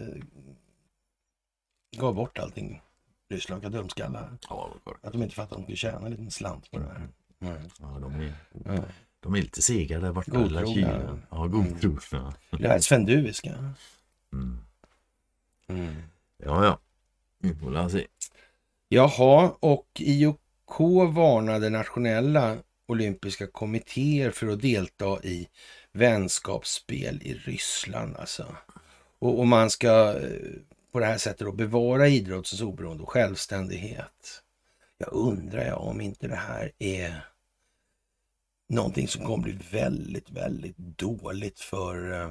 gav 1.98 2.16
bort 2.16 2.38
allting. 2.38 2.82
Ryssland, 3.30 3.62
vilka 3.62 3.78
dumskallar. 3.78 4.30
Ja. 4.50 4.70
Att 5.04 5.12
de 5.14 5.24
inte 5.24 5.36
fattar 5.36 5.56
att 5.56 5.60
de 5.60 5.64
skulle 5.64 5.78
tjäna 5.78 6.06
en 6.06 6.12
liten 6.12 6.32
slant 6.32 6.72
på 6.72 6.78
det 6.80 6.86
här. 6.86 7.08
Mm. 7.52 7.62
ja, 7.80 8.00
de, 8.02 8.14
är, 8.16 8.34
Ja. 8.76 8.84
de 9.20 9.34
är 9.36 9.42
lite 9.42 9.62
sega 9.62 10.00
där 10.00 10.12
borta. 10.12 10.32
Godtrogna. 10.32 11.20
Ja, 11.30 11.48
godtrogna. 11.48 12.34
Det 12.52 12.68
här 12.68 12.76
är 12.76 12.80
svenduviska. 12.80 13.74
Mm. 14.34 14.58
Mm. 15.68 15.96
Ja, 16.38 16.66
ja. 16.66 16.80
Vi 17.40 17.56
får 17.56 17.72
la 17.72 17.90
se. 17.90 18.08
Jaha, 18.90 19.56
och 19.60 19.88
IOK 20.00 20.80
varnade 21.14 21.70
nationella 21.70 22.58
olympiska 22.88 23.48
kommittéer 23.48 24.32
för 24.32 24.48
att 24.48 24.62
delta 24.62 25.24
i 25.24 25.48
vänskapsspel 25.92 27.22
i 27.24 27.34
Ryssland. 27.34 28.16
Alltså. 28.16 28.56
Och, 29.20 29.40
och 29.40 29.48
man 29.48 29.70
ska 29.70 30.20
eh, 30.20 30.30
på 30.92 31.00
det 31.00 31.06
här 31.06 31.18
sättet 31.18 31.40
då 31.48 31.52
bevara 31.52 32.08
idrottens 32.08 32.62
oberoende 32.62 33.04
och 33.04 33.10
självständighet. 33.10 34.44
Jag 34.98 35.14
undrar 35.14 35.66
jag 35.66 35.82
om 35.82 36.02
inte 36.02 36.28
det 36.28 36.36
här 36.36 36.72
är 36.80 37.26
någonting 38.70 39.08
som 39.08 39.26
kommer 39.26 39.44
bli 39.44 39.60
väldigt, 39.72 40.30
väldigt 40.30 40.78
dåligt 40.78 41.60
för 41.60 42.22
eh, 42.22 42.30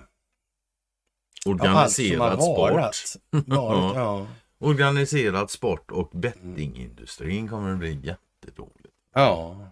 Organiserad 1.46 2.38
ja, 2.38 2.92
sport. 2.92 3.44
ja. 3.46 4.26
Organiserad 4.58 5.50
sport 5.50 5.90
och 5.90 6.10
bettingindustrin 6.12 7.48
kommer 7.48 7.72
att 7.72 7.78
bli 7.78 7.92
jättedåligt. 7.92 8.94
ja. 9.14 9.70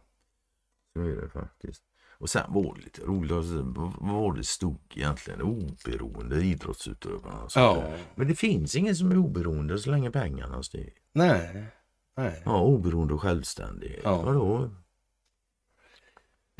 Så 0.94 1.00
är 1.00 1.16
det 1.16 1.28
faktiskt. 1.28 1.82
Och 2.20 2.30
sen 2.30 2.52
var 2.52 2.74
det 2.74 2.80
lite 2.80 3.02
roligt, 3.02 3.32
alltså, 3.32 3.62
vad 3.98 4.12
var 4.22 4.36
det 4.36 4.44
stod 4.44 4.80
egentligen? 4.94 5.42
Oberoende 5.42 6.44
idrottsutövarna. 6.44 7.42
och. 7.42 7.50
Ja. 7.54 7.84
Men 8.14 8.28
det 8.28 8.34
finns 8.34 8.76
ingen 8.76 8.96
som 8.96 9.10
är 9.10 9.16
oberoende 9.16 9.78
så 9.78 9.90
länge 9.90 10.10
pengarna 10.10 10.62
stiger. 10.62 10.92
Nej. 11.12 11.64
Nej. 12.16 12.42
Ja, 12.44 12.60
oberoende 12.60 13.14
och 13.14 13.22
självständighet. 13.22 14.00
Ja. 14.04 14.22
Vadå? 14.22 14.70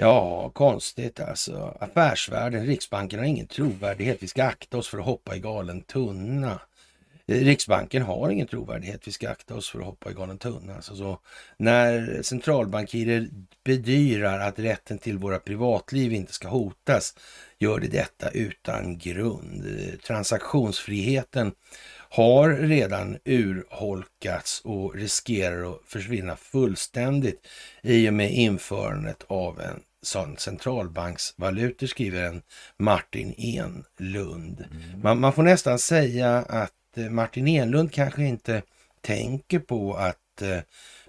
Ja, 0.00 0.50
konstigt 0.50 1.20
alltså. 1.20 1.76
Affärsvärlden, 1.80 2.66
Riksbanken 2.66 3.18
har 3.18 3.26
ingen 3.26 3.46
trovärdighet. 3.46 4.22
Vi 4.22 4.28
ska 4.28 4.44
akta 4.44 4.78
oss 4.78 4.88
för 4.88 4.98
att 4.98 5.04
hoppa 5.04 5.36
i 5.36 5.38
galen 5.38 5.82
tunna. 5.82 6.60
Eh, 7.26 7.40
Riksbanken 7.44 8.02
har 8.02 8.30
ingen 8.30 8.46
trovärdighet. 8.46 9.08
Vi 9.08 9.12
ska 9.12 9.30
akta 9.30 9.54
oss 9.54 9.70
för 9.70 9.78
att 9.78 9.84
hoppa 9.84 10.10
i 10.10 10.14
galen 10.14 10.38
tunna. 10.38 10.74
Alltså 10.74 10.96
så, 10.96 11.18
när 11.56 12.22
centralbankirer 12.22 13.28
bedyrar 13.64 14.40
att 14.40 14.58
rätten 14.58 14.98
till 14.98 15.18
våra 15.18 15.38
privatliv 15.38 16.12
inte 16.12 16.32
ska 16.32 16.48
hotas 16.48 17.14
gör 17.58 17.80
de 17.80 17.88
detta 17.88 18.30
utan 18.30 18.98
grund. 18.98 19.66
Eh, 19.66 19.98
transaktionsfriheten 19.98 21.52
har 22.10 22.50
redan 22.50 23.18
urholkats 23.24 24.60
och 24.64 24.94
riskerar 24.94 25.70
att 25.70 25.80
försvinna 25.86 26.36
fullständigt 26.36 27.46
i 27.82 28.08
och 28.08 28.14
med 28.14 28.32
införandet 28.32 29.24
av 29.28 29.60
en 29.60 29.80
centralbanksvalutor, 30.38 31.86
skriver 31.86 32.22
en 32.22 32.42
Martin 32.76 33.34
Enlund. 33.38 34.64
Man, 35.02 35.20
man 35.20 35.32
får 35.32 35.42
nästan 35.42 35.78
säga 35.78 36.36
att 36.36 36.72
eh, 36.96 37.10
Martin 37.10 37.48
Enlund 37.48 37.92
kanske 37.92 38.24
inte 38.24 38.62
tänker 39.00 39.58
på 39.58 39.94
att 39.94 40.42
eh, 40.42 40.58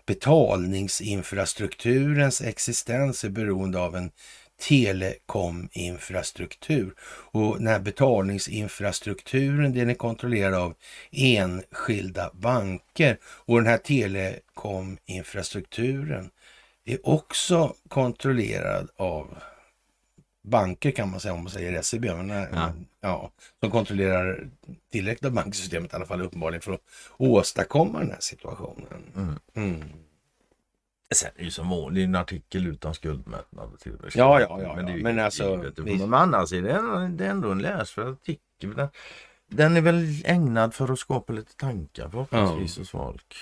betalningsinfrastrukturens 0.06 2.42
existens 2.42 3.24
är 3.24 3.30
beroende 3.30 3.80
av 3.80 3.96
en 3.96 4.12
telekominfrastruktur. 4.60 6.94
Och 7.32 7.58
den 7.58 7.68
här 7.68 7.80
betalningsinfrastrukturen 7.80 9.74
den 9.74 9.90
är 9.90 9.94
kontrollerad 9.94 10.54
av 10.54 10.76
enskilda 11.12 12.32
banker. 12.34 13.18
Och 13.24 13.58
den 13.58 13.68
här 13.68 13.78
telekominfrastrukturen 13.78 16.30
är 16.94 17.08
också 17.10 17.74
kontrollerad 17.90 18.90
av 18.98 19.38
banker 20.44 20.92
kan 20.92 21.12
man 21.12 21.20
säga 21.20 21.34
om 21.34 21.44
man 21.44 21.52
säger 21.52 21.82
SEB. 21.82 22.06
Men, 22.06 22.30
ja. 22.30 22.48
Ja. 22.54 22.74
Ja, 23.02 23.32
som 23.60 23.72
kontrollerar 23.72 24.50
tillräckligt 24.92 25.26
av 25.26 25.32
banksystemet 25.32 25.94
i 25.94 25.96
alla 25.96 26.06
fall 26.06 26.22
uppenbarligen 26.22 26.62
för 26.62 26.74
att 26.74 26.82
åstadkomma 27.18 28.00
den 28.00 28.12
här 28.12 28.20
situationen. 28.20 28.88
Mm. 29.16 29.40
Mm. 29.54 29.90
Sen 31.16 31.30
är 31.36 31.38
det 31.40 31.44
ju 31.44 31.52
som 31.52 31.70
vanligt 31.70 32.04
en 32.06 32.16
artikel 32.16 32.68
utan 32.68 32.94
skuldmättnad 32.94 33.74
och 33.74 33.80
tillväxt. 33.80 34.18
Ja, 34.18 34.42
ja, 34.42 34.62
ja, 34.62 34.76
Men, 34.76 34.86
det 34.86 34.92
är 34.92 34.94
ja. 34.94 34.98
ju 34.98 35.04
Men 35.04 35.20
alltså. 35.20 35.58
Men 35.86 36.14
annars 36.14 36.54
är 36.54 36.62
det, 36.62 36.72
en- 36.72 37.18
det 37.18 37.26
är 37.26 37.30
ändå 37.30 37.52
en 37.52 37.60
läsvärd 37.62 38.08
artikel. 38.08 38.76
Den, 38.76 38.90
den 39.48 39.78
är 39.78 39.82
väl 39.82 40.22
ägnad 40.26 40.74
för 40.74 40.92
att 40.94 41.00
skapa 41.00 41.34
lite 41.34 41.56
tankar 41.56 42.10
förhoppningsvis 42.10 42.78
hos 42.78 42.90
folk. 42.90 43.36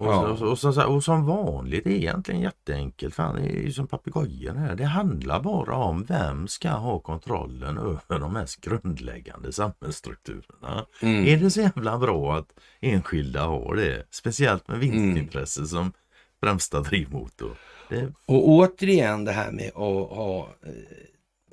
Och, 0.00 0.06
Ja. 0.06 0.36
så, 0.36 0.46
och, 0.46 0.58
så, 0.58 0.86
och 0.86 1.04
som 1.04 1.26
vanligt 1.26 1.86
är 1.86 1.90
det 1.90 1.96
egentligen 1.96 2.40
jätteenkelt. 2.40 3.14
Fan, 3.14 3.34
det 3.36 3.42
är 3.48 3.62
ju 3.62 3.72
som 3.72 3.86
papegojor 3.86 4.54
här. 4.54 4.74
Det 4.76 4.84
handlar 4.84 5.40
bara 5.40 5.76
om 5.76 6.04
vem 6.04 6.48
ska 6.48 6.68
ha 6.70 6.98
kontrollen 6.98 7.78
över 7.78 8.18
de 8.20 8.32
mest 8.32 8.60
grundläggande 8.60 9.52
samhällsstrukturerna. 9.52 10.86
Mm. 11.02 11.26
Är 11.26 11.36
det 11.36 11.50
så 11.50 11.60
jävla 11.60 11.98
bra 11.98 12.36
att 12.36 12.60
enskilda 12.80 13.44
har 13.44 13.74
det? 13.76 14.06
Speciellt 14.10 14.68
med 14.68 14.78
vinstintresse 14.78 15.66
som 15.66 15.92
främsta 16.42 16.80
drivmotor. 16.80 17.56
Det, 17.88 18.12
Och 18.26 18.48
återigen 18.48 19.24
det 19.24 19.32
här 19.32 19.52
med 19.52 19.68
att 19.68 20.10
ha 20.16 20.48
eh, 20.62 20.72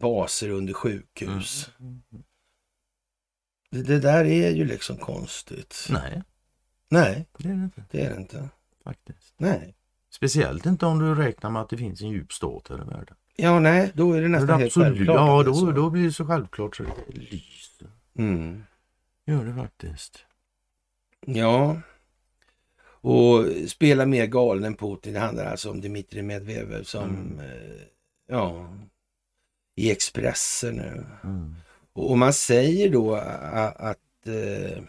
baser 0.02 0.50
under 0.50 0.74
sjukhus. 0.74 1.70
Det, 3.72 3.82
det 3.84 4.00
där 4.00 4.26
är 4.26 4.50
ju 4.50 4.66
liksom 4.66 4.98
konstigt. 4.98 5.88
nej, 5.90 6.24
Nej, 6.90 7.26
det 7.38 7.50
är 7.50 7.54
det 7.54 7.64
inte 7.64 7.84
det 7.92 8.02
är 8.02 8.10
det 8.10 8.22
inte. 8.22 8.50
faktiskt. 8.84 9.34
Nej. 9.38 9.74
Speciellt 10.10 10.66
inte 10.66 10.86
om 10.86 11.00
du 11.00 11.16
räknar 11.16 11.50
med 11.50 11.62
att 11.62 11.70
det 11.70 11.78
finns 11.78 12.02
en 12.02 12.10
djup 12.10 12.34
stat 12.34 12.68
här 12.70 12.76
i 12.76 12.90
världen. 12.90 13.16
Ja, 13.36 13.60
nej, 13.60 13.92
då 13.94 14.14
är 14.14 14.22
det 14.22 14.28
nästan 14.28 14.60
helt 14.60 14.66
Absolut, 14.70 14.88
självklart. 14.98 15.16
ja, 15.18 15.40
att 15.40 15.46
det 15.46 15.50
är 15.50 15.54
då, 15.54 15.60
så. 15.60 15.72
då 15.72 15.90
blir 15.90 16.04
det 16.04 16.12
så 16.14 16.26
självklart 16.26 16.76
så 16.76 16.84
det 16.84 16.92
lyser. 17.18 17.88
Mm. 18.18 18.64
Gör 19.26 19.46
det 19.46 19.54
faktiskt. 19.54 20.26
Ja. 21.26 21.82
Och 22.82 23.46
spela 23.68 24.06
mer 24.06 24.26
galen 24.26 24.64
än 24.64 24.76
Putin. 24.76 25.14
Det 25.14 25.20
handlar 25.20 25.46
alltså 25.46 25.72
om 25.72 25.82
Dmitrij 25.82 26.22
Medvedev 26.24 26.84
som, 26.84 27.04
Mm. 27.10 27.40
eh, 27.40 27.82
ja, 28.28 28.74
i 29.76 29.92
Expressen 29.92 30.76
nu. 30.76 31.06
Mm. 31.24 31.56
Och 31.94 32.18
man 32.18 32.34
säger 32.34 32.90
då 32.92 33.16
att 33.16 34.28
eh, 34.28 34.34
eh, 34.36 34.84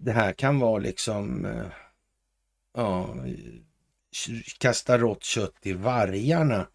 det 0.00 0.12
här 0.12 0.32
kan 0.32 0.58
vara 0.58 0.78
liksom, 0.78 1.44
eh, 1.44 1.66
ja, 2.76 3.14
kasta 4.58 4.98
rått 4.98 5.24
kött 5.24 5.54
i 5.62 5.72
vargarna 5.72 6.66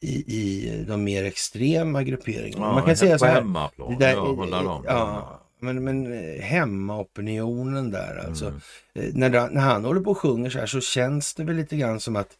i, 0.00 0.36
i 0.36 0.84
de 0.88 1.04
mer 1.04 1.24
extrema 1.24 2.02
grupperingarna. 2.02 2.72
man 2.72 2.82
kan 2.82 2.96
säga 2.96 3.12
på 3.14 3.18
så 3.18 3.26
här. 3.26 3.34
hemmaplan. 3.34 3.98
Det 3.98 4.06
där, 4.06 4.12
ja, 4.12 4.82
ja, 4.86 5.40
men, 5.60 5.84
men 5.84 6.12
eh, 6.12 6.40
hemmaopinionen 6.42 7.90
där 7.90 8.24
alltså. 8.28 8.46
Mm. 8.46 8.60
Eh, 8.94 9.14
När, 9.14 9.50
när 9.50 9.60
han 9.60 9.84
håller 9.84 10.00
på 10.00 10.10
och 10.10 10.18
sjunger 10.18 10.50
så 10.50 10.58
här 10.58 10.66
så 10.66 10.80
känns 10.80 11.34
det 11.34 11.44
väl 11.44 11.56
lite 11.56 11.76
grann 11.76 12.00
som 12.00 12.16
att 12.16 12.30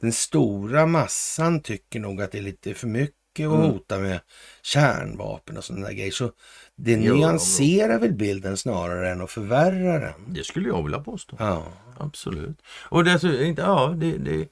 den 0.00 0.12
stora 0.12 0.86
massan 0.86 1.60
tycker 1.60 2.00
nog 2.00 2.22
att 2.22 2.32
det 2.32 2.38
är 2.38 2.42
lite 2.42 2.74
för 2.74 2.86
mycket 2.86 3.14
att 3.38 3.40
Mm. 3.40 3.60
hota 3.70 3.98
med 3.98 4.20
kärnvapen 4.62 5.56
och 5.56 5.64
sådana 5.64 5.86
där 5.86 5.92
grejer. 5.94 6.10
Så 6.10 6.32
det 6.76 6.96
nyanserar 6.96 7.98
väl 7.98 8.12
bilden 8.12 8.56
snarare 8.56 9.10
än 9.10 9.20
att 9.20 9.30
förvärra 9.30 9.98
den. 9.98 10.34
Det 10.34 10.44
skulle 10.44 10.68
jag 10.68 10.82
vilja 10.82 10.98
påstå. 10.98 11.36
Ja. 11.38 11.66
Absolut. 11.98 12.62
Och 12.88 13.04
det, 13.04 13.44
inte, 13.46 13.62
ja, 13.62 13.94
det, 13.96 14.18
det, 14.18 14.48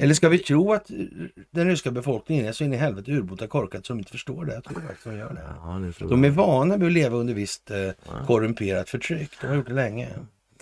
Eller 0.00 0.14
ska 0.14 0.28
vi 0.28 0.38
tro 0.38 0.72
att 0.72 0.90
den 1.50 1.66
ryska 1.66 1.90
befolkningen 1.90 2.46
är 2.46 2.52
så 2.52 2.64
in 2.64 2.72
i 2.72 2.76
helvete 2.76 3.12
urbota 3.12 3.46
korkat 3.46 3.84
de 3.84 3.98
inte 3.98 4.10
förstår 4.10 4.44
det? 4.44 4.54
Jag 4.54 4.64
tror 4.64 4.80
faktiskt 4.80 5.04
de 5.04 5.16
gör 5.16 5.34
det. 5.34 5.44
ja, 5.62 5.92
det 6.00 6.08
De 6.08 6.24
är 6.24 6.30
vana 6.30 6.76
vid 6.76 6.86
att 6.86 6.92
leva 6.92 7.16
under 7.16 7.34
visst 7.34 7.70
eh, 7.70 7.90
korrumperat 8.26 8.90
förtryck. 8.90 9.30
De 9.40 9.46
har 9.46 9.54
gjort 9.54 9.66
det 9.66 9.74
länge. 9.74 10.08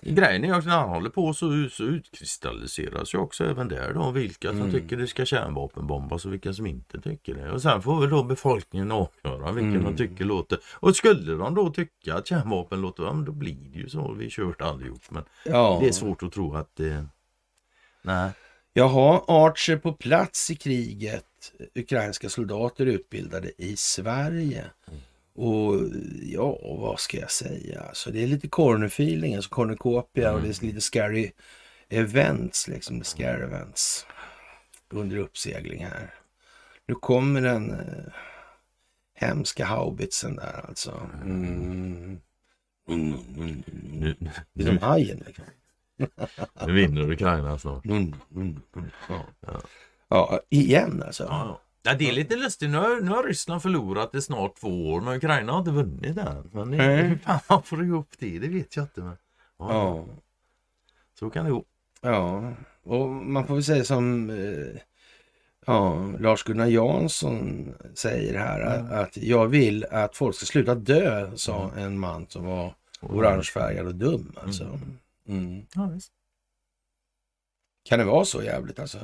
Grejen 0.07 0.45
är 0.45 0.57
också 0.57 0.69
när 0.69 0.77
han 0.79 0.89
håller 0.89 1.11
på 1.11 1.35
så, 1.35 1.69
så 1.71 1.85
utkristalliseras 1.85 3.15
ju 3.15 3.19
också 3.19 3.45
även 3.45 3.69
där 3.69 3.95
då 3.95 4.11
vilka 4.11 4.49
som 4.49 4.59
Mm. 4.61 4.73
tycker 4.73 4.97
det 4.97 5.07
ska 5.07 5.25
kärnvapenbombas 5.25 6.25
och 6.27 6.33
vilka 6.33 6.53
som 6.53 6.67
inte 6.67 7.01
tycker 7.01 7.35
det. 7.35 7.51
Och 7.51 7.63
sen 7.63 7.83
får 7.83 8.01
väl 8.01 8.11
då 8.11 8.23
befolkningen 8.23 8.93
avgöra 8.93 9.53
vilken 9.53 9.77
Mm. 9.77 9.85
de 9.85 9.97
tycker 9.97 10.25
låter. 10.25 10.59
Och 10.75 10.97
skulle 10.97 11.33
de 11.35 11.55
då 11.55 11.71
tycka 11.71 12.15
att 12.15 12.27
kärnvapen 12.27 12.81
låter, 12.81 13.03
ja, 13.05 13.13
men 13.13 13.25
då 13.25 13.33
blir 13.33 13.57
det 13.73 13.79
ju 13.79 13.89
så. 13.89 14.13
Vi 14.13 14.31
kört 14.31 14.61
allihop. 14.61 15.03
Men 15.11 15.25
Ja. 15.45 15.79
det 15.83 15.89
är 15.89 15.93
svårt 15.93 16.23
att 16.23 16.33
tro 16.33 16.55
att 16.55 16.77
det... 16.77 17.07
Nej. 18.03 18.31
Jaha, 18.73 19.23
Archer 19.29 19.77
på 19.77 19.93
plats 19.93 20.51
i 20.51 20.57
kriget. 20.57 21.25
Ukrainska 21.75 22.29
soldater 22.29 22.87
utbildade 22.87 23.51
i 23.59 23.77
Sverige. 23.77 24.65
Och 25.35 25.75
ja, 26.23 26.59
vad 26.63 27.01
ska 27.01 27.19
jag 27.19 27.31
säga? 27.31 27.81
Alltså, 27.81 28.11
det 28.11 28.23
är 28.23 28.27
lite 28.27 28.49
corner-feeling, 28.49 29.37
alltså 29.37 29.51
cornucopia 29.51 30.33
och 30.33 30.41
det 30.41 30.49
är 30.49 30.65
lite 30.67 30.81
scary 30.81 31.33
events, 31.89 32.69
liksom. 32.69 33.01
The 33.01 33.05
scary 33.05 33.43
events. 33.43 34.07
Under 34.91 35.17
uppsegling 35.17 35.85
här. 35.85 36.15
Nu 36.87 36.95
kommer 36.95 37.41
den 37.41 37.71
eh, 37.71 38.13
hemska 39.15 39.65
haubitsen 39.65 40.37
där 40.37 40.65
alltså. 40.69 41.11
Mm. 41.23 42.21
Mm, 42.89 43.15
mm, 43.15 43.15
mm. 43.37 43.63
Nu, 43.93 44.17
Det 44.53 44.63
är 44.63 44.67
som 44.67 44.79
hajen 44.79 45.23
liksom. 45.27 45.45
nu 46.67 46.73
vinner 46.73 47.13
Ukraina 47.13 47.59
snart. 47.59 47.85
Mm, 47.85 48.15
mm, 48.35 48.61
mm. 48.77 48.91
Ja. 49.09 49.25
Ja. 49.41 49.61
ja, 50.09 50.41
igen 50.49 51.03
alltså. 51.07 51.25
Ja, 51.25 51.61
ja, 51.85 51.95
det 51.95 52.09
är 52.09 52.13
lite 52.13 52.37
lustigt. 52.37 52.71
Nu 52.71 52.79
har, 52.79 53.01
nu 53.01 53.11
har 53.11 53.23
Ryssland 53.23 53.63
förlorat 53.63 54.15
i 54.15 54.23
snart 54.23 54.57
två 54.61 54.93
år, 54.93 55.01
men 55.01 55.17
Ukraina 55.17 55.53
har 55.53 55.59
inte 55.59 55.71
vunnit 55.71 56.19
än. 56.19 56.51
Men 56.53 56.71
det, 56.71 56.77
Nej. 56.77 57.03
hur 57.03 57.17
fan 57.25 57.41
man 57.49 57.63
får 57.63 57.85
ihop 57.85 58.09
det, 58.19 58.39
det 58.39 58.49
vet 58.49 58.77
jag 58.77 58.85
inte. 58.85 59.01
Men, 59.01 59.17
ja, 59.59 59.69
Ja, 59.69 60.07
Så 61.19 61.31
kan 61.31 61.45
det 61.45 61.51
gå. 61.51 61.65
ja. 62.01 62.53
Och 62.83 63.09
man 63.09 63.47
får 63.47 63.55
väl 63.55 63.65
säga 63.65 63.85
som... 63.85 64.31
Eh, 64.31 64.81
Ja, 65.67 66.13
Lars-Gunnar 66.19 66.67
Jansson 66.67 67.75
säger 67.95 68.39
här 68.39 68.61
att, 68.61 68.93
att 68.93 69.17
jag 69.17 69.47
vill 69.47 69.85
att 69.85 70.17
folk 70.17 70.37
ska 70.37 70.47
sluta 70.47 70.75
dö, 70.75 71.37
sa 71.37 71.71
en 71.77 71.99
man 71.99 72.27
som 72.29 72.45
var 72.45 72.75
orangefärgad 73.01 73.87
och 73.87 73.95
dum 73.95 74.33
alltså. 74.37 74.81
Mm. 75.29 75.67
Ja, 75.75 75.87
visst. 75.95 76.13
Kan 77.85 77.99
det 77.99 78.05
vara 78.05 78.25
så 78.25 78.43
jävligt 78.43 78.79
alltså? 78.79 78.99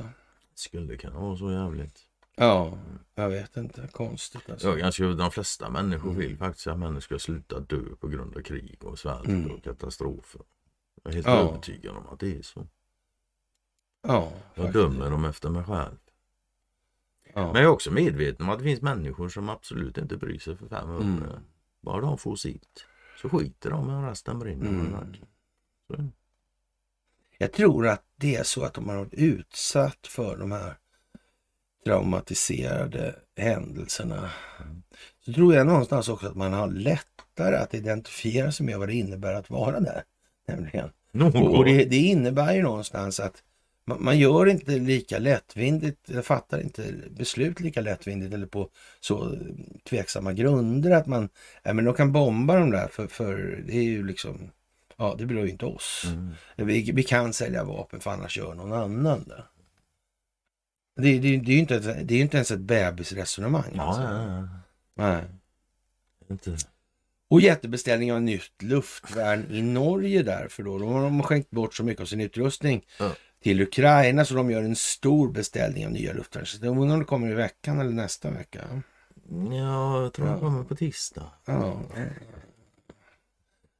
Skulle 0.55 0.97
kunna 0.97 1.19
vara 1.19 1.37
så 1.37 1.51
jävligt. 1.51 1.99
Ja, 2.45 2.77
jag 3.15 3.29
vet 3.29 3.57
inte. 3.57 3.89
Konstigt 3.91 4.49
alltså. 4.49 4.67
Ja, 4.69 4.75
ganska, 4.75 5.03
de 5.07 5.31
flesta 5.31 5.69
människor 5.69 6.13
vill 6.13 6.37
faktiskt 6.37 6.67
att 6.67 6.79
människor 6.79 6.99
ska 6.99 7.19
sluta 7.19 7.59
dö 7.59 7.95
på 7.99 8.07
grund 8.07 8.37
av 8.37 8.41
krig 8.41 8.77
och 8.83 8.99
svält 8.99 9.27
Mm. 9.27 9.51
och 9.51 9.63
katastrofer. 9.63 10.41
Jag 11.03 11.11
är 11.11 11.15
helt 11.15 11.27
Ja. 11.27 11.49
övertygad 11.49 11.95
om 11.97 12.07
att 12.07 12.19
det 12.19 12.37
är 12.37 12.41
så. 12.41 12.67
Ja, 14.07 14.31
Jag 14.55 14.65
faktiskt. 14.65 14.73
dömer 14.73 15.09
dem 15.09 15.25
efter 15.25 15.49
mig 15.49 15.63
själv. 15.63 15.97
Ja. 17.33 17.45
Men 17.53 17.55
jag 17.55 17.63
är 17.63 17.67
också 17.67 17.91
medveten 17.91 18.45
om 18.45 18.49
att 18.53 18.59
det 18.59 18.65
finns 18.65 18.81
människor 18.81 19.29
som 19.29 19.49
absolut 19.49 19.97
inte 19.97 20.17
bryr 20.17 20.39
sig 20.39 20.55
för 20.55 20.67
fem 20.67 20.89
öre. 20.89 21.03
Mm. 21.03 21.23
Bara 21.81 22.01
de 22.01 22.17
får 22.17 22.35
sitt. 22.35 22.85
Så 23.21 23.29
skiter 23.29 23.69
de 23.69 23.87
men 23.87 24.05
resten 24.09 24.39
brinner. 24.39 24.69
Mm. 24.69 24.85
Mm. 24.93 25.13
Så. 25.87 26.03
Jag 27.37 27.53
tror 27.53 27.87
att 27.87 28.05
det 28.15 28.35
är 28.35 28.43
så 28.43 28.63
att 28.63 28.73
de 28.73 28.89
har 28.89 28.95
varit 28.97 29.13
utsatt 29.13 30.07
för 30.07 30.37
de 30.37 30.51
här 30.51 30.75
traumatiserade 31.85 33.15
händelserna. 33.37 34.29
Så 35.25 35.33
tror 35.33 35.55
jag 35.55 35.67
någonstans 35.67 36.09
också 36.09 36.27
att 36.27 36.35
man 36.35 36.53
har 36.53 36.67
lättare 36.67 37.55
att 37.55 37.73
identifiera 37.73 38.51
sig 38.51 38.65
med 38.65 38.79
vad 38.79 38.87
det 38.87 38.93
innebär 38.93 39.33
att 39.33 39.49
vara 39.49 39.79
där. 39.79 40.03
Nämligen. 40.47 40.89
Och, 41.33 41.65
det, 41.65 41.85
det 41.85 41.97
innebär 41.97 42.53
ju 42.53 42.61
någonstans 42.61 43.19
att 43.19 43.43
man, 43.85 44.03
man 44.03 44.19
gör 44.19 44.45
inte 44.45 44.71
lika 44.71 45.19
lättvindigt, 45.19 46.09
eller 46.09 46.21
fattar 46.21 46.61
inte 46.61 46.93
beslut 47.09 47.59
lika 47.59 47.81
lättvindigt 47.81 48.33
eller 48.33 48.47
på 48.47 48.69
så 48.99 49.37
tveksamma 49.89 50.33
grunder 50.33 50.91
att 50.91 51.07
man, 51.07 51.29
ja 51.63 51.73
men 51.73 51.85
de 51.85 51.93
kan 51.93 52.11
bomba 52.11 52.55
de 52.55 52.71
där 52.71 52.87
för, 52.87 53.07
för 53.07 53.63
det 53.67 53.73
är 53.73 53.83
ju 53.83 54.07
liksom, 54.07 54.51
ja 54.97 55.15
det 55.17 55.25
berör 55.25 55.43
ju 55.43 55.49
inte 55.49 55.65
oss. 55.65 56.03
Mm. 56.05 56.67
Vi, 56.67 56.91
vi 56.91 57.03
kan 57.03 57.33
sälja 57.33 57.63
vapen 57.63 57.99
för 57.99 58.11
annars 58.11 58.37
gör 58.37 58.53
någon 58.53 58.73
annan 58.73 59.23
det. 59.27 59.43
Det, 61.01 61.19
det, 61.19 61.37
det 61.37 61.51
är 61.51 61.55
ju 61.55 61.59
inte, 61.59 61.79
det 62.03 62.15
är 62.15 62.21
inte 62.21 62.37
ens 62.37 62.51
ett 62.51 62.59
bebisresonemang. 62.59 63.71
Ja, 63.75 63.81
alltså. 63.83 64.01
ja, 64.01 64.23
ja. 64.25 64.47
Nej. 64.95 65.23
Inte. 66.29 66.57
Och 67.29 67.41
jättebeställning 67.41 68.13
av 68.13 68.21
nytt 68.21 68.61
luftvärn 68.63 69.45
i 69.51 69.61
Norge 69.61 70.23
därför 70.23 70.63
då. 70.63 70.77
De 70.77 70.91
har 70.93 71.23
skänkt 71.23 71.49
bort 71.51 71.75
så 71.75 71.83
mycket 71.83 72.01
av 72.01 72.05
sin 72.05 72.21
utrustning 72.21 72.85
Ja. 72.99 73.11
till 73.43 73.61
Ukraina 73.61 74.25
så 74.25 74.33
de 74.33 74.51
gör 74.51 74.63
en 74.63 74.75
stor 74.75 75.31
beställning 75.31 75.85
av 75.85 75.91
nya 75.91 76.13
luftvärnssystem. 76.13 76.73
Jag 76.73 76.81
undrar 76.81 76.93
om 76.95 76.99
det 76.99 77.05
kommer 77.05 77.29
i 77.31 77.33
veckan 77.33 77.79
eller 77.79 77.91
nästa 77.91 78.31
vecka. 78.31 78.59
Ja, 79.51 80.01
jag 80.01 80.13
tror 80.13 80.27
Ja. 80.27 80.33
jag 80.33 80.41
kommer 80.41 80.63
på 80.63 80.75
tisdag. 80.75 81.31
Ja. 81.45 81.81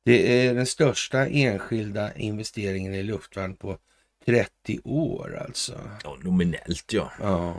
Det 0.06 0.48
är 0.48 0.54
den 0.54 0.66
största 0.66 1.28
enskilda 1.28 2.14
investeringen 2.16 2.94
i 2.94 3.04
luftvärn 3.04 3.56
på 3.56 3.78
30 4.26 4.80
år 4.84 5.44
alltså. 5.48 5.80
Ja, 6.04 6.18
nominellt 6.22 6.94
ja. 6.94 7.12
Ja, 7.22 7.56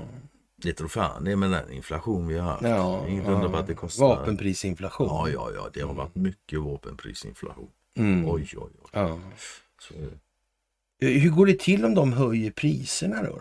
Det 0.57 0.73
tror 0.73 0.89
fan 0.89 1.25
det 1.25 1.37
med 1.37 1.51
den 1.51 1.73
inflation 1.73 2.29
vi 2.29 2.39
har 2.39 2.51
haft. 2.51 2.63
ja, 2.63 3.09
Inget 3.09 3.25
på 3.25 3.31
ja. 3.31 3.59
att 3.59 3.67
det 3.67 3.75
kostar. 3.75 4.07
Vapenprisinflation. 4.07 5.07
Ja, 5.09 5.29
ja, 5.29 5.51
ja. 5.55 5.71
Det 5.75 5.81
har 5.81 5.95
varit 5.95 6.15
mycket 6.15 6.61
vapenprisinflation. 6.61 7.69
Mm. 7.97 8.29
Oj, 8.31 8.49
oj, 8.57 8.71
oj. 8.83 8.91
Ja. 8.93 9.19
Så. 9.81 9.95
Hur 11.01 11.31
går 11.31 11.47
det 11.47 11.59
till 11.59 11.85
om 11.85 11.95
de 11.95 12.13
höjer 12.13 12.51
priserna 12.51 13.23
då? 13.23 13.41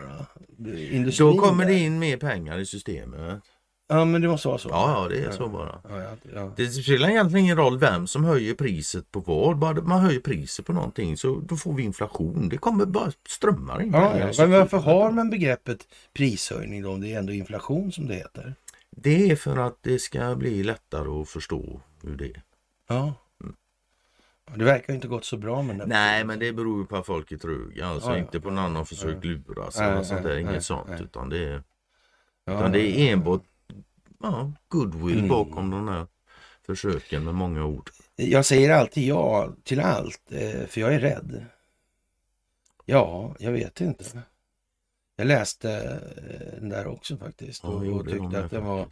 då? 0.58 0.78
Industrin 0.78 1.26
Då 1.28 1.38
kommer 1.38 1.64
där? 1.64 1.72
det 1.72 1.78
in 1.78 1.98
mer 1.98 2.16
pengar 2.16 2.58
i 2.58 2.66
systemet. 2.66 3.42
Ja, 3.92 4.04
men 4.04 4.20
det 4.22 4.28
måste 4.28 4.48
vara 4.48 4.58
så. 4.58 4.68
Ja, 4.68 5.02
ja, 5.02 5.08
det 5.08 5.24
är 5.24 5.30
så 5.30 5.48
bara. 5.48 5.78
Ja, 5.88 6.02
ja, 6.02 6.10
ja. 6.34 6.52
Det 6.56 6.66
spelar 6.66 7.08
egentligen 7.08 7.44
ingen 7.44 7.56
roll 7.56 7.78
vem 7.78 8.06
som 8.06 8.24
höjer 8.24 8.54
priset 8.54 9.10
på 9.12 9.20
vad. 9.20 9.58
Bara 9.58 9.80
man 9.82 10.00
höjer 10.00 10.20
priset 10.20 10.66
på 10.66 10.72
någonting 10.72 11.16
så 11.16 11.40
då 11.40 11.56
får 11.56 11.72
vi 11.72 11.82
inflation. 11.82 12.48
Det 12.48 12.56
kommer 12.56 12.86
bara 12.86 13.12
strömmar 13.28 13.82
in 13.82 13.92
Ja, 13.92 14.18
ja. 14.18 14.32
Men 14.38 14.50
varför 14.50 14.78
har 14.78 15.10
man 15.10 15.30
begreppet 15.30 15.86
prishöjning 16.12 16.82
då 16.82 16.90
om 16.92 17.00
det 17.00 17.12
är 17.12 17.18
ändå 17.18 17.32
inflation 17.32 17.92
som 17.92 18.06
det 18.06 18.14
heter? 18.14 18.54
Det 18.96 19.30
är 19.30 19.36
för 19.36 19.56
att 19.56 19.78
det 19.80 19.98
ska 19.98 20.34
bli 20.34 20.62
lättare 20.62 21.08
att 21.08 21.28
förstå 21.28 21.80
hur 22.02 22.16
det 22.16 22.24
är. 22.26 22.42
Ja. 22.88 23.14
Ja, 24.46 24.52
Det 24.56 24.64
verkar 24.64 24.94
inte 24.94 25.08
gått 25.08 25.24
så 25.24 25.36
bra 25.36 25.62
med 25.62 25.78
den. 25.78 25.88
Nej, 25.88 26.24
men 26.24 26.38
det 26.38 26.52
beror 26.52 26.80
ju 26.80 26.86
på 26.86 26.96
att 26.96 27.06
folk 27.06 27.32
är 27.32 27.36
tröga. 27.36 27.86
Alltså 27.86 28.10
Ja, 28.10 28.18
inte 28.18 28.40
på 28.40 28.50
någon 28.50 28.64
annan 28.64 28.86
försökt 28.86 29.24
luras 29.24 29.80
eller 29.80 30.02
sånt 30.02 30.22
där. 30.22 30.36
Inget 30.36 30.64
sånt. 30.64 31.00
Utan 31.00 31.28
det 31.28 31.44
är, 31.44 31.62
utan 32.46 32.72
det 32.72 32.80
är 32.80 33.12
enbart 33.12 33.42
ja, 34.22 34.52
goodwill 34.68 35.18
Mm. 35.18 35.28
bakom 35.28 35.70
de 35.70 35.88
här 35.88 36.06
försöken 36.66 37.24
med 37.24 37.34
många 37.34 37.64
ord. 37.64 37.90
Jag 38.16 38.44
säger 38.46 38.70
alltid 38.70 39.06
ja 39.06 39.52
till 39.64 39.80
allt, 39.80 40.20
eh, 40.32 40.66
för 40.66 40.80
jag 40.80 40.94
är 40.94 41.00
rädd. 41.00 41.44
Ja, 42.84 43.36
jag 43.38 43.52
vet 43.52 43.80
inte. 43.80 44.04
Jag 45.16 45.26
läste 45.26 45.70
eh, 45.72 46.60
den 46.60 46.68
där 46.68 46.86
också 46.86 47.16
faktiskt 47.16 47.62
Ja, 47.64 47.68
och, 47.68 47.84
det 47.84 47.90
och 47.90 48.04
de 48.04 48.10
tyckte 48.12 48.44
att 48.44 48.50
den 48.50 48.64
var. 48.64 48.86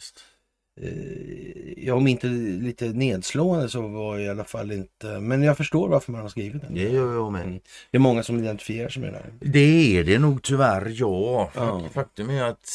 Eh, 0.81 1.85
ja, 1.86 1.94
om 1.94 2.07
inte 2.07 2.27
lite 2.27 2.89
nedslående 2.89 3.69
så 3.69 3.89
var 3.89 4.19
i 4.19 4.28
alla 4.28 4.44
fall 4.44 4.73
inte... 4.73 5.20
Men 5.20 5.43
jag 5.43 5.57
förstår 5.57 5.89
varför 5.89 6.12
man 6.12 6.20
har 6.20 6.28
skrivit 6.28 6.62
den. 6.62 6.74
Det 6.74 6.89
gör 6.89 7.15
jag 7.15 7.32
med. 7.32 7.43
Mm. 7.43 7.61
Det 7.90 7.97
är 7.97 8.01
många 8.01 8.23
som 8.23 8.39
identifierar 8.39 8.89
sig 8.89 9.02
med 9.02 9.12
där. 9.12 9.32
Det 9.40 9.98
är 9.98 10.05
det 10.05 10.19
nog 10.19 10.43
tyvärr, 10.43 10.93
ja. 10.94 11.51
Ja. 11.55 11.89
Faktum 11.93 12.31
är 12.31 12.43
att 12.43 12.69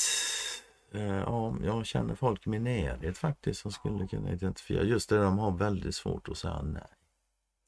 ja, 1.03 1.55
jag 1.63 1.85
känner 1.85 2.15
folk 2.15 2.47
i 2.47 2.49
min 2.49 2.63
närhet 2.63 3.17
faktiskt 3.17 3.61
som 3.61 3.71
skulle 3.71 4.07
kunna 4.07 4.31
identifiera. 4.31 4.83
Just 4.83 5.09
det, 5.09 5.17
de 5.17 5.37
har 5.37 5.51
väldigt 5.51 5.95
svårt 5.95 6.29
att 6.29 6.37
säga 6.37 6.61
nej. 6.61 6.83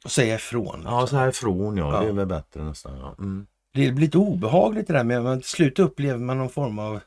Och 0.06 0.12
säga 0.12 0.36
ifrån. 0.36 0.82
Ja, 0.84 1.02
liksom. 1.02 1.08
så 1.08 1.16
härifrån 1.16 1.78
ja. 1.78 1.94
Ja. 1.94 2.02
Det 2.02 2.08
är 2.08 2.14
väl 2.14 2.28
bättre 2.28 2.64
nästan. 2.64 2.98
Ja. 2.98 3.16
Mm. 3.20 3.48
Det 3.74 3.91
blir 3.91 4.06
lite 4.06 4.18
obehagligt 4.18 4.88
det 4.88 4.94
där 4.94 5.04
med 5.04 5.26
att 5.26 5.41
till 5.41 5.49
slut 5.49 5.80
upplever 5.80 6.20
man 6.20 6.38
någon 6.38 6.49
form 6.49 6.80
av 6.80 6.99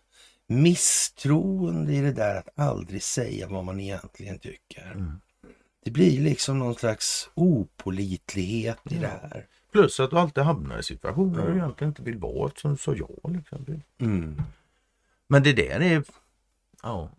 misstroende 0.46 1.92
i 1.92 2.00
det 2.00 2.12
där 2.12 2.36
att 2.36 2.58
aldrig 2.58 3.02
säga 3.02 3.48
vad 3.48 3.64
man 3.64 3.80
egentligen 3.80 4.38
tycker. 4.38 4.92
Mm. 4.94 5.20
Det 5.84 5.90
blir 5.90 6.20
liksom 6.20 6.58
någon 6.58 6.74
slags 6.74 7.30
opolitlighet 7.34 8.78
i 8.90 8.94
Ja. 8.94 9.00
det 9.00 9.06
här. 9.06 9.46
Plus 9.72 10.00
att 10.00 10.10
du 10.10 10.18
alltid 10.18 10.44
hamnar 10.44 10.78
i 10.78 10.82
situationer 10.82 11.38
Ja. 11.38 11.44
där 11.44 11.52
du 11.52 11.58
egentligen 11.58 11.90
inte 11.90 12.02
vill 12.02 12.18
vara 12.18 12.50
som 12.56 12.76
sa 12.76 12.94
ja. 12.94 13.30
Liksom. 13.30 13.82
Mm. 14.00 14.42
Men 15.30 15.42
det 15.42 15.52
där 15.52 15.80
är... 15.80 16.04
Ja. 16.82 17.10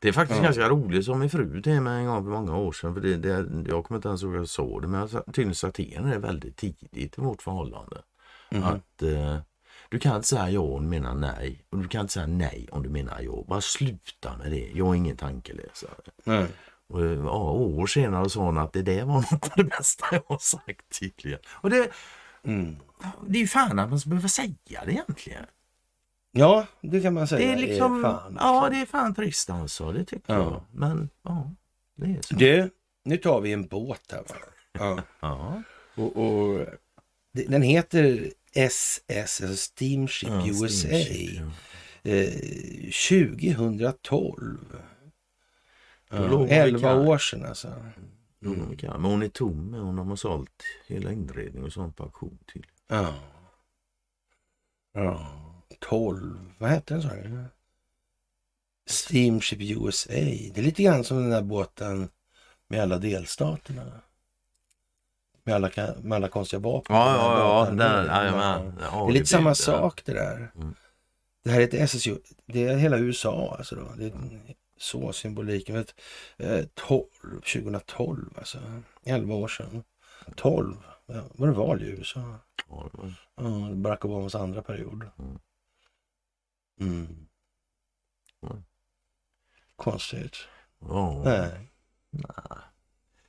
Det 0.00 0.08
är 0.08 0.12
faktiskt 0.12 0.38
Ja. 0.38 0.44
ganska 0.44 0.68
roligt 0.68 1.04
som 1.04 1.18
min 1.18 1.30
fru 1.30 1.62
till 1.62 1.80
mig 1.80 2.00
en 2.00 2.06
gång 2.06 2.24
för 2.24 2.30
många 2.30 2.56
år 2.56 2.72
sedan. 2.72 2.94
För 2.94 3.00
det, 3.00 3.16
det, 3.16 3.68
jag 3.70 3.84
kommer 3.84 3.98
inte 3.98 4.08
ens 4.08 4.22
ihåg 4.22 4.32
att 4.34 4.38
jag 4.38 4.48
sa 4.48 4.80
det. 4.80 4.86
Men 4.88 5.08
tydligen 5.08 5.72
till 5.72 5.94
henne 5.96 6.10
det 6.10 6.18
väldigt 6.18 6.56
tidigt 6.56 7.18
i 7.18 7.20
vårt 7.20 7.42
förhållande. 7.42 8.02
Mhm. 8.50 8.62
Att 8.64 9.02
eh, 9.02 9.38
du 9.88 9.98
kan 9.98 10.16
inte 10.16 10.28
säga 10.28 10.50
ja 10.50 10.60
om 10.60 10.82
du 10.82 10.88
menar 10.88 11.14
nej. 11.14 11.64
Och 11.70 11.78
du 11.78 11.88
kan 11.88 12.00
inte 12.00 12.12
säga 12.12 12.26
nej 12.26 12.68
om 12.72 12.82
du 12.82 12.88
menar 12.88 13.20
ja. 13.20 13.44
Bara 13.48 13.60
sluta 13.60 14.36
med 14.36 14.50
det. 14.50 14.70
Jag 14.74 14.88
är 14.88 14.94
ingen 14.94 15.16
tankeläsare. 15.16 15.90
Nej. 16.24 16.46
Och, 16.88 17.00
eh, 17.04 17.12
ja, 17.24 17.50
år 17.52 17.86
senare 17.86 18.30
sa 18.30 18.40
hon 18.40 18.58
att 18.58 18.72
det 18.72 18.82
där 18.82 19.04
var 19.04 19.14
något 19.32 19.44
av 19.44 19.50
det 19.56 19.64
bästa 19.64 20.06
jag 20.10 20.22
har 20.28 20.38
sagt 20.38 20.98
tydligen. 21.00 21.40
Och 21.48 21.70
det, 21.70 21.90
Mm. 22.42 22.76
det 23.26 23.38
är 23.38 23.40
ju 23.40 23.46
fan 23.46 23.78
att 23.78 23.90
man 23.90 24.00
behöva 24.06 24.28
säga 24.28 24.84
det 24.84 24.92
egentligen. 24.92 25.44
Ja, 26.36 26.66
det 26.80 27.00
kan 27.00 27.14
man 27.14 27.28
säga. 27.28 27.46
Det 27.46 27.52
är 27.52 27.56
liksom, 27.68 28.02
fan, 28.02 28.36
ja 28.40 28.68
det 28.70 28.76
är 28.80 28.86
fan 28.86 29.14
trist 29.14 29.50
alltså, 29.50 29.92
det 29.92 30.04
tycker 30.04 30.34
Ja. 30.34 30.40
jag. 30.40 30.62
Men 30.72 31.10
ja, 31.22 31.50
det 31.94 32.06
är 32.06 32.22
så. 32.22 32.34
Du, 32.34 32.70
nu 33.04 33.16
tar 33.16 33.40
vi 33.40 33.52
en 33.52 33.66
båt 33.66 34.12
här. 34.12 34.18
Va? 34.28 34.34
Ja. 34.72 35.02
Ja, 35.20 35.62
Och, 35.94 36.16
och, 36.16 36.66
den 37.32 37.62
heter 37.62 38.30
SS, 38.54 39.06
alltså 39.10 39.56
Steamship 39.56 40.28
ja, 40.28 40.46
USA. 40.46 40.88
steamship. 40.88 41.42
Eh, 42.02 42.30
2012. 43.50 44.58
Då 46.10 46.16
Ja, 46.16 46.26
låg 46.28 46.48
vi 46.48 46.54
11 46.54 46.78
kaj. 46.80 46.94
år 47.08 47.18
sedan 47.18 47.44
alltså. 47.44 47.68
Jo, 48.40 48.54
men 48.82 49.04
hon 49.04 49.22
är 49.22 49.28
tom, 49.28 49.74
hon 49.74 49.98
har 49.98 50.16
sålt 50.16 50.62
hela 50.86 51.12
inredning 51.12 51.64
och 51.64 51.72
sånt 51.72 51.96
på 51.96 52.02
auktion 52.02 52.38
till. 52.52 52.66
Ja. 52.88 53.14
Ja. 54.92 55.26
12. 55.80 56.38
Vad 56.58 56.70
hette 56.70 56.94
den 56.94 57.02
sa 57.02 57.08
du? 57.08 57.44
Steamship 58.86 59.60
USA. 59.60 60.10
Det 60.12 60.58
är 60.58 60.62
lite 60.62 60.82
grann 60.82 61.04
som 61.04 61.16
den 61.16 61.30
där 61.30 61.42
båten 61.42 62.08
med 62.68 62.82
alla 62.82 62.98
delstaterna. 62.98 64.00
Med 65.44 65.54
alla, 65.54 65.70
med 66.02 66.16
alla 66.16 66.28
konstiga 66.28 66.60
vapen. 66.60 66.96
Ja, 66.96 67.04
Den 67.04 67.14
ja, 67.20 67.38
ja. 67.38 67.60
båten. 67.60 67.76
Där, 67.76 68.06
Ja. 68.06 68.22
jajamän. 68.22 68.74
Det 68.76 68.84
är 68.84 69.10
lite 69.12 69.26
samma 69.26 69.54
sak 69.54 70.02
det 70.04 70.12
där. 70.12 70.52
Mm. 70.56 70.74
Det 71.44 71.50
här 71.50 71.60
är 71.60 71.64
ett 71.64 71.74
SSU. 71.74 72.18
Det 72.46 72.64
är 72.66 72.76
hela 72.76 72.98
USA 72.98 73.54
alltså. 73.58 73.74
Då. 73.76 73.88
Det 73.96 74.04
är 74.06 74.12
så 74.78 75.12
symboliken. 75.12 75.74
Vet, 75.74 75.94
eh, 76.36 76.64
12, 76.74 77.04
2012 77.52 78.34
alltså. 78.38 78.58
11 79.04 79.34
år 79.34 79.48
sedan. 79.48 79.84
12. 80.36 80.76
Ja, 81.06 81.22
var 81.34 81.46
det 81.46 81.52
val 81.52 81.82
i 81.82 81.86
USA? 81.86 82.38
Ja, 82.70 82.90
Ja, 83.36 83.70
Barack 83.74 84.04
Obamas 84.04 84.34
andra 84.34 84.62
period. 84.62 85.04
Mm. 85.18 85.38
Mm. 86.80 87.06
Mm. 88.42 88.62
Konstigt. 89.76 90.36
Ja. 90.80 91.22
Nej. 91.24 91.70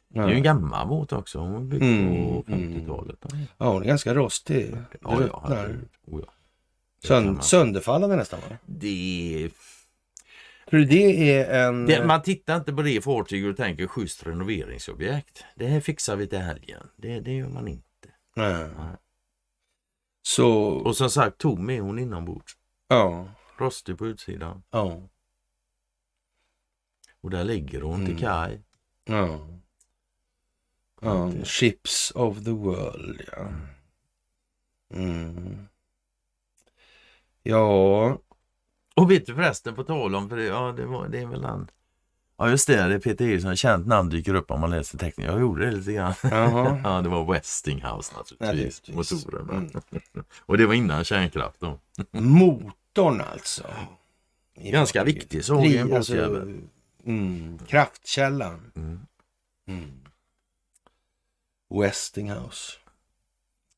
Det 0.09 0.19
är 0.19 0.27
ju 0.27 0.35
en 0.35 0.43
gammal 0.43 0.87
båt 0.87 1.13
också. 1.13 1.39
Hon 1.39 1.53
var 1.53 1.59
byggd 1.61 1.83
Mm, 1.83 2.15
på 2.27 2.43
50-talet. 2.51 3.19
Ja, 3.57 3.71
hon 3.71 3.81
är 3.81 3.87
ganska 3.87 4.13
rostig. 4.15 4.75
Ja, 5.01 5.21
ja, 5.27 5.45
herregud. 5.49 5.89
oh, 6.05 6.21
ja. 6.25 6.33
Det 7.01 7.07
kan 7.07 7.23
Sön- 7.23 7.33
man- 7.33 7.43
sönderfallande 7.43 8.15
nästan 8.15 8.39
va? 8.49 8.57
Det, 8.65 9.49
Tror 10.69 10.79
du 10.79 10.85
det 10.85 11.33
är 11.33 11.67
en... 11.67 11.85
det, 11.85 12.05
man 12.05 12.21
tittar 12.21 12.55
inte 12.57 12.73
på 12.73 12.81
det 12.81 13.01
fartyget 13.03 13.51
och 13.51 13.57
tänker 13.57 13.87
schysst 13.87 14.27
renoveringsobjekt. 14.27 15.45
Det 15.55 15.67
här 15.67 15.79
fixar 15.81 16.15
vi 16.15 16.27
till 16.27 16.39
helgen. 16.39 16.87
Det, 16.95 17.19
det 17.19 17.33
gör 17.33 17.49
man 17.49 17.67
inte. 17.67 17.85
Nej. 18.35 18.53
Nej. 18.77 18.95
Så, 20.21 20.49
Och 20.67 20.97
som 20.97 21.09
sagt, 21.09 21.37
tom 21.37 21.69
är 21.69 21.81
hon 21.81 21.99
inombords. 21.99 22.53
ja. 22.87 23.27
Rostig 23.57 23.97
på 23.97 24.07
utsidan. 24.07 24.63
Ja. 24.69 25.01
Och 27.21 27.29
där 27.29 27.43
ligger 27.43 27.81
hon 27.81 27.95
till 28.05 28.09
Mm. 28.09 28.17
kaj. 28.17 28.61
Ja. 29.05 29.47
ja. 31.01 31.31
Ships 31.43 32.11
of 32.15 32.43
the 32.43 32.51
world, 32.51 33.21
ja. 33.31 33.47
Mm. 34.93 35.67
Ja, 37.43 38.17
Och 38.95 39.11
vet 39.11 39.25
du 39.25 39.35
förresten, 39.35 39.75
på 39.75 39.83
tal 39.83 40.15
om, 40.15 40.29
för 40.29 40.37
det, 40.37 40.43
ja, 40.43 40.71
det, 40.77 40.85
var, 40.85 41.07
det 41.07 41.19
är 41.19 41.25
väl 41.25 41.43
han. 41.43 41.69
Ja 42.37 42.49
just 42.49 42.67
det, 42.67 42.87
det 42.87 42.95
är 42.95 42.99
Peter 42.99 43.25
Eriksson, 43.25 43.55
känt 43.55 43.87
namn 43.87 44.09
dyker 44.09 44.33
upp 44.33 44.51
om 44.51 44.61
man 44.61 44.69
läser 44.69 44.97
teckningen. 44.97 45.31
Jag 45.33 45.41
gjorde 45.41 45.65
det 45.65 45.71
lite 45.71 45.93
grann. 45.93 46.13
Ja, 46.83 47.01
det 47.01 47.09
var 47.09 47.33
Westinghouse 47.33 48.13
naturligtvis. 48.15 48.81
Naturligtvis. 48.87 49.25
Motorerna. 49.25 49.53
Mm. 49.53 49.69
Och 50.45 50.57
det 50.57 50.65
var 50.65 50.73
innan 50.73 51.03
kärnkraft 51.03 51.59
då. 51.59 51.79
Motorn 52.97 53.21
alltså. 53.21 53.73
I 54.55 54.71
Ganska 54.71 54.99
fartyget. 54.99 55.23
viktig 55.23 55.45
så 55.45 55.55
har 55.55 55.61
vi 55.61 55.77
en 55.77 55.93
alltså, 55.93 56.45
mm, 57.05 57.59
kraftkällan. 57.67 58.71
Mm. 58.75 59.07
Mm. 59.67 60.03
Westinghouse. 61.69 62.73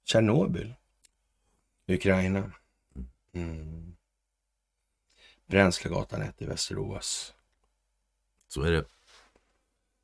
Tjernobyl. 0.03 0.73
Ukraina. 1.87 2.51
Mm. 3.33 3.95
Bränslegatan 5.47 6.21
1 6.21 6.41
i 6.41 6.45
Västerås. 6.45 7.33
Så 8.47 8.61
är 8.61 8.71
det. 8.71 8.85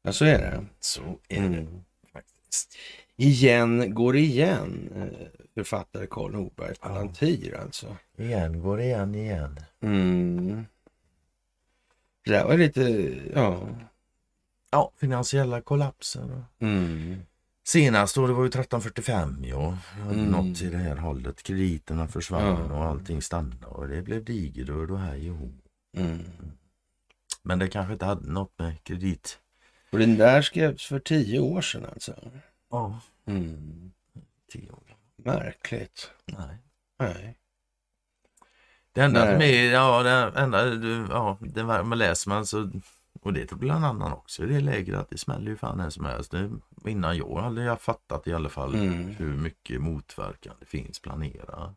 Ja, 0.02 0.14
så 0.14 0.26
är 0.26 0.38
det. 0.40 0.66
Så 0.80 1.20
är 1.28 1.42
det 1.42 1.58
Mm. 1.58 1.84
faktiskt. 2.14 2.78
Igen 3.18 3.94
går 3.96 4.16
igen. 4.16 4.90
eh, 4.96 5.28
Författare 5.56 6.08
Karl 6.08 6.32
Norberg 6.32 6.76
Palantir 6.76 7.58
alltså. 7.58 7.98
Igen 8.18 8.62
går 8.62 8.82
igen 8.82 9.16
igen. 9.16 9.60
Mm. 9.82 10.66
Det 12.26 12.32
där 12.32 12.46
var 12.46 12.58
lite, 12.58 12.82
ja. 13.36 13.68
Ja, 14.72 14.92
finansiella 14.98 15.62
kollapsen. 15.62 16.44
Mm. 16.60 17.16
Senast 17.68 18.16
då, 18.16 18.28
det 18.28 18.34
var 18.34 18.44
ju 18.44 18.48
1345 18.48 19.44
ja. 19.48 19.78
Mm. 20.02 20.26
Något 20.26 20.62
i 20.62 20.70
det 20.70 20.78
här 20.78 20.96
hållet. 20.96 21.44
Krediterna 21.44 22.08
försvann 22.08 22.66
Ja. 22.70 22.76
och 22.78 22.86
allting 22.86 23.22
stannade 23.22 23.66
och 23.66 23.88
det 23.88 24.02
blev 24.02 24.24
digerdöd 24.26 24.92
och 24.92 25.00
och 25.00 25.38
hå. 25.38 25.50
Mm. 25.98 26.20
Men 27.44 27.60
det 27.60 27.68
kanske 27.68 27.94
inte 27.94 28.06
hade 28.06 28.32
något 28.32 28.54
med 28.60 28.84
kredit. 28.84 29.40
Och 29.92 30.00
den 30.00 30.18
där 30.18 30.42
skrevs 30.42 30.86
för 30.86 31.00
tio 31.00 31.40
år 31.40 31.62
sedan 31.62 31.86
alltså. 31.94 32.16
Ja, 32.70 33.00
Mm. 33.26 33.92
tio 34.52 34.72
år. 34.72 34.98
Märkligt. 35.16 36.12
Nej. 36.26 36.58
Nej. 37.00 37.38
Det 38.92 39.02
enda 39.02 39.26
Nej. 39.26 39.34
som 39.34 39.42
är, 39.42 39.72
ja, 39.72 40.04
det 40.04 40.40
enda, 40.40 40.66
ja, 41.10 41.38
det 41.42 41.64
man 41.64 41.98
läser 41.98 42.30
man 42.30 42.46
så, 42.46 42.72
och 43.22 43.34
det 43.34 43.46
tror 43.46 43.60
bland 43.60 43.86
annan 43.86 44.14
också 44.14 44.44
i 44.44 44.48
det 44.48 44.60
läget 44.60 44.96
att 44.96 45.10
det 45.10 45.18
smäller 45.18 45.52
ju 45.52 45.58
fan 45.58 45.78
när 45.78 45.90
som 45.90 46.06
helst. 46.06 46.32
Det, 46.32 46.52
innan 46.86 47.18
jag 47.18 47.36
hade 47.42 47.64
jag 47.64 47.82
fattat 47.82 48.28
i 48.28 48.34
alla 48.34 48.50
fall 48.50 48.76
Mm. 48.76 49.04
hur 49.08 49.38
mycket 49.38 49.82
motverkan 49.82 50.56
det 50.60 50.66
finns 50.66 51.00
planerat. 51.00 51.76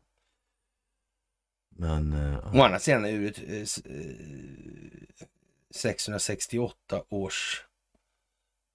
Men, 1.70 2.12
eh, 2.12 2.56
Å 2.56 2.62
andra 2.62 2.78
sidan 2.78 3.04
ett 3.04 3.38
eh, 3.38 3.62
s- 3.62 3.78
eh, 3.84 5.26
668 5.70 7.02
års 7.08 7.64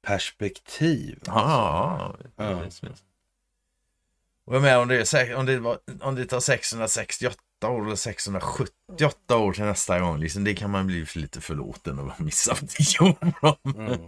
perspektiv. 0.03 1.19
ja, 1.25 2.15
ja. 2.35 2.61
Och 4.45 4.55
jag 4.55 4.61
menar 4.61 4.81
om 4.81 4.87
det, 4.87 5.13
är, 5.13 5.35
om, 5.35 5.45
det 5.45 5.59
var, 5.59 5.77
om 6.01 6.15
det 6.15 6.25
tar 6.25 6.39
668 6.39 7.37
år 7.63 7.85
eller 7.85 7.95
678 7.95 9.37
år 9.37 9.53
till 9.53 9.63
nästa 9.63 9.99
gång, 9.99 10.19
liksom, 10.19 10.43
det 10.43 10.53
kan 10.53 10.71
man 10.71 10.87
bli 10.87 11.05
lite 11.15 11.41
förlåten 11.41 11.99
och 11.99 12.21
missa 12.21 12.55
10 12.55 12.99
år. 13.41 13.57
Mm. 13.75 14.01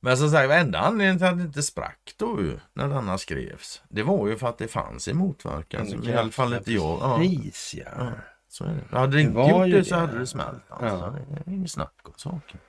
Men 0.00 0.18
som 0.18 0.30
sagt, 0.30 0.50
enda 0.50 0.78
anledningen 0.78 1.18
till 1.18 1.26
att 1.26 1.38
det 1.38 1.44
inte 1.44 1.62
sprack 1.62 2.14
då 2.16 2.42
ju, 2.42 2.58
när 2.72 2.88
denna 2.88 3.18
skrevs, 3.18 3.82
det 3.88 4.02
var 4.02 4.28
ju 4.28 4.36
för 4.36 4.48
att 4.48 4.58
det 4.58 4.68
fanns 4.68 5.08
en 5.08 5.16
motverkan 5.16 5.86
som 5.86 6.08
i 6.08 6.14
alla 6.14 6.30
fall 6.30 6.54
inte 6.54 6.72
jag... 6.72 6.98
Ja, 7.00 7.16
Pris, 7.16 7.74
ja. 7.78 7.90
Ja. 7.98 8.10
så 8.48 8.64
är 8.64 8.68
det. 8.90 8.98
Hade 8.98 9.16
det 9.16 9.22
inte 9.22 9.40
gjort 9.40 9.70
det 9.70 9.84
så 9.84 9.94
hade 9.94 10.18
det 10.18 10.26
smält. 10.26 10.62
Alltså. 10.68 10.86
Ja. 10.86 11.14
Det 11.44 11.50
är 11.50 11.54
inget 11.54 11.70
snack 11.70 11.94
om 12.02 12.12
saken. 12.16 12.60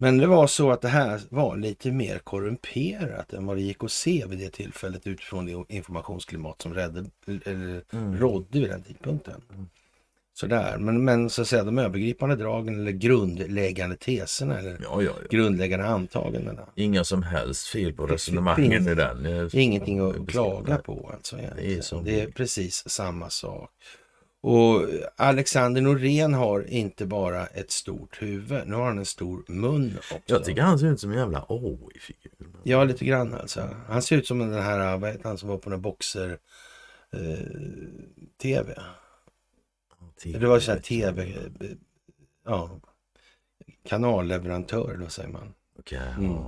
Men 0.00 0.18
det 0.18 0.26
var 0.26 0.46
så 0.46 0.70
att 0.70 0.80
det 0.80 0.88
här 0.88 1.20
var 1.28 1.56
lite 1.56 1.92
mer 1.92 2.18
korrumperat 2.18 3.32
än 3.32 3.46
vad 3.46 3.56
det 3.56 3.62
gick 3.62 3.84
att 3.84 3.90
se 3.92 4.24
vid 4.26 4.38
det 4.38 4.50
tillfället 4.50 5.06
utifrån 5.06 5.46
det 5.46 5.64
informationsklimat 5.74 6.62
som 6.62 6.74
rädde, 6.74 7.04
eller 7.44 7.82
Mm. 7.92 8.16
rådde 8.18 8.60
vid 8.60 8.70
den 8.70 8.82
tidpunkten. 8.82 9.40
Sådär, 10.34 10.78
men, 10.78 11.04
men 11.04 11.30
så 11.30 11.42
att 11.42 11.48
säga 11.48 11.64
de 11.64 11.78
övergripande 11.78 12.36
dragen 12.36 12.80
eller 12.80 12.90
grundläggande 12.92 13.96
teserna 13.96 14.58
eller 14.58 14.70
Ja, 14.70 15.02
ja, 15.02 15.02
ja. 15.02 15.26
grundläggande 15.30 15.86
antagandena. 15.86 16.62
Inga 16.74 17.04
som 17.04 17.22
helst 17.22 17.66
fel 17.66 17.92
på 17.92 18.06
resonemangen 18.06 18.88
i 18.88 18.94
den. 18.94 19.48
Ingenting 19.52 20.00
att 20.00 20.28
klaga 20.28 20.78
på 20.78 21.10
alltså. 21.14 21.36
Det 21.36 21.42
är 21.76 22.04
Det 22.04 22.20
är 22.20 22.26
precis 22.30 22.88
samma 22.88 23.30
sak. 23.30 23.70
Och 24.40 24.86
Alexander 25.16 25.80
Norén 25.80 26.34
har 26.34 26.70
inte 26.70 27.06
bara 27.06 27.46
ett 27.46 27.70
stort 27.70 28.22
huvud, 28.22 28.68
nu 28.68 28.74
har 28.74 28.84
han 28.86 28.98
en 28.98 29.06
stor 29.06 29.44
mun 29.48 29.98
också. 29.98 30.18
Jag 30.26 30.44
tycker 30.44 30.62
han 30.62 30.78
ser 30.78 30.86
ut 30.86 31.00
som 31.00 31.12
en 31.12 31.18
jävla 31.18 31.46
AI-figur. 31.48 32.32
Ja, 32.62 32.84
lite 32.84 33.04
grann 33.04 33.34
alltså. 33.34 33.68
Han 33.88 34.02
ser 34.02 34.16
ut 34.16 34.26
som 34.26 34.38
den 34.38 34.52
här, 34.62 34.96
vad 34.98 35.10
heter 35.10 35.28
han 35.28 35.38
som 35.38 35.48
var 35.48 35.58
på 35.58 35.70
den 35.70 35.80
boxer 35.82 36.38
eh, 37.12 37.38
tv. 38.42 38.74
Det 40.24 40.46
var 40.46 40.60
så 40.60 40.72
här 40.72 40.78
tv, 40.78 41.22
eh, 41.22 41.70
ja, 42.44 42.80
kanalleverantör, 43.88 44.96
vad 45.00 45.12
säger 45.12 45.28
man? 45.28 45.54
Okej, 45.78 46.00
Mm. 46.18 46.38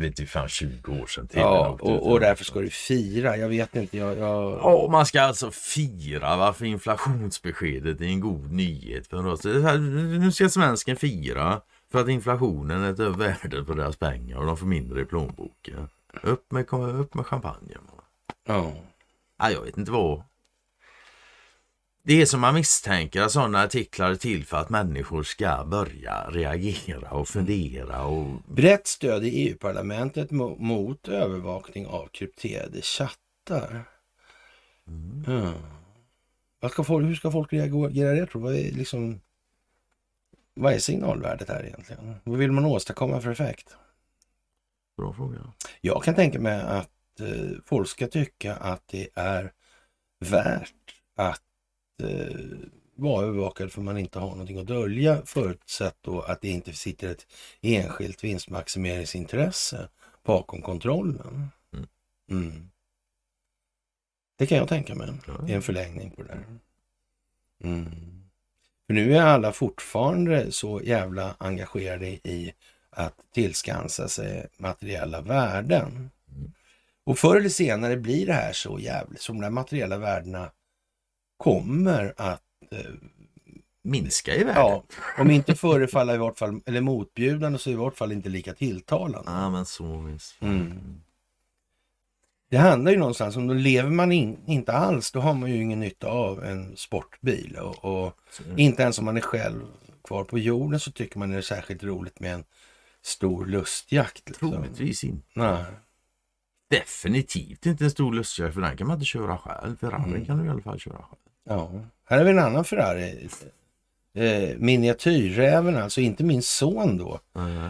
Det 0.00 0.06
är 0.06 0.10
typ 0.10 0.28
fan 0.28 0.48
20 0.48 1.02
år 1.02 1.06
sedan. 1.06 1.26
TVn 1.26 1.42
Ja, 1.42 1.78
och, 1.80 2.10
och 2.10 2.20
därför 2.20 2.44
ska 2.44 2.60
du 2.60 2.70
fira. 2.70 3.36
Jag 3.36 3.48
vet 3.48 3.76
inte, 3.76 3.98
jag... 3.98 4.18
jag... 4.18 4.60
Ja, 4.62 4.88
man 4.90 5.06
ska 5.06 5.22
alltså 5.22 5.50
fira 5.50 6.36
varför 6.36 6.64
inflationsbeskedet 6.64 8.00
är 8.00 8.04
en 8.04 8.20
god 8.20 8.52
nyhet 8.52 9.06
för 9.06 9.26
oss. 9.26 9.44
Nu 9.44 10.32
ska 10.32 10.48
svensken 10.48 10.96
fira 10.96 11.60
för 11.92 12.00
att 12.00 12.08
inflationen 12.08 12.82
är 12.82 13.00
över 13.00 13.10
värdet 13.10 13.66
på 13.66 13.74
deras 13.74 13.96
pengar 13.96 14.36
och 14.36 14.46
de 14.46 14.56
får 14.56 14.66
mindre 14.66 15.00
i 15.00 15.04
plånboken. 15.04 15.88
Upp 16.22 16.52
med, 16.52 16.72
upp 16.72 17.14
med 17.14 17.26
champagnen. 17.26 17.80
Ja. 18.46 18.72
Ja, 19.38 19.50
jag 19.50 19.62
vet 19.62 19.78
inte 19.78 19.90
vad. 19.90 20.22
Det 22.02 22.22
är 22.22 22.26
som 22.26 22.40
man 22.40 22.54
misstänker 22.54 23.22
att 23.22 23.32
sådana 23.32 23.62
artiklar 23.62 24.10
är 24.10 24.14
till 24.14 24.44
för 24.44 24.56
att 24.56 24.70
människor 24.70 25.22
ska 25.22 25.64
börja 25.64 26.30
reagera 26.30 27.10
och 27.10 27.28
fundera 27.28 28.04
och 28.04 28.42
Brett 28.48 28.86
stöd 28.86 29.24
i 29.24 29.28
EU-parlamentet 29.28 30.30
mo- 30.30 30.58
mot 30.58 31.08
övervakning 31.08 31.86
av 31.86 32.06
krypterade 32.06 32.82
chattar. 32.82 33.84
Ja. 35.26 35.52
Vad 36.60 36.70
ska 36.70 36.84
folk, 36.84 37.06
hur 37.06 37.14
ska 37.14 37.30
folk 37.30 37.52
reagera 37.52 38.12
det 38.12 38.26
tror? 38.26 38.42
Vad 38.42 38.54
är, 38.54 38.72
liksom, 38.72 39.20
vad 40.54 40.72
är 40.72 40.78
signalvärdet 40.78 41.48
här 41.48 41.64
egentligen? 41.66 42.14
Vad 42.24 42.38
vill 42.38 42.52
man 42.52 42.64
åstadkomma 42.64 43.20
för 43.20 43.30
effekt? 43.30 43.76
Bra 44.96 45.12
fråga. 45.12 45.52
Jag 45.80 46.04
kan 46.04 46.14
tänka 46.14 46.40
mig 46.40 46.60
att 46.60 47.20
eh, 47.20 47.50
folk 47.66 47.88
ska 47.88 48.06
tycka 48.06 48.56
att 48.56 48.82
det 48.88 49.08
är 49.14 49.52
värt 50.18 50.74
att 51.16 51.42
eh, 52.00 52.36
vara 52.94 53.26
övervakad 53.26 53.72
för 53.72 53.80
man 53.80 53.98
inte 53.98 54.18
har 54.18 54.30
någonting 54.30 54.58
att 54.58 54.66
dölja 54.66 55.22
förutsatt 55.26 55.96
då 56.00 56.20
att 56.20 56.40
det 56.40 56.48
inte 56.48 56.72
sitter 56.72 57.10
ett 57.10 57.26
enskilt 57.60 58.24
vinstmaximeringsintresse 58.24 59.88
bakom 60.24 60.62
kontrollen. 60.62 61.48
Mm. 61.72 61.86
Mm. 62.30 62.70
Det 64.36 64.46
kan 64.46 64.58
jag 64.58 64.68
tänka 64.68 64.94
mig 64.94 65.08
Ja. 65.26 65.48
i 65.48 65.52
en 65.52 65.62
förlängning 65.62 66.10
på 66.10 66.22
det 66.22 66.28
där. 66.28 66.44
Mm. 67.64 67.90
För 68.86 68.94
nu 68.94 69.16
är 69.16 69.22
alla 69.22 69.52
fortfarande 69.52 70.52
så 70.52 70.80
jävla 70.84 71.34
engagerade 71.38 72.06
i 72.06 72.52
att 72.90 73.14
tillskansa 73.34 74.08
sig 74.08 74.46
materiella 74.56 75.20
värden. 75.20 76.10
Mm. 76.36 76.52
Och 77.04 77.18
förr 77.18 77.36
eller 77.36 77.48
senare 77.48 77.96
blir 77.96 78.26
det 78.26 78.32
här 78.32 78.52
så 78.52 78.78
jävligt, 78.78 79.20
som 79.20 79.40
de 79.40 79.54
materiella 79.54 79.98
värdena 79.98 80.50
kommer 81.40 82.14
att 82.16 82.42
eh, 82.70 82.78
minska 83.82 84.34
i 84.34 84.44
värde. 84.44 84.60
Ja, 84.60 84.84
om 85.18 85.30
inte 85.30 85.54
förefalla 85.54 86.14
i 86.14 86.18
vart 86.18 86.38
fall, 86.38 86.60
eller 86.66 86.80
motbjudande 86.80 87.58
så 87.58 87.70
i 87.70 87.74
vart 87.74 87.96
fall 87.96 88.12
inte 88.12 88.28
lika 88.28 88.54
tilltalande. 88.54 89.30
Ja, 89.30 89.50
men 89.50 89.66
så 89.66 89.96
visst. 90.00 90.42
Mm. 90.42 91.00
Det 92.50 92.56
handlar 92.58 92.92
ju 92.92 92.98
någonstans 92.98 93.36
om, 93.36 93.46
då 93.46 93.54
lever 93.54 93.90
man 93.90 94.12
in, 94.12 94.38
inte 94.46 94.72
alls, 94.72 95.12
då 95.12 95.20
har 95.20 95.34
man 95.34 95.50
ju 95.50 95.62
ingen 95.62 95.80
nytta 95.80 96.08
av 96.08 96.44
en 96.44 96.76
sportbil. 96.76 97.56
Och, 97.56 97.84
och 97.84 98.16
inte 98.56 98.82
ens 98.82 98.98
om 98.98 99.04
man 99.04 99.16
är 99.16 99.20
själv 99.20 99.62
kvar 100.04 100.24
på 100.24 100.38
jorden 100.38 100.80
så 100.80 100.92
tycker 100.92 101.18
man 101.18 101.30
det 101.30 101.36
är 101.36 101.42
särskilt 101.42 101.82
roligt 101.84 102.20
med 102.20 102.34
en 102.34 102.44
stor 103.02 103.46
lustjakt. 103.46 104.28
Liksom. 104.28 104.50
Troligtvis 104.50 105.04
inte. 105.04 105.26
Nej. 105.34 105.64
Definitivt 106.70 107.66
inte 107.66 107.84
en 107.84 107.90
stor 107.90 108.12
lustjakt 108.12 108.54
för 108.54 108.60
den 108.60 108.76
kan 108.76 108.86
man 108.86 108.96
inte 108.96 109.06
köra 109.06 109.38
själv. 109.38 109.76
Ferrari 109.76 110.10
Mm. 110.10 110.24
kan 110.26 110.38
du 110.38 110.44
i 110.46 110.48
alla 110.48 110.62
fall 110.62 110.78
köra 110.78 110.96
själv. 110.96 111.29
Ja. 111.50 111.70
Här 112.04 112.18
har 112.18 112.24
vi 112.24 112.30
en 112.30 112.38
annan 112.38 112.64
Ferrari. 112.64 113.28
Eh, 114.14 114.56
miniatyrräven, 114.58 115.76
alltså 115.76 116.00
inte 116.00 116.24
min 116.24 116.42
son 116.42 116.96
då, 116.98 117.20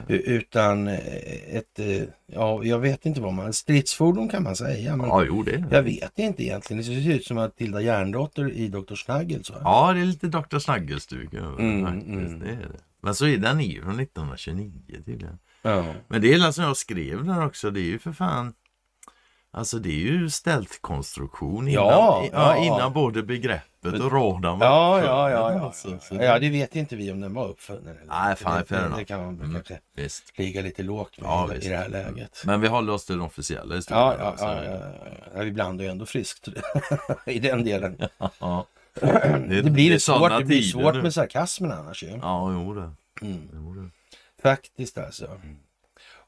u- 0.09 0.23
utan 0.27 0.89
eh, 0.89 0.99
ett, 1.57 1.79
eh, 1.79 2.03
ja, 2.27 2.65
jag 2.65 2.79
vet 2.79 3.07
inte 3.07 3.21
vad 3.21 3.33
man, 3.33 3.53
stridsfordon 3.53 4.29
kan 4.29 4.43
man 4.43 4.57
säga, 4.57 4.97
men 4.97 5.07
Ja, 5.09 5.25
jo 5.25 5.43
det 5.43 5.65
jag 5.71 5.83
vet 5.83 6.19
inte 6.19 6.43
egentligen. 6.45 6.79
Det 6.79 6.85
ser 6.85 7.11
ut 7.15 7.25
som 7.25 7.39
att 7.39 7.57
Tilda 7.57 7.81
Järndotter 7.81 8.51
i 8.53 8.69
Dr. 8.69 8.95
Snuggles. 8.95 9.51
Va? 9.51 9.57
Ja, 9.65 9.93
det 9.93 10.01
är 10.01 10.05
lite 10.05 10.27
Dr. 10.27 10.59
Den 10.59 11.59
Mm, 11.59 11.87
mm. 11.87 12.39
Det 12.39 12.47
är 12.51 12.57
det. 12.57 12.81
Men 13.03 13.15
så 13.15 13.27
är 13.27 13.37
den 13.37 13.61
ju 13.61 13.83
från 13.83 14.01
1929 14.01 14.73
tydligen. 15.07 15.39
Ja. 15.63 15.85
Men 16.09 16.21
det 16.21 16.33
är 16.33 16.39
som 16.53 16.65
jag 16.65 16.77
skrev 16.77 17.25
där 17.25 17.47
också, 17.47 17.71
det 17.71 17.81
är 17.81 17.85
ju 17.85 17.99
för 17.99 18.13
fan 18.13 18.53
Alltså 19.53 19.79
det 19.79 19.89
är 19.89 19.93
ju 20.13 20.31
stealth-konstruktion 20.31 21.69
innan, 21.69 21.85
Ja, 21.85 22.23
ja, 22.25 22.29
ja, 22.33 22.57
ja. 22.57 22.65
innan 22.65 22.93
både 22.93 23.23
begreppet 23.23 24.01
och 24.01 24.13
radarn 24.13 24.59
var 24.59 24.67
Ja, 24.67 24.99
ja, 24.99 25.03
uppfunna, 25.03 25.31
ja, 25.31 25.53
ja. 25.53 25.67
Alltså, 25.67 25.99
så 26.01 26.15
ja, 26.15 26.39
det 26.39 26.51
vet 26.51 26.77
inte 26.77 26.97
vi 26.97 27.13
om 27.13 27.21
den 27.21 27.35
var 27.35 27.49
uppfunnen. 27.49 27.87
eller 27.97 28.07
Nej, 28.07 28.37
fan, 28.37 28.63
det, 28.69 28.77
det, 28.77 28.93
det 28.97 29.05
kan 29.05 29.21
man 29.25 29.35
Mm. 29.41 29.53
kanske 29.55 29.79
Visst. 29.97 30.39
ligga 30.39 30.63
lite 30.63 30.83
lågt 30.83 31.21
med 31.21 31.29
Ja, 31.29 31.49
i, 31.51 31.55
visst. 31.55 31.69
det 31.69 31.77
här 31.77 31.89
läget. 31.89 32.43
Men 32.47 32.61
vi 32.61 32.69
håller 32.69 32.93
oss 32.93 33.05
till 33.07 33.15
den 33.17 33.25
officiella 33.25 33.75
historien. 33.75 34.05
Ja, 34.21 34.35
ja, 34.39 34.65
ja, 34.65 34.65
ja, 34.65 34.81
ja. 35.35 35.43
Vi 35.43 35.53
blandar 35.53 35.85
ju 35.85 35.91
ändå 35.91 36.07
friskt 36.07 36.49
i 37.27 37.39
den 37.39 37.65
delen. 37.65 37.97
ja. 38.41 38.67
Det, 38.95 39.71
blir, 39.71 39.87
är 39.87 39.91
det 39.95 40.01
svårt, 40.01 40.39
det 40.39 40.45
blir 40.45 40.63
svårt 40.63 40.95
nu. 40.95 41.03
med 41.03 41.15
sarkasmen 41.15 41.73
annars 41.73 42.03
ju. 42.03 42.09
Ja, 42.23 42.53
jo 42.53 42.75
det. 42.75 42.91
Mm. 43.23 43.49
Jo, 43.55 43.75
det. 43.75 43.91
Faktiskt 44.43 44.99
alltså. 44.99 45.41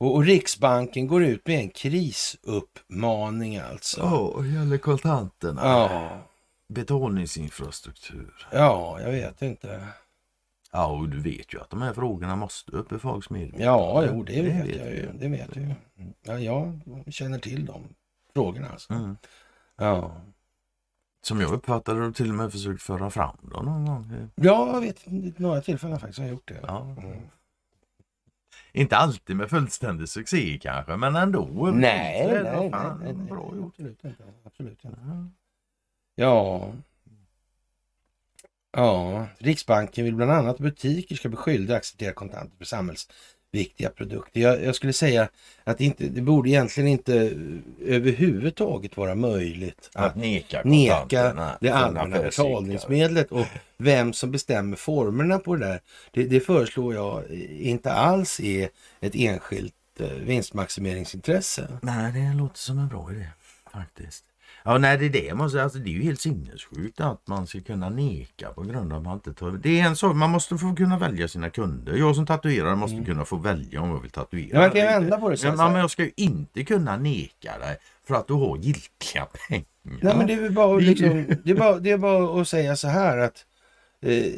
Och, 0.02 0.14
och 0.14 0.24
Riksbanken 0.24 1.06
går 1.06 1.24
ut 1.24 1.46
med 1.46 1.60
en 1.60 1.70
krisuppmaning 1.70 3.56
alltså. 3.56 4.00
Ja, 4.00 4.42
det 4.42 4.48
gäller 4.48 4.78
kontanterna. 4.78 5.60
Ja, 5.62 6.18
Betalningsinfrastruktur. 6.68 8.48
ja, 8.52 9.00
jag 9.00 9.10
vet 9.10 9.42
inte. 9.42 9.86
Ja, 10.72 10.86
och 10.86 11.08
du 11.08 11.20
vet 11.20 11.54
ju 11.54 11.60
att 11.60 11.70
de 11.70 11.82
här 11.82 11.92
frågorna 11.92 12.36
måste 12.36 12.72
upp 12.72 12.92
i 12.92 12.98
folks 12.98 13.30
medvetande. 13.30 13.64
Ja, 13.64 14.04
jo, 14.06 14.22
det, 14.22 14.42
vet, 14.42 14.56
jag 14.56 14.64
vi 14.64 14.96
ju. 14.96 15.12
Det 15.12 15.28
vet 15.28 15.56
jag 15.56 15.64
ju. 15.64 15.74
Ja, 16.22 16.38
jag 16.38 16.80
känner 17.10 17.38
till 17.38 17.66
de 17.66 17.94
frågorna 18.34 18.68
alltså. 18.68 18.92
Mm. 18.92 19.16
Ja. 19.76 20.16
Som 21.22 21.40
jag 21.40 21.52
uppfattade 21.52 22.06
det 22.06 22.12
till 22.12 22.30
och 22.30 22.36
med 22.36 22.52
försökt 22.52 22.82
föra 22.82 23.10
fram 23.10 23.36
dem 23.42 23.64
någon 23.64 23.86
gång. 23.86 24.30
Ja, 24.34 24.72
jag 24.72 24.80
vet 24.80 25.38
några 25.38 25.60
tillfällen 25.60 26.00
faktiskt 26.00 26.18
har 26.18 26.26
jag 26.26 26.32
gjort 26.32 26.48
det. 26.48 26.60
Ja. 26.62 26.80
Mm. 26.80 27.18
Inte 28.72 28.96
alltid 28.96 29.36
med 29.36 29.50
fullständig 29.50 30.08
succé 30.08 30.58
kanske, 30.62 30.96
men 30.96 31.16
ändå. 31.16 31.70
Nej, 31.74 32.26
nej, 32.26 32.42
nej, 32.42 32.70
fan 32.70 33.00
nej, 33.04 33.12
nej, 33.12 33.26
Bra 33.26 33.52
gjort. 33.56 33.66
absolut 33.66 34.04
inte. 34.04 34.24
Absolut 34.44 34.84
inte. 34.84 34.98
Ja. 35.06 35.28
Ja. 36.14 36.72
Ja, 38.74 39.26
Riksbanken 39.38 40.04
vill 40.04 40.14
bland 40.14 40.32
annat 40.32 40.54
att 40.54 40.60
butiker 40.60 41.16
ska 41.16 41.28
bli 41.28 41.36
skyldiga 41.36 41.76
att 41.76 41.80
acceptera 41.80 42.12
kontanter 42.12 42.56
för 42.56 42.64
samhällsviktiga 43.52 43.90
produkter. 43.90 44.40
Jag, 44.40 44.64
jag 44.64 44.74
skulle 44.74 44.92
säga 44.92 45.28
att 45.64 45.78
det, 45.78 45.84
inte, 45.84 46.04
det 46.04 46.20
borde 46.20 46.48
egentligen 46.48 46.88
inte 46.88 47.32
överhuvudtaget 47.80 48.96
vara 48.96 49.14
möjligt 49.14 49.90
Att 49.94 50.06
att 50.06 50.16
neka 50.16 50.62
neka 50.64 51.56
det 51.60 51.70
allmänna 51.70 52.22
betalningsmedlet 52.22 53.32
och 53.32 53.46
vem 53.78 54.12
som 54.12 54.30
bestämmer 54.30 54.76
formerna 54.76 55.38
på 55.38 55.56
det 55.56 55.66
där. 55.66 55.80
Det, 56.12 56.24
det 56.24 56.40
föreslår 56.40 56.94
jag 56.94 57.30
inte 57.60 57.92
alls 57.92 58.40
är 58.40 58.68
ett 59.00 59.14
enskilt 59.14 59.74
eh, 59.98 60.06
vinstmaximeringsintresse. 60.06 61.78
Nej, 61.82 62.12
det 62.12 62.34
låter 62.34 62.58
som 62.58 62.78
en 62.78 62.88
bra 62.88 63.12
idé 63.12 63.26
faktiskt. 63.72 64.24
Ja, 64.64 64.78
nej, 64.78 64.98
det 64.98 65.06
är 65.06 65.10
det. 65.10 65.24
jag 65.24 65.36
Måste, 65.36 65.62
alltså, 65.62 65.78
det 65.78 65.90
är 65.90 65.92
ju 65.92 66.02
helt 66.02 66.20
sinnessjukt 66.20 67.00
att 67.00 67.26
man 67.26 67.46
ska 67.46 67.60
kunna 67.60 67.88
neka 67.88 68.48
på 68.48 68.62
grund 68.62 68.92
av 68.92 68.98
att 68.98 69.04
man 69.04 69.14
inte 69.14 69.34
tar... 69.34 69.50
Det 69.50 69.80
är 69.80 69.86
en 69.86 69.96
sak, 69.96 70.16
man 70.16 70.30
måste 70.30 70.58
få 70.58 70.74
kunna 70.76 70.98
välja 70.98 71.28
sina 71.28 71.50
kunder. 71.50 71.96
Jag 71.96 72.16
som 72.16 72.26
tatuerare 72.26 72.76
måste 72.76 73.04
kunna 73.04 73.24
få 73.24 73.36
välja 73.36 73.80
om 73.80 73.90
jag 73.90 74.00
vill 74.00 74.10
tatuera. 74.10 74.50
Mm. 74.50 74.60
Man 74.60 74.70
kan 74.70 74.86
vända 74.86 75.18
på 75.18 75.30
det 75.30 75.36
så 75.36 75.46
Men, 75.46 75.56
men 75.56 75.66
säga. 75.66 75.78
jag 75.78 75.90
ska 75.90 76.02
ju 76.02 76.12
inte 76.16 76.64
kunna 76.64 76.96
neka 76.96 77.58
dig 77.58 77.76
för 78.06 78.14
att 78.14 78.28
du 78.28 78.34
har 78.34 78.56
giltiga 78.56 79.26
pengar. 79.48 79.66
Nej, 79.82 80.16
men 80.16 80.26
det 80.26 80.34
är 80.34 80.50
bara, 80.50 80.76
liksom, 80.76 81.26
det 81.44 81.50
är 81.50 81.56
bara, 81.56 81.78
det 81.78 81.90
är 81.90 81.98
bara 81.98 82.40
att 82.40 82.48
säga 82.48 82.76
så 82.76 82.88
här 82.88 83.18
att 83.18 83.46
eh, 84.00 84.32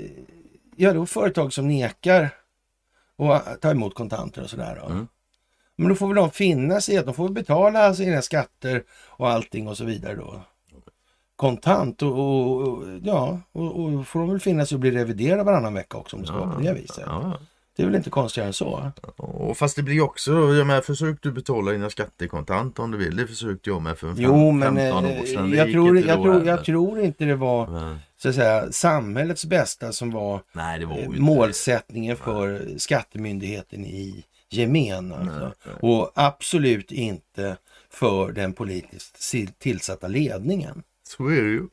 ja, 0.76 0.92
då 0.92 1.06
företag 1.06 1.52
som 1.52 1.68
nekar 1.68 2.30
att 3.18 3.60
ta 3.60 3.70
emot 3.70 3.94
kontanter 3.94 4.42
och 4.42 4.50
sådär. 4.50 4.82
Mm. 4.86 5.06
Men 5.76 5.88
då 5.88 5.94
får 5.94 6.06
väl 6.06 6.16
de 6.16 6.30
finna 6.30 6.80
sig 6.80 6.96
att 6.96 7.04
de 7.04 7.14
får 7.14 7.28
betala 7.28 7.94
sina 7.94 8.22
skatter 8.22 8.82
och 9.06 9.30
allting 9.30 9.68
och 9.68 9.76
så 9.76 9.84
vidare 9.84 10.14
då. 10.14 10.42
Kontant 11.36 12.02
och, 12.02 12.18
och, 12.18 12.68
och 12.68 12.84
ja, 13.02 13.40
och, 13.52 13.84
och 13.84 14.06
får 14.06 14.20
de 14.20 14.30
väl 14.30 14.40
finna 14.40 14.66
sig 14.66 14.76
och 14.76 14.80
bli 14.80 14.90
reviderade 14.90 15.42
varannan 15.42 15.74
vecka 15.74 15.98
också 15.98 16.16
om 16.16 16.22
det 16.22 16.28
ska 16.28 16.36
vara 16.36 16.54
på 16.54 16.60
det 16.60 16.72
viset. 16.72 17.04
Det 17.76 17.82
är 17.82 17.86
väl 17.86 17.94
inte 17.94 18.10
konstigare 18.10 18.46
än 18.46 18.52
så. 18.52 18.92
Och 19.16 19.56
fast 19.56 19.76
det 19.76 19.82
blir 19.82 20.00
också, 20.00 20.32
jag 20.32 20.66
menar, 20.66 20.80
försök 20.80 21.18
du 21.22 21.32
betala 21.32 21.72
dina 21.72 21.90
skatter 21.90 22.26
kontant 22.26 22.78
om 22.78 22.90
du 22.90 22.98
vill. 22.98 23.16
Det 23.16 23.26
försökte 23.26 23.70
jag 23.70 23.82
med 23.82 23.98
för 23.98 24.14
Jo, 24.16 24.50
men 24.50 24.76
15 24.76 25.04
eh, 25.04 25.20
år 25.20 25.26
sedan. 25.26 25.50
Det 25.50 25.56
jag, 25.56 25.72
tror, 25.72 25.96
inte 25.96 26.08
jag, 26.08 26.22
tror, 26.22 26.46
jag 26.46 26.64
tror 26.64 27.00
inte 27.00 27.24
det 27.24 27.36
var 27.36 27.66
Men, 27.66 27.98
så 28.16 28.28
att 28.28 28.34
säga 28.34 28.72
samhällets 28.72 29.44
bästa 29.44 29.92
som 29.92 30.10
var 30.10 30.40
nej, 30.52 30.78
det 30.78 30.86
var 30.86 30.98
Eh, 30.98 31.08
målsättningen 31.08 32.16
för 32.16 32.78
skattemyndigheten 32.78 33.84
i 33.84 34.24
gemen. 34.50 35.12
Alltså. 35.12 35.38
Nej, 35.38 35.50
nej. 35.64 35.74
Och 35.80 36.12
absolut 36.14 36.92
inte 36.92 37.56
för 37.90 38.32
den 38.32 38.52
politiskt 38.52 39.24
tillsatta 39.58 40.08
ledningen. 40.08 40.82
Så 41.08 41.26
är 41.26 41.42
det 41.42 41.50
ju. 41.50 41.66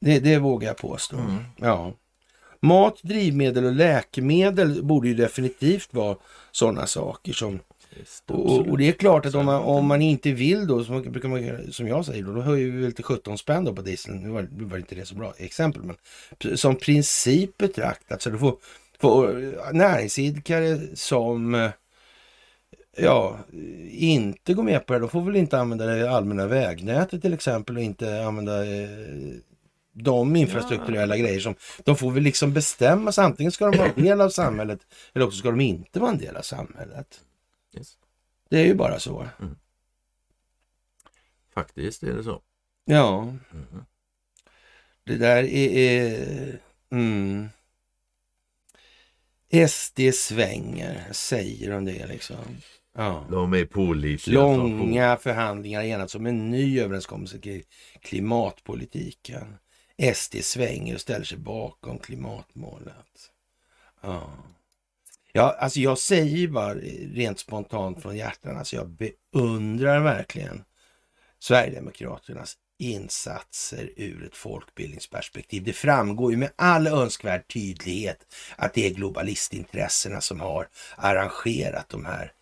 Det, 0.00 0.18
det 0.18 0.38
vågar 0.38 0.68
jag 0.68 0.76
påstå. 0.76 1.16
Mm. 1.16 1.44
Ja. 1.56 1.92
Mat, 2.60 3.02
drivmedel 3.02 3.64
och 3.64 3.72
läkemedel 3.72 4.84
borde 4.84 5.08
ju 5.08 5.14
definitivt 5.14 5.94
vara 5.94 6.16
sådana 6.52 6.86
saker 6.86 7.32
som 7.32 7.60
Visst, 7.98 8.30
och, 8.30 8.68
och 8.68 8.78
det 8.78 8.88
är 8.88 8.92
klart 8.92 9.26
att 9.26 9.34
om 9.34 9.46
man, 9.46 9.62
om 9.62 9.86
man 9.86 10.02
inte 10.02 10.32
vill 10.32 10.66
då, 10.66 10.84
som, 10.84 11.02
brukar 11.02 11.28
man, 11.28 11.72
som 11.72 11.88
jag 11.88 12.04
säger 12.04 12.22
då, 12.22 12.32
då 12.32 12.40
höjer 12.40 12.70
vi 12.70 12.82
väl 12.82 12.92
till 12.92 13.04
17 13.04 13.38
spänn 13.38 13.64
då 13.64 13.72
på 13.72 13.82
dieseln. 13.82 14.22
Nu 14.22 14.28
var, 14.28 14.48
nu 14.56 14.64
var 14.64 14.78
inte 14.78 14.94
det 14.94 15.06
så 15.06 15.14
bra 15.14 15.34
exempel, 15.38 15.82
men 15.82 15.96
som 16.56 16.76
princip 16.76 17.58
betraktat 17.58 18.22
så 18.22 18.30
då 18.30 18.38
får, 18.38 18.56
får 19.00 19.72
näringsidkare 19.72 20.78
som 20.94 21.54
eh, 21.54 21.70
ja, 22.96 23.38
inte 23.90 24.54
går 24.54 24.62
med 24.62 24.86
på 24.86 24.92
det, 24.92 24.98
de 24.98 25.08
får 25.08 25.22
väl 25.22 25.36
inte 25.36 25.58
använda 25.58 25.86
det 25.86 26.10
allmänna 26.10 26.46
vägnätet 26.46 27.22
till 27.22 27.34
exempel 27.34 27.76
och 27.76 27.82
inte 27.82 28.24
använda 28.24 28.66
eh, 28.66 28.88
de 29.92 30.36
infrastrukturella 30.36 31.16
grejer 31.16 31.40
som 31.40 31.54
de 31.84 31.96
får 31.96 32.10
väl 32.10 32.22
liksom 32.22 32.52
bestämma 32.52 33.12
sig. 33.12 33.24
Antingen 33.24 33.52
ska 33.52 33.70
de 33.70 33.78
vara 33.78 33.90
en 33.96 34.02
del 34.04 34.20
av 34.20 34.28
samhället 34.28 34.80
eller 35.12 35.26
också 35.26 35.38
ska 35.38 35.50
de 35.50 35.60
inte 35.60 36.00
vara 36.00 36.10
en 36.10 36.18
del 36.18 36.36
av 36.36 36.42
samhället. 36.42 37.20
Yes. 37.76 37.98
Det 38.48 38.60
är 38.60 38.64
ju 38.64 38.74
bara 38.74 38.98
så. 38.98 39.26
Faktiskt 41.54 42.02
är 42.02 42.14
det 42.14 42.24
så. 42.24 42.42
Ja, 42.84 43.22
Mm. 43.52 43.84
det 45.04 45.16
där 45.16 45.42
är... 45.44 45.76
är 45.76 46.58
mm. 46.90 47.48
SD 49.68 50.00
svänger, 50.14 51.08
säger 51.12 51.70
de 51.70 51.84
det 51.84 52.06
liksom. 52.06 52.36
Ja. 52.96 53.24
De 53.30 53.54
är 53.54 53.64
pålitliga. 53.64 54.40
Långa 54.40 55.16
förhandlingar 55.16 55.82
enats 55.82 56.14
om 56.14 56.26
en 56.26 56.50
ny 56.50 56.80
överenskommelse 56.80 57.38
kring 57.38 57.62
klimatpolitiken. 58.00 59.56
SD 60.14 60.36
svänger 60.42 60.94
och 60.94 61.00
ställer 61.00 61.24
sig 61.24 61.38
bakom 61.38 61.98
klimatmålet. 61.98 63.30
Ja. 64.00 64.30
Ja, 65.32 65.56
alltså 65.60 65.80
jag 65.80 65.98
säger 65.98 66.48
bara 66.48 66.74
rent 67.14 67.38
spontant 67.38 68.02
från 68.02 68.16
hjärtan, 68.16 68.56
alltså 68.56 68.76
jag 68.76 68.88
beundrar 68.88 70.00
verkligen 70.00 70.64
Sverigedemokraternas 71.38 72.56
insatser 72.78 73.90
ur 73.96 74.24
ett 74.24 74.36
folkbildningsperspektiv. 74.36 75.64
Det 75.64 75.72
framgår 75.72 76.30
ju 76.30 76.36
med 76.36 76.50
all 76.56 76.86
önskvärd 76.86 77.52
tydlighet 77.52 78.26
att 78.56 78.74
det 78.74 78.86
är 78.86 78.90
globalistintressena 78.94 80.20
som 80.20 80.40
har 80.40 80.68
arrangerat 80.96 81.88
de 81.88 82.04
här 82.04 82.32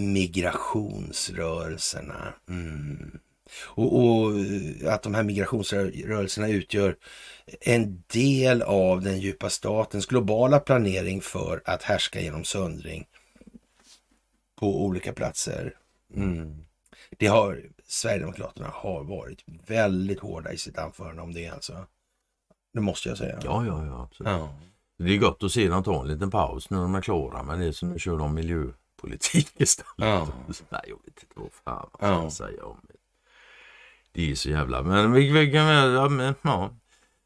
migrationsrörelserna. 0.00 2.34
Mm. 2.48 3.18
Och, 3.66 3.98
och 3.98 4.32
att 4.86 5.02
de 5.02 5.14
här 5.14 5.22
migrationsrörelserna 5.22 6.48
utgör 6.48 6.96
en 7.60 8.04
del 8.12 8.62
av 8.62 9.02
den 9.02 9.20
djupa 9.20 9.50
statens 9.50 10.06
globala 10.06 10.60
planering 10.60 11.20
för 11.20 11.62
att 11.64 11.82
härska 11.82 12.20
genom 12.20 12.44
söndring 12.44 13.06
på 14.60 14.84
olika 14.84 15.12
platser. 15.12 15.74
Mm. 16.14 16.64
Det 17.18 17.26
har 17.26 17.62
Sverigedemokraterna 17.86 18.68
har 18.72 19.04
varit 19.04 19.44
väldigt 19.66 20.20
hårda 20.20 20.52
i 20.52 20.58
sitt 20.58 20.78
anförande 20.78 21.22
om 21.22 21.32
det 21.32 21.48
alltså. 21.48 21.86
Det 22.74 22.80
måste 22.80 23.08
jag 23.08 23.18
säga. 23.18 23.38
Ja, 23.44 23.66
ja, 23.66 23.86
ja. 23.86 24.02
Absolut. 24.02 24.32
Ja. 24.32 24.54
Det 24.98 25.14
är 25.14 25.18
gott 25.18 25.42
att 25.42 25.52
se 25.52 25.68
dem 25.68 25.84
ta 25.84 26.00
en 26.00 26.08
liten 26.08 26.30
paus 26.30 26.70
när 26.70 26.78
de 26.78 26.94
är 26.94 27.02
klara 27.02 27.42
med 27.42 27.58
det. 27.58 27.72
Så 27.72 27.86
nu 27.86 27.98
kör 27.98 28.18
de 28.18 28.34
miljöpolitik 29.02 29.52
istället. 29.60 29.92
Ja. 29.96 30.28
Nej, 30.68 30.80
jag 30.86 30.96
vet 31.04 31.22
inte 31.22 31.34
vad 31.34 31.52
fan 31.64 31.88
man 32.00 32.30
ska 32.30 32.44
Ja. 32.44 32.48
säga 32.48 32.64
om 32.64 32.80
det. 32.88 32.94
Det 34.12 34.30
är 34.30 34.34
så 34.34 34.50
jävla... 34.50 34.82
Men 34.82 35.12
vi, 35.12 35.30
vi 35.32 35.52
kan 35.52 35.66
väl... 35.66 35.92
Ja, 35.92 36.08
men, 36.08 36.34
ja. 36.42 36.70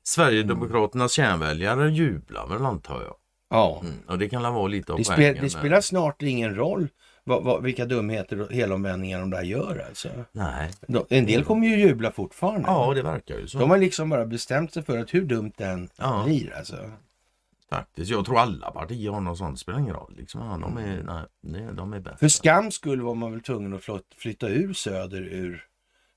Sverigedemokraternas 0.02 1.12
kärnväljare 1.12 1.90
jublar 1.90 2.46
väl 2.46 2.64
antar 2.66 3.02
jag. 3.02 3.14
ja. 3.50 3.80
Mm. 3.82 3.94
Och 4.08 4.18
det 4.18 4.28
kan 4.28 4.42
väl 4.42 4.52
vara 4.52 4.66
lite 4.68 4.92
av 4.92 4.98
Det, 4.98 5.04
spe, 5.04 5.14
poängen 5.14 5.42
det 5.42 5.50
spelar 5.50 5.80
snart 5.80 6.22
ingen 6.22 6.54
roll 6.54 6.88
vad, 7.24 7.44
vad, 7.44 7.62
vilka 7.62 7.84
dumheter 7.84 8.40
och 8.40 8.52
helomvändningar 8.52 9.20
de 9.20 9.30
där 9.30 9.42
gör 9.42 9.84
alltså. 9.88 10.08
Nej. 10.32 10.70
De, 10.88 11.04
en 11.08 11.26
del 11.26 11.44
kommer 11.44 11.66
ju 11.66 11.76
jubla 11.88 12.10
fortfarande. 12.12 12.68
Ja, 12.68 12.92
det 12.94 13.02
verkar 13.02 13.38
ju 13.38 13.46
så. 13.48 13.58
De 13.58 13.70
har 13.70 13.78
liksom 13.78 14.08
bara 14.10 14.26
bestämt 14.26 14.72
sig 14.74 14.82
för 14.82 14.98
att 14.98 15.14
hur 15.14 15.24
dumt 15.24 15.52
den 15.56 15.88
Ja. 15.96 16.22
blir 16.26 16.56
alltså. 16.56 16.76
Faktiskt. 17.74 18.10
Jag 18.10 18.24
tror 18.26 18.38
alla 18.38 18.70
partier 18.70 19.10
har 19.10 19.20
något 19.20 19.38
sånt. 19.38 19.54
Det 19.54 19.58
spelar 19.60 19.78
ingen 19.78 19.94
roll. 19.94 20.14
Liksom. 20.16 20.40
Ja, 20.40 20.58
de, 20.58 20.76
är, 20.78 21.02
nej, 21.02 21.22
nej, 21.42 21.74
de 21.74 21.92
är 21.92 22.00
bäst. 22.00 22.18
För 22.20 22.28
skams 22.28 22.74
skull 22.74 23.00
var 23.00 23.14
man 23.14 23.32
väl 23.32 23.40
tvungen 23.40 23.74
att 23.74 23.82
flyt- 23.82 24.14
flytta 24.16 24.48
ur 24.48 24.72
Söder 24.72 25.20
ur 25.22 25.64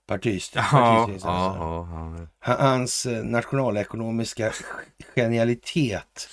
partistyrelsen. 0.08 0.70
ja, 0.80 1.18
ja, 1.22 1.88
ja. 2.20 2.28
Ha- 2.54 2.62
Hans 2.70 3.06
eh, 3.06 3.24
nationalekonomiska 3.24 4.52
genialitet 5.16 6.30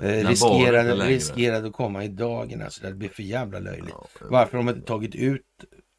eh, 0.00 0.06
riskerade, 0.28 0.94
riskerade 1.06 1.66
att 1.66 1.72
komma 1.72 2.04
i 2.04 2.08
dagen. 2.08 2.62
Alltså, 2.62 2.82
det 2.86 2.92
blir 2.94 3.08
för 3.08 3.22
jävla 3.22 3.58
löjligt. 3.58 3.94
Varför 4.20 4.58
har 4.58 4.64
de 4.64 4.68
inte 4.74 4.86
tagit 4.86 5.14
ut 5.14 5.42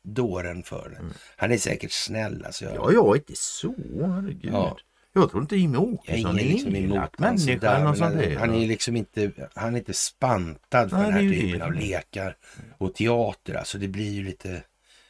dåren 0.03 0.63
för 0.63 0.89
det? 0.89 1.05
Han 1.37 1.51
är 1.51 1.57
säkert 1.57 1.91
snäll. 1.91 2.43
Alltså, 2.45 2.65
jag, 2.65 2.75
Ja, 2.75 2.91
jag 2.93 3.07
är 3.07 3.15
inte 3.15 3.33
så. 3.35 3.73
Herregud. 4.01 4.53
Ja. 4.53 4.77
Jag 5.19 5.29
tror 5.29 5.41
inte 5.41 5.55
Jimmie 5.55 5.77
Åkesson 5.77 6.39
är 6.39 6.43
liksom 6.43 6.75
elak 6.75 7.19
människa 7.19 7.53
sådär, 7.53 7.75
eller 7.75 7.85
något 7.85 7.97
sånt 7.97 8.17
där. 8.17 8.35
Han 8.35 8.53
är 8.53 8.67
liksom 8.67 8.95
inte, 8.95 9.31
han 9.55 9.73
är 9.73 9.77
inte 9.77 9.93
spantad 9.93 10.89
för 10.89 10.97
Nej, 10.97 11.05
den 11.05 11.13
här 11.13 11.21
typen 11.21 11.59
det. 11.59 11.65
av 11.65 11.73
lekar 11.73 12.37
och 12.77 12.95
teater. 12.95 13.53
Alltså 13.53 13.77
det 13.77 13.87
blir 13.87 14.11
ju 14.11 14.23
lite 14.23 14.63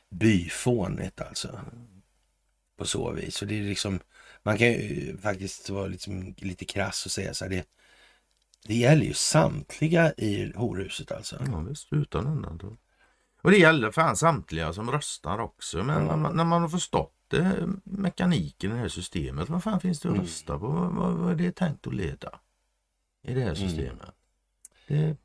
byfånigt 0.09 1.21
alltså. 1.21 1.59
På 2.77 2.85
så 2.85 3.11
vis. 3.11 3.41
Och 3.41 3.47
det 3.47 3.59
är 3.59 3.63
liksom, 3.63 3.99
man 4.43 4.57
kan 4.57 4.67
ju 4.67 5.17
faktiskt 5.17 5.69
vara 5.69 5.87
liksom 5.87 6.35
lite 6.37 6.65
krass 6.65 7.05
och 7.05 7.11
säga 7.11 7.33
så 7.33 7.45
här. 7.45 7.49
Det, 7.49 7.65
det 8.67 8.75
gäller 8.75 9.05
ju 9.05 9.13
samtliga 9.13 10.13
i 10.17 10.53
horhuset 10.55 11.11
alltså. 11.11 11.35
Ja, 11.51 11.59
visst, 11.59 11.87
utan 11.93 12.27
undantag. 12.27 12.77
Och 13.41 13.51
det 13.51 13.57
gäller 13.57 13.91
fan 13.91 14.15
samtliga 14.15 14.73
som 14.73 14.91
röstar 14.91 15.39
också. 15.39 15.83
Men 15.83 16.05
när, 16.05 16.15
man, 16.15 16.35
när 16.35 16.43
man 16.43 16.61
har 16.61 16.69
förstått 16.69 17.13
eh, 17.33 17.53
mekaniken 17.83 18.71
i 18.71 18.73
det 18.73 18.79
här 18.79 18.87
systemet, 18.89 19.49
vad 19.49 19.63
fan 19.63 19.79
finns 19.79 19.99
det 19.99 20.09
att 20.09 20.13
Mm. 20.15 20.25
rösta 20.25 20.59
på? 20.59 20.67
Vad, 20.67 20.93
vad, 20.93 21.13
vad 21.13 21.31
är 21.31 21.35
det 21.35 21.51
tänkt 21.51 21.87
att 21.87 21.93
leda 21.95 22.39
i 23.21 23.33
det 23.33 23.39
här 23.41 23.55
Mm. 23.55 23.69
systemet? 23.69 24.09
Det, 24.87 25.17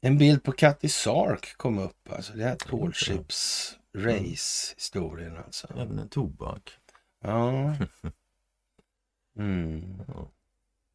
En 0.00 0.18
bild 0.18 0.42
på 0.42 0.52
Cathy 0.52 0.88
Sark 0.88 1.56
kom 1.56 1.78
upp. 1.78 2.12
Alltså 2.12 2.32
det 2.32 2.44
här 2.44 2.56
Tallships 2.56 3.72
race 3.96 4.74
historien 4.76 5.36
alltså. 5.36 5.66
även 5.76 5.98
en 5.98 6.08
tobak. 6.08 6.70
Ja. 7.20 7.74
Mm. 9.38 10.02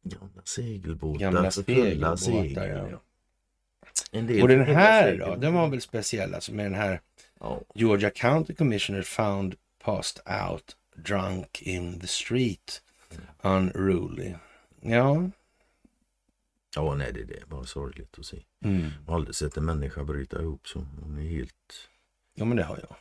Gamla 0.04 0.42
segelbåtar. 0.44 1.20
Gamla 1.20 1.50
fulla 1.50 1.50
segelbåtar, 1.50 2.16
segel, 2.16 2.90
ja. 2.90 3.00
En 4.12 4.26
del 4.26 4.42
Och 4.42 4.48
den 4.48 4.60
här 4.66 5.16
då, 5.16 5.36
den 5.36 5.54
var 5.54 5.68
väl 5.68 5.80
speciell 5.80 6.34
alltså 6.34 6.52
med 6.54 6.66
den 6.66 6.74
här 6.74 7.00
Ja. 7.40 7.60
Georgia 7.74 8.10
County 8.10 8.54
Commissioner 8.54 9.02
found 9.02 9.54
passed 9.84 10.22
out 10.48 10.76
drunk 10.96 11.62
in 11.62 12.00
the 12.00 12.06
street 12.06 12.82
unruly. 13.42 14.34
Ja. 14.80 15.30
ja, 16.76 16.94
nej 16.94 17.12
det 17.12 17.20
är 17.20 17.24
det. 17.24 17.48
Bara 17.48 17.64
sorgligt 17.64 18.18
att 18.18 18.26
se. 18.26 18.42
Mm. 18.64 18.82
Jag 19.04 19.12
har 19.12 19.14
aldrig 19.14 19.34
sett 19.34 19.56
en 19.56 19.64
människa 19.64 20.04
bryta 20.04 20.42
ihop 20.42 20.68
så. 20.68 20.86
Hon 21.02 21.18
är 21.18 21.30
helt... 21.30 21.88
Ja 22.34 22.44
men 22.44 22.56
det 22.56 22.62
har 22.64 22.78
jag. 22.78 22.96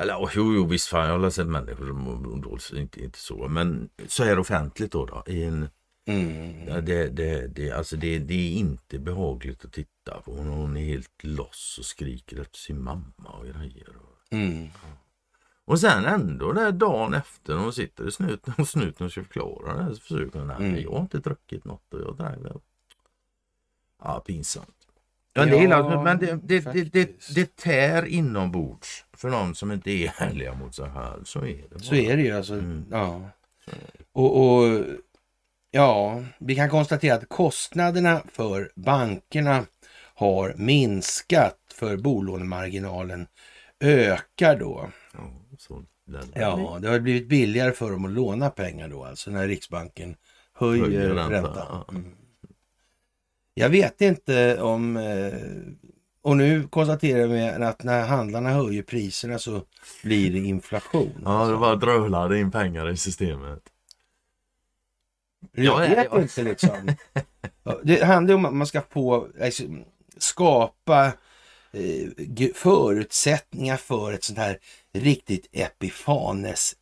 Eller 0.00 0.12
ja, 0.12 0.30
jo, 0.34 0.54
jo 0.54 0.66
visst 0.66 0.88
fan, 0.88 1.08
jag 1.08 1.18
har 1.18 1.30
sett 1.30 1.46
människor 1.46 1.86
som 1.86 1.98
mår 1.98 2.42
dåligt, 2.42 2.72
inte, 2.72 3.04
inte 3.04 3.18
så. 3.18 3.48
Men 3.48 3.88
så 4.06 4.24
här 4.24 4.38
offentligt 4.38 4.92
då, 4.92 5.06
då 5.06 5.24
i 5.26 5.42
en, 5.44 5.68
Mm. 6.06 6.68
ja, 6.68 6.80
det, 6.80 7.08
det, 7.08 7.46
det, 7.46 7.70
alltså 7.70 7.96
det, 7.96 8.18
det 8.18 8.34
är 8.34 8.52
inte 8.58 8.98
behagligt 8.98 9.64
att 9.64 9.72
titta 9.72 10.20
på. 10.24 10.32
Hon, 10.36 10.46
hon 10.46 10.76
är 10.76 10.84
helt 10.84 11.24
loss 11.24 11.76
och 11.78 11.84
skriker 11.84 12.40
efter 12.40 12.58
sin 12.58 12.82
mamma 12.82 13.30
och 13.38 13.44
grejer. 13.46 13.88
Och, 13.96 14.32
Mm. 14.32 14.68
Och 15.68 15.80
sen 15.80 16.04
ändå 16.04 16.52
där 16.52 16.72
dagen 16.72 17.14
efter 17.14 17.54
när 17.54 17.62
hon 17.62 17.72
sitter 17.72 18.08
i 18.08 18.12
snuten 18.12 18.54
och 18.58 18.68
snuten 18.68 19.06
och 19.06 19.12
ska 19.12 19.22
förklara 19.22 19.76
det 19.76 19.82
här, 19.82 19.92
så 19.92 20.00
försöker 20.00 20.38
hon, 20.38 20.50
Mm. 20.50 20.80
jag 20.80 20.90
har 20.90 21.00
inte 21.00 21.18
druckit 21.18 21.64
något 21.64 21.94
och 21.94 22.00
jag 22.00 22.16
drack 22.16 22.38
väl. 22.38 22.58
Ja, 24.02 24.20
pinsamt. 24.26 24.74
Ja, 25.32 25.44
det 25.44 25.58
är 25.58 25.62
illa, 25.62 26.02
men 26.02 26.18
det, 26.18 26.38
det, 26.42 26.60
det, 26.72 26.84
det, 26.92 27.34
det 27.34 27.56
tär 27.56 28.06
inombords 28.06 29.04
för 29.12 29.30
någon 29.30 29.54
som 29.54 29.72
inte 29.72 29.90
är 29.90 30.12
ärliga 30.18 30.54
mot 30.54 30.74
sig 30.74 30.90
själv. 30.90 31.24
Så 31.24 31.38
är 31.38 31.62
det 31.62 31.68
bara. 31.70 31.78
Så 31.80 31.94
är 31.94 32.16
det 32.16 32.22
ju 32.22 32.36
alltså. 32.36 32.54
Mm. 32.54 32.84
Ja. 32.90 33.30
Och, 34.12 34.56
och 34.58 34.84
ja, 35.70 36.22
vi 36.38 36.54
kan 36.54 36.70
konstatera 36.70 37.14
att 37.14 37.28
kostnaderna 37.28 38.22
för 38.32 38.72
bankerna 38.74 39.64
har 40.14 40.54
minskat 40.56 41.58
för 41.74 41.96
bolånemarginalen 41.96 43.26
ökar 43.80 44.56
då. 44.58 44.90
Ja, 45.12 45.20
så 45.58 45.84
den, 46.06 46.22
Ja, 46.34 46.78
det 46.82 46.88
har 46.88 47.00
blivit 47.00 47.28
billigare 47.28 47.72
för 47.72 47.90
dem 47.90 48.04
att 48.04 48.10
låna 48.10 48.50
pengar 48.50 48.88
då 48.88 49.04
alltså 49.04 49.30
när 49.30 49.48
Riksbanken 49.48 50.16
höjer, 50.52 50.84
Höjer 50.84 51.14
räntan, 51.14 51.66
ja. 51.68 51.86
Mm. 51.88 52.14
Jag 53.54 53.68
vet 53.68 54.00
inte 54.00 54.60
om... 54.62 54.96
eh, 54.96 55.32
Och 56.22 56.36
nu 56.36 56.68
konstaterar 56.68 57.26
vi 57.26 57.64
att 57.64 57.82
när 57.84 58.06
handlarna 58.06 58.50
höjer 58.50 58.82
priserna 58.82 59.38
så 59.38 59.62
blir 60.02 60.32
det 60.32 60.38
inflation. 60.38 61.22
Ja, 61.24 61.46
det 61.46 61.56
bara 61.56 61.76
drölade 61.76 62.38
in 62.38 62.50
pengar 62.50 62.90
i 62.90 62.96
systemet. 62.96 63.62
Jag 65.52 65.64
Ja, 65.64 65.76
vet 65.96 66.08
ja. 66.10 66.20
inte 66.22 66.42
liksom. 66.42 66.96
Ja, 67.62 67.80
Det 67.84 68.04
handlar 68.04 68.34
om 68.34 68.44
att 68.44 68.54
man 68.54 68.66
ska 68.66 68.82
få 68.90 69.28
alltså, 69.42 69.62
skapa 70.18 71.12
eh, 71.72 72.48
förutsättningar 72.54 73.76
för 73.76 74.12
ett 74.12 74.24
sånt 74.24 74.38
här 74.38 74.58
riktigt 74.98 75.46
epifanes 75.52 76.76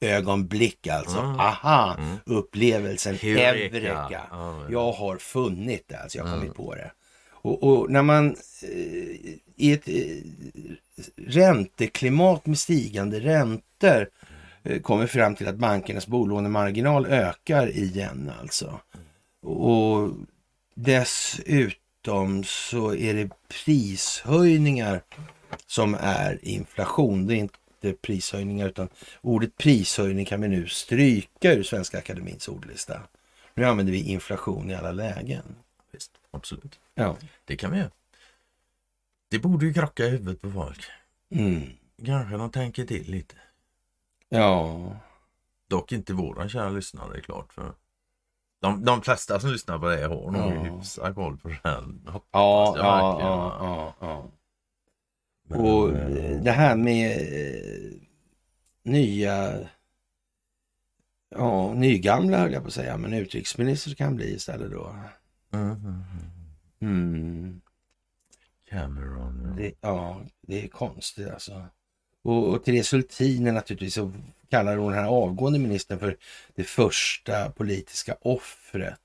ögonblick 0.00 0.86
alltså. 0.86 1.18
Mm. 1.18 1.40
Aha, 1.40 1.96
Mm. 1.98 2.16
upplevelsen. 2.26 3.14
Eureka. 3.22 4.22
Ja. 4.30 4.66
Jag 4.70 4.92
har 4.92 5.16
funnit 5.18 5.84
det, 5.88 5.96
alltså 5.98 6.18
jag 6.18 6.24
har 6.24 6.28
Mm. 6.28 6.40
kommit 6.40 6.56
på 6.56 6.74
det. 6.74 6.90
Och, 7.30 7.62
och 7.62 7.90
när 7.90 8.02
man 8.02 8.30
eh, 8.62 8.68
i 9.56 9.72
ett 9.72 9.88
eh, 9.88 10.16
ränteklimat 11.16 12.46
med 12.46 12.58
stigande 12.58 13.20
räntor 13.20 14.08
eh, 14.62 14.80
kommer 14.80 15.06
fram 15.06 15.34
till 15.34 15.48
att 15.48 15.56
bankernas 15.56 16.06
bolånemarginal 16.06 17.06
ökar 17.06 17.70
igen 17.78 18.32
alltså. 18.40 18.80
Och 19.42 20.10
dessutom 20.74 22.44
så 22.44 22.94
är 22.94 23.14
det 23.14 23.30
prishöjningar 23.64 25.02
som 25.66 25.94
är 26.00 26.38
inflation. 26.42 27.26
Det 27.26 27.34
är 27.34 27.38
inte 27.38 27.92
prishöjningar 28.00 28.68
utan 28.68 28.88
ordet 29.20 29.56
prishöjning 29.56 30.26
kan 30.26 30.40
vi 30.40 30.48
nu 30.48 30.68
stryka 30.68 31.52
ur 31.52 31.62
Svenska 31.62 31.98
Akademins 31.98 32.48
ordlista. 32.48 33.00
Nu 33.54 33.64
använder 33.64 33.92
vi 33.92 34.02
inflation 34.10 34.70
i 34.70 34.74
alla 34.74 34.92
lägen. 34.92 35.42
Visst, 35.92 36.10
absolut. 36.30 36.80
Ja. 36.94 37.16
Det 37.44 37.56
kan 37.56 37.70
vi 37.72 37.78
göra. 37.78 37.90
Det 39.30 39.38
borde 39.38 39.66
ju 39.66 39.74
krocka 39.74 40.04
i 40.06 40.10
huvudet 40.10 40.40
på 40.40 40.50
folk. 40.50 40.84
Mm. 41.30 41.62
Kanske 42.06 42.36
de 42.36 42.50
tänker 42.50 42.84
till 42.84 43.10
lite. 43.10 43.34
Ja. 44.28 44.90
Dock 45.68 45.92
inte 45.92 46.12
våra 46.12 46.48
kära 46.48 46.68
lyssnare, 46.68 47.16
är 47.16 47.20
klart. 47.20 47.52
För 47.52 47.72
de, 48.60 48.84
de 48.84 49.02
flesta 49.02 49.40
som 49.40 49.50
lyssnar 49.50 49.78
på 49.78 49.86
det 49.88 50.06
har 50.06 50.30
nog 50.30 50.36
Ja. 50.66 50.76
hyfsad 50.76 51.14
koll 51.14 51.36
på 51.38 51.48
det 51.48 51.58
här. 51.64 51.84
Ja, 52.06 52.22
jag 52.30 52.32
ja, 52.32 52.72
verkligen. 52.72 53.32
ja, 53.32 53.56
ja, 53.60 53.94
ja. 54.00 54.30
Och 55.48 55.92
eh, 55.92 56.40
det 56.42 56.50
här 56.50 56.76
med 56.76 57.10
eh, 57.20 57.92
nya, 58.82 59.58
ja, 61.28 61.74
nygamla 61.74 62.38
höll 62.38 62.52
jag 62.52 62.62
på 62.62 62.68
att 62.68 62.74
säga, 62.74 62.96
men 62.96 63.12
utrikesminister 63.12 63.94
kan 63.94 64.16
bli 64.16 64.34
istället 64.34 64.70
då. 64.70 64.96
mm, 65.52 65.70
mm, 65.70 65.76
mm. 65.80 66.04
Mm. 66.80 67.60
Cameron, 68.68 69.42
ja. 69.44 69.62
Det, 69.62 69.72
ja, 69.80 70.20
det 70.40 70.64
är 70.64 70.68
konstigt 70.68 71.30
alltså. 71.30 71.66
Och, 72.22 72.48
och 72.48 72.64
Therese 72.64 72.92
Hultin 72.92 73.46
är 73.46 73.52
naturligtvis, 73.52 73.94
så 73.94 74.12
kallar 74.48 74.76
hon 74.76 74.92
den 74.92 75.04
här 75.04 75.10
avgående 75.10 75.58
ministern 75.58 75.98
för 75.98 76.16
det 76.54 76.64
första 76.64 77.50
politiska 77.50 78.16
offret 78.20 79.00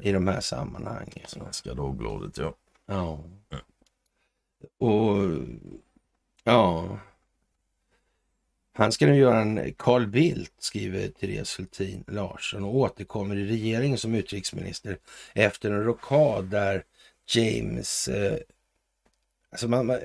i 0.00 0.12
de 0.12 0.28
här 0.28 0.40
sammanhangen. 0.40 1.26
Svenska 1.26 1.74
Dagbladet, 1.74 2.38
ja. 2.38 2.54
Ja. 2.86 3.20
Och 4.78 5.16
ja. 6.44 6.98
Han 8.76 8.92
ska 8.92 9.06
nu 9.06 9.16
göra 9.16 9.40
en 9.40 9.74
Carl 9.78 10.06
Bildt, 10.06 10.52
skriver 10.58 11.08
Therese 11.08 11.58
Hultin 11.58 12.04
Larsson 12.06 12.64
och 12.64 12.74
återkommer 12.76 13.36
i 13.36 13.46
regeringen 13.46 13.98
som 13.98 14.14
utrikesminister 14.14 14.98
efter 15.34 15.70
en 15.70 15.84
rockad 15.84 16.44
där 16.44 16.84
James... 17.26 18.08
Eh, 18.08 18.38
alltså 19.50 19.68
man, 19.68 19.86
man, 19.86 19.98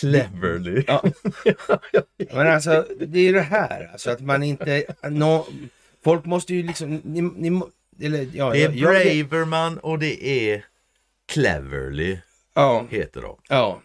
Cleverly. 0.00 0.84
Ja. 0.86 1.02
Men 2.32 2.46
alltså, 2.46 2.86
det 3.00 3.20
är 3.28 3.32
det 3.32 3.40
här, 3.40 3.90
alltså 3.92 4.10
att 4.10 4.20
man 4.20 4.42
inte... 4.42 4.84
No, 5.10 5.46
folk 6.02 6.24
måste 6.24 6.54
ju 6.54 6.62
liksom... 6.62 7.00
Ni, 7.04 7.22
ni, 7.22 7.62
eller, 8.00 8.28
ja, 8.32 8.50
Det 8.52 8.62
är 8.62 8.72
jag- 8.72 9.28
Braverman 9.28 9.78
och 9.78 9.98
det 9.98 10.24
är 10.52 10.64
Cleverly 11.26 12.18
Ja, 12.54 12.86
heter 12.90 13.22
de. 13.22 13.36
ja. 13.48 13.80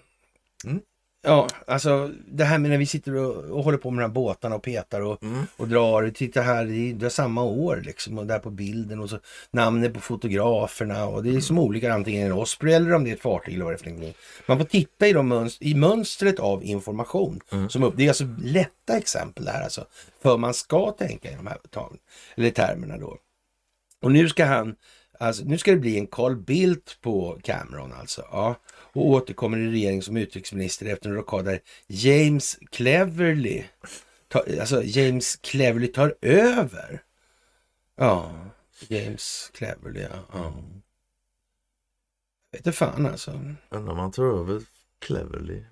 Mm. 0.65 0.81
Ja, 1.23 1.47
alltså 1.67 2.11
det 2.27 2.43
här 2.43 2.57
med 2.59 2.71
när 2.71 2.77
vi 2.77 2.85
sitter 2.85 3.15
och, 3.15 3.35
och 3.57 3.63
håller 3.63 3.77
på 3.77 3.91
med 3.91 4.03
de 4.03 4.07
här 4.07 4.13
båtarna 4.13 4.55
och 4.55 4.63
petar 4.63 5.01
och, 5.01 5.23
Mm. 5.23 5.43
och 5.57 5.67
drar. 5.67 6.09
Titta 6.09 6.41
här, 6.41 6.65
det 6.65 7.05
är, 7.05 7.09
samma 7.09 7.43
år 7.43 7.81
liksom 7.85 8.17
och 8.17 8.27
där 8.27 8.39
på 8.39 8.49
bilden 8.49 8.99
och 8.99 9.09
så 9.09 9.19
namnet 9.51 9.93
på 9.93 9.99
fotograferna 9.99 11.05
och 11.05 11.23
det 11.23 11.35
är 11.35 11.39
som 11.39 11.59
olika 11.59 11.93
antingen 11.93 12.25
en 12.25 12.31
Osprey 12.33 12.73
eller 12.73 12.93
om 12.93 13.03
det 13.03 13.09
är 13.09 13.13
ett 13.15 13.21
fartyg 13.21 13.53
eller 13.55 13.65
vad 13.65 13.73
det 13.73 13.75
är 13.75 13.77
för 13.83 13.89
någonting. 13.89 14.13
Man 14.45 14.57
får 14.57 14.65
titta 14.65 15.07
i, 15.07 15.13
de 15.13 15.33
mönst- 15.33 15.57
i 15.61 15.75
mönstret 15.75 16.39
av 16.39 16.63
information 16.63 17.39
som 17.69 17.83
upp. 17.83 17.93
Det 17.97 18.03
är 18.03 18.07
alltså 18.07 18.25
lätta 18.43 18.97
exempel 18.97 19.45
det 19.45 19.51
här 19.51 19.63
alltså. 19.63 19.85
För 20.21 20.37
man 20.37 20.53
ska 20.53 20.91
tänka 20.91 21.31
i 21.31 21.35
de 21.35 21.47
här 21.47 21.57
eller 22.35 22.49
termerna 22.49 22.97
då. 22.97 23.17
Och 24.01 24.11
nu 24.11 24.29
ska 24.29 24.45
han, 24.45 24.75
alltså 25.21 25.43
nu 25.43 25.57
ska 25.57 25.71
det 25.71 25.77
bli 25.77 25.97
en 25.97 26.07
Carl 26.07 26.35
Bildt 26.35 27.01
på 27.01 27.39
Cameron 27.43 27.93
alltså. 27.93 28.21
Ja. 28.31 28.55
Och 28.93 29.05
återkommer 29.05 29.57
i 29.57 29.71
regering 29.71 30.01
som 30.01 30.17
utrikesminister 30.17 30.85
efter 30.85 31.09
en 31.09 31.15
rockad 31.15 31.45
där 31.45 31.59
James 31.87 32.59
Cleverly, 32.71 33.63
ta, 34.27 34.43
alltså 34.59 34.83
James 34.83 35.35
Cleverly 35.35 35.87
tar 35.87 36.15
över. 36.21 37.03
Ja, 37.95 38.31
James 38.87 39.51
Cleverly, 39.53 40.01
ja. 40.01 40.25
ja. 40.33 40.53
Vet 42.51 42.59
inte 42.59 42.71
fan 42.71 43.05
alltså. 43.05 43.31
Undrar 43.69 43.91
om 43.91 43.97
man 43.97 44.11
tar 44.11 44.23
över 44.23 44.61
Cleverly. 44.99 45.63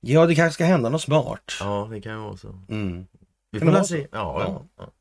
Ja, 0.00 0.26
det 0.26 0.34
kanske 0.34 0.54
ska 0.54 0.64
hända 0.64 0.88
något 0.88 1.02
smart. 1.02 1.52
Ja, 1.60 1.88
det 1.90 2.00
kan 2.00 2.12
ju 2.12 2.18
vara 2.18 2.36
så. 2.36 2.62
Mm. 2.68 3.06
Vi 3.50 3.58
får 3.60 3.66
vara 3.66 3.84
se. 3.84 4.00
Ja, 4.12 4.42
Ja. 4.42 4.66
ja. 4.76 4.92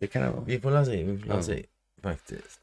Det 0.00 0.06
kan 0.06 0.22
det 0.22 0.30
vara. 0.30 0.44
Vi 0.44 0.60
får 0.60 0.70
la 0.70 0.84
se. 0.84 1.02
Vi 1.04 1.18
får 1.18 1.40
se. 1.40 1.66
Faktiskt. 2.04 2.60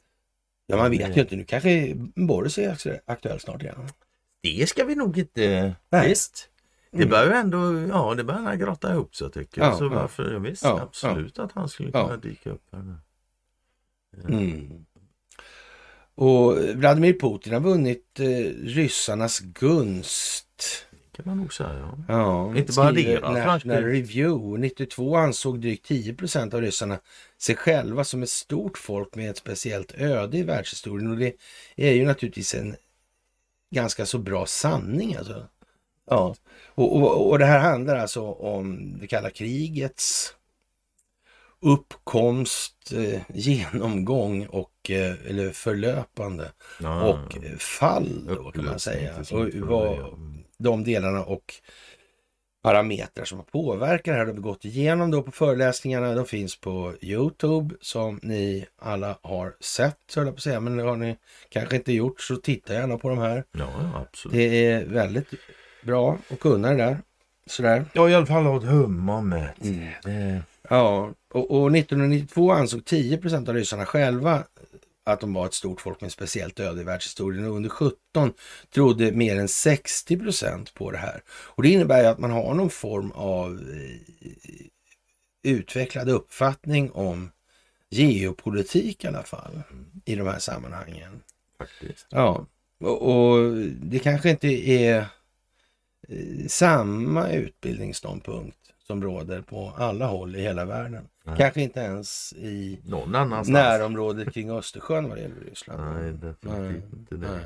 Ja, 0.67 0.77
man 0.77 0.91
vet 0.91 1.17
ju 1.17 1.21
inte. 1.21 1.35
Nu 1.35 1.43
kanske 1.43 1.93
Boris 2.15 2.57
är 2.57 2.71
aktu- 2.73 2.99
aktuell 3.05 3.39
snart 3.39 3.61
igen. 3.61 3.89
Det 4.41 4.69
ska 4.69 4.85
vi 4.85 4.95
nog 4.95 5.17
inte... 5.17 5.75
Nej. 5.89 6.09
Visst. 6.09 6.47
Det 6.91 6.97
Mm. 6.97 7.09
börjar 7.09 7.25
ju 7.25 7.33
ändå, 7.33 7.87
ja 7.89 8.15
det 8.15 8.23
börjar 8.23 8.55
grotta 8.55 8.91
ihop 8.93 9.15
sig 9.15 9.31
tycker 9.31 9.61
jag. 9.61 9.71
Ja, 9.73 9.77
så 9.77 9.83
ja. 9.83 9.89
varför, 9.89 10.33
ja, 10.33 10.39
visst 10.39 10.63
Ja, 10.63 10.81
absolut 10.81 11.39
att 11.39 11.51
han 11.51 11.69
skulle 11.69 11.91
kunna 11.91 12.17
dyka 12.17 12.49
upp 12.49 12.63
här 12.71 12.79
nu. 12.81 12.95
Mm. 14.29 14.85
Och 16.15 16.57
Vladimir 16.57 17.19
Putin 17.19 17.53
har 17.53 17.59
vunnit 17.59 18.19
eh, 18.19 18.25
ryssarnas 18.65 19.39
gunst. 19.39 20.85
Kan 21.11 21.25
man 21.25 21.37
nog 21.37 21.53
säga. 21.53 21.97
Ja. 22.07 22.57
Inte 22.57 22.73
bara 22.73 22.91
det, 22.91 23.19
National. 23.19 23.83
Review. 23.83 24.57
92 24.57 25.15
ansåg 25.15 25.61
drygt 25.61 25.85
10 25.85 26.13
procent 26.13 26.53
av 26.53 26.61
ryssarna 26.61 26.99
sig 27.37 27.55
själva 27.55 28.03
som 28.03 28.23
ett 28.23 28.29
stort 28.29 28.77
folk 28.77 29.15
med 29.15 29.29
ett 29.29 29.37
speciellt 29.37 29.91
öde 29.91 30.37
i 30.37 30.43
världshistorien. 30.43 31.11
Och 31.11 31.17
det 31.17 31.35
är 31.75 31.91
ju 31.91 32.05
naturligtvis 32.05 32.55
en 32.55 32.75
ganska 33.71 34.05
så 34.05 34.17
bra 34.17 34.45
sanning. 34.45 35.15
Alltså. 35.15 35.47
Ja. 36.09 36.35
Och, 36.67 36.95
och, 36.95 37.29
och 37.29 37.39
det 37.39 37.45
här 37.45 37.59
handlar 37.59 37.97
alltså 37.97 38.21
om 38.31 38.97
det 38.99 39.07
kalla 39.07 39.29
krigets 39.29 40.35
uppkomst, 41.61 42.93
eh, 42.95 43.21
genomgång 43.33 44.45
och 44.45 44.91
eh, 44.91 45.29
eller 45.29 45.51
förlöpande 45.51 46.51
Ja, 46.79 47.03
och 47.03 47.37
fall 47.59 48.25
då 48.27 48.51
kan 48.51 48.65
man 48.65 48.79
säga. 48.79 49.15
Och 49.31 49.49
vad. 49.53 50.19
De 50.61 50.83
delarna 50.83 51.23
och 51.23 51.53
parametrar 52.63 53.25
som 53.25 53.37
har 53.37 53.45
påverkat 53.45 54.05
det 54.05 54.11
här 54.11 54.25
har 54.25 54.33
vi 54.33 54.41
gått 54.41 54.65
igenom 54.65 55.11
då 55.11 55.23
på 55.23 55.31
föreläsningarna. 55.31 56.15
De 56.15 56.25
finns 56.25 56.59
på 56.59 56.93
Youtube 57.01 57.75
som 57.81 58.19
ni 58.23 58.65
alla 58.79 59.17
har 59.21 59.55
sett, 59.59 60.15
höll 60.15 60.25
jag 60.25 60.35
på 60.35 60.37
att 60.37 60.43
säga. 60.43 60.59
Men 60.59 60.77
det 60.77 60.83
har 60.83 60.95
ni 60.95 61.17
kanske 61.49 61.75
inte 61.75 61.93
gjort 61.93 62.21
så 62.21 62.35
titta 62.35 62.73
gärna 62.73 62.97
på 62.97 63.09
de 63.09 63.17
här. 63.17 63.43
Ja, 63.51 63.69
absolut. 63.95 64.35
Det 64.35 64.67
är 64.67 64.85
väldigt 64.85 65.27
bra 65.83 66.17
att 66.29 66.39
kunna 66.39 66.69
det 66.69 66.75
där. 66.75 66.97
Sådär. 67.45 67.85
Ja, 67.93 68.09
i 68.09 68.15
alla 68.15 68.25
fall 68.25 68.43
ha 68.43 68.57
ett 68.57 68.63
hum 68.63 69.09
om. 69.09 69.33
Mm. 69.33 69.87
det. 70.03 70.41
Ja, 70.69 71.11
och, 71.33 71.51
och 71.51 71.77
1992 71.77 72.51
ansåg 72.51 72.85
10 72.85 73.17
procent 73.17 73.49
av 73.49 73.55
ryssarna 73.55 73.85
själva 73.85 74.43
att 75.03 75.19
de 75.19 75.33
var 75.33 75.45
ett 75.45 75.53
stort 75.53 75.81
folk 75.81 76.01
med 76.01 76.11
speciellt 76.11 76.59
öde 76.59 76.81
i 76.81 76.83
världshistorien 76.83 77.45
och 77.45 77.55
under 77.55 77.69
17 77.69 78.33
trodde 78.73 79.11
mer 79.11 79.39
än 79.39 79.47
60 79.47 80.17
procent 80.17 80.73
på 80.73 80.91
det 80.91 80.97
här. 80.97 81.21
Och 81.27 81.63
det 81.63 81.69
innebär 81.69 82.01
ju 82.01 82.07
att 82.07 82.19
man 82.19 82.31
har 82.31 82.53
någon 82.53 82.69
form 82.69 83.11
av 83.11 83.51
eh, 83.51 84.65
utvecklad 85.43 86.09
uppfattning 86.09 86.91
om 86.91 87.31
geopolitik 87.89 89.03
i 89.03 89.07
alla 89.07 89.23
fall 89.23 89.61
i 90.05 90.15
de 90.15 90.27
här 90.27 90.39
sammanhangen. 90.39 91.21
Faktiskt. 91.57 92.07
Ja, 92.09 92.45
och, 92.79 93.01
och 93.01 93.55
det 93.81 93.99
kanske 93.99 94.29
inte 94.29 94.47
är 94.71 94.97
eh, 96.07 96.47
samma 96.47 97.31
utbildningsståndpunkt 97.31 98.60
som 98.91 99.03
råder 99.03 99.41
på 99.41 99.73
alla 99.77 100.05
håll 100.05 100.35
i 100.35 100.41
hela 100.41 100.65
världen. 100.65 101.07
Nej. 101.25 101.37
Kanske 101.37 101.61
inte 101.61 101.79
ens 101.79 102.33
i 102.33 102.79
Någon 102.85 103.15
annanstans. 103.15 103.49
närområdet 103.49 104.33
kring 104.33 104.49
Östersjön 104.51 105.09
vad 105.09 105.17
det 105.17 105.21
gäller 105.21 105.35
Ryssland. 105.49 105.81
Nej, 106.01 106.11
definitivt 106.13 106.93
inte 106.93 107.15
det. 107.15 107.27
nej. 107.31 107.39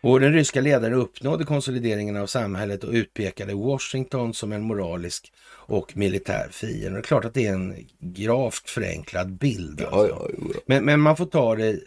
Och 0.00 0.20
den 0.20 0.32
ryska 0.32 0.60
ledaren 0.60 0.94
uppnådde 0.94 1.44
konsolideringen 1.44 2.16
av 2.16 2.26
samhället 2.26 2.84
och 2.84 2.92
utpekade 2.92 3.54
Washington 3.54 4.34
som 4.34 4.52
en 4.52 4.62
moralisk 4.62 5.32
och 5.50 5.96
militär 5.96 6.48
fiende. 6.50 6.86
Och 6.88 6.92
Det 6.92 6.98
är 6.98 7.02
klart 7.02 7.24
att 7.24 7.34
det 7.34 7.46
är 7.46 7.52
en 7.52 7.76
gravt 7.98 8.70
förenklad 8.70 9.32
bild. 9.32 9.80
alltså. 9.82 10.30
jo, 10.38 10.52
Men, 10.66 10.84
men 10.84 11.00
man 11.00 11.16
får 11.16 11.26
ta 11.26 11.56
det 11.56 11.68
eh, 11.70 11.78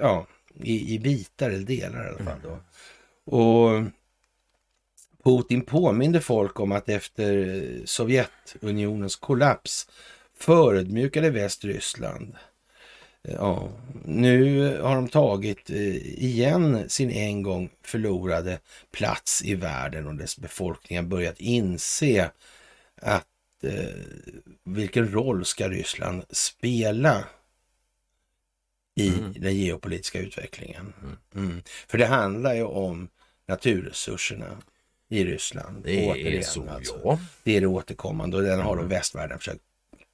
ja, 0.00 0.26
i, 0.54 0.94
i 0.94 0.98
bitar 0.98 1.50
eller 1.50 1.64
delar 1.66 2.04
i 2.04 2.08
alla 2.08 2.18
fall. 2.30 2.40
Då. 2.42 2.58
Och 3.36 3.82
Putin 5.28 5.62
påminde 5.62 6.20
folk 6.20 6.60
om 6.60 6.72
att 6.72 6.88
efter 6.88 7.62
Sovjetunionens 7.84 9.16
kollaps 9.16 9.88
förödmjukade 10.38 11.30
Västryssland. 11.30 12.34
Eh, 13.22 13.34
Ja, 13.34 13.68
nu 14.04 14.80
har 14.80 14.94
de 14.94 15.08
tagit 15.08 15.70
eh, 15.70 15.96
igen 16.24 16.88
sin 16.88 17.10
en 17.10 17.42
gång 17.42 17.70
förlorade 17.82 18.58
plats 18.90 19.42
i 19.44 19.54
världen 19.54 20.06
och 20.06 20.14
dess 20.14 20.38
befolkning 20.38 20.98
har 20.98 21.04
börjat 21.04 21.40
inse 21.40 22.30
att 23.02 23.26
eh, 23.62 23.94
vilken 24.64 25.12
roll 25.12 25.44
ska 25.44 25.68
Ryssland 25.68 26.24
spela 26.30 27.24
i 28.94 29.08
Mm. 29.08 29.34
den 29.38 29.56
geopolitiska 29.56 30.18
utvecklingen. 30.18 30.92
Mm. 31.34 31.62
För 31.88 31.98
det 31.98 32.06
handlar 32.06 32.54
ju 32.54 32.64
om 32.64 33.08
naturresurserna 33.46 34.58
i 35.08 35.24
Ryssland. 35.24 35.82
Det 35.84 36.04
är 36.06 36.10
återigen, 36.12 36.44
så, 36.44 36.70
alltså. 36.70 37.00
ja. 37.04 37.18
Det 37.42 37.56
är 37.56 37.60
det 37.60 37.66
återkommande 37.66 38.36
och 38.36 38.42
den 38.42 38.60
har 38.60 38.72
Mm. 38.72 38.88
de 38.88 38.94
västvärlden 38.94 39.38
försökt. 39.38 39.60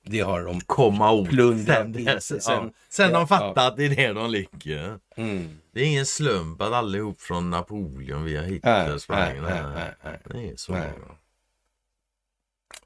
Det 0.07 0.21
har 0.21 0.43
de. 0.45 0.61
Komma 0.61 1.13
åt. 1.13 1.29
Plundra 1.29 1.75
Sen, 1.75 2.21
sen, 2.21 2.41
sen. 2.41 2.55
ja. 2.65 2.71
sen 2.89 3.11
Ja, 3.11 3.27
de 3.31 3.61
att 3.61 3.77
det 3.77 3.85
är 3.85 3.89
där 3.97 4.15
de 4.15 4.31
ligger. 4.31 4.99
Mm. 5.17 5.49
Det 5.73 5.81
är 5.81 5.85
ingen 5.87 6.07
slump 6.07 6.63
att 6.63 6.73
allihop 6.73 7.21
från 7.21 7.51
Napoleon 7.51 8.25
via 8.25 8.43
Hitler 8.43 8.99
sprang. 8.99 9.43
nej, 9.43 9.63
nej, 9.75 9.91
nej. 10.05 10.19
Det 10.31 10.51
är 10.53 10.57
så 10.57 10.73
Nej. 10.73 10.89
bara. 11.01 11.17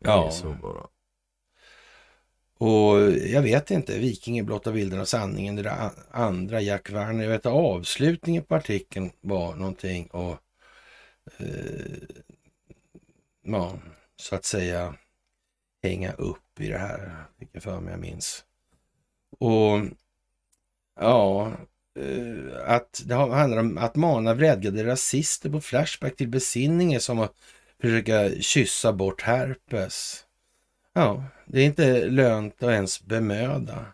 Det 0.00 0.08
Ja. 0.10 0.26
är 0.26 0.30
så 0.30 0.52
bara. 0.62 0.86
Och 2.60 3.00
jag 3.10 3.42
vet 3.42 3.70
inte, 3.70 3.98
Viking 3.98 4.38
är 4.38 4.42
blotta 4.42 4.72
bilden 4.72 5.00
av 5.00 5.04
sanningen. 5.04 5.56
Det 5.56 5.62
där 5.62 5.90
andra, 6.10 6.60
Jack 6.60 6.90
Werner. 6.90 7.22
Jag 7.24 7.30
vet 7.30 7.46
att 7.46 7.52
avslutningen 7.52 8.42
på 8.44 8.54
artikeln 8.54 9.10
var 9.20 9.54
någonting 9.56 10.06
och 10.06 10.36
Eh, 11.36 12.08
ja, 13.42 13.78
så 14.16 14.34
att 14.34 14.44
säga 14.44 14.94
hänga 15.82 16.12
upp 16.12 16.60
i 16.60 16.68
det 16.68 16.78
här. 16.78 17.24
Vilken 17.38 17.60
för 17.60 17.80
mig 17.80 17.90
jag 17.90 18.00
minns. 18.00 18.44
Och 19.38 19.80
ja, 21.00 21.52
eh, 21.98 22.70
att 22.70 23.02
det 23.06 23.14
handlar 23.14 23.58
om 23.58 23.78
att 23.78 23.96
mana 23.96 24.34
vredgade 24.34 24.86
rasister 24.86 25.50
på 25.50 25.60
Flashback 25.60 26.16
till 26.16 26.28
besinning 26.28 26.94
är 26.94 26.98
som 26.98 27.20
att 27.20 27.34
försöka 27.80 28.30
kyssa 28.40 28.92
bort 28.92 29.22
herpes. 29.22 30.24
Ja, 30.92 31.24
det 31.46 31.60
är 31.60 31.64
inte 31.64 32.06
lönt 32.06 32.62
att 32.62 32.70
ens 32.70 33.04
bemöda. 33.04 33.86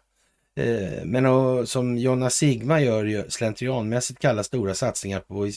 Eh, 0.56 1.05
men 1.05 1.27
och, 1.27 1.69
som 1.69 1.98
Jonna 1.98 2.31
Sigma 2.31 2.81
gör 2.81 3.24
slentrianmässigt 3.28 4.20
kalla 4.20 4.43
stora 4.44 4.74
satsningar 4.74 5.20
på 5.20 5.51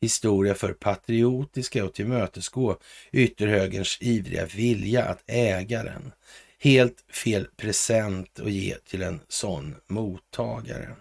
historia 0.00 0.54
för 0.54 0.72
patriotiska 0.72 1.84
och 1.84 1.94
tillmötesgå 1.94 2.76
ytterhögerns 3.12 3.98
ivriga 4.00 4.46
vilja 4.46 5.04
att 5.04 5.22
äga 5.26 5.82
den. 5.82 6.12
Helt 6.58 7.04
fel 7.24 7.46
present 7.56 8.40
att 8.40 8.52
ge 8.52 8.74
till 8.74 9.02
en 9.02 9.20
sån 9.28 9.74
mottagare. 9.86 10.96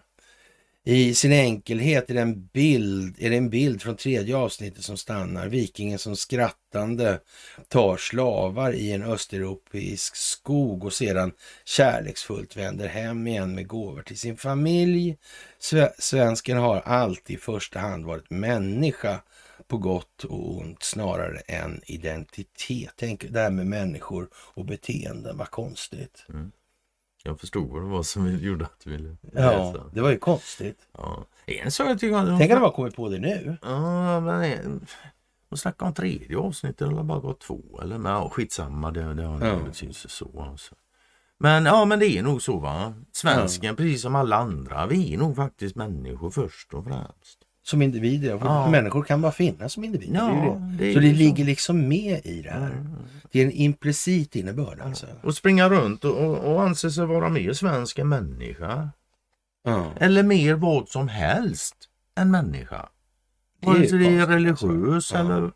I 0.87 1.13
sin 1.13 1.31
enkelhet 1.31 2.09
är 2.09 2.13
det, 2.13 2.21
en 2.21 2.45
bild, 2.45 3.15
är 3.19 3.29
det 3.29 3.37
en 3.37 3.49
bild 3.49 3.81
från 3.81 3.95
tredje 3.95 4.37
avsnittet 4.37 4.83
som 4.83 4.97
stannar. 4.97 5.47
Vikingen 5.47 5.99
som 5.99 6.15
skrattande 6.15 7.19
tar 7.67 7.97
slavar 7.97 8.73
i 8.73 8.91
en 8.91 9.03
östeuropeisk 9.03 10.15
skog 10.15 10.85
och 10.85 10.93
sedan 10.93 11.31
kärleksfullt 11.65 12.57
vänder 12.57 12.87
hem 12.87 13.27
igen 13.27 13.55
med 13.55 13.67
gåvor 13.67 14.01
till 14.01 14.19
sin 14.19 14.37
familj. 14.37 15.17
Svensken 15.97 16.57
har 16.57 16.79
alltid 16.79 17.35
i 17.35 17.39
första 17.39 17.79
hand 17.79 18.05
varit 18.05 18.29
människa 18.29 19.19
på 19.67 19.77
gott 19.77 20.23
och 20.23 20.57
ont 20.57 20.83
snarare 20.83 21.39
än 21.39 21.81
identitet. 21.85 22.93
Tänk 22.95 23.25
det 23.29 23.39
här 23.39 23.51
med 23.51 23.67
människor 23.67 24.29
och 24.33 24.65
beteenden, 24.65 25.37
vad 25.37 25.51
konstigt. 25.51 26.25
Mm. 26.29 26.51
Jag 27.27 27.39
förstod 27.39 27.69
vad 27.69 27.81
det 27.81 27.87
var 27.87 28.03
som 28.03 28.37
gjorde 28.37 28.65
att 28.65 28.79
du 28.83 28.89
ville 28.89 29.17
läsa. 29.21 29.53
Ja, 29.53 29.89
det 29.93 30.01
var 30.01 30.09
ju 30.09 30.17
konstigt. 30.17 30.79
Ja. 30.97 31.25
En 31.45 31.71
sak 31.71 31.87
jag 31.87 31.99
tycker... 31.99 32.37
Tänk 32.37 32.51
att 32.51 32.57
de 32.57 32.63
har 32.63 32.71
kommit 32.71 32.95
på 32.95 33.09
det 33.09 33.19
nu. 33.19 33.57
Ja, 33.61 34.19
men... 34.19 34.85
De 35.49 35.57
snackar 35.57 35.85
om 35.85 35.93
tredje 35.93 36.37
avsnittet 36.37 36.81
eller 36.81 37.03
bara 37.03 37.19
gått 37.19 37.39
två. 37.39 37.79
Eller 37.81 37.97
men, 37.97 38.11
ja, 38.11 38.29
skitsamma, 38.29 38.91
det, 38.91 39.13
det 39.13 39.23
har 39.23 39.45
ja. 39.45 39.59
betydelse 39.59 40.09
så. 40.09 40.47
Alltså. 40.51 40.75
Men 41.37 41.65
ja, 41.65 41.85
men 41.85 41.99
det 41.99 42.17
är 42.17 42.23
nog 42.23 42.41
så 42.41 42.59
va. 42.59 42.93
Svensken, 43.11 43.67
ja. 43.67 43.75
precis 43.75 44.01
som 44.01 44.15
alla 44.15 44.35
andra, 44.35 44.87
vi 44.87 45.13
är 45.13 45.17
nog 45.17 45.35
faktiskt 45.35 45.75
människor 45.75 46.29
först 46.29 46.73
och 46.73 46.83
främst 46.83 47.44
som 47.65 47.81
individer. 47.81 48.39
Ja. 48.41 48.69
Människor 48.69 49.03
kan 49.03 49.21
bara 49.21 49.31
finnas 49.31 49.73
som 49.73 49.83
individer. 49.83 50.15
Ja, 50.15 50.61
det 50.79 50.85
det. 50.85 50.93
så 50.93 50.99
det 50.99 51.11
så. 51.11 51.17
ligger 51.17 51.45
liksom 51.45 51.87
med 51.87 52.25
i 52.25 52.41
det 52.41 52.49
här. 52.49 52.71
Mm. 52.71 52.95
Det 53.31 53.41
är 53.41 53.45
en 53.45 53.51
implicit 53.51 54.35
innebörd 54.35 54.79
alltså. 54.79 55.05
Och 55.21 55.35
springa 55.35 55.69
runt 55.69 56.05
och, 56.05 56.17
och, 56.17 56.37
och 56.37 56.63
anse 56.63 56.91
sig 56.91 57.05
vara 57.05 57.29
mer 57.29 57.53
svensk 57.53 57.99
än 57.99 58.09
människa. 58.09 58.89
Ja. 59.63 59.91
Eller 59.97 60.23
mer 60.23 60.53
vad 60.53 60.89
som 60.89 61.07
helst 61.07 61.75
än 62.15 62.31
människa. 62.31 62.89
Vare 63.61 63.87
sig 63.87 63.99
det 63.99 64.05
är 64.05 64.27
religiös 64.27 65.13
alltså. 65.13 65.15
eller... 65.15 65.51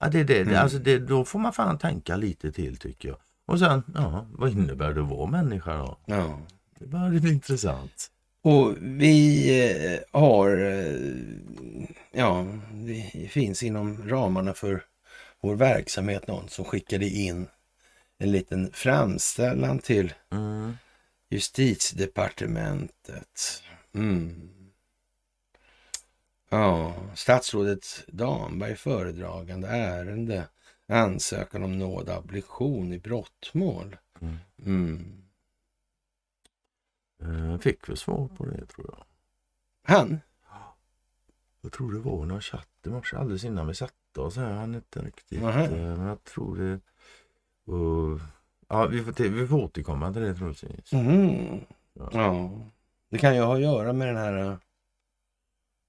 Ja, 0.00 0.08
det, 0.08 0.24
det, 0.24 0.40
mm. 0.40 0.56
alltså 0.56 0.78
det, 0.78 0.98
då 0.98 1.24
får 1.24 1.38
man 1.38 1.52
fan 1.52 1.78
tänka 1.78 2.16
lite 2.16 2.52
till 2.52 2.76
tycker 2.76 3.08
jag. 3.08 3.18
Och 3.46 3.58
sen, 3.58 3.82
ja, 3.94 4.26
vad 4.32 4.50
innebär 4.50 4.94
det 4.94 5.02
att 5.02 5.08
vara 5.08 5.30
människa 5.30 5.76
då? 5.76 5.98
Ja. 6.06 6.38
Det 6.78 6.86
börjar 6.86 7.20
bli 7.20 7.32
intressant. 7.32 8.10
Och 8.42 8.76
vi 8.80 9.48
eh, 9.64 10.00
har, 10.20 10.56
eh, 10.56 10.94
ja, 12.12 12.46
det 12.72 13.28
finns 13.30 13.62
inom 13.62 14.08
ramarna 14.08 14.54
för 14.54 14.84
vår 15.40 15.54
verksamhet 15.54 16.26
någon 16.26 16.48
som 16.48 16.64
skickade 16.64 17.06
in 17.06 17.48
en 18.18 18.32
liten 18.32 18.72
framställan 18.72 19.78
till 19.78 20.12
mm. 20.32 20.76
justitiedepartementet. 21.30 23.62
Mm. 23.94 24.50
Ja, 26.50 26.94
statsrådet 27.14 28.04
Damberg 28.06 28.76
föredragande 28.76 29.68
ärende 29.68 30.44
ansökan 30.88 31.62
om 31.62 31.78
nåd 31.78 32.08
abolition 32.08 32.92
i 32.92 32.98
brottmål. 32.98 33.96
Mm. 34.66 35.19
Mm. 37.20 37.50
Eh, 37.50 37.58
fick 37.58 37.88
väl 37.88 37.96
svar 37.96 38.28
på 38.36 38.44
det 38.44 38.66
tror 38.66 38.86
jag. 38.88 39.04
Han? 39.82 40.20
Jag 41.60 41.72
tror 41.72 41.92
det 41.92 41.98
var 41.98 42.24
någon 42.24 42.40
chatt 42.40 42.68
i 42.86 42.88
morse 42.88 43.16
alldeles 43.16 43.44
innan 43.44 43.66
vi 43.66 43.74
satte 43.74 44.20
oss 44.20 44.36
här. 44.36 44.52
Han 44.52 44.74
inte 44.74 45.02
riktigt. 45.02 45.42
Eh, 45.42 45.68
men 45.68 46.06
jag 46.06 46.24
tror 46.24 46.56
det. 46.56 46.80
Och, 47.72 48.20
ja, 48.68 48.86
vi 48.86 49.04
får, 49.04 49.28
vi 49.28 49.46
får 49.46 49.58
återkomma 49.58 50.12
till 50.12 50.22
det 50.22 50.34
troligtvis. 50.34 50.92
Mm. 50.92 51.60
Ja. 51.92 52.10
ja. 52.12 52.50
Det 53.10 53.18
kan 53.18 53.34
ju 53.34 53.42
ha 53.42 53.54
att 53.54 53.60
göra 53.60 53.92
med 53.92 54.08
den 54.08 54.16
här 54.16 54.36
eh, 54.36 54.56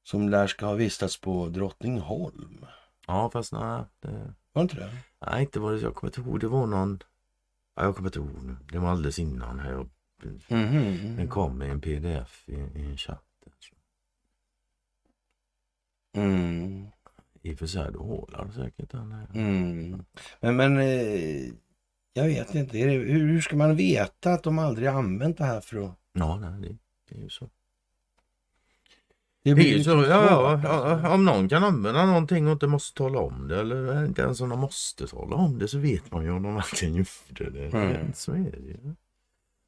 som 0.03 0.29
lär 0.29 0.47
ska 0.47 0.65
ha 0.65 0.73
vistats 0.73 1.21
på 1.21 1.47
Drottningholm. 1.47 2.65
Ja, 3.07 3.29
fast 3.29 3.51
nej. 3.51 3.83
Det... 3.99 4.33
Var 4.53 4.61
inte 4.61 4.75
det? 4.75 4.91
Nej, 5.25 5.41
inte 5.41 5.59
var 5.59 5.71
det. 5.71 5.79
Jag 5.79 5.95
kommer 5.95 6.17
inte 6.17 6.29
ihåg. 6.29 6.39
Det 6.39 6.47
var 6.47 6.67
någon. 6.67 7.03
Ja, 7.75 7.83
jag 7.83 7.95
kommer 7.95 8.09
inte 8.09 8.19
ihåg 8.19 8.43
nu. 8.43 8.55
Det 8.71 8.79
var 8.79 8.89
alldeles 8.89 9.19
innan 9.19 9.59
här. 9.59 9.71
Jag 9.71 9.89
Mm 10.23 10.67
-hmm. 10.67 11.17
Den 11.17 11.27
kom 11.27 11.61
i 11.61 11.69
en 11.69 11.81
pdf 11.81 12.49
i, 12.49 12.53
i 12.53 12.85
en 12.85 12.97
chatt. 12.97 13.23
Alltså. 13.45 13.75
Mm. 16.13 16.87
I 17.41 17.53
och 17.53 17.59
för 17.59 17.67
sig, 17.67 17.91
då 17.93 17.99
håller 17.99 18.51
säkert 18.51 18.91
den 18.91 19.11
här. 19.11 19.27
Mm. 19.33 20.03
Men, 20.39 20.55
men 20.55 20.77
eh, 20.77 21.53
jag 22.13 22.25
vet 22.25 22.55
inte, 22.55 22.77
det, 22.77 22.83
hur, 22.83 23.27
hur 23.27 23.41
ska 23.41 23.55
man 23.55 23.75
veta 23.75 24.33
att 24.33 24.43
de 24.43 24.59
aldrig 24.59 24.87
använt 24.87 25.37
det 25.37 25.45
här 25.45 25.61
för 25.61 25.85
att... 25.85 25.97
Ja, 26.13 26.39
nej, 26.39 26.61
det, 26.61 26.77
det 27.09 27.19
är 27.19 27.23
ju 27.23 27.29
så. 27.29 27.49
Det 29.43 29.55
blir 29.55 29.77
ju 29.77 29.83
så, 29.83 29.89
ja, 29.89 30.59
ja, 30.63 30.99
ja, 31.03 31.13
om 31.13 31.25
någon 31.25 31.49
kan 31.49 31.63
använda 31.63 32.05
någonting 32.05 32.47
och 32.47 32.51
inte 32.51 32.67
måste 32.67 32.97
tala 32.97 33.19
om 33.19 33.47
det 33.47 33.59
eller 33.59 34.05
inte 34.05 34.21
ens 34.21 34.41
om 34.41 34.49
de 34.49 34.59
måste 34.59 35.07
tala 35.07 35.35
om 35.35 35.59
det 35.59 35.67
så 35.67 35.77
vet 35.77 36.11
man 36.11 36.23
ju 36.23 36.31
om 36.31 36.43
de 36.43 36.55
verkligen 36.55 36.95
gjorde 36.95 37.49
det. 37.49 37.65
Mm. 37.65 38.13
Så 38.13 38.31
är 38.31 38.51
det 38.51 38.67
ju. 38.67 38.95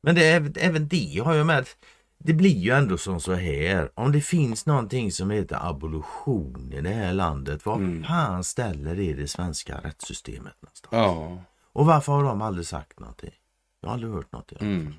Men 0.03 0.15
det, 0.15 0.57
även 0.57 0.87
det 0.87 1.21
har 1.25 1.33
jag 1.33 1.45
med. 1.45 1.69
Det 2.17 2.33
blir 2.33 2.57
ju 2.57 2.71
ändå 2.71 2.97
som 2.97 3.19
så 3.19 3.33
här. 3.33 3.91
Om 3.93 4.11
det 4.11 4.21
finns 4.21 4.65
någonting 4.65 5.11
som 5.11 5.31
heter 5.31 5.69
abolition 5.69 6.73
i 6.73 6.81
det 6.81 6.89
här 6.89 7.13
landet. 7.13 7.65
Vad 7.65 7.77
mm. 7.77 8.03
fan 8.03 8.43
ställer 8.43 8.95
det 8.95 9.03
i 9.03 9.13
det 9.13 9.27
svenska 9.27 9.77
rättssystemet 9.77 10.61
någonstans? 10.61 10.91
Ja. 10.91 11.43
Och 11.73 11.85
varför 11.85 12.11
har 12.13 12.23
de 12.23 12.41
aldrig 12.41 12.67
sagt 12.67 12.99
någonting? 12.99 13.33
Jag 13.81 13.89
har 13.89 13.93
aldrig 13.93 14.13
hört 14.13 14.31
något. 14.31 14.61
Mm. 14.61 14.93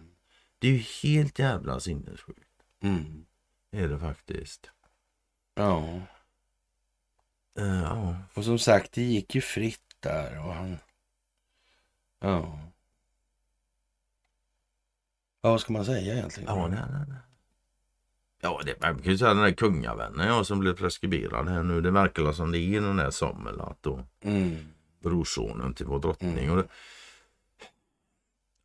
Det 0.58 0.68
är 0.68 0.72
ju 0.72 0.84
helt 1.02 1.38
jävla 1.38 1.80
sinnessjukt. 1.80 2.62
Mm. 2.82 3.24
Är 3.72 3.88
det 3.88 3.98
faktiskt. 3.98 4.70
Ja. 5.54 6.00
Uh, 7.60 7.82
ja. 7.82 8.16
Och 8.34 8.44
som 8.44 8.58
sagt, 8.58 8.92
det 8.92 9.02
gick 9.02 9.34
ju 9.34 9.40
fritt 9.40 9.96
där. 10.00 10.46
Och 10.46 10.54
han... 10.54 10.78
Ja. 12.20 12.58
Ja, 15.44 15.50
vad 15.50 15.60
ska 15.60 15.72
man 15.72 15.84
säga 15.84 16.14
egentligen? 16.14 16.56
Ja, 16.56 16.68
nej, 16.68 16.80
nej, 16.92 17.04
nej. 17.08 17.18
Ja, 18.42 18.60
det, 18.64 18.80
man 18.80 18.98
kan 18.98 19.12
ju 19.12 19.18
säga 19.18 19.34
den 19.34 19.42
där 19.42 19.52
kungavännen 19.52 20.26
ja, 20.26 20.44
som 20.44 20.58
blev 20.58 20.76
preskriberad 20.76 21.48
här 21.48 21.62
nu. 21.62 21.80
Det 21.80 21.90
verkar 21.90 22.32
som 22.32 22.52
det 22.52 22.58
är 22.58 22.80
den 22.80 22.96
där 22.96 23.10
Samelat 23.10 23.78
då. 23.80 24.04
Mm. 24.22 24.56
Brorsonen 25.02 25.74
till 25.74 25.86
vår 25.86 25.98
drottning. 25.98 26.44
Mm. 26.44 26.56
Det, 26.56 26.64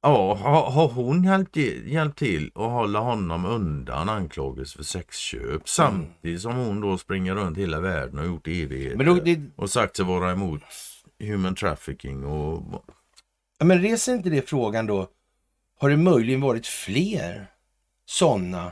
ja, 0.01 0.35
har, 0.35 0.71
har 0.71 0.87
hon 0.87 1.23
hjälpt, 1.23 1.55
hjälpt 1.85 2.19
till 2.19 2.51
att 2.55 2.71
hålla 2.71 2.99
honom 2.99 3.45
undan 3.45 4.09
anklagelse 4.09 4.77
för 4.77 4.83
sexköp 4.83 5.45
mm. 5.45 5.61
samtidigt 5.65 6.41
som 6.41 6.55
hon 6.55 6.81
då 6.81 6.97
springer 6.97 7.35
runt 7.35 7.57
hela 7.57 7.79
världen 7.79 8.19
och 8.19 8.25
gjort 8.25 8.47
evigheter 8.47 9.21
det... 9.25 9.41
och 9.55 9.69
sagt 9.69 9.95
sig 9.95 10.05
vara 10.05 10.31
emot 10.31 10.61
human 11.19 11.55
trafficking 11.55 12.25
och... 12.25 12.83
Ja, 13.57 13.65
men 13.65 13.81
reser 13.81 14.13
inte 14.13 14.29
det 14.29 14.49
frågan 14.49 14.85
då 14.85 15.09
har 15.79 15.89
det 15.89 15.97
möjligen 15.97 16.41
varit 16.41 16.67
fler 16.67 17.51
sådana 18.05 18.71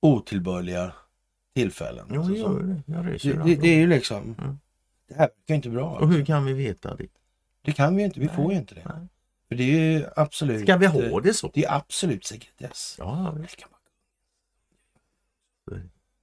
otillbörliga 0.00 0.92
tillfällen? 1.54 2.06
Jo, 2.10 2.20
alltså, 2.20 2.34
gör 2.34 2.62
det. 2.62 2.82
Jag 2.86 3.04
det, 3.04 3.44
det, 3.44 3.60
det 3.60 3.68
är 3.68 3.78
ju 3.78 3.86
liksom, 3.86 4.34
mm. 4.38 4.58
det 5.08 5.14
här 5.14 5.30
är 5.46 5.54
inte 5.54 5.68
bra. 5.68 5.98
Och 5.98 6.08
hur 6.08 6.24
kan 6.24 6.44
vi 6.44 6.52
veta 6.52 6.96
det? 6.96 7.06
Det 7.62 7.72
kan 7.72 7.96
vi 7.96 8.02
inte, 8.02 8.20
vi 8.20 8.26
Nej. 8.26 8.36
får 8.36 8.52
ju 8.52 8.58
inte 8.58 8.74
det. 8.74 8.84
Nej. 8.84 9.08
För 9.48 9.54
det 9.56 9.62
är 9.62 9.98
ju 9.98 10.06
absolut... 10.16 10.62
Ska 10.62 10.76
vi 10.76 10.86
ha 10.86 11.20
det 11.20 11.34
så? 11.34 11.50
Det 11.54 11.64
är 11.64 11.76
absolut 11.76 12.24
sekretess. 12.24 12.96
Ja, 12.98 13.14
man. 13.22 13.46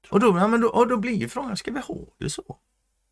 Och 0.10 0.20
då, 0.20 0.38
ja, 0.38 0.48
men 0.48 0.62
då, 0.62 0.68
och 0.68 0.88
då 0.88 0.98
blir 0.98 1.28
frågan, 1.28 1.58
ska 1.58 1.72
vi 1.72 1.80
ha 1.80 1.98
det 2.18 2.30
så? 2.30 2.58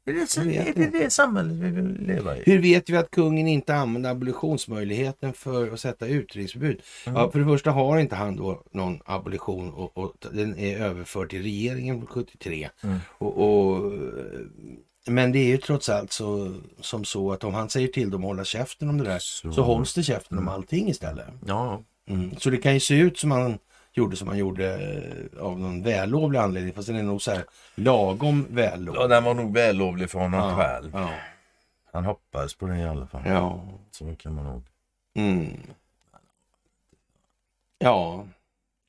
Är 0.07 0.13
det, 0.13 0.57
är 0.57 0.73
det 0.73 0.99
det 0.99 1.09
samhället 1.09 1.53
vi 1.53 1.69
vill 1.69 2.07
leva 2.07 2.37
i? 2.37 2.43
Hur 2.45 2.61
vet 2.61 2.89
vi 2.89 2.97
att 2.97 3.11
kungen 3.11 3.47
inte 3.47 3.75
använder 3.75 4.09
abolitionsmöjligheten 4.09 5.33
för 5.33 5.73
att 5.73 5.79
sätta 5.79 6.07
utredningsförbud? 6.07 6.81
Mm. 7.05 7.19
Ja, 7.19 7.31
för 7.31 7.39
det 7.39 7.45
första 7.45 7.71
har 7.71 7.97
inte 7.97 8.15
han 8.15 8.35
då 8.35 8.63
någon 8.71 8.99
abolition 9.05 9.73
och, 9.73 9.97
och 9.97 10.13
den 10.31 10.59
är 10.59 10.77
överförd 10.77 11.29
till 11.29 11.41
regeringen 11.41 12.05
73. 12.05 12.69
Mm. 12.83 12.97
Och, 13.17 13.37
och, 13.37 13.91
men 15.07 15.31
det 15.31 15.39
är 15.39 15.47
ju 15.47 15.57
trots 15.57 15.89
allt 15.89 16.11
så, 16.11 16.53
som 16.81 17.05
så 17.05 17.31
att 17.31 17.43
om 17.43 17.53
han 17.53 17.69
säger 17.69 17.87
till 17.87 18.09
dem 18.09 18.21
att 18.21 18.27
hålla 18.27 18.43
käften 18.43 18.89
om 18.89 18.97
det 18.97 19.03
där 19.03 19.19
så, 19.19 19.51
så 19.51 19.61
hålls 19.61 19.93
det 19.93 20.03
käften 20.03 20.37
mm. 20.37 20.47
om 20.47 20.53
allting 20.53 20.89
istället. 20.89 21.27
Ja. 21.45 21.83
Mm. 22.09 22.35
Så 22.37 22.49
det 22.49 22.57
kan 22.57 22.73
ju 22.73 22.79
se 22.79 22.95
ut 22.95 23.17
som 23.17 23.31
han 23.31 23.57
gjorde 23.97 24.15
som 24.15 24.27
han 24.27 24.37
gjorde 24.37 24.73
eh, 25.33 25.43
av 25.43 25.59
någon 25.59 25.83
vällovlig 25.83 26.39
anledning. 26.39 26.73
Fast 26.73 26.87
den 26.87 26.95
är 26.95 27.03
nog 27.03 27.21
så 27.21 27.31
här 27.31 27.45
lagom 27.75 28.45
vällovlig. 28.49 29.01
Ja, 29.01 29.07
den 29.07 29.23
var 29.23 29.33
nog 29.33 29.53
vällovlig 29.53 30.09
för 30.09 30.19
honom 30.19 30.39
Ja, 30.39 30.55
själv. 30.55 30.91
Ja. 30.93 31.09
Han 31.93 32.05
hoppades 32.05 32.55
på 32.55 32.67
det 32.67 32.77
i 32.77 32.83
alla 32.83 33.07
fall. 33.07 33.21
Ja. 33.25 33.63
Så 33.91 34.15
kan 34.15 34.33
man 34.35 34.45
nog. 34.45 34.63
Mm. 35.15 35.57
Ja. 37.79 38.25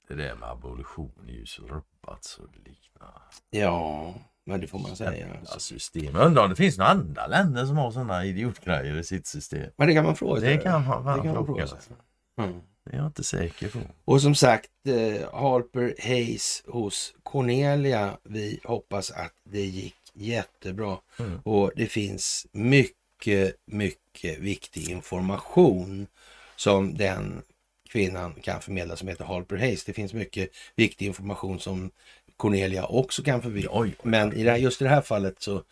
Det 0.08 0.14
där 0.14 0.34
med 0.34 0.48
abolition 0.48 1.12
är 1.28 1.32
ju 1.32 1.46
så 1.46 1.62
rubbat 1.62 2.24
så 2.24 2.42
det 2.42 2.70
liknar 2.70 3.12
Ja. 3.50 4.14
Men 4.44 4.60
det 4.60 4.66
får 4.66 4.78
man 4.78 4.96
säga. 4.96 5.26
ja, 5.44 5.58
system. 5.58 6.14
Jag 6.14 6.26
undrar 6.26 6.42
om 6.44 6.50
det 6.50 6.56
finns 6.56 6.78
några 6.78 6.90
andra 6.90 7.26
länder 7.26 7.66
som 7.66 7.76
har 7.76 7.90
sådana 7.90 8.24
idiotgrejer 8.24 8.96
i 8.96 9.04
sitt 9.04 9.26
system. 9.26 9.70
Men 9.76 9.88
det 9.88 9.94
kan 9.94 10.04
man 10.04 10.16
fråga 10.16 10.40
sig. 10.40 10.56
Det 10.56 10.62
kan 10.62 10.86
man, 10.86 11.16
Det 11.16 11.22
kan 11.22 11.34
man 11.34 11.46
fråga 11.46 11.66
sig. 11.66 11.78
Mm. 12.38 12.60
Det 12.90 12.96
är 12.96 12.98
jag 12.98 13.06
inte 13.06 13.24
säker 13.24 13.68
på. 13.68 13.78
Och 14.04 14.22
som 14.22 14.34
sagt, 14.34 14.70
eh, 14.86 15.32
Harper 15.40 15.94
Hayes 16.02 16.62
hos 16.66 17.14
Cornelia. 17.22 18.18
Vi 18.22 18.60
hoppas 18.64 19.10
att 19.10 19.32
det 19.44 19.64
gick 19.64 19.94
jättebra. 20.14 20.98
Mm. 21.18 21.38
Och 21.44 21.72
det 21.76 21.86
finns 21.86 22.46
mycket, 22.52 23.54
mycket 23.66 24.38
viktig 24.38 24.88
information 24.90 26.06
som 26.56 26.96
den 26.96 27.42
kvinnan 27.88 28.34
kan 28.42 28.60
förmedla 28.60 28.96
som 28.96 29.08
heter 29.08 29.24
Harper 29.24 29.56
Hayes. 29.56 29.84
Det 29.84 29.92
finns 29.92 30.14
mycket 30.14 30.50
viktig 30.76 31.06
information 31.06 31.60
som 31.60 31.90
Cornelia 32.36 32.86
också 32.86 33.22
kan 33.22 33.42
förmedla. 33.42 33.90
Men 34.02 34.32
i 34.32 34.44
det 34.44 34.50
här, 34.50 34.58
just 34.58 34.80
i 34.80 34.84
det 34.84 34.90
här 34.90 35.00
fallet 35.02 35.42
så 35.42 35.62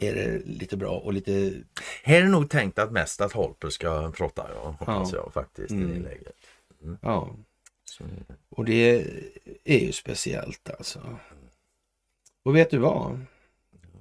är 0.00 0.14
det 0.14 0.38
lite 0.46 0.76
bra 0.76 0.90
och 0.90 1.12
lite... 1.12 1.52
Här 2.04 2.22
är 2.22 2.26
nog 2.26 2.50
tänkt 2.50 2.78
att 2.78 2.92
mest 2.92 3.20
att 3.20 3.32
Holper 3.32 3.68
ska 3.70 4.12
prata, 4.12 4.46
ja, 4.54 4.76
hoppas 4.78 5.12
Ja. 5.12 5.18
jag 5.24 5.32
faktiskt 5.32 5.70
i 5.70 5.74
Mm. 5.74 5.88
det 6.02 6.08
läget. 6.08 6.34
Ja, 7.00 7.36
är 8.00 8.04
det. 8.04 8.34
och 8.48 8.64
det 8.64 9.06
är 9.64 9.78
ju 9.78 9.92
speciellt 9.92 10.70
alltså. 10.70 11.18
Och 12.42 12.56
vet 12.56 12.70
du 12.70 12.78
vad? 12.78 13.20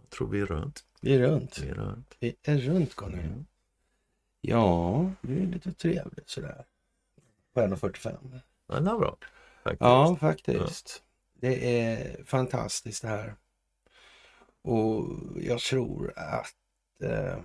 Jag 0.01 0.09
tror 0.09 0.27
vi 0.27 0.39
är 0.39 0.45
runt. 0.45 0.85
Vi 1.01 1.15
är 1.15 1.19
runt. 1.19 1.59
Vi 1.59 1.69
är 1.69 1.73
runt. 1.73 2.15
Vi 2.19 2.35
är 2.43 2.57
runt 2.57 2.95
Conny. 2.95 3.19
Mm. 3.19 3.45
Ja, 4.41 5.11
det 5.21 5.33
är 5.33 5.45
lite 5.45 5.73
trevligt 5.73 6.29
sådär. 6.29 6.65
På 7.53 7.61
1.45. 7.61 8.39
Men 8.67 8.83
det 8.83 8.91
är 8.91 8.97
bra. 8.97 9.17
Faktiskt. 9.63 9.81
Ja, 9.81 10.17
faktiskt. 10.19 11.03
Det 11.33 11.81
är 11.81 12.23
fantastiskt 12.23 13.01
det 13.01 13.07
här. 13.07 13.35
Och 14.61 15.05
jag 15.35 15.59
tror 15.59 16.13
att 16.15 16.55
eh, 17.01 17.39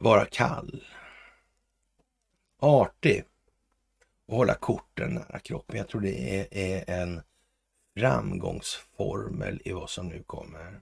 vara 0.00 0.24
kall, 0.24 0.84
artig 2.58 3.24
hålla 4.36 4.54
korten 4.54 5.14
nära 5.14 5.38
kroppen. 5.38 5.76
Jag 5.76 5.88
tror 5.88 6.00
det 6.00 6.38
är, 6.38 6.46
är 6.50 7.02
en 7.02 7.20
framgångsformel 7.98 9.62
i 9.64 9.72
vad 9.72 9.90
som 9.90 10.08
nu 10.08 10.22
kommer. 10.26 10.80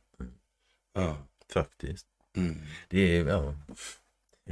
Ja. 0.94 1.16
Faktiskt. 1.52 2.06
Mm. 2.36 2.56
Det 2.88 3.18
är, 3.18 3.28
ja, 3.28 3.54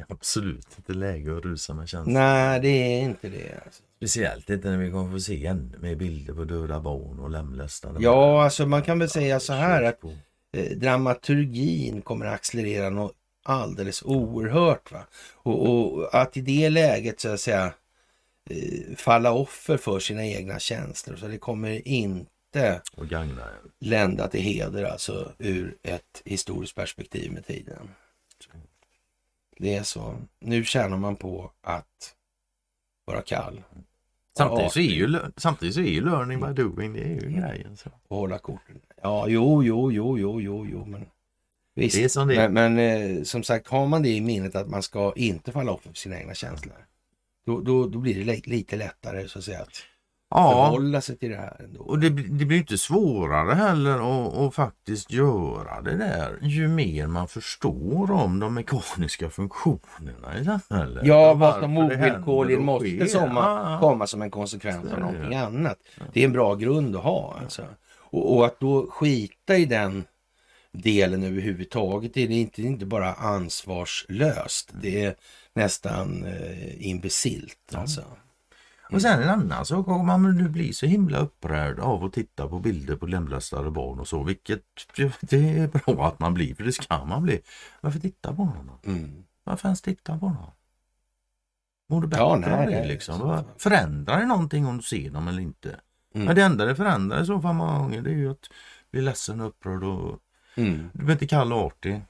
absolut 0.08 0.66
inte 0.76 0.92
läge 0.92 1.36
att 1.36 1.44
rusa 1.44 1.74
med 1.74 1.88
känslor. 1.88 2.14
Nej, 2.14 2.60
det 2.60 2.68
är 2.68 3.02
inte 3.02 3.28
det. 3.28 3.60
Alltså. 3.64 3.82
Speciellt 3.96 4.50
inte 4.50 4.70
när 4.70 4.78
vi 4.78 4.90
kommer 4.90 5.12
få 5.12 5.20
se 5.20 5.46
ännu 5.46 5.78
mer 5.78 5.94
bilder 5.94 6.34
på 6.34 6.44
döda 6.44 6.80
barn 6.80 7.18
och 7.18 7.30
lemlästade 7.30 8.02
Ja, 8.02 8.44
alltså 8.44 8.66
man 8.66 8.82
kan 8.82 8.98
väl 8.98 9.10
säga 9.10 9.40
så 9.40 9.52
här 9.52 9.82
att 9.82 10.04
eh, 10.52 10.76
dramaturgin 10.76 12.02
kommer 12.02 12.26
att 12.26 12.34
accelerera 12.34 12.90
något 12.90 13.14
alldeles 13.42 14.02
oerhört. 14.02 14.92
Va? 14.92 15.06
Och, 15.34 15.68
och 15.68 16.14
att 16.14 16.36
i 16.36 16.40
det 16.40 16.70
läget 16.70 17.20
så 17.20 17.28
att 17.28 17.40
säga 17.40 17.72
falla 18.96 19.32
offer 19.32 19.76
för 19.76 19.98
sina 19.98 20.26
egna 20.26 20.58
känslor. 20.58 21.16
Så 21.16 21.26
det 21.26 21.38
kommer 21.38 21.88
inte 21.88 22.82
Och 22.96 23.08
gagna 23.08 23.42
en. 23.42 23.70
lända 23.80 24.28
till 24.28 24.40
heder 24.40 24.84
alltså 24.84 25.32
ur 25.38 25.76
ett 25.82 26.22
historiskt 26.24 26.74
perspektiv 26.74 27.32
med 27.32 27.46
tiden. 27.46 27.90
Det 29.58 29.74
är 29.74 29.82
så. 29.82 30.16
Nu 30.40 30.64
tjänar 30.64 30.96
man 30.96 31.16
på 31.16 31.52
att 31.62 32.14
vara 33.04 33.22
kall 33.22 33.62
Samtidigt 34.38 34.72
så 34.72 34.78
är 34.80 34.82
ju, 34.82 35.18
samtidigt 35.36 35.74
så 35.74 35.80
är 35.80 35.84
ju 35.84 36.04
learning 36.04 36.40
by 36.40 36.62
doing, 36.62 36.92
det 36.92 37.00
är 37.00 37.08
ju 37.08 37.30
grejen. 37.30 37.76
Så. 37.76 37.90
och 38.08 38.16
hålla 38.16 38.38
korten. 38.38 38.80
Ja, 39.02 39.28
jo, 39.28 39.64
jo, 39.64 39.92
jo, 39.92 40.18
jo, 40.18 40.40
jo, 40.40 40.66
jo, 40.66 40.84
men 40.84 41.06
visst. 41.74 41.96
Det 41.96 42.04
är 42.04 42.08
som 42.08 42.28
det 42.28 42.36
är. 42.36 42.48
Men, 42.48 42.74
men 42.74 43.16
eh, 43.18 43.22
som 43.22 43.42
sagt, 43.42 43.68
har 43.68 43.86
man 43.86 44.02
det 44.02 44.08
i 44.08 44.20
minnet 44.20 44.54
att 44.54 44.68
man 44.68 44.82
ska 44.82 45.12
inte 45.16 45.52
falla 45.52 45.72
offer 45.72 45.90
för 45.90 45.96
sina 45.96 46.20
egna 46.20 46.34
känslor. 46.34 46.86
Då, 47.48 47.60
då, 47.60 47.86
då 47.86 47.98
blir 47.98 48.14
det 48.14 48.24
li- 48.24 48.42
lite 48.44 48.76
lättare 48.76 49.28
så 49.28 49.38
att 49.38 49.44
säga 49.44 49.60
att 49.60 49.68
Ja, 50.30 50.64
förhålla 50.66 51.00
sig 51.00 51.18
till 51.18 51.30
det 51.30 51.36
här 51.36 51.56
ändå. 51.64 51.80
och 51.80 51.98
det, 51.98 52.10
blir- 52.10 52.28
det 52.28 52.44
blir 52.44 52.58
inte 52.58 52.78
svårare 52.78 53.54
heller 53.54 54.26
att, 54.26 54.34
att 54.34 54.54
faktiskt 54.54 55.12
göra 55.12 55.80
det 55.82 55.96
där 55.96 56.38
ju 56.42 56.68
mer 56.68 57.06
man 57.06 57.28
förstår 57.28 58.10
om 58.10 58.40
de 58.40 58.54
mekaniska 58.54 59.30
funktionerna 59.30 60.38
i 60.40 60.44
samhället. 60.44 61.06
Ja, 61.06 61.34
vad 61.34 61.60
som 61.60 61.78
ovillkorligen 61.78 62.64
måste 62.64 63.06
somma, 63.08 63.78
komma 63.80 64.06
som 64.06 64.22
en 64.22 64.30
konsekvens 64.30 64.92
av 64.92 64.98
någonting 65.00 65.34
annat. 65.34 65.78
Det 66.12 66.20
är 66.20 66.24
en 66.24 66.32
bra 66.32 66.54
grund 66.54 66.96
att 66.96 67.02
ha 67.02 67.38
alltså. 67.42 67.62
Och, 67.98 68.36
och 68.36 68.46
att 68.46 68.60
då 68.60 68.86
skita 68.90 69.56
i 69.56 69.64
den 69.64 70.04
delen 70.72 71.22
överhuvudtaget 71.22 72.14
det 72.14 72.22
är 72.22 72.30
inte, 72.30 72.62
inte 72.62 72.86
bara 72.86 73.14
ansvarslöst. 73.14 74.70
Det 74.82 75.04
är 75.04 75.14
nästan 75.54 76.24
eh, 76.24 76.86
imbecilt 76.88 77.74
alltså. 77.74 78.04
Och 78.92 79.02
sen 79.02 79.22
en 79.22 79.28
annan 79.28 79.66
sak, 79.66 79.86
man 79.86 80.36
nu 80.36 80.48
blir 80.48 80.72
så 80.72 80.86
himla 80.86 81.18
upprörd 81.18 81.78
av 81.78 82.04
att 82.04 82.12
titta 82.12 82.48
på 82.48 82.58
bilder 82.58 82.96
på 82.96 83.06
lemlästade 83.06 83.70
barn 83.70 84.00
och 84.00 84.08
så, 84.08 84.22
vilket 84.22 84.62
det 85.20 85.58
är 85.58 85.66
bra 85.68 86.06
att 86.08 86.18
man 86.18 86.34
blir, 86.34 86.54
för 86.54 86.64
det 86.64 86.72
ska 86.72 87.04
man 87.04 87.22
bli. 87.22 87.40
Varför 87.80 87.98
titta 87.98 88.34
på 88.34 88.44
honom? 88.44 88.78
Mm. 88.84 89.24
Varför 89.44 89.68
ens 89.68 89.82
titta 89.82 90.18
på 90.18 90.26
honom? 90.26 90.50
Mår 91.88 92.00
du 92.00 92.06
bättre 92.06 92.22
Ja, 92.22 92.36
nej, 92.36 92.50
det 92.66 92.78
nej, 92.80 92.88
liksom? 92.88 93.18
Vad- 93.20 93.44
Förändrar 93.58 94.20
det 94.20 94.26
någonting 94.26 94.66
om 94.66 94.76
du 94.76 94.82
ser 94.82 95.10
dem 95.10 95.28
eller 95.28 95.42
inte? 95.42 95.80
Mm. 96.14 96.26
Men 96.26 96.36
det 96.36 96.42
enda 96.42 96.64
det 96.64 96.76
förändrar 96.76 97.22
i 97.22 97.26
så 97.26 97.40
fall 97.40 97.54
många 97.54 97.78
gånger 97.78 98.02
det 98.02 98.10
är 98.10 98.14
ju 98.14 98.30
att 98.30 98.50
bli 98.90 99.00
ledsen 99.02 99.40
och 99.40 99.46
upprörd 99.48 99.84
och 99.84 100.18
Mm. 100.56 100.90
du 100.92 101.04
blir 101.04 101.12
inte 101.14 101.26
kall 101.26 101.52
och 101.52 101.58
artig. 101.66 102.00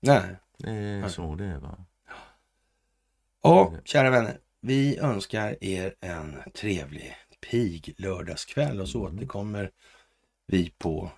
Nej. 0.00 0.36
Det 0.58 0.70
är 0.70 1.00
Nej. 1.00 1.10
så 1.10 1.34
det 1.34 1.44
är 1.44 1.58
va. 1.58 1.78
Ja, 3.42 3.74
kära 3.84 4.10
vänner. 4.10 4.38
Vi 4.60 4.98
önskar 4.98 5.56
er 5.64 5.94
en 6.00 6.36
trevlig 6.54 7.14
pig 7.40 7.94
lördagskväll 7.98 8.80
och 8.80 8.88
så 8.88 9.06
Mm. 9.06 9.16
återkommer 9.18 9.70
vi 10.46 10.70
på 10.78 11.10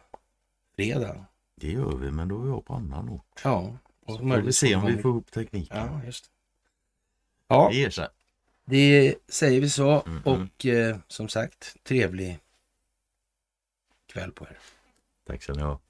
fredag. 0.76 1.24
Det 1.56 1.72
gör 1.72 1.96
vi 1.96 2.10
men 2.10 2.28
då 2.28 2.42
är 2.44 2.48
jag 2.48 2.64
på 2.64 2.74
annan 2.74 3.08
ort. 3.08 3.40
Ja, 3.44 3.78
och 4.06 4.12
Så 4.12 4.18
får 4.18 4.36
vi 4.40 4.52
se 4.52 4.74
om 4.76 4.86
vi 4.86 5.02
får 5.02 5.10
ihop 5.10 5.30
tekniken. 5.30 5.76
Ja, 5.76 6.04
just 6.04 6.24
det. 6.24 6.30
Ja, 7.48 7.68
Det 7.70 7.76
ger 7.76 7.90
sig. 7.90 8.08
det 8.64 9.14
säger 9.28 9.60
vi 9.60 9.70
så. 9.70 10.02
Mm, 10.06 10.22
Och 10.22 10.66
eh, 10.66 10.96
som 11.08 11.28
sagt, 11.28 11.76
trevlig 11.84 12.38
kväll 14.06 14.32
på 14.32 14.44
er. 14.44 14.58
Tack 15.26 15.42
ska 15.42 15.52
ni 15.52 15.62
ha. 15.62 15.80